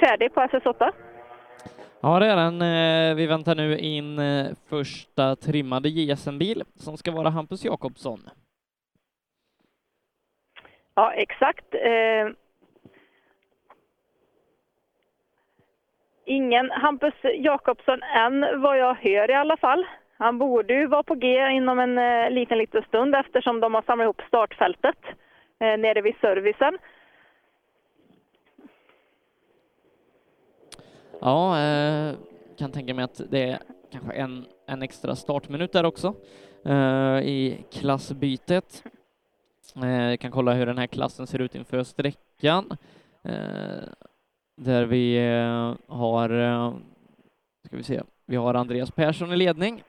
[0.00, 0.92] färdig på SS8?
[2.04, 2.62] Ja, det är den.
[2.62, 8.20] Eh, vi väntar nu in eh, första trimmade JSM-bil som ska vara Hampus Jakobsson.
[10.94, 11.74] Ja, exakt.
[11.74, 12.28] Eh,
[16.24, 19.86] ingen Hampus Jakobsson än, vad jag hör i alla fall.
[20.18, 23.82] Han borde ju vara på G inom en eh, liten, liten stund eftersom de har
[23.82, 24.98] samlat ihop startfältet
[25.60, 26.78] eh, nere vid servicen.
[31.24, 32.14] Ja, eh,
[32.58, 33.58] kan tänka mig att det är
[33.92, 36.14] kanske en, en extra startminut där också
[36.64, 38.84] eh, i klassbytet.
[39.76, 42.76] Eh, kan kolla hur den här klassen ser ut inför sträckan.
[44.56, 45.18] Där vi
[45.86, 46.28] har,
[47.64, 49.82] ska vi se, vi har Andreas Persson i ledning.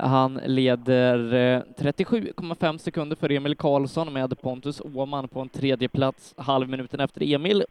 [0.00, 1.18] Han leder
[1.76, 7.64] 37,5 sekunder för Emil Karlsson med Pontus Åhman på en tredje plats halvminuten efter Emil.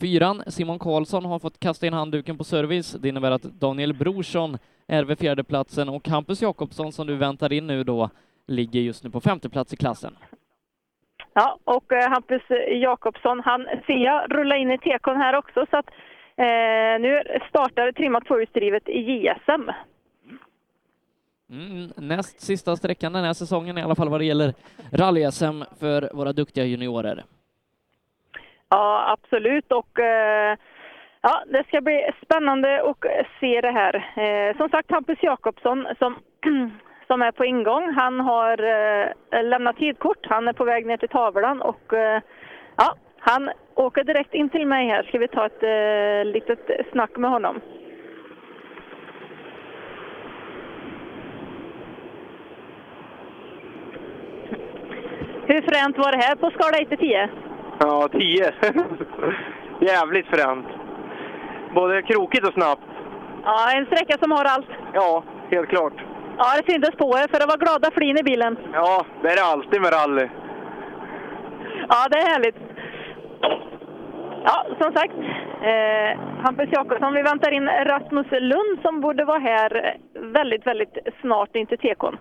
[0.00, 2.92] Fyran, Simon Karlsson, har fått kasta in handduken på service.
[2.92, 7.52] Det innebär att Daniel Brorsson är vid fjärde platsen och Hampus Jakobsson, som du väntar
[7.52, 8.10] in nu då,
[8.46, 10.16] ligger just nu på femte plats i klassen.
[11.32, 12.42] Ja, och eh, Hampus
[12.80, 15.86] Jakobsson, han ser jag rulla in i tekon här också så att
[16.36, 19.70] eh, nu startar trimmat tvåhjulsdrivet i JSM.
[21.50, 24.54] Mm, näst sista sträckan den här säsongen, i alla fall vad det gäller
[24.92, 27.24] rally-SM för våra duktiga juniorer.
[28.76, 29.72] Ja, absolut.
[29.72, 30.56] Och eh,
[31.22, 33.94] ja, det ska bli spännande att se det här.
[34.16, 36.16] Eh, som sagt, Hampus Jakobsson som,
[37.06, 40.26] som är på ingång, han har eh, lämnat tidkort.
[40.26, 42.20] Han är på väg ner till tavlan och eh,
[42.76, 45.02] ja, han åker direkt in till mig här.
[45.02, 47.60] Ska vi ta ett eh, litet snack med honom?
[55.46, 57.30] Hur fränt var det här på skala 1 till 10?
[57.78, 58.52] Ja, 10.
[59.80, 60.66] Jävligt fränt.
[61.74, 62.82] Både krokigt och snabbt.
[63.44, 64.68] Ja, en sträcka som har allt.
[64.94, 65.92] Ja, helt klart.
[66.38, 68.56] Ja, det syntes på er för det var glada flin i bilen.
[68.72, 70.28] Ja, det är det alltid med rally.
[71.88, 72.56] Ja, det är härligt.
[74.44, 75.14] Ja, som sagt,
[75.62, 81.56] eh, Hampus Jakobsson, vi väntar in Rasmus Lund som borde vara här väldigt, väldigt snart
[81.56, 82.16] in till tekon.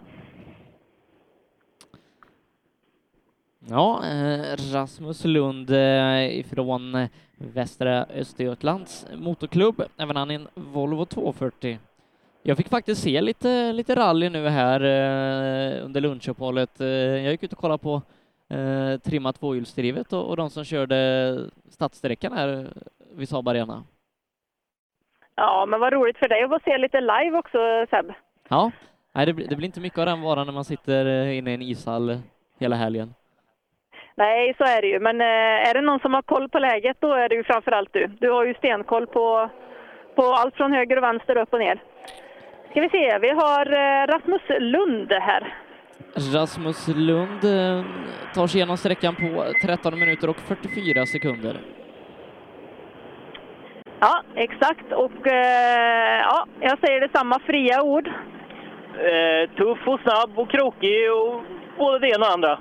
[3.69, 11.05] Ja, eh, Rasmus Lund eh, ifrån eh, Västra Östergötlands motorklubb, även han i en Volvo
[11.05, 11.79] 240.
[12.43, 14.79] Jag fick faktiskt se lite, lite rally nu här
[15.81, 16.81] under lunchuppehållet.
[16.81, 18.01] Eh, jag gick ut och kollade på
[18.55, 22.67] eh, trimma tvåhjulsdrivet och, och de som körde stadssträckan här
[23.15, 23.83] vid Saab Arena.
[25.35, 27.57] Ja, men vad roligt för dig att få se lite live också,
[27.89, 28.13] Seb.
[28.47, 28.71] Ja,
[29.13, 31.53] nej, det, blir- det blir inte mycket av den varan när man sitter inne i
[31.53, 32.19] en ishall
[32.59, 33.13] hela helgen.
[34.17, 34.99] Nej, så är det ju.
[34.99, 37.93] Men eh, är det någon som har koll på läget, då är det ju framförallt
[37.93, 38.07] du.
[38.07, 39.49] Du har ju stenkoll på,
[40.15, 41.83] på allt från höger och vänster, upp och ner.
[42.71, 45.53] Ska vi se, vi har eh, Rasmus Lund här.
[46.33, 47.85] Rasmus Lund eh,
[48.33, 51.61] tar sig igenom sträckan på 13 minuter och 44 sekunder.
[53.99, 54.91] Ja, exakt.
[54.91, 58.07] Och eh, ja, jag säger detsamma, fria ord.
[58.97, 61.43] Eh, tuff och snabb och krokig och
[61.77, 62.59] både det ena och det andra.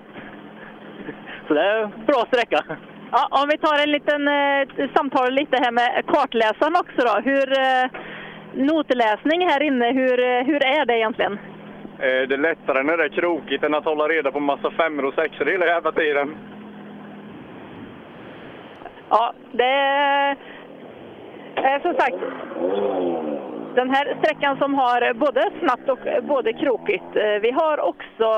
[1.48, 2.64] Så det är en bra sträcka.
[3.12, 7.20] Ja, om vi tar en liten eh, samtal lite här med kartläsaren också då.
[7.31, 7.90] Hur, eh,
[8.55, 11.32] notläsning här inne, hur, eh, hur är det egentligen?
[11.98, 15.05] Eh, Det är lättare när det är krokigt än att hålla reda på massa femmor
[15.05, 16.36] och sexor hela jävla tiden.
[19.10, 20.36] Ja, det är
[21.56, 22.16] eh, som sagt
[23.74, 27.16] den här sträckan som har både snabbt och både krokigt.
[27.16, 28.28] Eh, Vi har också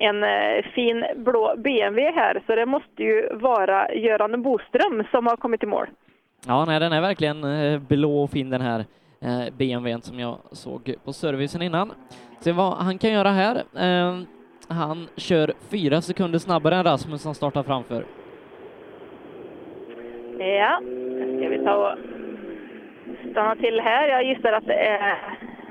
[0.00, 5.36] en eh, fin blå BMW här, så det måste ju vara Göran Boström som har
[5.36, 5.86] kommit i mål.
[6.46, 8.84] Ja, nej, den är verkligen eh, blå och fin den här
[9.22, 11.92] eh, BMWn som jag såg på servicen innan.
[12.38, 13.56] Se vad han kan göra här.
[13.56, 14.20] Eh,
[14.68, 18.04] han kör fyra sekunder snabbare än Rasmus som startar framför.
[20.38, 20.80] Ja,
[21.38, 21.98] ska vi ta och
[23.30, 24.08] stanna till här.
[24.08, 25.18] Jag gissar att det är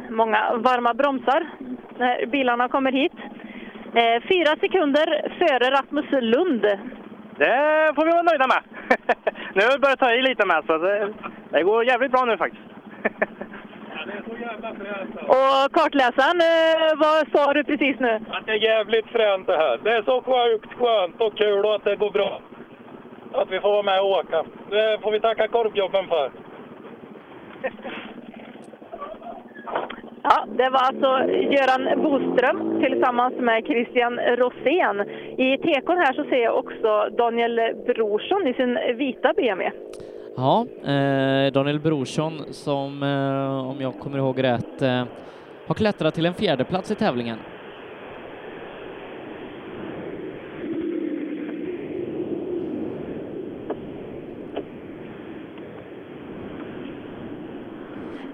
[0.10, 1.50] många varma bromsar
[1.98, 3.14] när bilarna kommer hit.
[3.94, 5.08] Eh, Fyra sekunder
[5.40, 6.62] före Rasmus Lund.
[7.38, 8.64] Det får vi vara nöjda med.
[9.54, 11.14] nu har vi börjat ta i lite med, så det,
[11.52, 12.64] det går jävligt bra nu faktiskt.
[15.28, 18.20] Och kartläsaren, eh, vad sa du precis nu?
[18.30, 19.80] Att det är jävligt fränt det här.
[19.84, 22.42] Det är så sjukt skönt och kul och att det går bra.
[23.34, 24.44] Att vi får vara med och åka.
[24.70, 26.32] Det får vi tacka korvjobben för.
[30.32, 31.10] Ja, det var alltså
[31.56, 35.02] Göran Boström tillsammans med Christian Rosén.
[35.38, 39.72] I tekon här så ser jag också Daniel Brorsson i sin vita BMW.
[40.36, 45.04] Ja, eh, Daniel Brorsson som, eh, om jag kommer ihåg rätt, eh,
[45.68, 47.38] har klättrat till en fjärde plats i tävlingen.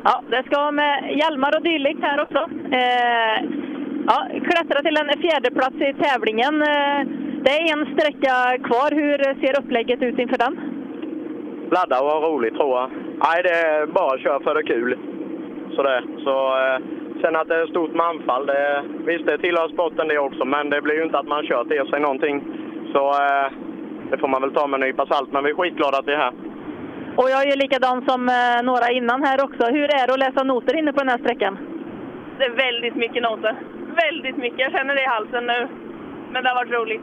[0.07, 2.41] Ja, det ska vara med hjälmar och dylikt här också.
[2.79, 3.37] Eh,
[4.07, 4.17] ja,
[4.49, 6.61] klättra till en fjärdeplats i tävlingen.
[6.61, 6.99] Eh,
[7.45, 8.35] det är en sträcka
[8.67, 8.91] kvar.
[9.01, 10.53] Hur ser upplägget ut inför den?
[11.71, 12.89] Ladda och ha roligt tror jag.
[13.25, 14.97] Nej, det är bara att köra för det är kul.
[15.83, 16.03] det.
[16.23, 16.77] Så, eh,
[17.21, 20.69] sen att det är stort med anfall, det, visst det tillhör sporten det också, men
[20.69, 22.43] det blir ju inte att man kör till sig någonting.
[22.93, 23.47] Så eh,
[24.11, 26.13] det får man väl ta med en nypa salt, men vi är skitglada att vi
[26.13, 26.33] är här.
[27.15, 29.65] Och jag är ju likadan som eh, några innan här också.
[29.65, 31.57] Hur är det att läsa noter inne på den här sträckan?
[32.37, 33.55] Det är väldigt mycket noter.
[33.95, 34.59] Väldigt mycket.
[34.59, 35.67] Jag känner det i halsen nu.
[36.31, 37.01] Men det har varit roligt.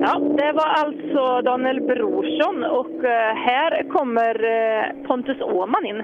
[0.00, 6.02] Ja, det var alltså Daniel Brorsson och eh, här kommer eh, Pontus Åhman in.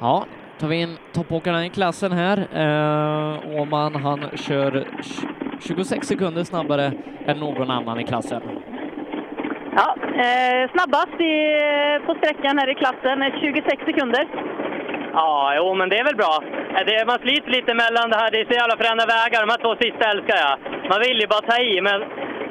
[0.00, 0.24] Ja,
[0.58, 2.38] tar vi in toppåkarna i klassen här.
[2.38, 4.84] Eh, Åman, han kör
[5.60, 6.92] 26 sekunder snabbare
[7.26, 8.42] än någon annan i klassen.
[9.76, 9.88] Ja,
[10.26, 11.34] eh, snabbast i,
[12.06, 14.24] på sträckan här i klassen, är 26 sekunder.
[15.12, 16.34] Ja, jo, men det är väl bra.
[16.76, 18.30] Eh, Det, man sliter lite mellan det här.
[18.30, 19.40] Det är så jävla fräna vägar.
[19.46, 20.54] De här två sista älskar jag.
[20.90, 21.98] Man vill ju bara ta i, men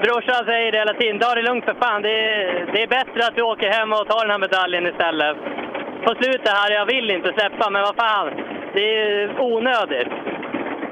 [0.04, 1.20] brorsan säger det hela tiden.
[1.20, 2.02] Ta det lugnt för fan.
[2.02, 5.38] Det är, det är bättre att du åker hem och tar den här medaljen istället.
[6.06, 8.28] På slutet här, jag vill inte släppa, men vad fan.
[8.76, 10.12] Det är onödigt.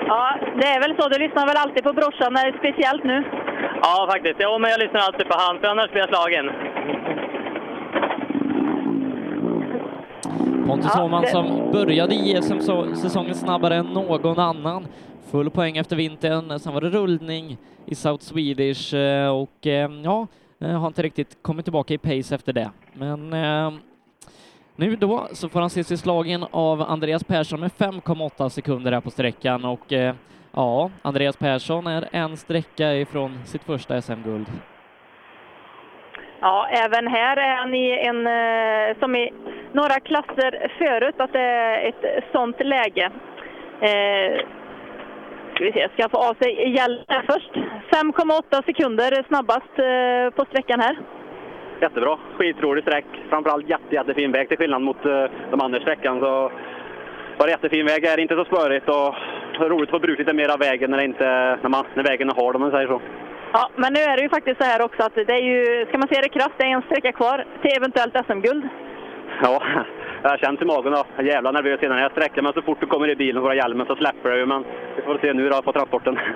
[0.08, 1.10] Ja, det är väl så.
[1.10, 3.24] Du lyssnar väl alltid på brorsan, eh, speciellt nu?
[3.82, 4.36] Ja, faktiskt.
[4.40, 6.46] Jo, men jag lyssnar alltid på han, för annars blir jag slagen.
[10.68, 14.88] Pontus Ja, Åhman det- som började JSM-säsongen snabbare än någon annan.
[15.32, 20.28] Full poäng efter vintern, sen var det rullning i South Swedish eh, och eh, ja,
[20.60, 22.70] har inte riktigt kommit tillbaka i pace efter det.
[22.94, 23.34] Men
[24.78, 29.02] nu då så får han se sig slagen av Andreas Persson med 5,8 sekunder här
[29.02, 30.16] på sträckan och eh,
[30.52, 34.48] ja, Andreas Persson är en sträcka ifrån sitt första SM-guld.
[36.42, 39.34] Ja, även här är han i en, eh, som i
[39.74, 43.12] några klasser förut, att det är ett sånt läge.
[43.82, 44.46] Eh,
[45.54, 47.52] ska vi se, ska jag få av sig hjälm först.
[47.92, 50.98] 5,8 sekunder snabbast eh, på sträckan här.
[51.82, 52.18] Jättebra.
[52.38, 53.06] Skitrolig sträck.
[53.30, 56.20] Framförallt jätte, jättefin väg till skillnad mot uh, de andra sträckan.
[56.20, 56.52] Så
[57.38, 59.16] var det jättefin väg här, inte så spörigt och
[59.70, 62.30] roligt att få bruka lite mer av vägen när, det inte, när, man, när vägen
[62.30, 63.02] är hård om man säger så.
[63.54, 65.98] Ja, men nu är det ju faktiskt så här också att det är ju, ska
[65.98, 68.68] man se det krasst, det är en sträcka kvar till eventuellt SM-guld.
[69.44, 69.64] Ja,
[70.24, 71.04] jag känt i magen då.
[71.16, 73.44] Jag är jävla nervös innan jag sträcker men så fort du kommer i bilen och
[73.44, 74.46] får hjälmen så släpper det ju.
[74.46, 74.66] Men
[74.96, 76.20] vi får se nu då på transporten.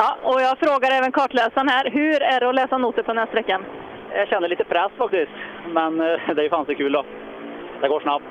[0.00, 3.18] Ja, och jag frågar även kartläsaren här, hur är det att läsa noter på den
[3.18, 3.64] här sträckan?
[4.14, 5.32] Jag känner lite press faktiskt,
[5.68, 7.04] men eh, det är ju fan så kul då.
[7.80, 8.24] Det går snabbt.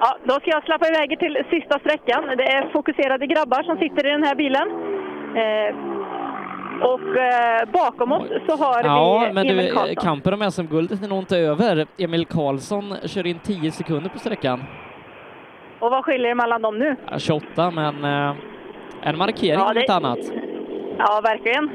[0.00, 2.24] Ja, då ska jag släppa iväg till sista sträckan.
[2.36, 4.68] Det är fokuserade grabbar som sitter i den här bilen.
[5.36, 5.76] Eh,
[6.82, 11.08] och eh, bakom oss så har Ja, vi men Emil du, kampen om SM-guldet är
[11.08, 11.86] nog inte över.
[11.98, 14.64] Emil Karlsson kör in 10 sekunder på sträckan.
[15.78, 16.96] Och vad skiljer det mellan dem nu?
[17.10, 18.34] Ja, 28, men eh,
[19.02, 20.18] en markering Ja, det- inte annat.
[20.98, 21.70] Ja, verkligen.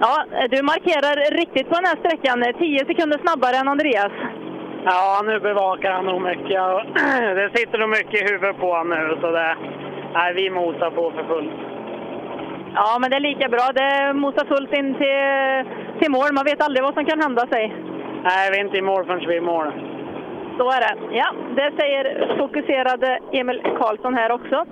[0.00, 2.44] Ja, du markerar riktigt på den här sträckan.
[2.58, 4.12] 10 sekunder snabbare än Andreas.
[4.84, 6.60] Ja, nu bevakar han nog mycket.
[7.38, 9.56] Det sitter nog mycket i huvudet på honom nu, så det...
[10.14, 11.58] Nej, vi mosar på för fullt.
[12.74, 13.66] Ja, men det är lika bra.
[13.74, 15.20] Det mosar fullt in till,
[16.00, 16.32] till mål.
[16.32, 17.74] Man vet aldrig vad som kan hända sig.
[18.22, 19.66] Nej, vi är inte i mål förrän vi är i mål.
[20.58, 21.16] Så är det.
[21.16, 24.66] Ja, det säger fokuserade Emil Karlsson här också.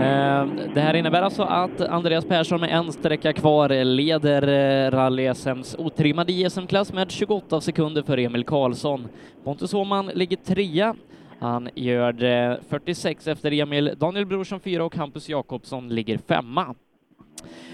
[0.00, 4.42] Eh, Det här innebär alltså att Andreas Persson med en sträcka kvar leder
[4.86, 9.08] eh, Rally SMs otrimmade JSM-klass med 28 sekunder för Emil Karlsson.
[9.44, 10.94] Pontus Åhman ligger trea.
[11.40, 16.74] Han gör det 46 efter Emil, Daniel Brorsson fyra och Hampus Jakobsson ligger femma.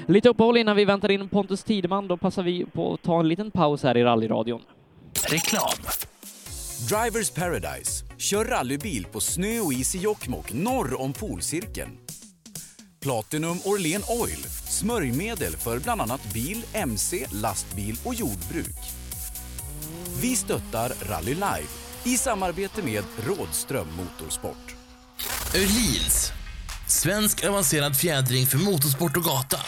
[0.07, 3.28] Lite uppehåll innan vi väntar in Pontus Tideman, då passar vi på att ta en
[3.28, 4.60] liten paus här i rallyradion.
[5.31, 5.68] Reklam.
[6.89, 8.11] Drivers Paradise.
[8.23, 11.99] Kör rallybil på snö och is i Jokkmokk norr om polcirkeln.
[13.01, 14.44] Platinum Orlen Oil.
[14.68, 18.78] Smörjmedel för bland annat bil, mc, lastbil och jordbruk.
[20.20, 21.68] Vi stöttar Rally Life
[22.05, 24.76] i samarbete med Rådström Motorsport.
[25.55, 26.33] Öhlins.
[26.89, 29.59] Svensk avancerad fjädring för motorsport och gata.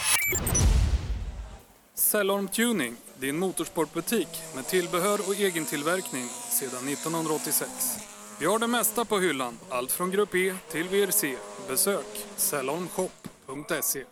[1.95, 8.14] Cellorm Tuning, din motorsportbutik med tillbehör och egentillverkning sedan 1986.
[8.39, 11.35] Vi har det mesta på hyllan, allt från Grupp E till VRC.
[11.69, 12.05] Besök
[12.37, 14.03] salonshop.se.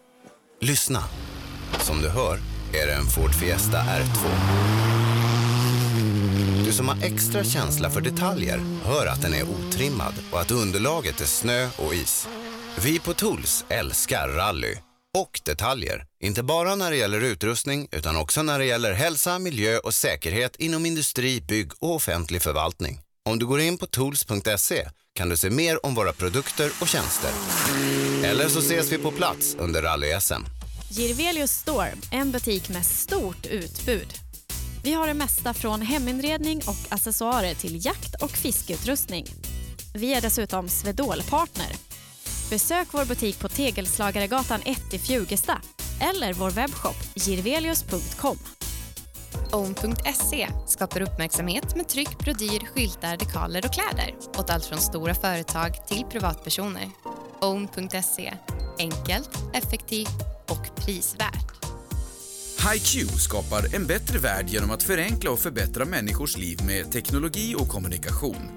[0.62, 1.04] Lyssna.
[1.80, 2.40] Som du hör
[2.74, 4.28] är det en Ford Fiesta R2.
[6.66, 11.22] Du som har extra känsla för detaljer hör att den är otrimmad och att underlaget
[11.22, 12.28] är snö och is.
[12.84, 14.76] Vi på Tools älskar rally
[15.18, 16.06] och detaljer.
[16.20, 20.56] Inte bara när det gäller utrustning utan också när det gäller hälsa, miljö och säkerhet
[20.56, 23.03] inom industri, bygg och offentlig förvaltning.
[23.30, 27.30] Om du går in på tools.se kan du se mer om våra produkter och tjänster.
[28.24, 30.42] Eller så ses vi på plats under rally-SM.
[30.90, 34.08] Girvelius Store, en butik med stort utbud.
[34.84, 39.26] Vi har det mesta från heminredning och accessoarer till jakt och fiskeutrustning.
[39.94, 41.76] Vi är dessutom Swedol-partner.
[42.50, 45.62] Besök vår butik på Tegelslagaregatan 1 i Fjugesta
[46.00, 48.38] eller vår webbshop girvelius.com.
[49.52, 55.88] Own.se skapar uppmärksamhet med tryck, brodyr, skyltar, dekaler och kläder åt allt från stora företag
[55.88, 56.90] till privatpersoner.
[57.42, 58.34] Own.se
[58.80, 61.66] enkelt, effektivt och prisvärt.
[62.74, 67.68] HiQ skapar en bättre värld genom att förenkla och förbättra människors liv med teknologi och
[67.68, 68.52] kommunikation.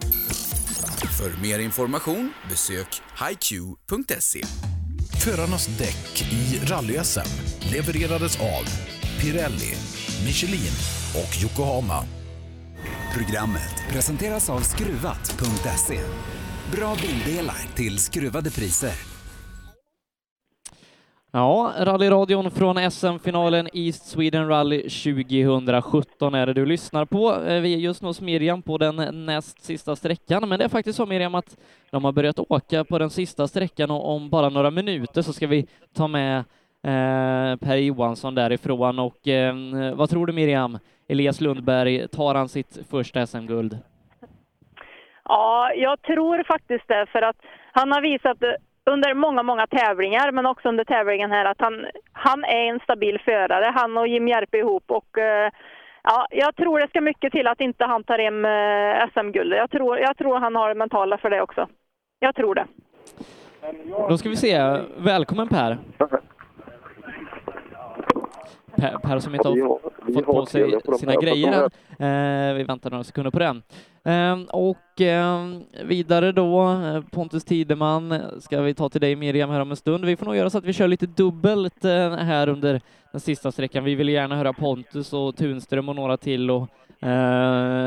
[1.18, 4.44] För mer information besök hiq.se.
[5.24, 7.28] Förarnas däck i rally-SM
[7.72, 8.64] levererades av
[9.20, 9.74] Pirelli,
[10.24, 10.76] Michelin
[11.14, 12.04] och Yokohama.
[13.14, 15.98] Programmet presenteras av Skruvat.se.
[16.76, 19.16] Bra bildelar till skruvade priser.
[21.32, 27.34] Ja, rallyradion från SM-finalen East Sweden Rally 2017 är det du lyssnar på.
[27.34, 30.68] Eh, vi är just nu hos Miriam på den näst sista sträckan, men det är
[30.68, 31.56] faktiskt så Miriam att
[31.90, 35.46] de har börjat åka på den sista sträckan och om bara några minuter så ska
[35.46, 36.44] vi ta med
[36.86, 39.54] eh, Per Johansson därifrån och eh,
[39.94, 40.78] vad tror du Miriam?
[41.08, 43.78] Elias Lundberg, tar han sitt första SM-guld?
[45.24, 47.36] Ja, jag tror faktiskt det, för att
[47.72, 48.38] han har visat
[48.90, 53.18] under många, många tävlingar, men också under tävlingen här, att han, han är en stabil
[53.24, 54.84] förare, han och Jim Järpe ihop.
[54.86, 55.50] Och, eh,
[56.02, 59.58] ja, jag tror det ska mycket till att inte han tar hem eh, SM-guldet.
[59.58, 61.68] Jag tror, jag tror han har det mentala för det också.
[62.18, 62.66] Jag tror det.
[64.08, 64.58] Då ska vi se.
[64.96, 65.78] Välkommen Per.
[68.76, 69.78] Per, per som inte har
[70.14, 72.50] fått har på sig på sina grejer än.
[72.50, 73.62] Eh, vi väntar några sekunder på den.
[74.04, 75.46] Eh, och eh,
[75.84, 80.04] vidare då, eh, Pontus Tideman ska vi ta till dig Miriam här om en stund.
[80.04, 82.80] Vi får nog göra så att vi kör lite dubbelt eh, här under
[83.12, 83.84] den sista sträckan.
[83.84, 86.68] Vi vill gärna höra Pontus och Tunström och några till och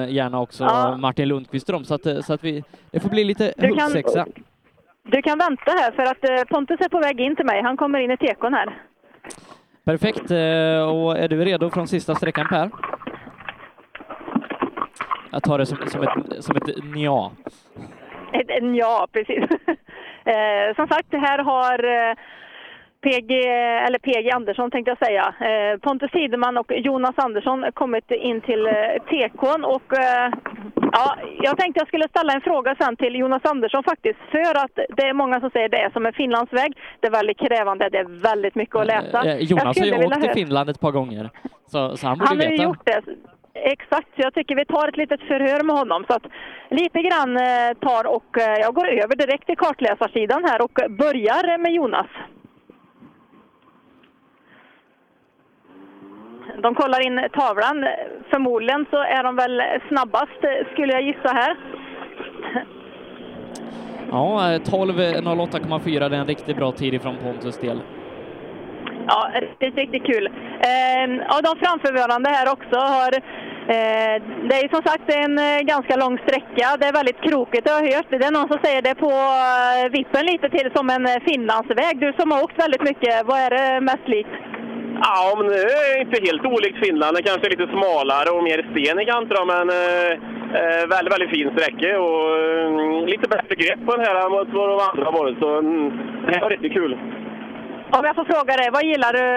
[0.10, 0.98] gärna också Ja.
[0.98, 4.26] Martin Lundqvist och dem, så att, så att vi, det får bli lite huggsexa.
[5.04, 7.62] Du kan vänta här för att Pontus är på väg in till mig.
[7.64, 8.78] Han kommer in i tekon här.
[9.90, 10.32] Perfekt.
[10.32, 12.70] Eh, och är du redo från sista sträckan Per?
[15.32, 17.32] Jag tar det som, som ett, som ett nja.
[18.34, 19.44] Ett, ja, precis.
[20.26, 22.16] Eh, som sagt, det här har eh,
[23.02, 23.32] PG,
[23.88, 25.34] eller PG Andersson tänkte jag säga.
[25.50, 28.74] Eh, Pontus Tideman och Jonas Andersson kommit in till eh,
[29.10, 30.32] TK'n och eh,
[30.92, 34.20] ja, jag tänkte jag skulle ställa en fråga sen till Jonas Andersson faktiskt.
[34.32, 36.74] För att det är många som säger det är som en Finlandsväg.
[37.00, 39.20] Det är väldigt krävande, det är väldigt mycket att läsa.
[39.26, 41.30] Eh, Jag Jonas har ju åkt till Finland ett par gånger,
[41.66, 42.64] så, så han borde Han har veta.
[42.64, 43.02] gjort det.
[43.54, 46.06] Exakt, så jag tycker vi tar ett litet förhör med honom.
[46.08, 46.24] Så att
[46.70, 51.58] lite grann eh, tar och eh, jag går över direkt till kartläsarsidan här och börjar
[51.58, 52.08] med Jonas.
[56.58, 57.86] De kollar in tavlan.
[58.30, 60.42] Förmodligen så är de väl snabbast
[60.74, 61.58] skulle jag gissa här.
[64.12, 67.82] Ja, eh, 12.08,4 det är en riktigt bra tid ifrån Pontus del.
[69.08, 70.30] Ja, riktigt, riktigt kul.
[70.60, 73.14] Eh, ja, de framförvarande här också har...
[73.76, 74.16] Eh,
[74.50, 76.78] det är som sagt en eh, ganska lång sträcka.
[76.80, 78.10] Det är väldigt krokigt, jag har hört.
[78.10, 82.00] Det är någon som säger det på eh, vippen lite till som en Finlandsväg.
[82.00, 84.49] Du som har åkt väldigt mycket, vad är det mest likt?
[85.02, 87.18] Ja, men det är inte helt olikt Finland.
[87.18, 90.12] Det kanske är lite smalare och mer sten i kanterna, men eh,
[90.60, 94.70] eh, väldigt, väldigt fin sträcka och eh, lite bättre grepp på den här mot vad
[94.70, 95.40] de andra har varit.
[95.40, 95.92] Så mm,
[96.26, 96.98] det här var riktigt kul.
[97.92, 99.30] Om jag får fråga dig, vad gillar du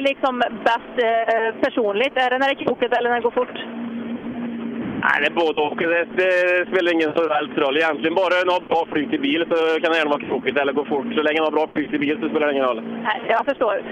[0.00, 0.38] liksom
[0.68, 2.16] bäst eh, personligt?
[2.16, 3.58] Är det när det är krokigt eller när det går fort?
[5.04, 5.76] Nej, det är både och.
[5.76, 6.32] Det, det
[6.70, 8.14] spelar ingen så väldigt roll egentligen.
[8.14, 10.84] Bara en har bra flyt i bil så kan det gärna vara krokigt eller gå
[10.84, 11.06] fort.
[11.16, 12.82] Så länge man har bra flyt i bil så spelar det ingen roll.
[13.08, 13.82] Nej, jag förstår.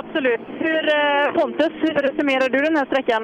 [0.00, 0.40] Absolut.
[0.58, 3.22] Hur, eh, Pontus, hur summerar du den här sträckan?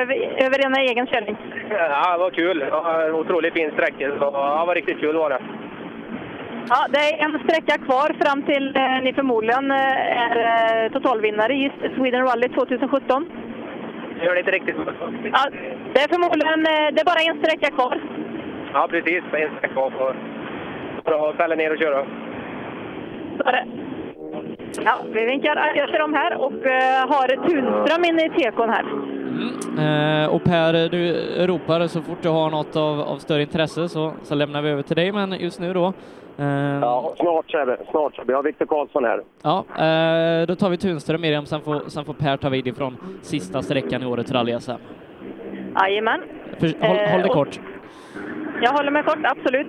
[0.00, 1.36] Över, över en egen körning?
[1.70, 2.58] Ja, det var kul.
[2.58, 4.08] Det var en otroligt fin sträcka.
[4.18, 5.40] Så, ja, det var riktigt kul var det.
[6.68, 11.72] Ja, det är en sträcka kvar fram till eh, ni förmodligen eh, är totalvinnare i
[11.96, 13.26] Sweden Rally 2017.
[14.16, 14.76] Jag gör det inte riktigt.
[15.32, 15.40] Ja,
[15.94, 18.00] det är förmodligen eh, det är bara en sträcka kvar.
[18.72, 19.22] Ja, precis.
[19.32, 19.90] Det en sträcka kvar.
[19.98, 20.14] Så-
[21.04, 22.06] Bra att ställa ner och köra.
[23.38, 23.64] Så är det.
[24.84, 28.84] Ja, vi vinkar adjö till dem här och eh, har Tunström inne i tekon här.
[30.24, 31.12] Eh, och Per, du
[31.46, 34.82] ropar så fort du har något av, av större intresse så, så lämnar vi över
[34.82, 35.92] till dig, men just nu då?
[36.38, 37.76] Eh, Ja, snart Sebbe.
[37.90, 38.32] Snart Sebbe.
[38.32, 39.20] Jag har Viktor Karlsson här.
[39.42, 42.96] Ja, eh, då tar vi Tunström Miriam, sen får, sen får Per ta vid ifrån
[43.22, 44.78] sista sträckan i årets rally-SM.
[45.80, 46.20] Jajamän.
[46.60, 47.60] För- Håll, Eh, håll det och- kort.
[48.62, 49.66] Jag håller mig kort, absolut.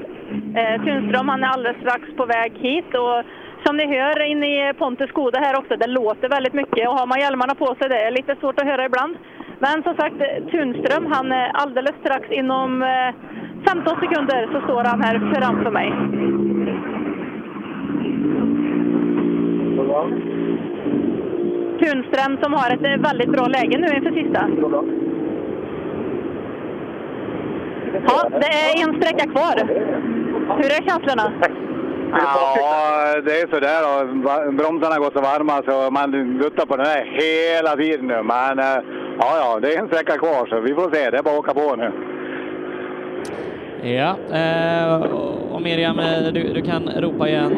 [0.55, 3.23] Eh, Tunström, han är alldeles strax på väg hit och
[3.65, 7.07] som ni hör inne i Pontus Skoda här också, det låter väldigt mycket och har
[7.07, 9.17] man hjälmarna på sig, det är lite svårt att höra ibland.
[9.59, 13.13] Men som sagt, eh, Tunström, han är alldeles strax inom eh,
[13.67, 15.91] 15 sekunder så står han här framför mig.
[21.79, 24.49] Tunström som har ett eh, väldigt bra läge nu inför sista.
[28.07, 29.55] Ja, det är en sträcka kvar.
[30.57, 31.31] Hur är känslorna?
[32.11, 33.81] Ja, det är sådär.
[34.51, 38.23] Bromsarna går så varma så man duttar på den här hela tiden nu.
[38.23, 38.83] Men eh,
[39.19, 41.09] ja, ja, det är en sträcka kvar så vi får se.
[41.09, 41.91] Det är bara att åka på nu.
[43.83, 45.01] Ja, eh,
[45.51, 45.99] och Miriam,
[46.33, 47.57] du, du kan ropa igen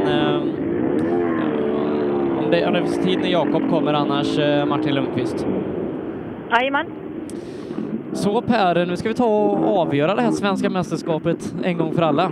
[2.47, 5.47] om det, om det finns tid när Jakob kommer, annars eh, Martin Lundqvist.
[6.51, 6.87] Jajamän.
[8.13, 12.01] Så Per, nu ska vi ta och avgöra det här svenska mästerskapet en gång för
[12.01, 12.31] alla.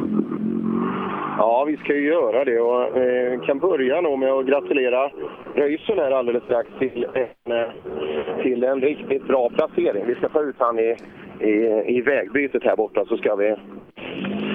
[1.37, 5.11] Ja, vi ska ju göra det och eh, kan börja nog med att gratulera
[5.55, 10.05] Röisel här alldeles strax till en, eh, till en riktigt bra placering.
[10.07, 10.95] Vi ska få ut han i,
[11.41, 13.55] i, i vägbytet här borta så ska vi...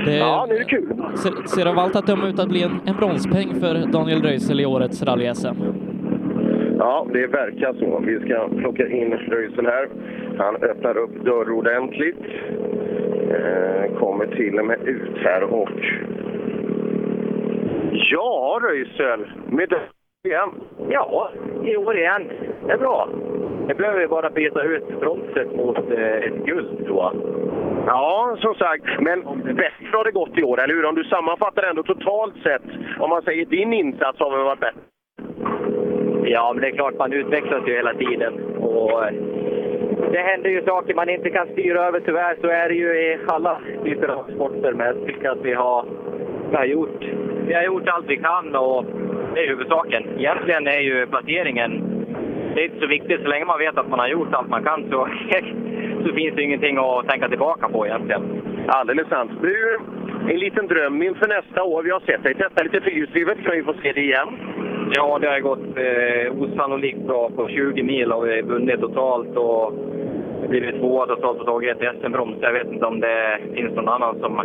[0.04, 1.02] Det Ja, nu är det kul.
[1.16, 4.60] ser, ser av allt att döma ut att bli en, en bronspeng för Daniel Röisel
[4.60, 5.56] i årets rally-SM.
[6.78, 8.02] Ja, det verkar så.
[8.06, 9.88] Vi ska plocka in Röisel här.
[10.38, 12.24] Han öppnar upp dörr ordentligt.
[13.30, 15.80] Eh, kommer till och med ut här och...
[17.92, 19.32] Ja, Röisel!
[19.48, 19.82] Medalj
[20.24, 20.50] igen.
[20.88, 21.30] Ja,
[21.64, 22.30] i år igen.
[22.66, 23.08] Det är bra.
[23.68, 27.12] Nu behöver vi bara byta ut bronset mot eh, ett guld, tror jag.
[27.86, 28.84] Ja, som sagt.
[29.00, 29.22] Men
[29.56, 30.84] bäst har det gått i år, eller hur?
[30.84, 32.62] Om du sammanfattar ändå totalt sett,
[32.98, 34.80] om man säger din insats har väl varit bättre?
[36.24, 38.34] Ja, men det är klart man utvecklas ju hela tiden.
[38.56, 39.12] Och eh,
[40.12, 42.36] det händer ju saker man inte kan styra över tyvärr.
[42.40, 44.72] Så är det ju i alla typer av sporter.
[44.72, 45.84] Men jag tycker att vi har,
[46.50, 47.04] vi har, gjort,
[47.46, 48.84] vi har gjort allt vi kan och
[49.34, 50.02] det är huvudsaken.
[50.18, 52.00] Egentligen är ju placeringen
[52.54, 53.22] det är inte så viktigt.
[53.22, 55.08] Så länge man vet att man har gjort allt man kan så,
[56.04, 58.22] så finns det ingenting att tänka tillbaka på egentligen.
[58.66, 59.30] Alldeles sant.
[59.42, 59.78] Du,
[60.28, 61.82] en liten dröm inför nästa år.
[61.82, 63.38] Vi har sett dig testa lite fyrhjulsdrivet.
[63.44, 64.28] Kan vi få se det igen?
[64.94, 67.30] Ja, det har gått eh, osannolikt bra.
[67.30, 69.72] På 20 mil har vi vunnit totalt och
[70.48, 72.36] blivit tvåa totalt och tagit ett SM-broms.
[72.40, 74.40] Jag vet inte om det finns någon annan som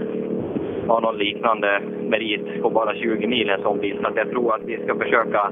[0.88, 3.98] har någon liknande merit på bara 20 mil en sån bil.
[4.02, 5.52] Så att jag tror att vi ska försöka,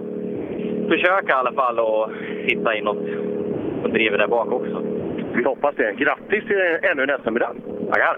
[0.90, 2.10] försöka i alla fall och
[2.48, 2.98] hitta in något
[3.82, 4.82] som driver där bak också.
[5.36, 5.94] Vi hoppas det.
[5.98, 6.58] Grattis till
[6.92, 7.60] ännu en SM-medalj!
[7.90, 8.18] Tackar!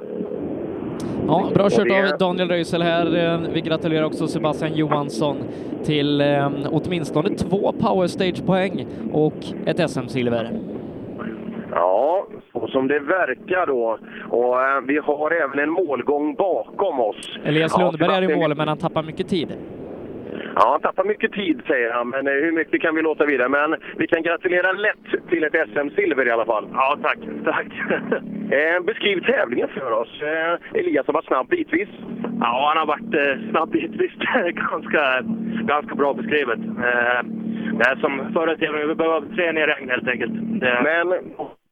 [1.28, 3.34] Ja, bra kört av Daniel Röisel här.
[3.34, 5.38] Eh, Vi gratulerar också Sebastian Johansson
[5.86, 9.34] till eh, åtminstone två Power Stage-poäng och
[9.66, 10.50] ett SM-silver.
[11.76, 14.00] Ja, så som det verkar då.
[14.30, 17.40] Och eh, vi har även en målgång bakom oss.
[17.44, 19.58] Elias Ja, Lundberg är i mål, men han tappar mycket tid.
[20.56, 23.50] Ja, han tappar mycket tid säger han, men eh, hur mycket kan vi låta vidare?
[23.50, 26.68] Men vi kan gratulera lätt till ett SM-silver i alla fall.
[26.74, 27.20] Ja, tack.
[27.46, 27.68] tack.
[28.46, 30.22] Eh, beskriv tävlingen för oss.
[30.22, 31.90] Eh, Elias har varit snabb bitvis.
[32.40, 34.12] Ja, han har varit eh, snabb bitvis.
[34.72, 35.22] ganska,
[35.64, 36.60] ganska bra beskrivet.
[36.60, 37.22] Eh,
[37.78, 40.34] det är som förra tävlingen, vi behöver träna i regn helt enkelt.
[40.34, 40.82] Det...
[40.84, 41.08] Men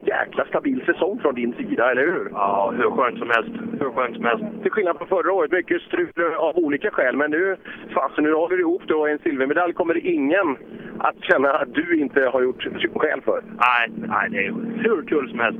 [0.05, 2.29] jäkla stabil säsong från din sida, eller hur?
[2.31, 3.51] Ja, hur skönt som helst.
[3.79, 4.43] Hur skönt som helst.
[4.61, 7.15] Till skillnad från förra året, mycket strul av olika skäl.
[7.15, 7.55] Men nu,
[7.93, 10.57] fasen, nu håller vi ihop det och en silvermedalj kommer ingen
[10.97, 12.63] att känna att du inte har gjort
[12.95, 13.43] skäl för.
[13.43, 14.51] Nej, nej, det är
[14.83, 15.59] hur kul som helst.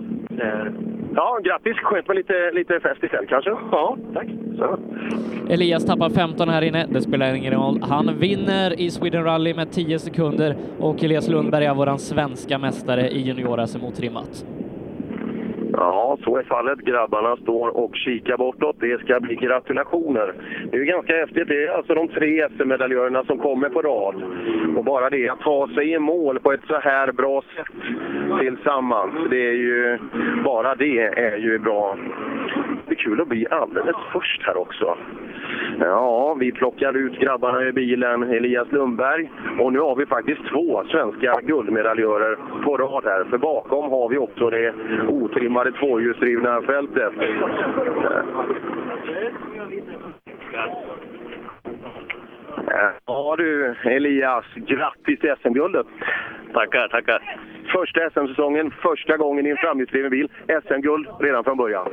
[1.16, 1.78] Ja, grattis!
[1.78, 3.50] Skönt med lite, lite fest istället kanske?
[3.50, 4.28] Ja, tack.
[4.58, 4.78] Så.
[5.50, 7.82] Elias tappar 15 här inne, det spelar ingen roll.
[7.82, 13.10] Han vinner i Sweden Rally med 10 sekunder och Elias Lundberg är våran svenska mästare
[13.10, 14.46] i junior-SM otrimmat.
[15.78, 16.80] Ja, så är fallet.
[16.80, 18.76] Grabbarna står och kikar bortåt.
[18.80, 20.34] Det ska bli gratulationer.
[20.72, 21.48] Det är ju ganska häftigt.
[21.48, 24.16] Det är alltså de tre SM-medaljörerna som kommer på rad.
[24.78, 29.14] Och bara det att ta sig i mål på ett så här bra sätt tillsammans,
[29.30, 29.98] det är ju...
[30.44, 31.98] Bara det är ju bra.
[32.88, 34.98] Det är kul att bli alldeles först här också.
[35.80, 39.32] Ja, vi plockar ut grabbarna i bilen, Elias Lundberg.
[39.60, 43.24] Och nu har vi faktiskt två svenska guldmedaljörer på rad här.
[43.24, 44.74] För bakom har vi också det
[45.08, 47.14] otrimmade tvåhjulsdrivna fältet.
[53.06, 55.88] Ja du, Elias, grattis till SM-guldet!
[56.54, 57.38] Tackar, tackar.
[57.72, 60.30] Första SM-säsongen, första gången i en framhjulsdriven bil.
[60.68, 61.88] SM-guld redan från början.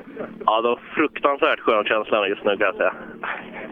[0.47, 2.95] Ja, det var fruktansvärt skön känsla just nu kan jag säga.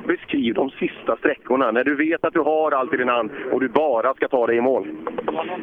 [0.06, 3.60] Beskriv de sista sträckorna, när du vet att du har allt i din hand och
[3.60, 4.88] du bara ska ta dig i mål.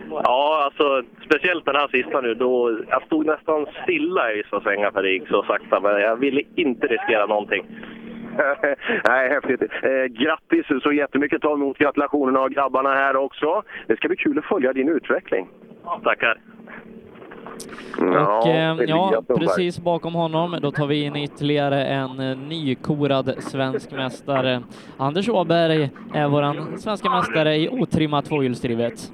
[0.10, 2.34] Ja, alltså speciellt den här sista nu.
[2.34, 6.88] Då, jag stod nästan stilla i vissa svängar gick så sakta, men jag ville inte
[6.88, 7.66] riskera någonting.
[9.08, 9.62] Nej, häftigt.
[9.62, 11.42] Eh, grattis så jättemycket.
[11.42, 13.64] Ta emot gratulationerna av grabbarna här också.
[13.88, 15.48] Det ska bli kul att följa din utveckling.
[16.04, 16.38] Tackar.
[17.98, 23.92] Och eh, ja, precis bakom honom, då tar vi in ytterligare en eh, nykorad svensk
[23.92, 24.64] mästare.
[24.98, 29.12] Anders Åberg är våran svenska mästare i otrimmat tvåhjulsdrivet.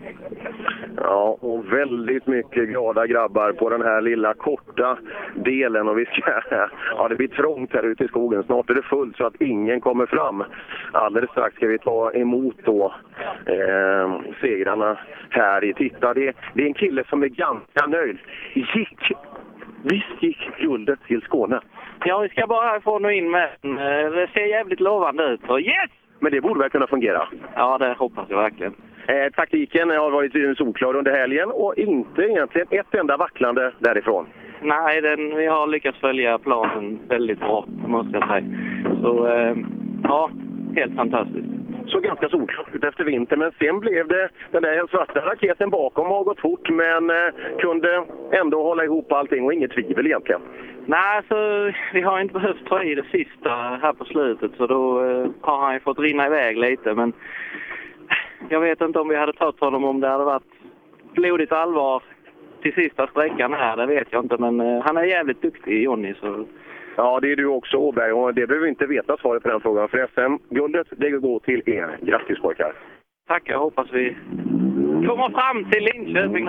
[1.03, 4.97] Ja, och väldigt mycket glada grabbar på den här lilla korta
[5.35, 5.87] delen.
[5.87, 6.41] Och vi ska,
[6.97, 8.43] ja, det blir trångt här ute i skogen.
[8.43, 10.43] Snart är det fullt så att ingen kommer fram.
[10.91, 12.93] Alldeles strax ska vi ta emot då,
[13.45, 14.97] eh, segrarna
[15.29, 16.13] här i Titta.
[16.13, 18.17] Det, det är en kille som är ganska nöjd.
[18.53, 19.11] Gick,
[19.83, 21.61] visst gick guldet till Skåne?
[22.05, 23.49] Ja, vi ska bara härifrån och in med.
[23.63, 25.49] Eh, Det ser jävligt lovande ut.
[25.49, 25.91] Och yes!
[26.19, 27.27] Men det borde väl kunna fungera?
[27.55, 28.73] Ja, det hoppas jag verkligen.
[29.07, 34.27] Eh, taktiken har varit solklar under helgen och inte egentligen ett enda vacklande därifrån.
[34.61, 38.43] Nej, den, vi har lyckats följa planen väldigt bra, måste jag säga.
[39.01, 39.55] Så, eh,
[40.03, 40.29] ja,
[40.75, 41.47] helt fantastiskt.
[41.87, 46.07] Så ganska solklart ut efter vintern, men sen blev det den där svarta raketen bakom
[46.07, 50.41] har gått fort men eh, kunde ändå hålla ihop allting och inget tvivel egentligen.
[50.85, 53.49] Nej, så vi har inte behövt ta i det sista
[53.81, 56.93] här på slutet så då eh, har han ju fått rinna iväg lite.
[56.93, 57.13] Men
[58.49, 60.43] jag vet inte om vi hade tagit honom om det hade varit
[61.13, 62.03] blodigt allvar
[62.61, 63.77] till sista sträckan här.
[63.77, 66.13] Det vet jag inte, men eh, han är jävligt duktig, Jonny.
[66.13, 66.45] Så
[66.95, 69.61] Ja, det är du också Åberg och det behöver vi inte veta svaret på den
[69.61, 71.97] frågan för SM-guldet det går till er.
[72.01, 72.73] Grattis pojkar!
[73.27, 74.15] tack, jag hoppas vi
[75.07, 76.47] komma fram till Linköping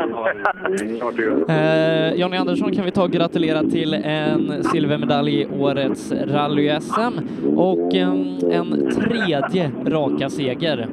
[1.48, 7.14] Eh, Jonny Andersson kan vi ta och gratulera till en silvermedalj i årets rally-SM
[7.56, 10.88] och en, en tredje raka seger.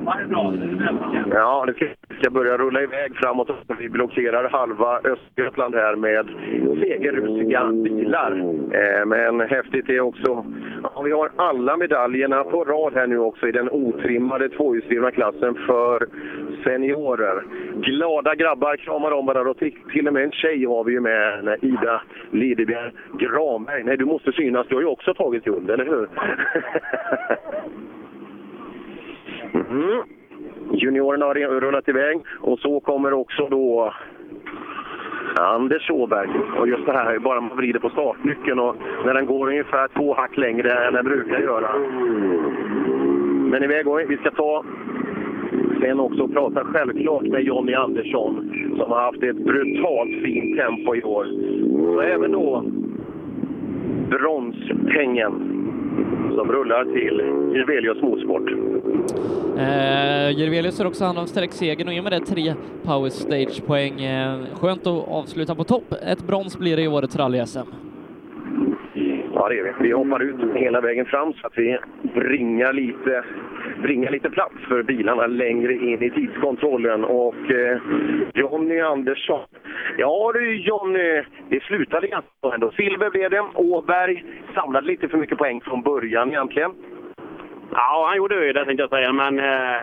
[1.31, 1.85] Ja, det ska,
[2.19, 3.49] ska börja rulla iväg framåt.
[3.79, 6.25] Vi blockerar halva Östergötland här med
[6.81, 8.31] segerrusiga bilar.
[8.71, 10.45] Eh, men häftigt är också,
[10.83, 15.55] ja, vi har alla medaljerna på rad här nu också i den otrimmade tvåhjulsdrivna klassen
[15.67, 16.07] för
[16.63, 17.43] seniorer.
[17.75, 20.99] Glada grabbar kramar om varandra och till, till och med en tjej har vi ju
[20.99, 23.83] med, Ida Lidebjer Granberg.
[23.83, 26.09] Nej, du måste synas, du har ju också tagit guld, eller hur?
[29.69, 30.03] Mm.
[30.71, 33.93] Juniorerna har rullat iväg och så kommer också då
[35.39, 36.29] Anders Åberg.
[36.59, 40.13] Och just det här, bara man vrider på startnyckeln och när den går ungefär två
[40.13, 41.79] hack längre än den brukar göra.
[43.51, 44.05] Men iväg går vi.
[44.05, 44.63] Vi ska ta
[45.81, 51.03] sen också prata självklart med Jonny Andersson som har haft ett brutalt fint tempo i
[51.03, 51.27] år.
[51.87, 52.63] Och även då
[54.09, 55.33] bronspengen
[56.35, 57.21] som rullar till
[57.55, 58.51] Jirvelius Motorsport.
[59.57, 62.53] Eh, Jirvelius har också hand om sträcksegern och i och med det tre
[62.83, 64.03] Power Stage-poäng.
[64.03, 65.93] Eh, skönt att avsluta på topp.
[66.11, 67.67] Ett brons blir det i årets rally-SM.
[69.39, 69.71] Ja, det är vi.
[69.79, 71.77] Vi hoppar ut hela vägen fram så att vi
[72.15, 73.23] bringar lite,
[73.81, 77.03] bringar lite plats för bilarna längre in i tidskontrollen.
[77.03, 77.77] Och eh,
[78.33, 79.39] Jonny Andersson.
[79.97, 82.71] Ja du Jonny, det slutade ganska bra ändå.
[82.71, 83.43] Silver blev det.
[83.55, 86.71] Åberg samlade lite för mycket poäng från början egentligen.
[87.71, 89.81] Ja, han gjorde ju det tänkte jag säga, men eh,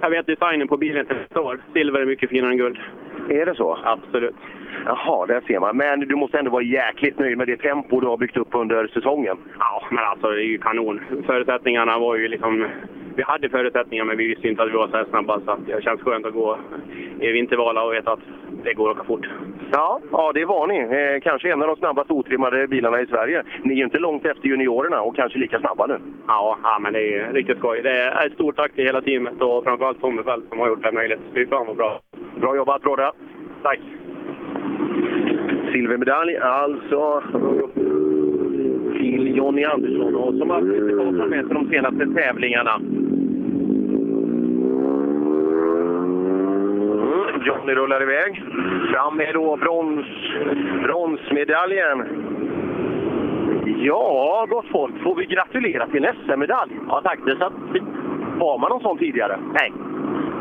[0.00, 1.56] jag vet designen på bilen till nästa.
[1.72, 2.78] Silver är mycket finare än guld.
[3.30, 3.78] Är det så?
[3.84, 4.34] Absolut.
[4.84, 5.76] Jaha, där ser man.
[5.76, 8.86] Men du måste ändå vara jäkligt nöjd med det tempo du har byggt upp under
[8.86, 9.36] säsongen.
[9.58, 11.00] Ja, men alltså det är ju kanon.
[11.26, 12.66] Förutsättningarna var ju liksom...
[13.18, 15.40] Vi hade förutsättningar, men vi visste inte att vi var så här snabba.
[15.44, 16.58] Så att det känns skönt att gå
[17.20, 18.20] i vintervala och veta att
[18.64, 19.28] det går att åka fort.
[19.72, 20.78] Ja, ja det var ni.
[20.78, 23.42] Eh, kanske en av de snabbast otrimmade bilarna i Sverige.
[23.62, 25.98] Ni är ju inte långt efter juniorerna och kanske lika snabba nu.
[26.26, 27.80] Ja, ja men det är riktigt skoj.
[27.82, 30.82] Det är ett stort tack till hela teamet och framförallt Tommy Fält som har gjort
[30.82, 31.20] det här möjligt.
[31.34, 32.00] Fy fan vad bra.
[32.40, 33.12] Bra jobbat, Brodda.
[33.62, 33.80] Tack.
[35.72, 37.22] Silvermedalj alltså
[39.08, 42.80] till Jonny Andersson och som har varit med för de senaste tävlingarna.
[47.46, 48.44] Johnny rullar iväg.
[48.92, 50.06] Fram med då brons,
[50.82, 52.04] bronsmedaljen.
[53.80, 55.02] Ja, gott folk.
[55.02, 56.72] Får vi gratulera till en SM-medalj?
[56.88, 57.52] Ja tack, det satt
[58.40, 59.38] Har man någon sån tidigare?
[59.52, 59.72] Nej.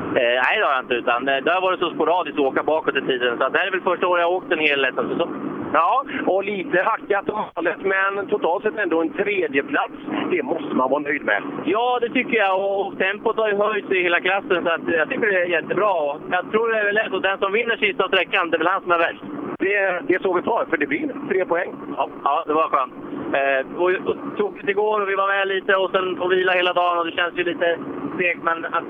[0.07, 0.93] Eh, nej, det har jag inte.
[0.93, 3.37] Utan, eh, det har varit så sporadiskt att åka bakåt i tiden.
[3.37, 5.56] Så det här är väl första året jag har åkt en hel SM-säsong.
[5.79, 9.93] Ja, och lite hackat och malet, men totalt sett ändå en tredje plats.
[10.31, 11.41] Det måste man vara nöjd med.
[11.65, 12.59] Ja, det tycker jag.
[12.59, 15.45] Och, och tempot har ju höjts i hela klassen, så att, jag tycker det är
[15.45, 15.91] jättebra.
[15.91, 17.13] Och jag tror det är väl lätt.
[17.13, 19.23] Och den som vinner sista sträckan, det är väl han som är värst.
[19.59, 21.73] Det, det är så vi tar, för det blir tre poäng.
[21.97, 22.93] Ja, ja det var skönt.
[23.39, 26.73] Eh, och, och tokigt igår och vi var med lite och sen få vila hela
[26.73, 27.79] dagen och det känns ju lite
[28.17, 28.43] segt.
[28.43, 28.83] Men att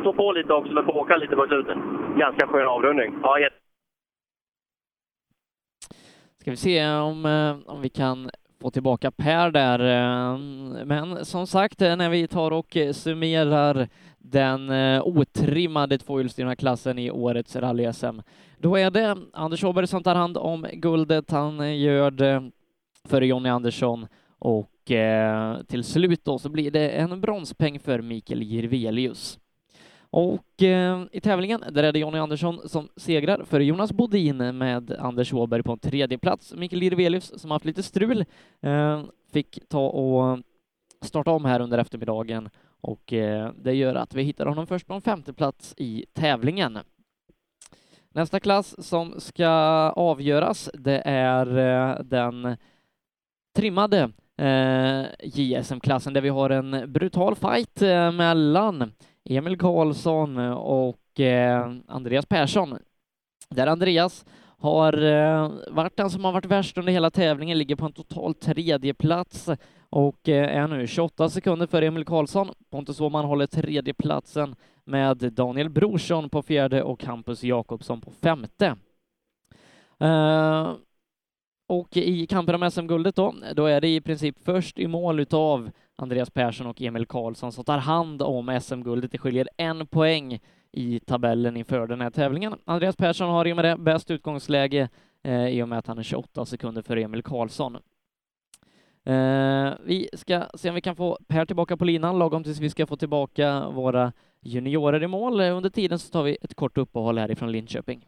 [0.00, 1.76] stå på lite också med få åka lite på slutet.
[2.16, 3.14] Ganska skön avrundning.
[3.22, 3.65] Ja, jätte...
[6.46, 9.78] Ska vi se om, eh, om vi kan få tillbaka Per där.
[9.78, 10.38] Eh,
[10.84, 14.70] men som sagt, eh, när vi tar och summerar den
[15.02, 18.22] otrimmade tvåhjulsdrivna klassen i årets rally-SM,
[18.58, 21.30] då är det Anders Åberg som tar hand om guldet.
[21.30, 22.50] Han gör det
[23.04, 24.06] före Jonny Andersson
[24.38, 24.70] och
[25.66, 29.38] till slut då så blir det en bronspeng för Mikael Jirvelius.
[30.10, 34.96] Och eh, i tävlingen, där är det Jonny Andersson som segrar för Jonas Bodin med
[34.98, 36.54] Anders Åberg på en tredje plats.
[36.54, 38.24] Mikael Jirvelius, som haft lite strul,
[38.60, 39.02] eh,
[39.32, 40.38] fick ta och
[41.00, 42.48] starta om här under eftermiddagen
[42.80, 46.78] och eh, det gör att vi hittar honom först på en femte plats i tävlingen.
[48.10, 49.48] Nästa klass som ska
[49.96, 52.56] avgöras, det är eh, den
[53.54, 58.92] trimmade eh, JSM-klassen där vi har en brutal fight eh, mellan
[59.28, 62.78] Emil Karlsson och eh, Andreas Persson.
[63.50, 64.24] Där Andreas
[64.58, 68.34] har eh, varit den som har varit värst under hela tävlingen, ligger på en total
[68.34, 69.48] tredje plats
[69.90, 72.50] och eh, är nu 28 sekunder för Emil Karlsson.
[72.70, 78.76] Pontus Åhman håller tredjeplatsen med Daniel Brorsson på fjärde och Hampus Jakobsson på femte.
[79.98, 80.72] Eh,
[81.68, 85.70] och i kampen om SM-guldet då, då är det i princip först i mål utav
[85.96, 89.12] Andreas Persson och Emil Karlsson som tar hand om SM-guldet.
[89.12, 90.40] Det skiljer en poäng
[90.72, 92.54] i tabellen inför den här tävlingen.
[92.64, 94.88] Andreas Persson har i och med det bäst utgångsläge
[95.22, 97.76] eh, i och med att han är 28 sekunder för Emil Karlsson.
[99.04, 102.70] Eh, vi ska se om vi kan få Per tillbaka på linan lagom tills vi
[102.70, 105.40] ska få tillbaka våra juniorer i mål.
[105.40, 108.06] Under tiden så tar vi ett kort uppehåll härifrån Linköping.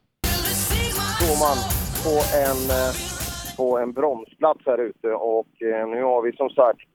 [1.17, 1.57] står man
[2.05, 2.91] på en, eh,
[3.57, 6.89] på en bromsplats här ute och eh, nu har vi som sagt,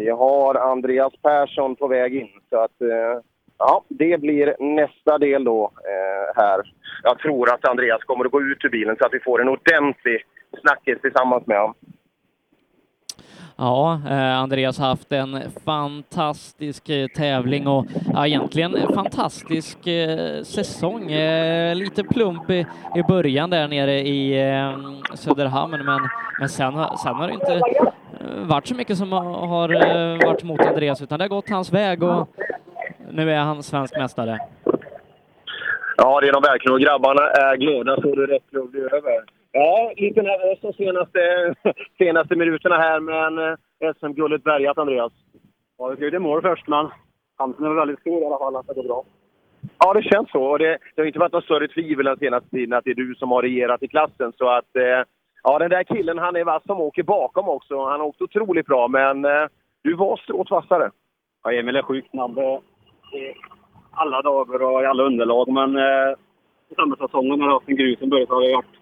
[0.00, 3.20] vi har Andreas Persson på väg in så att eh,
[3.58, 6.60] ja, det blir nästa del då eh, här.
[7.02, 9.48] Jag tror att Andreas kommer att gå ut ur bilen så att vi får en
[9.48, 10.22] ordentlig
[10.60, 11.74] snackis tillsammans med honom.
[13.62, 20.42] Ja, eh, Andreas har haft en fantastisk eh, tävling och ja, egentligen en fantastisk eh,
[20.42, 21.08] säsong.
[21.74, 22.66] Lite plump i,
[22.96, 24.34] i början där nere i
[25.14, 26.00] Söderhamn, men,
[26.40, 27.60] men sen, har- sen har det inte
[28.44, 29.68] varit så mycket som har
[30.26, 32.28] varit mot Andreas, utan det har gått hans väg och
[33.10, 34.38] nu är han svensk mästare.
[35.96, 39.39] Ja, det är de verkligen och grabbarna är glada så det räcker att bli över.
[39.52, 41.54] Ja, lite nervös de senaste,
[41.98, 45.12] senaste minuterna här, men eh, SM-guldet bärgat, Andreas.
[45.78, 46.88] Ja, ska ju till mål först, men
[47.38, 49.04] chansen är väl väldigt stor i alla fall att det går bra.
[49.78, 50.42] Ja, det känns så.
[50.42, 52.94] Och det, det har inte varit något större tvivel den senaste tiden att det är
[52.94, 54.32] du som har regerat i klassen.
[54.38, 55.04] Så att, eh,
[55.42, 57.84] ja, den där killen, han är vass som åker bakom också.
[57.84, 59.46] Han har åkt otroligt bra, men eh,
[59.82, 60.90] du var strået vassare.
[61.44, 62.58] Ja, Emil är sjukt snabb eh,
[63.20, 63.34] i
[63.90, 66.14] alla dagar och i alla underlag, men eh,
[66.70, 68.79] i samhällssäsongen när jag har haft en grus som börjat har det varit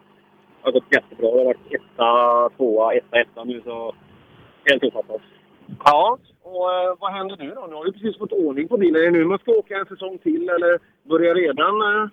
[0.63, 1.31] har gått jättebra.
[1.31, 2.09] Det har varit etta,
[2.57, 3.95] tvåa, etta, etta nu, så
[4.65, 5.21] helt ofattat.
[5.85, 7.67] Ja, och eh, vad händer nu då?
[7.67, 9.03] Nu har du precis fått ordning på bilen.
[9.03, 12.09] Är det nu man ska åka en säsong till eller börjar redan eh,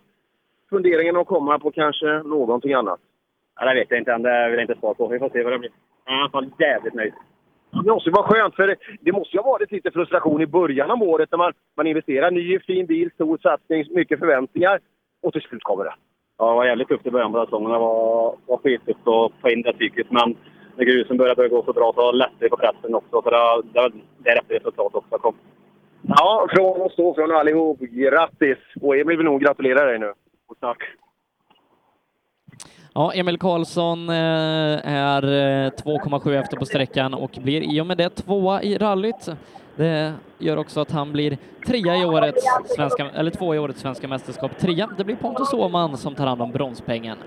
[0.69, 2.99] funderingen att komma på kanske någonting annat?
[3.55, 4.21] Ja, det vet jag inte än.
[4.21, 5.07] Det vill jag inte svara på.
[5.07, 5.71] Vi får se vad det blir.
[6.05, 7.13] Jag är i alla fall jävligt nöjd.
[7.83, 10.47] Det måste ju vara skönt, för det, det måste ju ha varit lite frustration i
[10.47, 14.79] början av året när man, man investerar ny fin bil, stor satsning, mycket förväntningar
[15.21, 15.93] och till slut kommer det.
[16.37, 17.71] Ja, det var jävligt tufft i början på säsongen.
[17.71, 20.07] Det var, var skittufft att få in det psyket.
[20.11, 20.35] Men
[20.75, 23.21] när grusen började börja gå så bra så lättade det på pressen också.
[23.21, 25.35] Så det, det var därefter resultatet också kom.
[26.01, 28.57] Ja, från oss då, från allihop, grattis!
[28.81, 30.13] Och Emil vill nog gratulera dig nu.
[30.47, 30.77] Och tack!
[32.93, 34.15] Ja, Emil Karlsson eh,
[34.83, 39.29] är eh, 2,7 efter på sträckan och blir i och med det tvåa i rallyt.
[39.75, 41.37] Det gör också att han blir
[41.67, 42.45] trea i årets
[42.75, 44.57] svenska, eller två i årets svenska mästerskap.
[44.57, 47.17] Trea, det blir Pontus Åhman som tar hand om bronspengen.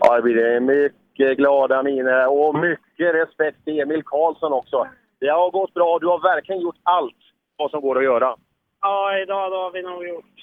[0.00, 0.60] Ja, det blir.
[0.60, 4.86] Mycket glada miner och mycket respekt till Emil Karlsson också.
[5.20, 5.98] Det har gått bra.
[5.98, 7.16] Du har verkligen gjort allt
[7.56, 8.36] vad som går att göra.
[8.80, 10.34] Ja, idag då har vi nog gjort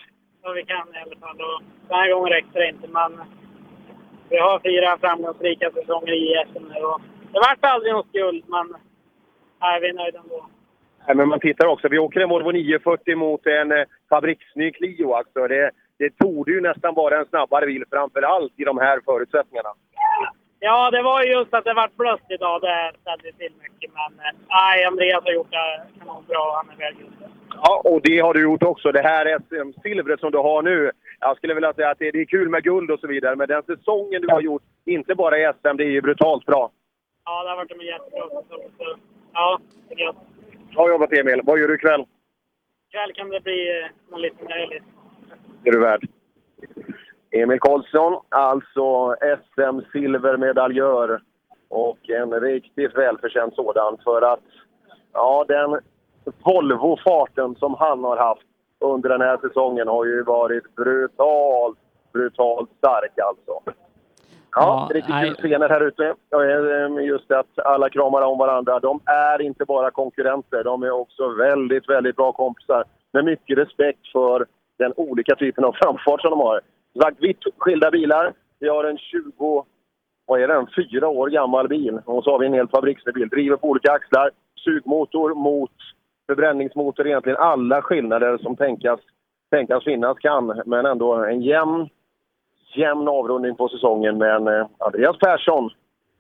[0.43, 1.41] vad vi kan i alla fall.
[1.41, 3.11] Och den här gången räckte det inte, men
[4.29, 6.85] vi har fyra framgångsrika säsonger i SM nu.
[6.85, 8.75] Och det vart aldrig något guld, men
[9.61, 10.45] nej, vi är nöjda ändå.
[11.07, 11.87] Nej, men man tittar också.
[11.87, 15.13] Vi åker en Volvo 940 mot en eh, fabriksny Clio.
[15.13, 15.47] Alltså.
[15.47, 19.69] Det, det torde ju nästan vara en snabbare bil, framför allt i de här förutsättningarna.
[20.59, 22.61] Ja, det var ju just att det vart blött idag.
[22.61, 23.91] Det ställde till mycket.
[23.93, 26.55] Men eh, nej, Andreas har gjort det kanonbra.
[26.55, 26.95] Han är väl.
[27.61, 28.91] Ja, och det har du gjort också.
[28.91, 30.91] Det här SM-silvret som du har nu.
[31.19, 33.47] Jag skulle vilja säga att det, det är kul med guld och så vidare, men
[33.47, 36.71] den säsongen du har gjort, inte bara i SM, det är ju brutalt bra.
[37.25, 38.99] Ja, det har varit en jättebra säsong.
[39.33, 39.59] Ja,
[39.89, 40.32] det är gött.
[40.75, 41.41] Bra jobbat Emil.
[41.43, 42.05] Vad gör du ikväll?
[42.89, 44.83] Ikväll kan det bli eh, någon liten möjlighet.
[45.63, 46.07] Det är du värd.
[47.31, 51.21] Emil Karlsson, alltså SM-silvermedaljör.
[51.69, 54.43] Och en riktigt välförtjänt sådan för att
[55.13, 55.79] ja, den
[56.43, 58.47] Volvo-farten som han har haft
[58.79, 61.77] under den här säsongen har ju varit brutalt,
[62.13, 63.73] brutalt stark alltså.
[64.55, 66.03] Ja, Ja, riktigt kul scener här ute.
[66.05, 68.79] Eh, Just att alla kramar om varandra.
[68.79, 72.83] De är inte bara konkurrenter, de är också väldigt, väldigt bra kompisar.
[73.13, 74.45] Med mycket respekt för
[74.79, 76.61] den olika typen av framfart som de har.
[77.01, 78.33] Sagt, vitt skilda bilar.
[78.59, 79.65] Vi har en 20,
[80.25, 81.99] vad är den, fyra år gammal bil.
[82.05, 83.29] Och så har vi en helt fabriksbil.
[83.29, 84.29] Driver på olika axlar.
[84.63, 85.71] Sugmotor mot
[86.27, 87.07] förbränningsmotor.
[87.07, 88.99] Egentligen alla skillnader som tänkas,
[89.51, 90.61] tänkas finnas kan.
[90.65, 91.89] Men ändå en jämn
[92.77, 95.69] jämn avrundning på säsongen, men eh, Andreas Persson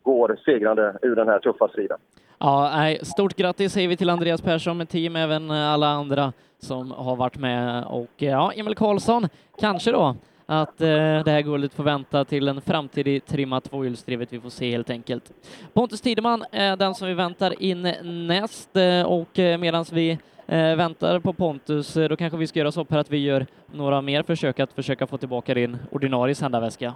[0.03, 1.97] går segrande ur den här tuffa striden.
[2.39, 6.33] Ja, nej, stort grattis säger vi till Andreas Persson med team, även eh, alla andra
[6.59, 7.83] som har varit med.
[7.83, 10.15] Och eh, ja, Emil Karlsson, kanske då
[10.45, 10.87] att eh,
[11.25, 14.33] det här guldet får vänta till en framtid trimma tvåhjulsdrivet.
[14.33, 15.31] Vi får se helt enkelt.
[15.73, 17.81] Pontus Tideman är den som vi väntar in
[18.27, 18.69] näst
[19.05, 22.97] och medan vi eh, väntar på Pontus, eh, då kanske vi ska göra så här
[22.97, 26.93] att vi gör några mer försök att försöka få tillbaka din ordinarie sändarväska.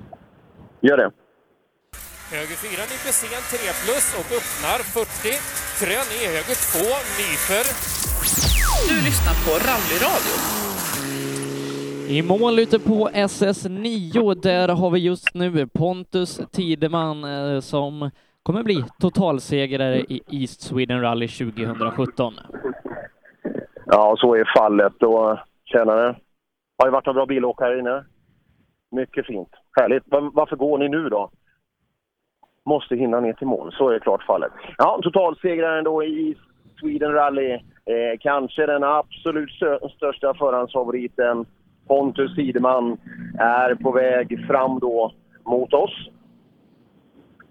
[0.81, 1.11] Gör det.
[2.31, 5.07] Höger 4 nyper sen 3 plus och öppnar 40.
[5.79, 6.79] Krön i höger 2
[7.19, 7.63] nyper.
[8.89, 10.35] Du lyssnar på Rallyradio.
[12.09, 18.11] I mål ute på SS9, där har vi just nu Pontus Tideman eh, som
[18.43, 22.33] kommer bli totalsegrare i East Sweden Rally 2017.
[23.89, 25.03] Ja, så är fallet.
[25.03, 26.15] Och tjänare,
[26.77, 28.05] har ju varit en bra bilåkare här inne.
[28.91, 29.49] Mycket fint.
[29.79, 30.03] Härligt.
[30.09, 31.29] Varför går ni nu då?
[32.65, 34.51] Måste hinna ner till mål, så är det klart fallet.
[34.77, 36.35] Ja, totalsegraren då i
[36.79, 37.51] Sweden Rally.
[37.85, 39.49] Eh, kanske den absolut
[39.95, 41.45] största förhandsfavoriten.
[41.87, 42.97] Pontus Sideman,
[43.39, 46.09] är på väg fram då mot oss.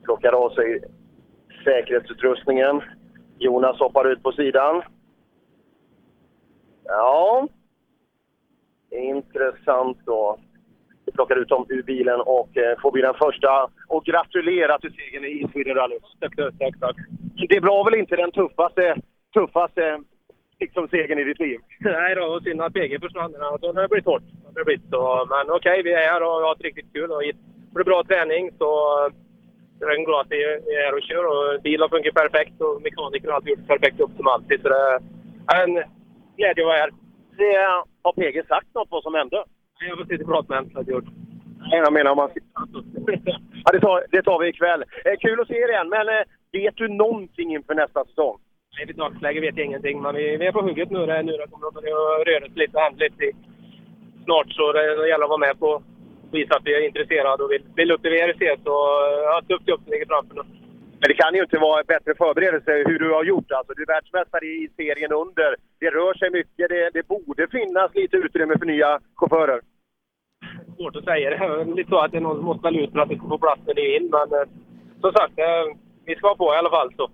[0.05, 0.82] Plockar av sig
[1.65, 2.81] säkerhetsutrustningen.
[3.39, 4.82] Jonas hoppar ut på sidan.
[6.89, 7.48] Ja,
[8.90, 10.39] intressant då.
[11.06, 13.68] Vi plockar ut dem ur bilen och eh, får bli den första.
[13.89, 15.98] Och gratulera till segern i Sweden Rally.
[16.20, 16.97] Tack, tack, tack.
[17.48, 18.97] Det var väl inte den tuffaste,
[19.34, 20.00] tuffaste
[20.60, 21.58] liksom, segern i ditt liv?
[21.81, 23.34] Nej då, och synd att PG försvann.
[23.40, 24.23] Alltså, det har blivit hårt.
[24.52, 25.26] Det har blivit så.
[25.31, 27.10] Men okej, vi är här och har haft riktigt kul.
[27.10, 27.23] Och
[27.74, 28.70] det bra träning så
[29.81, 31.24] jag är glad att vi är här och kör.
[31.24, 34.62] Och bilen funkar perfekt och mekaniker har alltid gjort perfekt upp som alltid.
[34.62, 35.00] Så det
[35.47, 35.84] är en
[36.36, 36.90] glädje att vara här.
[37.36, 37.52] Det,
[38.02, 39.44] har PG sagt något vad som hände?
[39.89, 40.84] Jag får sitta och prata med honom.
[40.86, 41.10] jag gjort.
[41.70, 42.31] Nej, jag menar om man
[43.65, 44.84] ja, det, tar, det tar vi ikväll.
[45.05, 48.39] Eh, kul att se er igen, men eh, vet du någonting inför nästa säsong?
[48.76, 51.06] Nej, i dagsläget vet jag ingenting, men vi, vi är på hugget nu.
[51.06, 51.84] Det, nu det kommer att
[52.26, 53.39] röra sig lite och lite
[54.24, 54.52] snart.
[54.52, 55.82] Så det, gäller att vara med på
[56.32, 58.42] visa att vi är intresserade och vill, vill upp till VRC.
[58.65, 58.74] Så
[59.06, 60.42] eh, ja, tufft jobb som ligger framför nu.
[61.00, 63.52] Men det kan ju inte vara bättre förberedelse hur du har gjort.
[63.52, 65.57] Alltså, du är världsmästare i serien under.
[65.81, 66.68] Det rör sig mycket.
[66.68, 69.60] Det, det borde finnas lite utrymme för nya chaufförer.
[70.76, 71.31] Svårt att säga.
[71.31, 73.16] Det är lite så att det är någon som måste välja ut för att det
[73.16, 74.10] ska få plats när det är in.
[74.10, 74.49] Men eh,
[75.00, 75.65] som sagt, eh,
[76.05, 76.91] vi ska vara på i alla fall.
[76.97, 77.10] Så.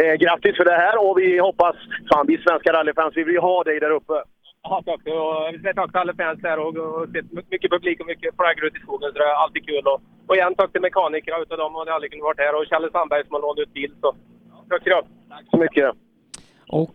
[0.00, 1.76] Eh, grattis för det här och vi hoppas...
[2.12, 4.22] Fan, vi svenska rallyfans, vi vill ju ha dig där uppe.
[4.62, 5.00] Ja, tack.
[5.06, 8.06] Och jag vill säga tack till alla fans här och, och sett mycket publik och
[8.06, 9.08] mycket flaggor ute i skogen.
[9.12, 9.84] Så det är alltid kul.
[9.92, 11.36] Och, och igen tack till mekanikerna.
[11.38, 12.54] Utav dem hade aldrig kunnat varit här.
[12.56, 13.92] Och Challe Sandberg som har lånat ut bil.
[14.00, 14.14] Så
[14.68, 14.84] tack.
[15.28, 15.90] Tack så mycket.
[16.68, 16.94] Och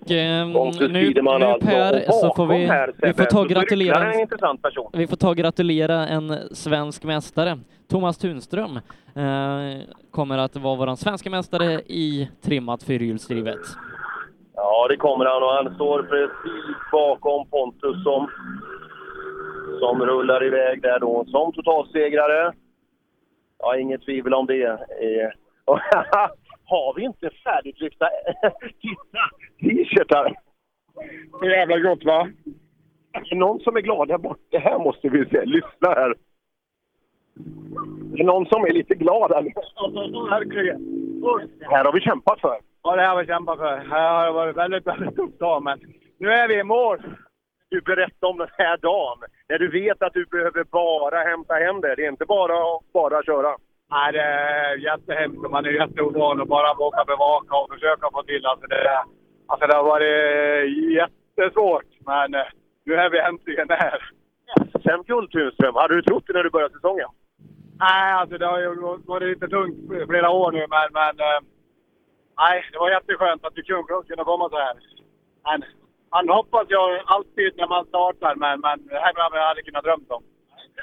[0.54, 1.14] Pontus nu, nu.
[1.62, 4.90] Per, Och så får vi, här, vi får ta och gratulera en intressant person.
[4.94, 7.60] Vi får ta och gratulera en svensk mästare.
[7.90, 8.78] Thomas Tunström
[9.16, 13.60] eh, kommer att vara vår svenska mästare i trimmat fyrhjulsdrivet.
[14.56, 18.30] Ja, det kommer han och han står precis bakom Pontus som,
[19.80, 22.54] som rullar iväg där då som totalsegrare.
[23.60, 24.66] Ja, inget tvivel om det.
[24.66, 25.30] Eh,
[25.66, 25.80] och
[26.66, 28.10] Har vi inte färdigtryckta
[28.82, 29.24] titta,
[29.60, 30.36] t-shirtar?
[31.40, 32.30] Så jävla gott va?
[33.14, 34.42] Är det någon som är glad där borta?
[34.50, 35.46] Det här måste vi se.
[35.46, 36.16] Lyssna här.
[38.14, 39.54] Det är någon som är lite glad här.
[41.70, 42.73] Här har vi kämpat för.
[42.84, 43.76] Ja, det har vi kämpat för.
[43.78, 45.80] Det har varit väldigt, väldigt tufft dag, men
[46.20, 46.98] nu är vi i mål.
[47.70, 49.18] Du berättar om den här dagen,
[49.50, 51.96] när du vet att du behöver bara hämta hem det.
[51.96, 53.56] Det är inte bara att bara köra.
[53.92, 58.24] Nej, det är jättehemskt och man är jätteovan att bara åka bevaka och försöka få
[58.24, 58.46] till.
[58.46, 59.04] Alltså det,
[59.48, 60.18] alltså det har varit
[61.00, 62.48] jättesvårt, men eh,
[62.86, 64.12] nu är vi äntligen där.
[64.84, 67.10] Sen guld Tunström, hade du trott det när du började säsongen?
[67.80, 69.78] Nej, alltså det har ju varit lite tungt
[70.10, 71.40] flera år nu, men, men eh,
[72.38, 74.76] nej, det var jätteskönt att vi kunde, komma så här.
[75.48, 75.64] Men
[76.14, 79.84] man hoppas ju alltid när man startar, men, men det här hade jag aldrig kunnat
[79.84, 80.24] drömt om.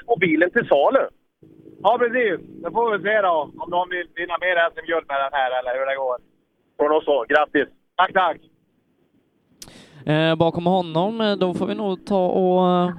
[0.05, 1.05] Och bilen till salu?
[1.83, 2.39] Ja, precis.
[2.63, 5.79] Det får vi se då, om de vill vinna mer SM-guld med den här eller
[5.79, 6.17] hur det går.
[6.77, 7.67] Från oss så, grattis!
[7.95, 8.37] Tack, tack!
[10.05, 12.91] Eh, bakom honom, eh, då får vi nog ta och,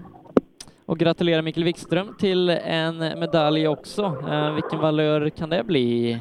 [0.87, 4.03] och gratulera Mikael Wikström till en medalj också.
[4.31, 6.19] Eh, vilken valör kan det bli?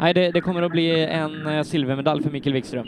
[0.00, 2.86] Nej, det, det kommer att bli en eh, silvermedalj för Mikael Wikström.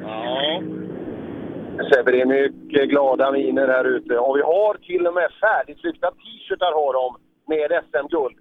[0.00, 0.62] Ja.
[2.04, 4.18] Det är mycket glada miner här ute.
[4.18, 8.36] Och vi har till och med färdigtryckta t-shirtar har de med SM-guld.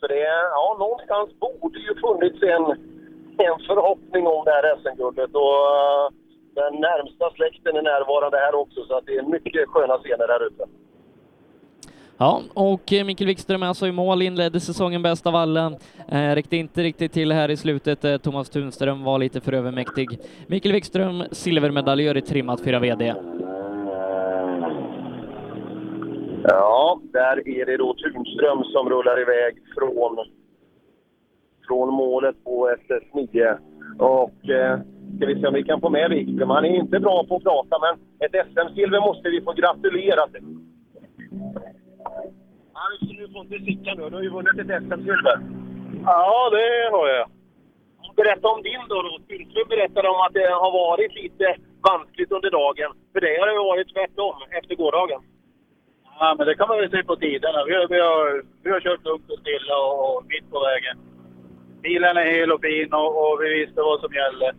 [0.00, 2.64] Så det är, ja, någonstans borde ju funnits en,
[3.46, 5.34] en förhoppning om det här SM-guldet.
[5.34, 6.21] Och eh,
[6.54, 10.46] den närmsta släkten är närvarande här också, så att det är mycket sköna scener här
[10.46, 10.64] ute.
[12.18, 15.72] Ja, och eh, Mikael Wikström är alltså i mål, inledde säsongen bäst av alla.
[16.08, 18.04] Eh, räckte inte riktigt till här i slutet.
[18.04, 20.18] Eh, Thomas Tunström var lite för övermäktig.
[20.46, 23.14] Mikael Wikström, silvermedaljör i trimmat 4 VD.
[26.42, 30.16] Ja, där är det då Tunström som rullar iväg från,
[31.66, 33.58] från målet på SS9.
[33.98, 34.80] Och eh,
[35.16, 36.50] ska vi se om vi kan få med Wikström.
[36.50, 40.44] Han är inte bra på att prata, men ett SM-silver måste vi få gratulera till.
[42.74, 44.08] Ja, du ska nu få inte sicka nu.
[44.10, 45.36] Du har ju vunnit ett SM-silver.
[46.04, 47.28] Ja, det har jag.
[48.16, 49.02] Berätta om din då.
[49.02, 49.18] då.
[49.68, 51.56] Berättade om att det har varit lite
[51.90, 52.90] vanskligt under dagen.
[53.12, 55.20] För dig har det varit tvärtom efter gårdagen.
[56.18, 57.64] Ja, men det kan man väl se på tiderna.
[57.68, 60.96] Vi har, vi har, vi har kört lugnt och stilla och, och mitt på vägen.
[61.82, 64.52] Bilen är hel och fin och, och vi visste vad som gällde.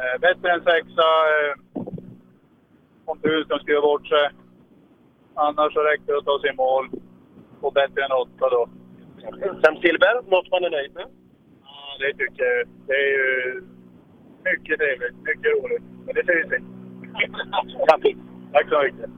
[0.00, 1.08] Eh, bättre än sexa.
[1.32, 1.54] Eh,
[3.04, 4.30] om Tusen skulle bort sig.
[5.34, 6.90] Annars så räckte det att ta sig i mål.
[7.60, 8.68] Och bättre än åtta då.
[9.62, 11.06] SM-silver, något man är nöjd med?
[11.62, 12.68] Ja, det tycker jag.
[12.86, 13.62] Det är ju
[14.44, 15.16] mycket trevligt.
[15.22, 15.82] Mycket roligt.
[16.04, 16.58] Men det se.
[17.86, 18.16] Grattis!
[18.52, 19.10] Tack så mycket.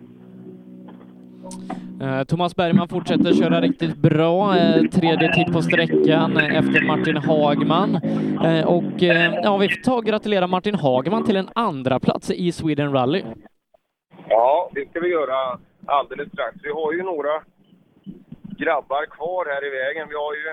[2.00, 4.56] Eh, Thomas Bergman fortsätter köra riktigt bra.
[4.56, 7.94] Eh, tredje tid på sträckan efter Martin Hagman.
[8.44, 8.98] Eh, och
[9.42, 13.22] ja, vi får ta och gratulera Martin Hagman till en andra plats i Sweden Rally.
[14.28, 16.56] Ja, det ska vi göra alldeles strax.
[16.62, 17.34] Vi har ju några
[18.58, 20.08] grabbar kvar här i vägen.
[20.08, 20.44] Vi har ju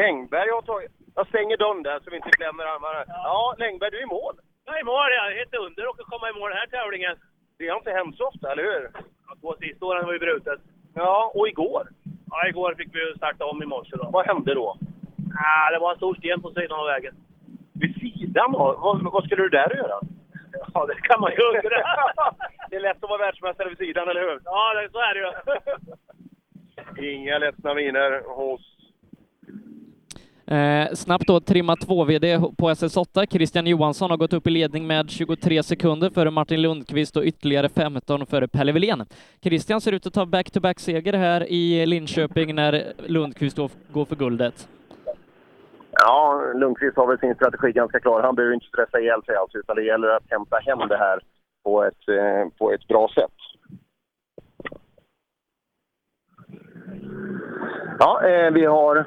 [0.00, 0.90] Längberg har tagit...
[1.14, 3.00] Jag stänger dörren där så vi inte klämmer armarna.
[3.28, 4.34] Ja, Längberg, du är i mål.
[4.66, 5.26] Jag är i mål, jag.
[5.40, 7.14] Helt under att komma i mål den här tävlingen.
[7.58, 8.82] Det har inte hänt så ofta, eller hur?
[9.26, 10.60] Ja, två sista åren var ju brutet.
[10.94, 11.88] Ja, och igår?
[12.30, 14.10] Ja, igår fick vi starta om i morse då.
[14.12, 14.76] Vad hände då?
[15.34, 17.14] Ja, det var en stor sten på sidan av vägen.
[17.72, 18.54] Vid sidan?
[18.54, 18.80] av?
[18.80, 20.00] Vad, vad skulle du där göra?
[20.74, 21.60] Ja, det kan man ju undra.
[22.70, 24.40] det är lätt att vara världsmästare vid sidan, eller hur?
[24.44, 25.20] Ja, det, så är det
[26.96, 27.12] ju.
[27.14, 28.60] Inga ledsna miner hos...
[30.50, 33.26] Eh, snabbt då trimma 2-VD på SS8.
[33.26, 37.68] Christian Johansson har gått upp i ledning med 23 sekunder före Martin Lundqvist och ytterligare
[37.68, 39.06] 15 före Pelle Wilén.
[39.42, 43.58] Christian ser ut att ta back-to-back-seger här i Linköping när Lundqvist
[43.92, 44.68] går för guldet.
[45.92, 48.22] Ja, Lundqvist har väl sin strategi ganska klar.
[48.22, 51.20] Han behöver inte stressa ihjäl sig alls, utan det gäller att hämta hem det här
[51.64, 53.36] på ett, eh, på ett bra sätt.
[57.98, 59.06] Ja, eh, vi har,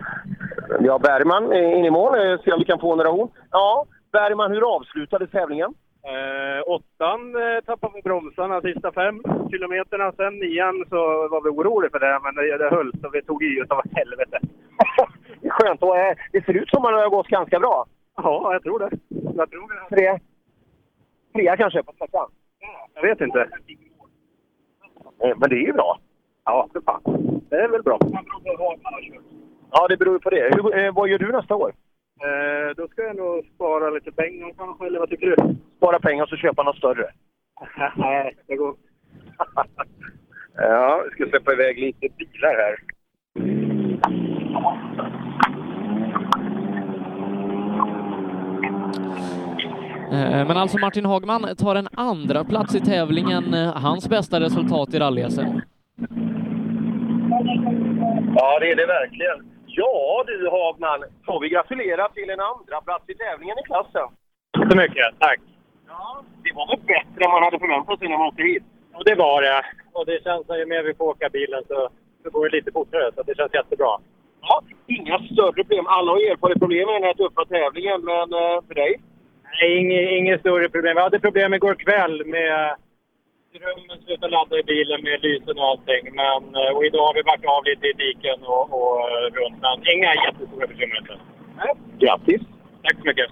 [0.80, 2.14] vi har Bergman in i mål.
[2.20, 3.32] Eh, se om vi kan få några ord.
[3.52, 5.74] Ja, Bergman, hur avslutades tävlingen?
[6.06, 10.12] Eh, åttan eh, tappade vi bromsarna sista fem kilometerna.
[10.12, 10.96] Sen nian så
[11.32, 14.40] var vi oroliga för det, men det, det höll så vi tog i utav helvete.
[15.50, 15.84] Skönt.
[15.84, 17.86] Och, eh, det ser ut som att det har gått ganska bra.
[18.16, 18.90] Ja, jag tror det.
[19.36, 19.96] Jag tror det.
[19.96, 20.20] Tre,
[21.34, 22.30] trea kanske på sträckan?
[22.94, 23.42] Jag vet inte.
[25.24, 26.00] Eh, Men det är ju bra.
[26.46, 27.02] Ja, för fan.
[27.50, 28.00] Det är väl bra.
[29.74, 30.50] Ja, det beror på det.
[30.56, 31.74] Hur, eh, vad gör du nästa år?
[32.26, 35.36] Eh, då ska jag nog spara lite pengar kanske, eller vad tycker du?
[35.78, 37.06] Spara pengar och så köpa något större.
[37.98, 38.76] Nej, det går.
[40.56, 42.76] Ja, vi ska släppa iväg lite bilar här.
[50.12, 54.94] Eh, Men alltså Martin Hagman tar en andra plats i tävlingen, eh, hans bästa resultat
[54.94, 55.62] i rally-SM.
[58.36, 59.53] Ja, det är det verkligen.
[59.76, 64.08] Ja du Hagman, får vi gratulera till en andra plats i tävlingen i klassen.
[64.58, 65.20] Tack så mycket.
[65.20, 65.40] Tack.
[65.88, 68.64] Ja, det var väl bättre än man hade förväntat sig när man åkte hit?
[68.94, 69.62] Och det var det.
[69.94, 71.90] Och det känns att ju mer vi får åka bilen så,
[72.24, 73.12] så går det lite fortare.
[73.16, 73.94] Så det känns jättebra.
[74.42, 75.86] Ja, inga större problem.
[75.88, 78.92] Alla har erfarit problem med den här tuffa tävlingen, men eh, för dig?
[79.52, 80.96] Nej, inget, inget större problem.
[80.96, 82.76] Vi hade problem igår kväll med
[83.54, 86.04] strömmen slutade ladda i bilen med lysen och allting.
[86.22, 89.58] Men, eh, och idag har vi varit av lite i diken och, och eh, runt.
[89.66, 90.98] Men inga jättestora bekymmer.
[91.02, 91.16] inte.
[92.00, 92.42] Grattis!
[92.84, 93.30] Tack så mycket.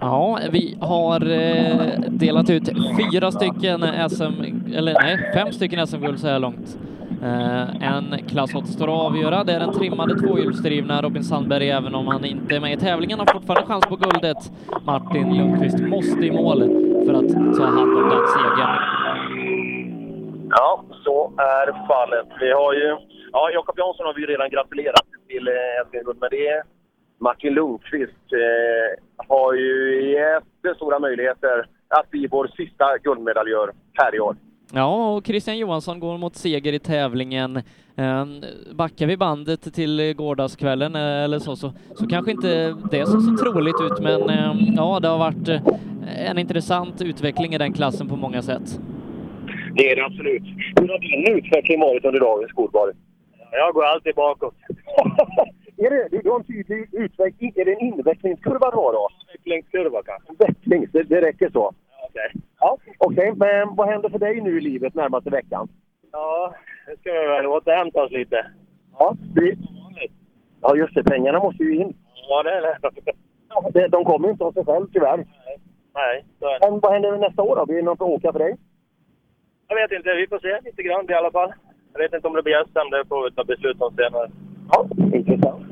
[0.00, 4.34] Ja, vi har eh, delat ut fyra stycken SM,
[4.74, 6.78] eller nej, fem stycken SM-guld så här långt.
[7.24, 9.44] Eh, en klass 8 står att avgöra.
[9.44, 13.18] Det är den trimmade tvåhjulsdrivna Robin Sandberg, även om han inte är med i tävlingen,
[13.18, 14.36] har fortfarande chans på guldet.
[14.84, 16.58] Martin Lundqvist måste i mål
[17.06, 18.76] för att ta hand om den segern.
[20.50, 22.26] Ja, så är fallet.
[22.40, 22.96] Vi har ju...
[23.32, 25.54] Ja, Jakob Jansson har vi ju redan gratulerat till eh,
[25.88, 26.62] SM-guld, men det är
[27.20, 29.72] Martin Lundqvist eh, har ju
[30.12, 34.36] jättestora möjligheter att bli vår sista guldmedaljör här i år.
[34.72, 37.56] Ja, och Christian Johansson går mot seger i tävlingen.
[37.96, 38.26] Eh,
[38.74, 43.44] Backar vi bandet till gårdagskvällen eh, eller så, så, så kanske inte det ser så
[43.44, 48.08] troligt ut, men eh, ja, det har varit eh, en intressant utveckling i den klassen
[48.08, 48.80] på många sätt.
[49.76, 50.42] Det är det absolut.
[50.80, 52.92] Hur har din utveckling varit under dagens skolbar?
[53.52, 54.54] Jag går alltid bakåt.
[55.76, 57.52] är det, du har en tydlig utveckling.
[57.56, 59.08] Är det en invecklingskurva du har då?
[59.32, 60.46] Vecklingskurva kanske.
[60.46, 61.72] Veckling, det, det räcker så.
[62.14, 62.32] Okej.
[62.60, 63.32] Ja, okej.
[63.36, 65.68] Men vad händer för dig nu i livet närmaste veckan?
[66.12, 66.54] Ja,
[66.88, 68.46] nu ska vi väl återhämta oss lite.
[68.98, 69.58] Ja, vi...
[70.60, 71.04] ja just det.
[71.04, 71.94] Pengarna måste ju in.
[72.28, 72.78] Ja, det är det.
[73.72, 75.16] Det- De kommer inte av sig själv tyvärr.
[75.94, 76.70] Nej, så är det.
[76.70, 77.66] Men vad händer nästa år då?
[77.66, 78.56] Blir det något att åka för dig?
[79.68, 80.14] Jag vet inte.
[80.14, 81.52] Vi får se lite grann i alla fall.
[81.92, 82.90] Jag vet inte om det blir SM.
[82.90, 84.30] Det får vi ta beslut om senare.
[84.70, 85.64] Ja, intressant.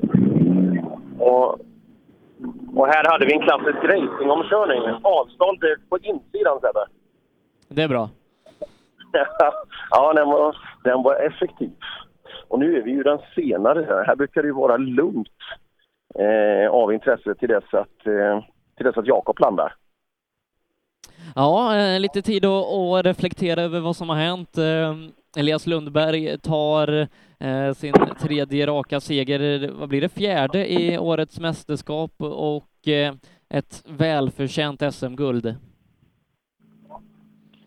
[1.19, 1.59] Och,
[2.75, 5.01] och här hade vi en klassisk racingomkörning.
[5.03, 6.85] Avstånd på insidan, Sebbe.
[7.69, 8.11] Det är bra.
[9.91, 11.73] ja, den var, den var effektiv.
[12.49, 13.87] Och nu är vi ju den senare.
[13.89, 15.29] Här, här brukar det ju vara lugnt
[16.15, 18.45] eh, av intresse till dess att, eh,
[18.77, 19.75] till dess att Jakob landar.
[21.35, 24.59] Ja, eh, lite tid att, att reflektera över vad som har hänt.
[24.59, 24.95] Eh,
[25.37, 27.09] Elias Lundberg tar
[27.77, 33.15] sin tredje raka seger, vad blir det, fjärde i årets mästerskap och eh,
[33.55, 35.55] ett välförtjänt SM-guld.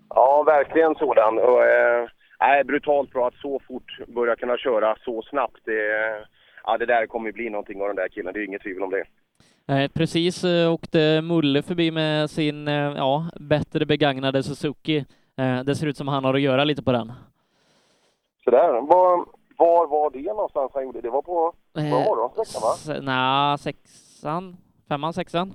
[0.09, 1.37] Ja, verkligen sådan.
[1.37, 2.07] Och, eh,
[2.39, 5.59] nej, brutalt bra att så fort börja kunna köra så snabbt.
[5.65, 5.81] Det,
[6.63, 8.83] ja, det där kommer ju bli någonting av den där killen, det är inget tvivel
[8.83, 9.05] om det.
[9.67, 15.05] Eh, precis eh, åkte Mulle förbi med sin eh, ja, bättre begagnade Suzuki.
[15.37, 17.11] Eh, det ser ut som han har att göra lite på den.
[18.43, 18.81] Sådär.
[19.57, 21.01] Var var det någonstans han gjorde?
[21.01, 22.99] Det var på Eh, morgonsträckan, va?
[23.01, 24.57] Nja, sexan,
[24.89, 25.53] femman, sexan.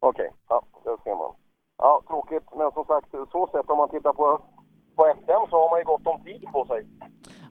[0.00, 1.32] Okej, ja, det ser man.
[1.78, 2.42] Ja, tråkigt.
[2.58, 4.40] Men som sagt, så sett om man tittar på,
[4.96, 6.86] på SM så har man ju gott om tid på sig.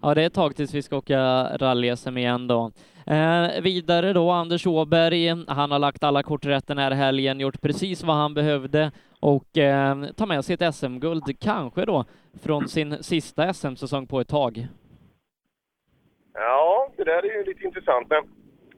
[0.02, 1.20] Ja, det är ett tag tills vi ska åka
[1.58, 2.72] rally-SM igen då.
[3.06, 7.62] Eh, vidare då, Anders Åberg, han har lagt alla kort rätt den här helgen, gjort
[7.62, 12.06] precis vad han behövde och eh, tar med sig ett SM-guld, kanske då
[12.42, 14.68] från sin sista SM-säsong på ett tag.
[16.38, 18.10] Ja, det där är ju lite intressant.
[18.10, 18.24] Men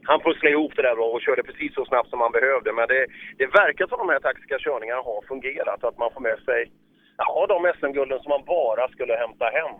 [0.04, 2.72] han pusslade ihop det där bra och körde precis så snabbt som han behövde.
[2.72, 3.06] Men det,
[3.38, 5.84] det verkar som de här taktiska körningarna har fungerat.
[5.84, 6.72] Att man får med sig
[7.16, 9.74] ja, de SM-gulden som man bara skulle hämta hem.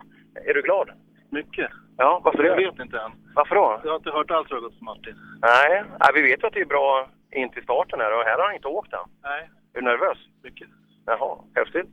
[0.48, 0.90] Är du glad?
[1.30, 1.70] Mycket.
[1.96, 2.64] Ja, varför Jag det?
[2.64, 3.12] vet inte än.
[3.34, 3.80] Varför då?
[3.84, 5.14] Jag har inte hört det har gått för Martin.
[5.42, 8.38] Nej, nej, vi vet ju att det är bra in till starten här och här
[8.38, 9.06] har han inte åkt än.
[9.22, 9.42] Nej,
[9.74, 10.18] Är du nervös?
[10.42, 10.68] mycket.
[11.06, 11.86] Jaha, häftigt.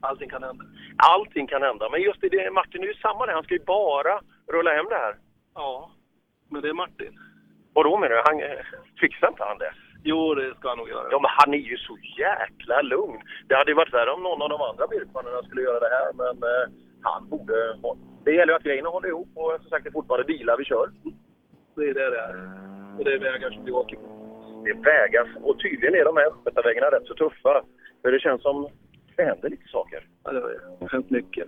[0.00, 0.64] Allting kan hända.
[0.96, 1.88] Allting kan hända.
[1.90, 3.32] Men just i det, Martin är ju samma där.
[3.32, 4.20] Han ska ju bara
[4.52, 5.16] rulla hem det här.
[5.54, 5.90] Ja,
[6.50, 7.18] men det är Martin.
[7.74, 8.22] Och då menar du?
[8.24, 8.64] Han, eh,
[9.00, 9.72] fixar inte han det?
[10.04, 11.08] Jo, det ska han nog göra.
[11.10, 13.20] Ja, men han är ju så jäkla lugn.
[13.48, 16.12] Det hade ju varit värre om någon av de andra Birkmannen skulle göra det här,
[16.22, 16.66] men eh,
[17.02, 17.54] han borde...
[18.24, 20.64] Det gäller ju att grejerna håller ihop och som sagt det är fortfarande bilar vi
[20.64, 20.90] kör.
[21.76, 22.34] Det är det det är.
[22.98, 24.08] Och det är vägar som vi åker på.
[24.64, 27.62] Det är vägar och tydligen är de här östgötavägarna rätt så tuffa.
[28.02, 28.68] För det känns som
[29.16, 30.06] det händer lite saker.
[30.24, 31.46] Ja, det har hänt mycket.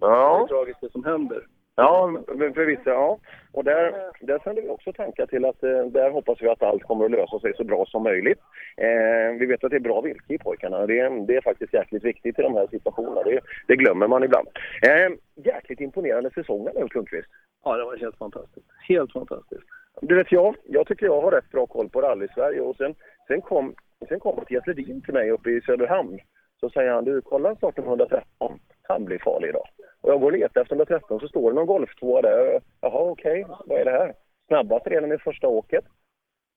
[0.00, 1.46] Det är Ja, tragiskt det som händer.
[1.76, 2.22] ja
[2.54, 2.82] förvisso.
[2.90, 3.18] Ja.
[3.52, 6.82] Och där, där sänder vi också tankar till att eh, där hoppas vi att allt
[6.82, 8.38] kommer att lösa sig så bra som möjligt.
[8.76, 10.86] Eh, vi vet att det är bra virke i pojkarna.
[10.86, 13.22] Det, är- det är faktiskt jäkligt viktigt i de här situationerna.
[13.22, 14.48] Det, det glömmer man ibland.
[14.82, 15.12] Eh,
[15.44, 17.28] jäkligt imponerande säsong Ulf Lundqvist.
[17.64, 18.66] Ja, det var helt fantastiskt.
[18.88, 19.62] Helt fantastiskt.
[20.00, 22.94] Du vet jag, jag tycker jag har rätt bra koll på rally-Sverige och sen,
[23.28, 23.74] sen kom,
[24.08, 26.18] sen kom Mattias Ledin till mig uppe i Söderhamn.
[26.60, 29.68] Så säger han, du kolla starten 113, han blir farlig idag.
[30.00, 32.60] Och jag går och letar efter 113 så står det någon golftvåa där.
[32.80, 34.14] Jaha okej, vad är det här?
[34.46, 35.84] Snabbast redan i första åket.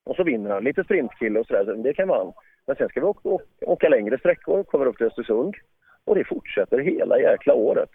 [0.05, 2.33] Och så vinner han, lite sprintkille och sådär, det kan han.
[2.67, 5.55] Men sen ska vi åka, åka, längre sträckor, kommer upp till Östersund.
[6.05, 7.89] Och det fortsätter hela jäkla året.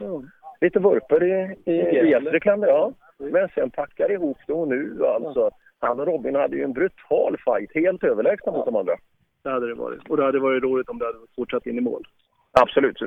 [0.60, 2.92] Lite vurper i, i, i Gästrikland, ja.
[3.18, 5.50] Men sen packar ihop det och nu alltså.
[5.78, 8.92] Han och Robin hade ju en brutal fight, helt överlägsna mot de andra.
[9.44, 10.08] Det hade det varit.
[10.08, 12.02] Och det hade varit roligt om det hade fortsatt in i mål.
[12.60, 12.98] Absolut.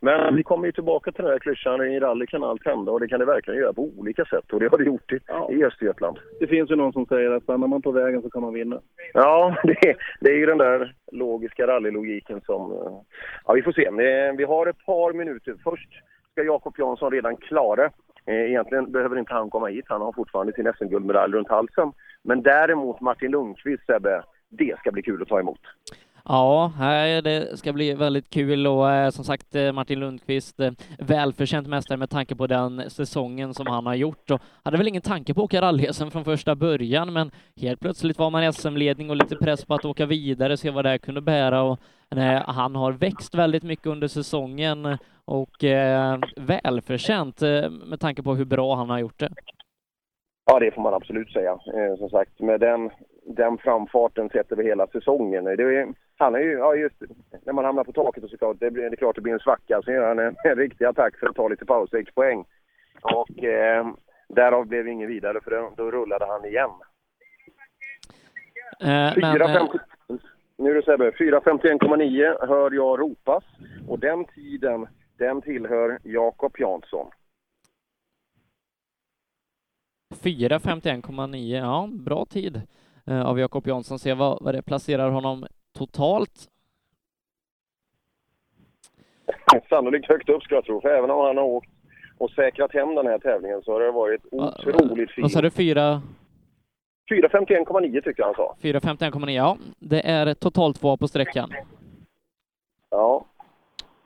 [0.00, 3.00] Men vi kommer ju tillbaka till den här klyschan, i rally kan allt hända och
[3.00, 5.18] det kan det verkligen göra på olika sätt och det har det gjort i,
[5.50, 6.18] i Östergötland.
[6.40, 8.80] Det finns ju någon som säger att stannar man på vägen så kan man vinna.
[9.12, 12.72] Ja, det, det är ju den där logiska rallylogiken som...
[12.72, 12.92] eh,
[13.46, 13.84] Ja, vi får se.
[13.86, 15.54] Eh, Vi har ett par minuter.
[15.64, 15.88] Först
[16.32, 17.84] ska Jakob Jansson redan klara.
[18.26, 19.84] Eh, Egentligen behöver inte han komma hit.
[19.88, 21.92] Han har fortfarande sin SM-guldmedalj runt halsen.
[22.22, 25.60] Men däremot Martin Lundqvist, Sebbe, det ska bli kul att ta emot.
[26.24, 26.72] Ja,
[27.24, 31.98] det ska bli väldigt kul och eh, som sagt eh, Martin Lundqvist eh, välförtjänt mästare
[31.98, 35.40] med tanke på den säsongen som han har gjort och hade väl ingen tanke på
[35.40, 39.64] att åka rally från första början men helt plötsligt var man SM-ledning och lite press
[39.64, 41.78] på att åka vidare, se vad det här kunde bära och
[42.16, 47.40] eh, han har växt väldigt mycket under säsongen och eh, välförtjänt
[47.86, 49.30] med tanke på hur bra han har gjort det.
[50.50, 51.50] Ja, det får man absolut säga.
[51.50, 52.90] Eh, som sagt, med den,
[53.28, 55.44] den framfarten sett över hela säsongen.
[55.44, 56.96] Det är, han är ju, ja just
[57.44, 59.38] när man hamnar på taket och såklart, det, blir, det är klart det blir en
[59.38, 59.82] svacka.
[59.84, 62.44] Sen gör han en, en riktig attack för att ta lite paus, sex poäng.
[63.02, 63.86] Och eh,
[64.28, 66.70] därav blev det ingen vidare för då, då rullade han igen.
[68.80, 69.66] Eh, men, 4, eh,
[70.56, 73.44] nu är det Sebbe, 4.51,9 hör jag ropas.
[73.88, 74.86] Och den tiden,
[75.18, 77.10] den tillhör Jakob Jansson.
[80.14, 82.62] 4.51,9, ja, bra tid
[83.10, 83.98] av Jakob Jansson.
[83.98, 85.46] Se vad, vad det placerar honom
[85.78, 86.48] totalt.
[89.68, 91.70] Sannolikt högt upp skulle jag tro, för även om han har åkt
[92.18, 95.42] och säkrat hem den här tävlingen så har det varit otroligt Vad sa fint.
[95.42, 96.02] du, fyra?
[97.10, 98.56] 4.51,9 tycker jag han sa.
[98.62, 99.56] 4.51,9, ja.
[99.78, 101.50] Det är totalt två på sträckan.
[102.90, 103.24] Ja,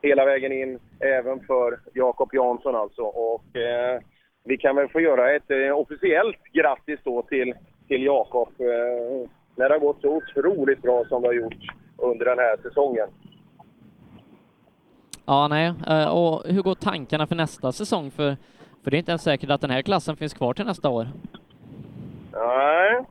[0.01, 3.01] hela vägen in även för Jakob Jansson alltså.
[3.01, 3.99] Och eh,
[4.43, 7.53] vi kan väl få göra ett eh, officiellt grattis då till,
[7.87, 11.57] till Jakob eh, när det har gått så otroligt bra som det har gjort
[11.97, 13.07] under den här säsongen.
[15.25, 15.73] Ja, nej.
[15.87, 18.11] Eh, Och hur går tankarna för nästa säsong?
[18.11, 18.37] För,
[18.83, 21.07] för det är inte ens säkert att den här klassen finns kvar till nästa år.
[22.31, 23.03] Nej.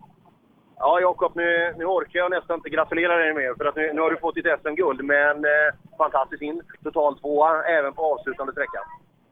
[0.79, 4.01] Ja, Jakob, nu, nu orkar jag nästan inte gratulera dig mer för att nu, nu
[4.01, 5.05] har du fått ditt SM-guld.
[5.05, 6.63] Men eh, fantastiskt in.
[6.85, 8.83] Total tvåa även på avslutande sträckan.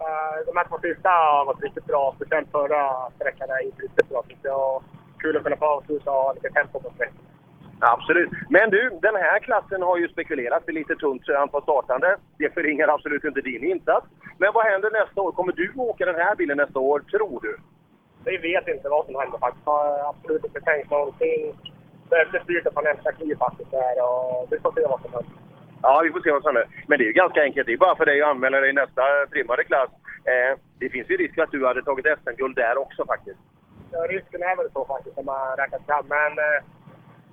[0.01, 2.13] Eh, De här två sista har varit riktigt bra.
[2.17, 4.83] Speciellt förra sträckan är inte riktigt bra jag.
[5.21, 7.25] Kul att kunna få avsluta och ha lite tempo på sträckan.
[7.81, 8.31] Absolut.
[8.49, 12.17] Men du, den här klassen har ju spekulerat i lite tunt antal startande.
[12.39, 14.07] Det förringar absolut inte din insats.
[14.39, 15.33] Men vad händer nästa år?
[15.33, 17.57] Kommer du åka den här bilen nästa år, tror du?
[18.25, 19.67] Vi vet inte vad som händer faktiskt.
[19.67, 21.55] Jag har absolut inte tänkt någonting.
[22.11, 23.71] Väldigt styrt på nästa kliv faktiskt.
[23.71, 25.33] Där, och vi får se vad som händer.
[25.83, 26.69] Ja, vi får se vad som händer.
[26.87, 27.67] Men det är ju ganska enkelt.
[27.67, 29.91] Det är bara för dig att anmäla dig i nästa trimmade klass.
[30.25, 33.41] Eh, det finns ju risk att du hade tagit SM-guld där också faktiskt.
[33.93, 36.07] Ja, risken är väl så faktiskt om man räknar fram.
[36.09, 36.59] Men eh,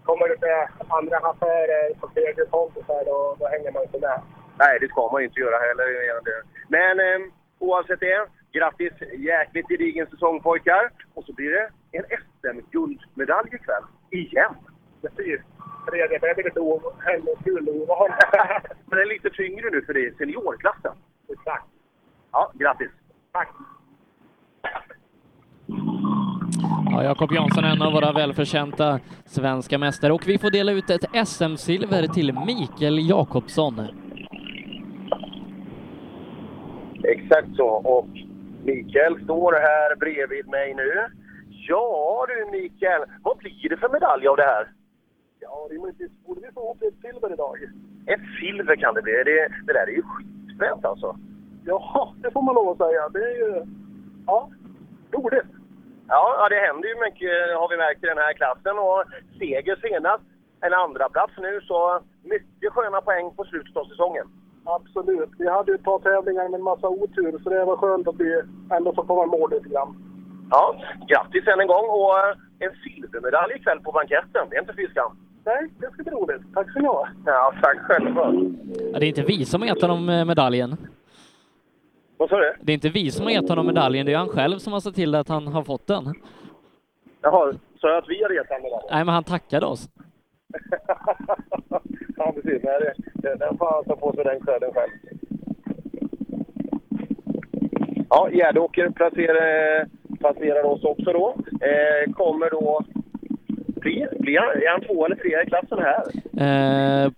[0.04, 4.22] kommer det till andra affärer på tredje kompisar då, då hänger man inte med.
[4.60, 5.88] Nej, det ska man ju inte göra heller.
[6.68, 7.20] Men eh,
[7.60, 8.94] oavsett det, grattis!
[9.18, 10.90] Jäkligt gedigen säsong pojkar.
[11.14, 13.84] Och så blir det en SM-guldmedalj ikväll.
[14.10, 14.54] Igen!
[15.02, 15.42] Precis.
[15.90, 18.18] Tredje, det blir lite kul ovanligt.
[18.86, 20.96] Men det är lite tyngre nu för dig, seniorklassen.
[21.30, 21.66] Exakt.
[22.32, 22.92] Ja, grattis!
[23.32, 23.50] Tack!
[26.92, 30.90] Ja, Jakob Jansson är en av våra välförtjänta svenska mästare och vi får dela ut
[30.90, 33.82] ett SM-silver till Mikael Jakobsson.
[37.04, 37.68] Exakt så.
[37.68, 38.08] Och
[38.64, 40.92] Mikael står här bredvid mig nu.
[41.50, 44.68] Ja du Mikael, vad blir det för medalj av det här?
[45.40, 47.56] Ja, rimligtvis borde vi få ihop ett silver idag.
[48.06, 49.12] Ett silver kan det bli.
[49.12, 51.18] Det, det där är ju skitfränt alltså.
[51.66, 53.10] Ja, det får man lov att säga.
[53.10, 53.66] Det är ju...
[54.26, 54.50] Ja,
[55.12, 55.57] roligt.
[56.08, 58.76] Ja, det händer ju mycket har vi märkt i den här klassen.
[58.88, 59.00] Och
[59.40, 60.24] seger senast,
[60.66, 61.80] en andra plats nu, så
[62.24, 64.28] mycket sköna poäng på slutet av säsongen.
[64.78, 65.30] Absolut.
[65.38, 68.20] Vi hade ju ett par tävlingar med en massa otur, så det var skönt att
[68.20, 68.42] vi
[68.78, 69.92] ändå får komma i mål lite grann.
[70.52, 70.76] Ja,
[71.08, 74.44] grattis än en gång och eh, en silvermedalj ikväll på banketten.
[74.50, 75.12] Det är inte fy skam.
[75.46, 76.42] Nej, det ska bli roligt.
[76.54, 77.26] Tack så mycket.
[77.26, 78.34] Ja, tack själva.
[78.94, 80.78] Ja, det är inte vi som gett honom eh, medaljen.
[82.18, 82.54] Vad sa du?
[82.62, 84.80] Det är inte vi som har gett honom medaljen, det är han själv som har
[84.80, 86.14] sett till att han har fått den.
[87.22, 88.90] Jaha, sa jag att vi har gett honom medaljen?
[88.92, 89.90] Nej, men han tackade oss.
[92.18, 92.64] ja, precis.
[92.64, 94.92] Nej, det, den får han ta på sig den credden själv.
[98.10, 99.88] Ja, Gärdåker passerar,
[100.22, 101.36] passerar oss också då.
[101.62, 102.84] Eh, kommer då...
[103.82, 106.04] Blir, blir han, är han två eller tre i klassen här?
[107.06, 107.12] Eh,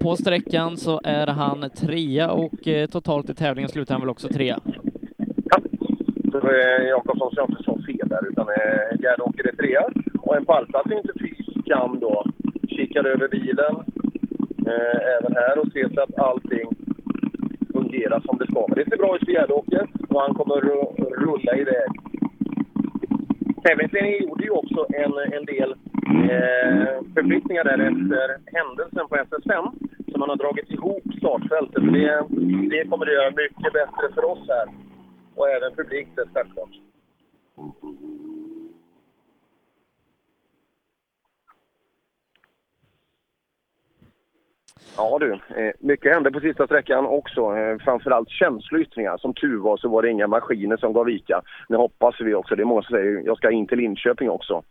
[0.00, 4.28] på sträckan så är han trea och eh, totalt i tävlingen slutar han väl också
[4.28, 4.58] trea.
[5.44, 5.58] Ja,
[6.34, 8.54] eh, Jakobsson ska inte så fel där, utan eh,
[8.90, 9.84] Gerd Gärdåker är trea.
[10.18, 11.34] Och en pallplats är inte fy
[11.64, 12.24] skam då.
[12.68, 13.74] Kikar över bilen
[15.18, 16.68] även här och ser så att allting
[17.72, 18.66] fungerar som det ska.
[18.68, 20.60] Men det ser bra ut för Gärdåker och han kommer
[21.26, 21.90] rulla iväg.
[23.64, 25.74] Tävlingsledningen gjorde ju också en, en del
[26.06, 29.72] eh, förflyttningar där efter händelsen på SS5.
[30.12, 31.82] Så man har dragit ihop startfältet.
[31.92, 32.24] Det,
[32.70, 34.68] det kommer att göra mycket bättre för oss här.
[35.34, 36.70] Och även publikt självklart.
[44.96, 47.56] Ja du, eh, mycket hände på sista sträckan också.
[47.56, 49.18] Eh, framförallt känsloyttringar.
[49.18, 51.42] Som tur var så var det inga maskiner som gav vika.
[51.68, 54.62] Nu hoppas vi också, det är många som säger jag ska in till Linköping också.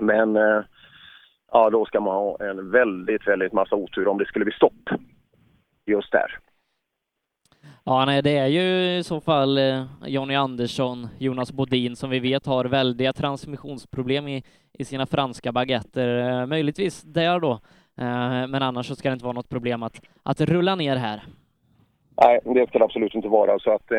[0.00, 0.62] Men eh,
[1.52, 4.88] ja, då ska man ha en väldigt, väldigt massa otur om det skulle bli stopp
[5.86, 6.38] just där.
[7.84, 12.20] Ja, nej, det är ju i så fall eh, Jonny Andersson, Jonas Bodin som vi
[12.20, 16.40] vet har väldiga transmissionsproblem i, i sina franska baguetter.
[16.40, 17.60] Eh, möjligtvis där då,
[18.48, 21.22] men annars så ska det inte vara något problem att, att rulla ner här.
[22.22, 23.58] Nej, det ska det absolut inte vara.
[23.58, 23.92] Så att,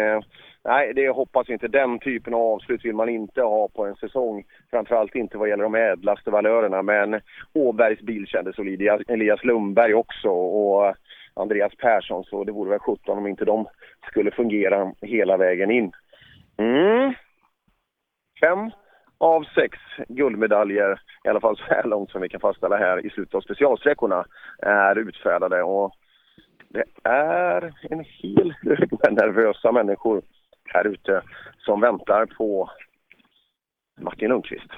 [0.64, 1.68] nej, det hoppas vi inte.
[1.68, 4.44] Den typen av avslut vill man inte ha på en säsong.
[4.70, 6.82] Framförallt inte vad gäller de ädlaste valörerna.
[6.82, 7.22] Men
[7.54, 8.82] Åbergs bil kändes solid.
[9.08, 10.96] Elias Lundberg också och
[11.34, 12.24] Andreas Persson.
[12.24, 13.68] Så det vore väl 17 om inte de
[14.10, 15.92] skulle fungera hela vägen in.
[16.58, 17.14] Mm.
[18.42, 18.72] Fem
[19.18, 19.78] av sex
[20.08, 23.42] guldmedaljer, i alla fall så här långt som vi kan fastställa här i slutet av
[23.42, 24.26] specialsträckorna,
[24.62, 25.64] är utfärdade.
[25.64, 25.92] Och
[26.70, 30.22] det är en hel hög med nervösa människor
[30.74, 31.22] här ute
[31.58, 32.70] som väntar på
[34.02, 34.72] Martin Lundqvist.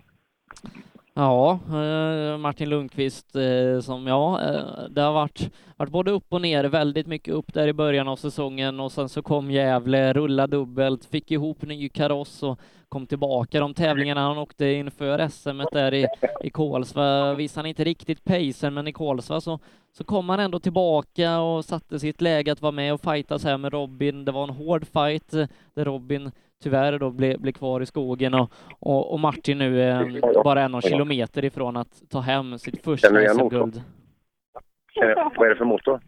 [1.15, 6.42] Ja, eh, Martin Lundqvist eh, som, ja, eh, det har varit, varit både upp och
[6.42, 10.58] ner, väldigt mycket upp där i början av säsongen och sen så kom Gävle, rullade
[10.58, 12.59] dubbelt, fick ihop ny kaross och
[12.90, 13.59] kom tillbaka.
[13.59, 16.08] De tävlingarna han åkte inför SM där i,
[16.43, 19.59] i Kolsva visade han inte riktigt pacen, men i Kolsva så,
[19.97, 23.58] så kom han ändå tillbaka och satte sitt läge att vara med och fightas här
[23.58, 24.26] med Robin.
[24.26, 26.31] Det var en hård fight eh, där Robin
[26.63, 30.81] tyvärr då blev, blev kvar i skogen och, och, och Martin nu är bara en
[30.81, 33.27] kilometer ifrån att ta hem sitt första Känner?
[33.27, 33.76] SM-guld.
[33.76, 35.99] Eh, Vad är det för motor?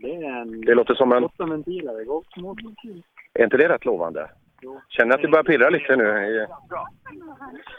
[0.00, 0.60] Det är en...
[0.60, 1.22] Det låter som en...
[1.22, 3.02] Gott motorventil.
[3.34, 4.30] Är inte det rätt lovande?
[4.88, 6.46] Känner att det börjar pirra lite nu?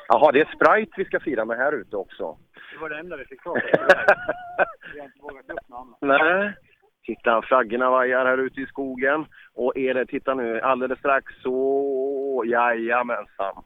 [0.07, 2.37] Jaha, det är Sprite vi ska fira med här ute också.
[2.75, 3.77] Det var det enda vi fick tag på.
[4.93, 6.21] Vi har inte vågat upp något annat.
[6.21, 6.53] Nej.
[7.05, 9.25] Titta, flaggorna vajar här ute i skogen.
[9.53, 12.43] Och är det, titta nu, alldeles strax så...
[12.45, 13.63] Jajamensan.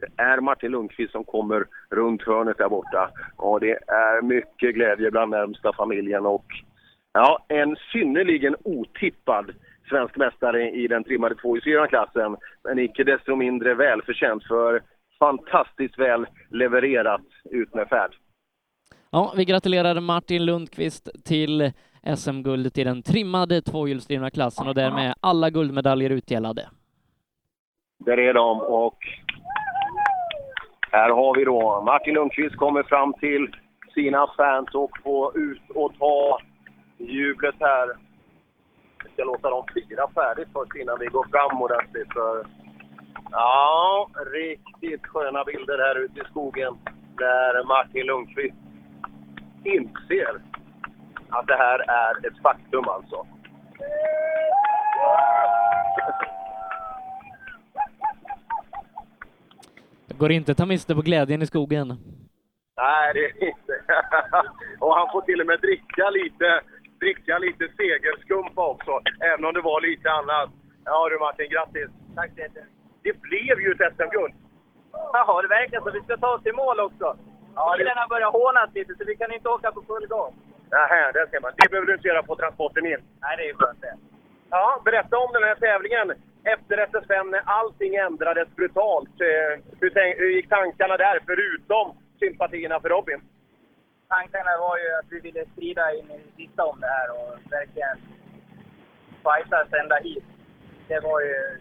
[0.00, 3.10] Det är Martin Lundqvist som kommer runt hörnet där borta.
[3.36, 6.46] Och det är mycket glädje bland närmsta familjen och
[7.12, 9.54] ja, en synnerligen otippad
[9.88, 11.56] svensk mästare i den trimmade 2
[11.88, 14.82] klassen Men icke desto mindre välförtjänt för
[15.18, 18.16] fantastiskt väl levererat ut med färd.
[19.16, 21.72] Ja, vi gratulerar Martin Lundqvist till
[22.16, 26.68] SM-guldet i den trimmade tvåhjulsdrivna klassen och därmed alla guldmedaljer utdelade.
[27.98, 28.98] Där är de och
[30.92, 33.56] här har vi då Martin Lundqvist kommer fram till
[33.94, 36.38] sina fans och får ut och ta
[36.98, 37.88] jublet här.
[39.04, 42.12] Vi ska låta dem fira färdigt först innan vi går fram ordentligt.
[42.12, 42.46] För...
[43.30, 46.74] Ja, riktigt sköna bilder här ute i skogen
[47.18, 48.66] där Martin Lundqvist
[49.74, 50.34] inser
[51.28, 53.26] att det här är ett faktum alltså.
[60.06, 61.88] Jag går inte ta miste på glädjen i skogen.
[62.76, 63.74] Nej, det är inte.
[64.80, 66.60] och han får till och med dricka lite,
[67.00, 70.50] dricka lite segerskumpa också, även om det var lite annat.
[70.84, 71.90] Ja du Martin, grattis!
[72.14, 72.72] Tack så jättemycket.
[73.02, 74.34] Det blev ju ett SM-guld!
[75.12, 75.90] Jaha, det verkar så.
[75.90, 77.16] Vi ska ta oss till mål också.
[77.56, 80.34] Ja, det- Bilarna börjar hånas lite, så vi kan inte åka på full gång.
[80.70, 81.52] Nähä, det ska man.
[81.56, 83.00] Det behöver du inte göra på transporten in.
[83.22, 83.94] Nej, det är ju skönt det.
[84.50, 86.08] Ja, berätta om den här tävlingen
[86.44, 89.20] efter SS5 när allting ändrades brutalt.
[89.20, 93.20] Eh, Hur, tänk, hur gick tankarna där, förutom sympatierna för Robin?
[94.08, 97.52] Tankarna var ju att vi ville strida in i det sista om det här och
[97.52, 97.96] verkligen
[99.26, 100.24] fightas ända hit.
[100.88, 101.60] Det var ju...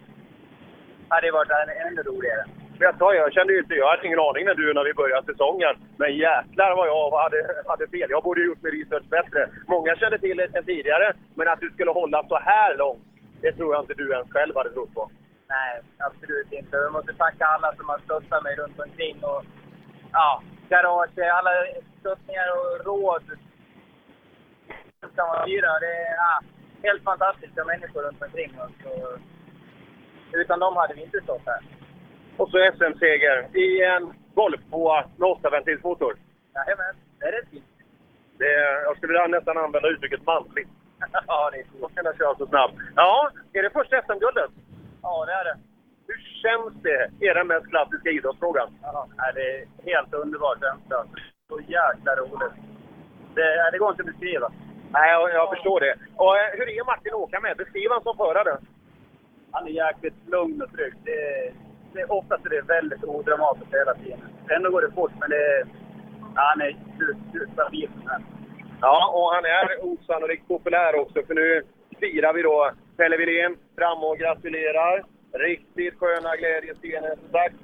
[1.10, 2.46] hade varit än- ännu roligare.
[2.78, 4.94] Men jag, sa, jag kände ju inte, jag hade ingen aning när du när vi
[4.94, 5.76] började säsongen.
[5.98, 8.10] Men jäklar vad jag hade, hade fel.
[8.10, 9.50] Jag borde gjort min research bättre.
[9.68, 13.04] Många kände till det sedan tidigare, men att du skulle hålla så här långt,
[13.42, 15.12] det tror jag inte du ens själv hade trott på.
[15.48, 16.78] Nej, absolut inte.
[16.78, 19.18] Jag måste tacka alla som har stöttat mig runt omkring.
[19.24, 19.44] Och,
[20.12, 21.52] ja, garage, alla
[22.00, 23.24] stöttningar och råd.
[25.02, 26.40] Det är ja,
[26.84, 28.78] helt fantastiska människor runt omkring oss.
[28.86, 29.20] Och,
[30.32, 31.62] utan dem hade vi inte stått här.
[32.38, 36.14] Och så SM-seger i en golftvåa med 8-ventilsmotor.
[36.56, 37.66] Jajamän, det är rätt fint.
[38.38, 38.52] Det,
[38.88, 40.70] jag skulle nästan använda uttrycket manligt.
[41.28, 42.74] ja, det är Då kan jag köra så snabbt.
[42.96, 44.52] Ja, är det första SM-guldet?
[45.02, 45.58] Ja, det är det.
[46.08, 47.28] Hur känns det?
[47.28, 48.70] Är den mest klassiska idrottsfrågan?
[48.82, 51.06] Ja, det är helt underbart känsla.
[51.50, 52.56] Så jäkla roligt.
[53.36, 54.52] Det, det går inte att beskriva.
[54.92, 55.96] Nej, jag, jag förstår det.
[56.16, 57.58] Och eh, hur är Martin att åka med?
[57.58, 58.58] Beskriv han som förare.
[59.52, 60.94] Han är jäkligt lugn och trygg.
[61.04, 61.54] Det,
[61.96, 64.20] det, oftast är det väldigt odramatiskt hela tiden.
[64.50, 65.66] Ändå går det fort, men det är,
[66.36, 66.72] han är
[67.54, 68.28] stabil som helst.
[68.82, 71.62] Ja, och han är osannolikt populär också, för nu
[72.00, 75.04] firar vi då Pelle Wilén fram och gratulerar.
[75.34, 77.56] Riktigt sköna glädjescener, som sagt.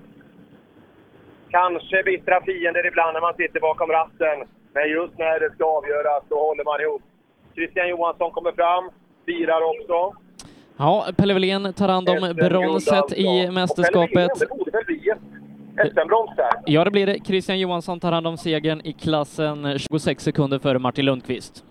[1.50, 6.24] Kanske bittra fiender ibland när man sitter bakom ratten, men just när det ska avgöras
[6.30, 7.02] då håller man ihop.
[7.56, 8.90] Christian Johansson kommer fram,
[9.26, 10.18] firar också.
[10.82, 14.32] Ja, Pelle Wilén tar hand om bronset i mästerskapet.
[15.76, 16.50] Det SM-brons där?
[16.66, 17.20] Ja, det blir det.
[17.26, 21.66] Christian Johansson tar hand om segern i klassen 26 sekunder före Martin Lundqvist.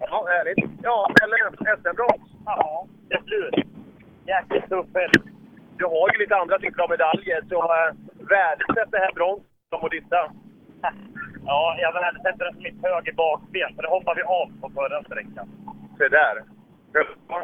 [0.00, 0.70] Ja, härligt.
[0.82, 1.36] Ja, Pelle,
[1.76, 2.30] SM-brons.
[2.44, 3.54] Ja, till slut.
[4.26, 5.20] Jäkligt tuff helg.
[5.78, 7.94] Du har ju lite andra typer av medaljer, så äh,
[8.34, 10.20] värdesätt det här bronset som att ditta.
[11.46, 15.02] Ja, jag värdesätter det som mitt höger bakben, för det hoppade vi av på förra
[15.02, 15.46] sträckan.
[15.98, 16.57] Se där.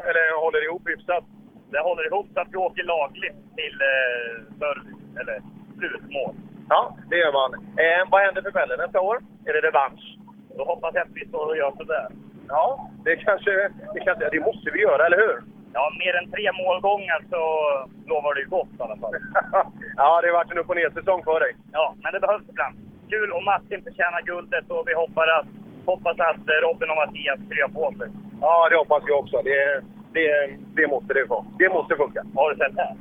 [0.09, 1.25] Eller håller ihop hyfsat.
[1.71, 5.43] Det håller ihop så att vi åker lagligt till eh, service, eller
[5.79, 6.35] slutmål.
[6.69, 7.55] Ja, det gör man.
[7.55, 9.19] Eh, vad händer för Pelle nästa år?
[9.47, 10.05] Är det revansch?
[10.57, 12.09] Då hoppas jag att vi står och gör sådär.
[12.49, 13.51] Ja, det kanske,
[13.95, 14.29] det kanske...
[14.31, 15.43] Det måste vi göra, eller hur?
[15.73, 17.43] Ja, mer än tre målgångar så
[18.07, 19.15] lovar det ju gott i alla fall.
[19.97, 21.53] ja, det har varit en upp och ner-säsong för dig.
[21.73, 22.75] Ja, men det behövs ibland.
[23.11, 25.47] kul och Martin förtjänar guldet och vi hoppas att,
[25.87, 28.09] hoppas att Robin och Mattias kryar på sig.
[28.41, 29.43] Ja, det hoppas jag också.
[29.45, 31.47] Det, det, det måste det få.
[31.59, 32.25] Det måste funka.
[32.35, 32.97] Har du sett här?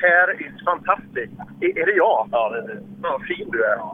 [0.00, 1.30] Per is fantastic.
[1.60, 2.28] Är, är det jag?
[2.32, 2.82] Ja, det är det.
[3.02, 3.78] Ja, fin du är.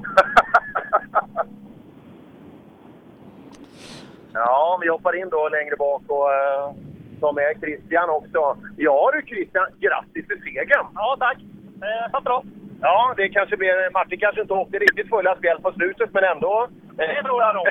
[4.33, 6.73] ja, vi hoppar in då längre bak och uh,
[7.21, 8.57] tar med Christian också.
[8.77, 10.87] Ja du Christian, grattis till segern!
[10.95, 11.39] Ja, tack.
[11.83, 12.43] Eh, satt bra.
[12.81, 13.93] Ja, det kanske blir...
[13.93, 16.69] Martin kanske inte åkte riktigt fulla spjäll på slutet, men ändå...
[16.99, 17.67] Det tror jag nog.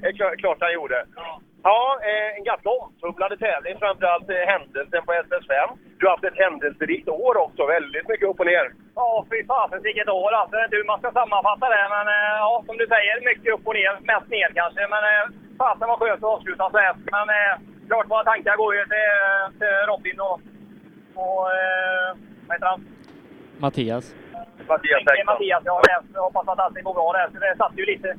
[0.00, 0.98] det är klart, han gjorde.
[1.16, 5.54] Ja, ja eh, en ganska omtumlande tävling, framförallt eh, händelsen på SS5.
[5.98, 8.66] Du har haft ett händelserikt år också, väldigt mycket upp och ner.
[8.94, 10.52] Ja, fy fasen vilket år alltså.
[10.56, 13.54] Jag vet inte hur man ska sammanfatta det, men eh, ja, som du säger, mycket
[13.54, 13.92] upp och ner.
[14.12, 15.02] Mest ner kanske, men
[15.62, 16.94] fasen var skönt att avsluta så här.
[17.16, 17.26] Men
[17.88, 19.12] klart våra tankar går ju till,
[19.58, 20.36] till Robin och,
[21.22, 21.42] och
[22.46, 22.80] vad heter han?
[23.58, 24.14] Mattias.
[24.68, 25.82] Mattias Det är Mattias, ja.
[26.14, 27.28] Jag hoppas att allting går bra där.
[27.32, 28.16] Så det satt ju lite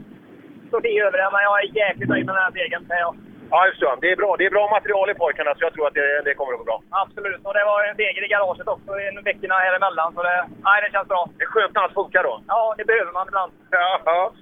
[0.72, 2.86] sorti över det, men jag är jäkligt nöjd med den här segern.
[2.90, 3.16] Ja.
[3.54, 3.98] Ja, just det.
[4.02, 6.34] Det är bra, det är bra material i pojkarna, så jag tror att det, det
[6.36, 6.78] kommer att gå bra.
[7.04, 10.14] Absolut, och det var en seger i garaget också i veckorna här emellan.
[10.16, 11.22] Så det, nej, det känns bra.
[11.38, 12.34] Det är skönt när allt funkar då.
[12.48, 13.52] Ja, det behöver man ibland.
[13.70, 14.34] Ja, ja.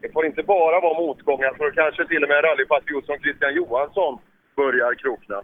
[0.00, 3.54] Det får inte bara vara motgångar, för kanske till och med en rallypatriot som Christian
[3.54, 4.18] Johansson
[4.56, 5.38] börjar krokna.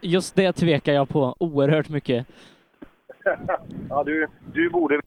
[0.00, 2.26] Just det tvekar jag på oerhört mycket.
[3.90, 5.00] ja, du, du borde...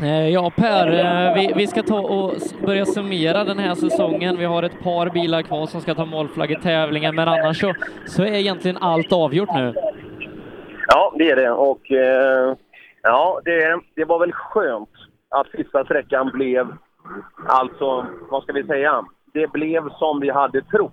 [0.00, 2.32] Eh, ja, Per, eh, vi, vi ska ta och
[2.66, 4.36] börja summera den här säsongen.
[4.38, 7.74] Vi har ett par bilar kvar som ska ta målflagg i tävlingen, men annars så,
[8.06, 9.74] så är egentligen allt avgjort nu.
[10.88, 11.50] Ja, det är det.
[11.50, 12.56] Och eh,
[13.02, 14.90] ja, det, det var väl skönt
[15.28, 16.66] att sista sträckan blev,
[17.46, 19.04] alltså, vad ska vi säga?
[19.32, 20.92] Det blev som vi hade trott.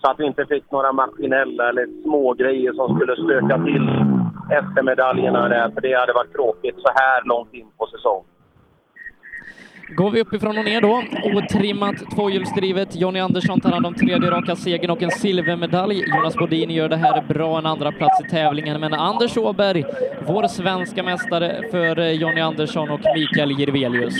[0.00, 3.88] Så att vi inte fick några maskinella eller små grejer som skulle stöka till
[4.52, 8.24] SM-medaljerna där, för det hade varit tråkigt så här långt in på säsongen.
[9.96, 11.02] Går vi uppifrån och ner då,
[11.34, 12.96] otrimmat tvåhjulsdrivet.
[12.96, 16.04] Jonny Andersson tar hand om tredje raka segern och en silvermedalj.
[16.16, 18.80] Jonas Bodin gör det här bra, en andra plats i tävlingen.
[18.80, 19.84] Men Anders Åberg,
[20.26, 24.14] vår svenska mästare för eh, Jonny Andersson och Mikael Jirvelius.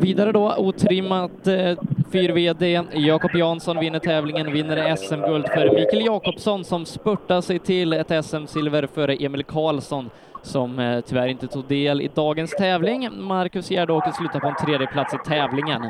[0.00, 1.78] Vidare då, otrimmat eh,
[2.12, 2.86] 4VD.
[2.92, 8.86] Jakob Jansson vinner tävlingen, vinner SM-guld för Mikael Jakobsson som spurtar sig till ett SM-silver
[8.94, 10.10] före Emil Karlsson
[10.42, 13.08] som eh, tyvärr inte tog del i dagens tävling.
[13.12, 15.82] Marcus Gärdåker slutar på en tredje plats i tävlingen.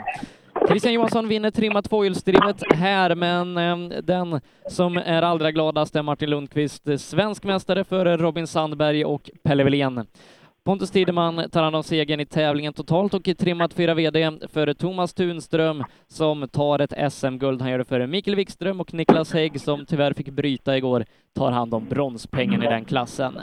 [0.68, 6.30] Christian Johansson vinner trimmat tvåhjulsdrivet här, men eh, den som är allra gladast är Martin
[6.30, 10.06] Lundqvist, svensk mästare före Robin Sandberg och Pelle Wilén.
[10.68, 14.74] Pontus Tideman tar hand om segern i tävlingen totalt och i trimmat 4 VD för
[14.74, 17.62] Thomas Tunström som tar ett SM-guld.
[17.62, 21.50] Han gör det före Mikael Wikström och Niklas Hägg som tyvärr fick bryta igår tar
[21.50, 23.40] hand om bronspengen i den klassen.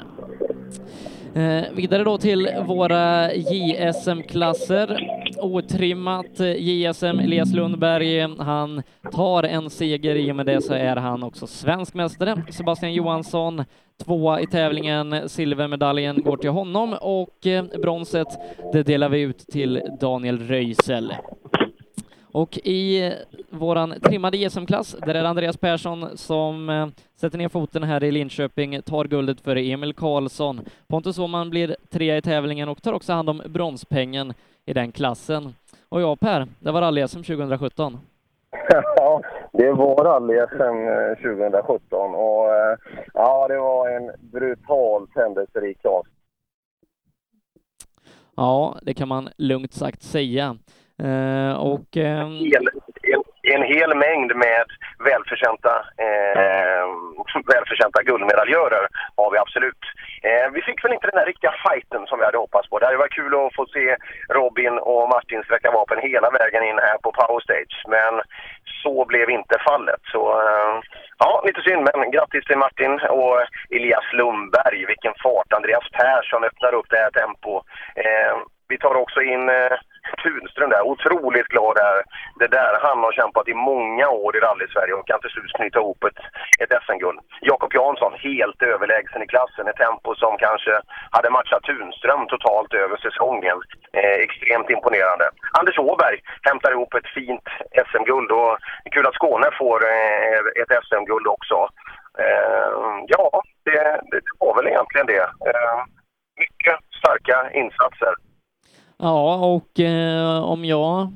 [1.35, 4.99] Eh, vidare då till våra JSM-klasser.
[5.41, 11.23] Otrimmat JSM Elias Lundberg, han tar en seger, i och med det så är han
[11.23, 12.43] också svensk mästare.
[12.51, 13.63] Sebastian Johansson
[14.03, 18.27] tvåa i tävlingen, silvermedaljen går till honom och eh, bronset
[18.73, 21.13] det delar vi ut till Daniel Röisel.
[22.35, 23.13] Och i eh,
[23.49, 28.11] våran trimmade JSM-klass, där är det Andreas Persson som eh, sätter ner foten här i
[28.11, 30.61] Linköping, tar guldet för Emil Karlsson.
[30.87, 34.33] Pontus Åhman blir trea i tävlingen och tar också hand om bronspengen
[34.65, 35.55] i den klassen.
[35.89, 37.97] Och ja, Per, det var rally-SM 2017.
[38.97, 42.77] Ja, det var rally-SM 2017 och eh,
[43.13, 46.05] ja, det var en brutalt händelserik klass.
[48.35, 50.57] Ja, det kan man lugnt sagt säga.
[50.97, 52.69] Eh, och hel,
[53.53, 54.65] en, hel mängd med
[54.99, 56.85] välförtjänta, eh,
[57.53, 59.83] välförtjänta guldmedaljörer har vi absolut.
[60.24, 62.79] Eh, vi fick väl inte den där riktiga fighten som vi hade hoppats på.
[62.79, 63.95] Det hade varit kul att få se
[64.29, 67.76] Robin och Martin sträcka vapen hela vägen in här på Power Stage.
[67.88, 68.13] Men
[68.83, 70.01] så blev inte fallet.
[70.13, 70.74] Så eh,
[71.17, 71.90] ja, lite synd.
[71.94, 73.38] Men grattis till Martin och
[73.69, 74.85] Elias Lundberg.
[74.85, 75.53] Vilken fart!
[75.53, 77.61] Andreas Persson öppnar upp det här tempo.
[77.95, 78.35] Eh,
[78.67, 79.77] vi tar också in eh,
[80.23, 82.03] Tunström där, otroligt glad där.
[82.39, 85.79] Det där han har kämpat i många år i rally-Sverige och kan till slut knyta
[85.79, 86.19] ihop ett,
[86.61, 87.19] ett SM-guld.
[87.41, 89.67] Jakob Jansson, helt överlägsen i klassen.
[89.67, 90.73] Ett tempo som kanske
[91.11, 93.57] hade matchat Tunström totalt över säsongen.
[93.93, 95.25] Eh, extremt imponerande.
[95.59, 97.47] Anders Åberg hämtar ihop ett fint
[97.87, 98.57] SM-guld och
[98.91, 101.69] kul att Skåne får eh, ett SM-guld också.
[102.19, 102.69] Eh,
[103.07, 105.23] ja, det, det var väl egentligen det.
[105.49, 105.79] Eh,
[106.39, 108.13] mycket starka insatser.
[108.97, 111.13] Ja, och eh, om jag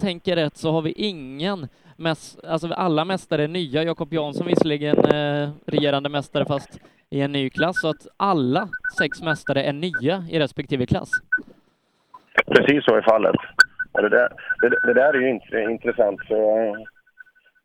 [0.00, 3.82] tänker rätt så har vi ingen mäs, alltså alla mästare är nya.
[3.82, 6.80] Jakob Jansson visserligen eh, regerande mästare fast
[7.10, 11.10] i en ny klass, så att alla sex mästare är nya i respektive klass.
[12.46, 13.36] Precis så är fallet.
[13.92, 14.28] Det, där,
[14.60, 16.20] det, det där är ju int- intressant.
[16.28, 16.76] Så,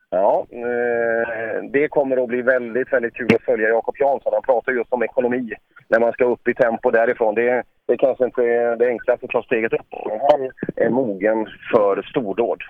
[0.09, 4.33] ja, eh, det kommer att bli väldigt, väldigt kul att följa Jakob Jansson.
[4.33, 5.53] Han pratar just om ekonomi
[5.87, 7.35] när man ska upp i tempo därifrån.
[7.35, 9.87] Det, det kanske inte är det enklaste att ta steget upp.
[10.31, 12.61] Han är mogen för stordåd.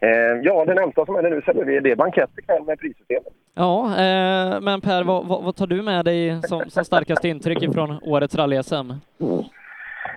[0.00, 0.10] Eh,
[0.42, 3.32] ja, det närmsta som händer nu så är det, är bankett ikväll med prissystemet.
[3.54, 7.98] Ja, eh, men Per, vad, vad, tar du med dig som, som starkaste intryck ifrån
[8.02, 8.94] årets rally-SM?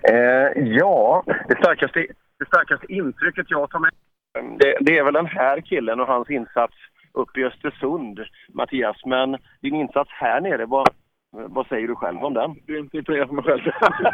[0.02, 2.06] Eh, ja, det starkaste,
[2.38, 3.90] det starkaste intrycket jag tar med
[4.58, 6.74] det, det är väl den här killen och hans insats
[7.12, 8.96] uppe i Östersund, Mattias.
[9.04, 10.88] Men din insats här nere, vad,
[11.32, 12.54] vad säger du själv om den?
[12.66, 13.62] Du är inte imponerad på mig själv.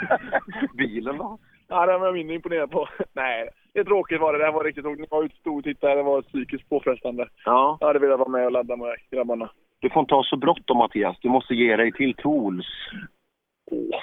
[0.74, 1.38] Bilen då?
[1.68, 2.88] Ja, den var jag mindre imponerad på.
[3.12, 4.44] Nej, det är tråkigt var det.
[4.44, 5.00] Det var riktigt tråkigt.
[5.00, 5.94] Ni var ute stor tittare.
[5.94, 7.28] Det var psykiskt påfrestande.
[7.44, 7.76] Ja.
[7.80, 9.50] Jag hade velat vara med och ladda med grabbarna.
[9.80, 11.16] Du får inte ha så bråttom Mattias.
[11.20, 12.66] Du måste ge dig till Tools.
[13.70, 14.00] Åh.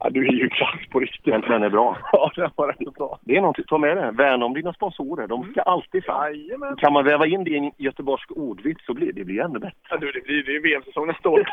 [0.00, 1.24] Ja, du är ju klass på riktigt.
[1.24, 1.96] Den, den är bra.
[2.12, 3.18] Ja, den var rätt bra.
[3.22, 4.10] Det är någonting, ta med det.
[4.10, 5.26] Värna om dina sponsorer.
[5.26, 6.22] De ska alltid fram.
[6.22, 6.76] Jajamän.
[6.76, 9.76] Kan man väva in det i en göteborgsk ordvits så blir det blir ännu bättre.
[9.90, 11.48] Ja, du, det blir ju VM-säsong nästa år.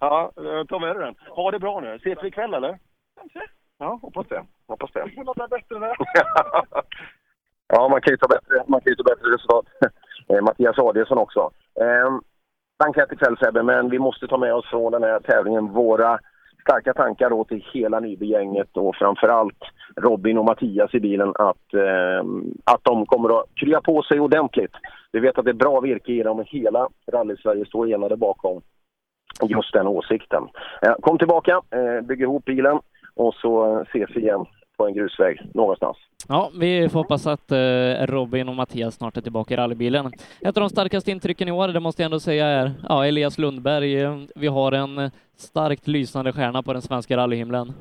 [0.00, 1.14] ja, eh, ta med dig den.
[1.28, 1.94] Ha det bra nu.
[1.94, 2.78] Ses vi ikväll eller?
[3.20, 3.40] Kanske.
[3.78, 4.42] Ja, hoppas det.
[4.66, 5.04] Hoppas det.
[5.04, 5.96] Vi får låta bättre där.
[7.68, 9.66] ja, man kan ju ta bättre, man kan ju ta bättre resultat.
[10.28, 11.50] Eh, Mattias Adielsson också.
[11.80, 12.18] Eh,
[12.78, 16.18] bankett ikväll Sebbe, men vi måste ta med oss från den här tävlingen våra
[16.64, 19.62] starka tankar då till hela Nyby-gänget och framförallt
[19.96, 22.24] Robin och Mattias i bilen att, eh,
[22.64, 24.72] att de kommer att krya på sig ordentligt.
[25.12, 28.60] Vi vet att det är bra virke i dem och hela rally-Sverige står enade bakom
[29.42, 30.42] just den åsikten.
[30.82, 32.78] Eh, kom tillbaka, eh, bygg ihop bilen
[33.14, 35.96] och så eh, ses vi igen på en grusväg någonstans.
[36.28, 40.06] Ja, vi får hoppas att eh, Robin och Mattias snart är tillbaka i rallybilen.
[40.40, 43.38] Ett av de starkaste intrycken i år, det måste jag ändå säga, är ja, Elias
[43.38, 44.02] Lundberg.
[44.02, 47.72] Eh, Vi har en starkt lysande stjärna på den svenska rallyhimlen.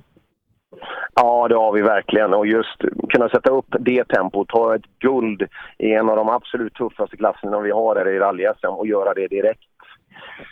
[1.16, 2.34] Ja, det har vi verkligen.
[2.34, 5.44] Och just kunna sätta upp det tempot, ta ett guld
[5.78, 9.28] i en av de absolut tuffaste klasserna vi har här i rally och göra det
[9.28, 9.62] direkt.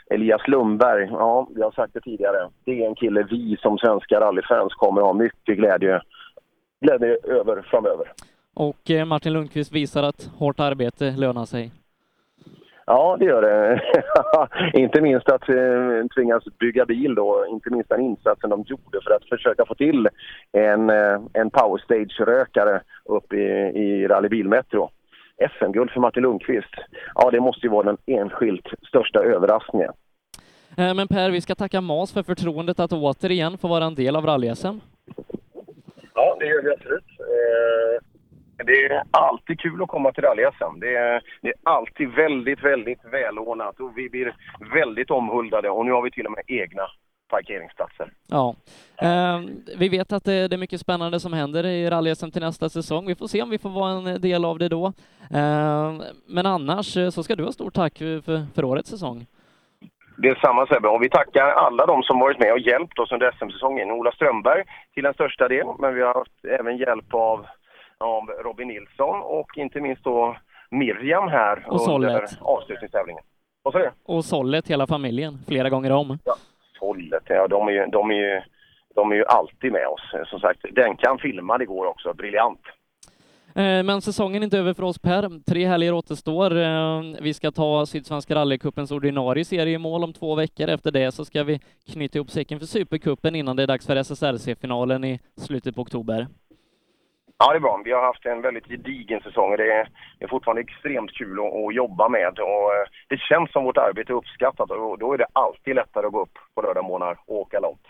[0.09, 2.49] Elias Lundberg, ja, vi har sagt det tidigare.
[2.65, 6.01] Det är en kille vi som svenska rallyfans kommer att ha mycket glädje,
[6.81, 8.13] glädje över framöver.
[8.53, 11.71] Och eh, Martin Lundqvist visar att hårt arbete lönar sig.
[12.85, 13.81] Ja, det gör det.
[14.79, 19.11] inte minst att eh, tvingas bygga bil då, inte minst den insatsen de gjorde för
[19.11, 20.07] att försöka få till
[20.51, 23.43] en, eh, en powerstage-rökare upp i,
[23.75, 24.89] i Rally Bilmetro.
[25.59, 26.75] SM-guld för Martin Lundqvist.
[27.15, 29.93] Ja, det måste ju vara den enskilt största överraskningen.
[30.75, 34.25] Men Per, vi ska tacka MAS för förtroendet att återigen få vara en del av
[34.25, 34.79] rally-SM.
[36.13, 37.05] Ja, det gör vi absolut.
[37.19, 38.03] Eh,
[38.65, 40.43] Det är alltid kul att komma till rally
[40.79, 44.35] det är, det är alltid väldigt, väldigt välordnat och vi blir
[44.73, 46.83] väldigt omhuldade och nu har vi till och med egna
[47.31, 48.13] parkeringsplatser.
[48.27, 48.55] Ja.
[48.97, 49.41] Eh,
[49.77, 53.07] vi vet att det, det är mycket spännande som händer i rally till nästa säsong.
[53.07, 54.93] Vi får se om vi får vara en del av det då.
[55.33, 59.25] Eh, men annars eh, så ska du ha stort tack för, för, för årets säsong.
[60.17, 63.11] Det är samma Sebbe och vi tackar alla de som varit med och hjälpt oss
[63.11, 63.91] under SM-säsongen.
[63.91, 64.63] Ola Strömberg
[64.93, 67.45] till en största del, men vi har haft även hjälp av,
[67.97, 70.37] av Robin Nilsson och inte minst då
[70.71, 73.23] Miriam här Och under avslutningstävlingen.
[73.71, 73.91] Sa du?
[74.05, 76.17] Och Sollet, hela familjen, flera gånger om.
[76.79, 78.41] Sollet, ja de är ju, de är ju,
[78.95, 80.29] de är ju alltid med oss.
[80.29, 82.61] Som sagt, den kan filma igår också, briljant.
[83.55, 85.43] Eh, Men säsongen är inte över för oss Per.
[85.43, 86.57] Tre helger återstår.
[86.57, 90.67] Eh, Vi ska ta Sydsvenska rallycupens ordinarie serie i mål om två veckor.
[90.69, 91.59] Efter det så ska vi
[91.91, 96.27] knyta ihop säcken för Supercupen innan det är dags för SSRC-finalen i slutet på oktober.
[97.37, 97.81] Ja, det är bra.
[97.85, 101.39] Vi har haft en väldigt gedigen säsong och det är, det är fortfarande extremt kul
[101.39, 102.39] att, att jobba med.
[102.39, 106.05] Och eh, det känns som vårt arbete är uppskattat och då är det alltid lättare
[106.05, 107.87] att gå upp på lördagmorgnar och åka långt.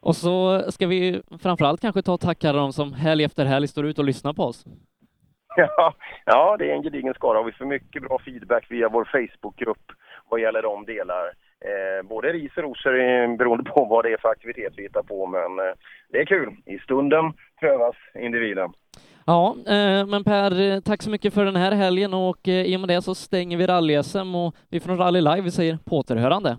[0.00, 3.86] Och så ska vi framförallt kanske ta och tacka de som helg efter helg står
[3.86, 4.64] ut och lyssnar på oss.
[5.76, 9.04] Ja, ja, det är en gedigen skara och vi får mycket bra feedback via vår
[9.04, 9.92] Facebookgrupp
[10.28, 11.24] vad gäller de delar.
[11.60, 15.26] Eh, både ris och rosor beroende på vad det är för aktivitet vi hittar på,
[15.26, 15.74] men eh,
[16.12, 16.56] det är kul.
[16.66, 18.72] I stunden prövas individen.
[19.26, 22.76] Ja, eh, men Per, eh, tack så mycket för den här helgen och eh, i
[22.76, 26.56] och med det så stänger vi rally-SM och vi från Rally Live säger på återhörande.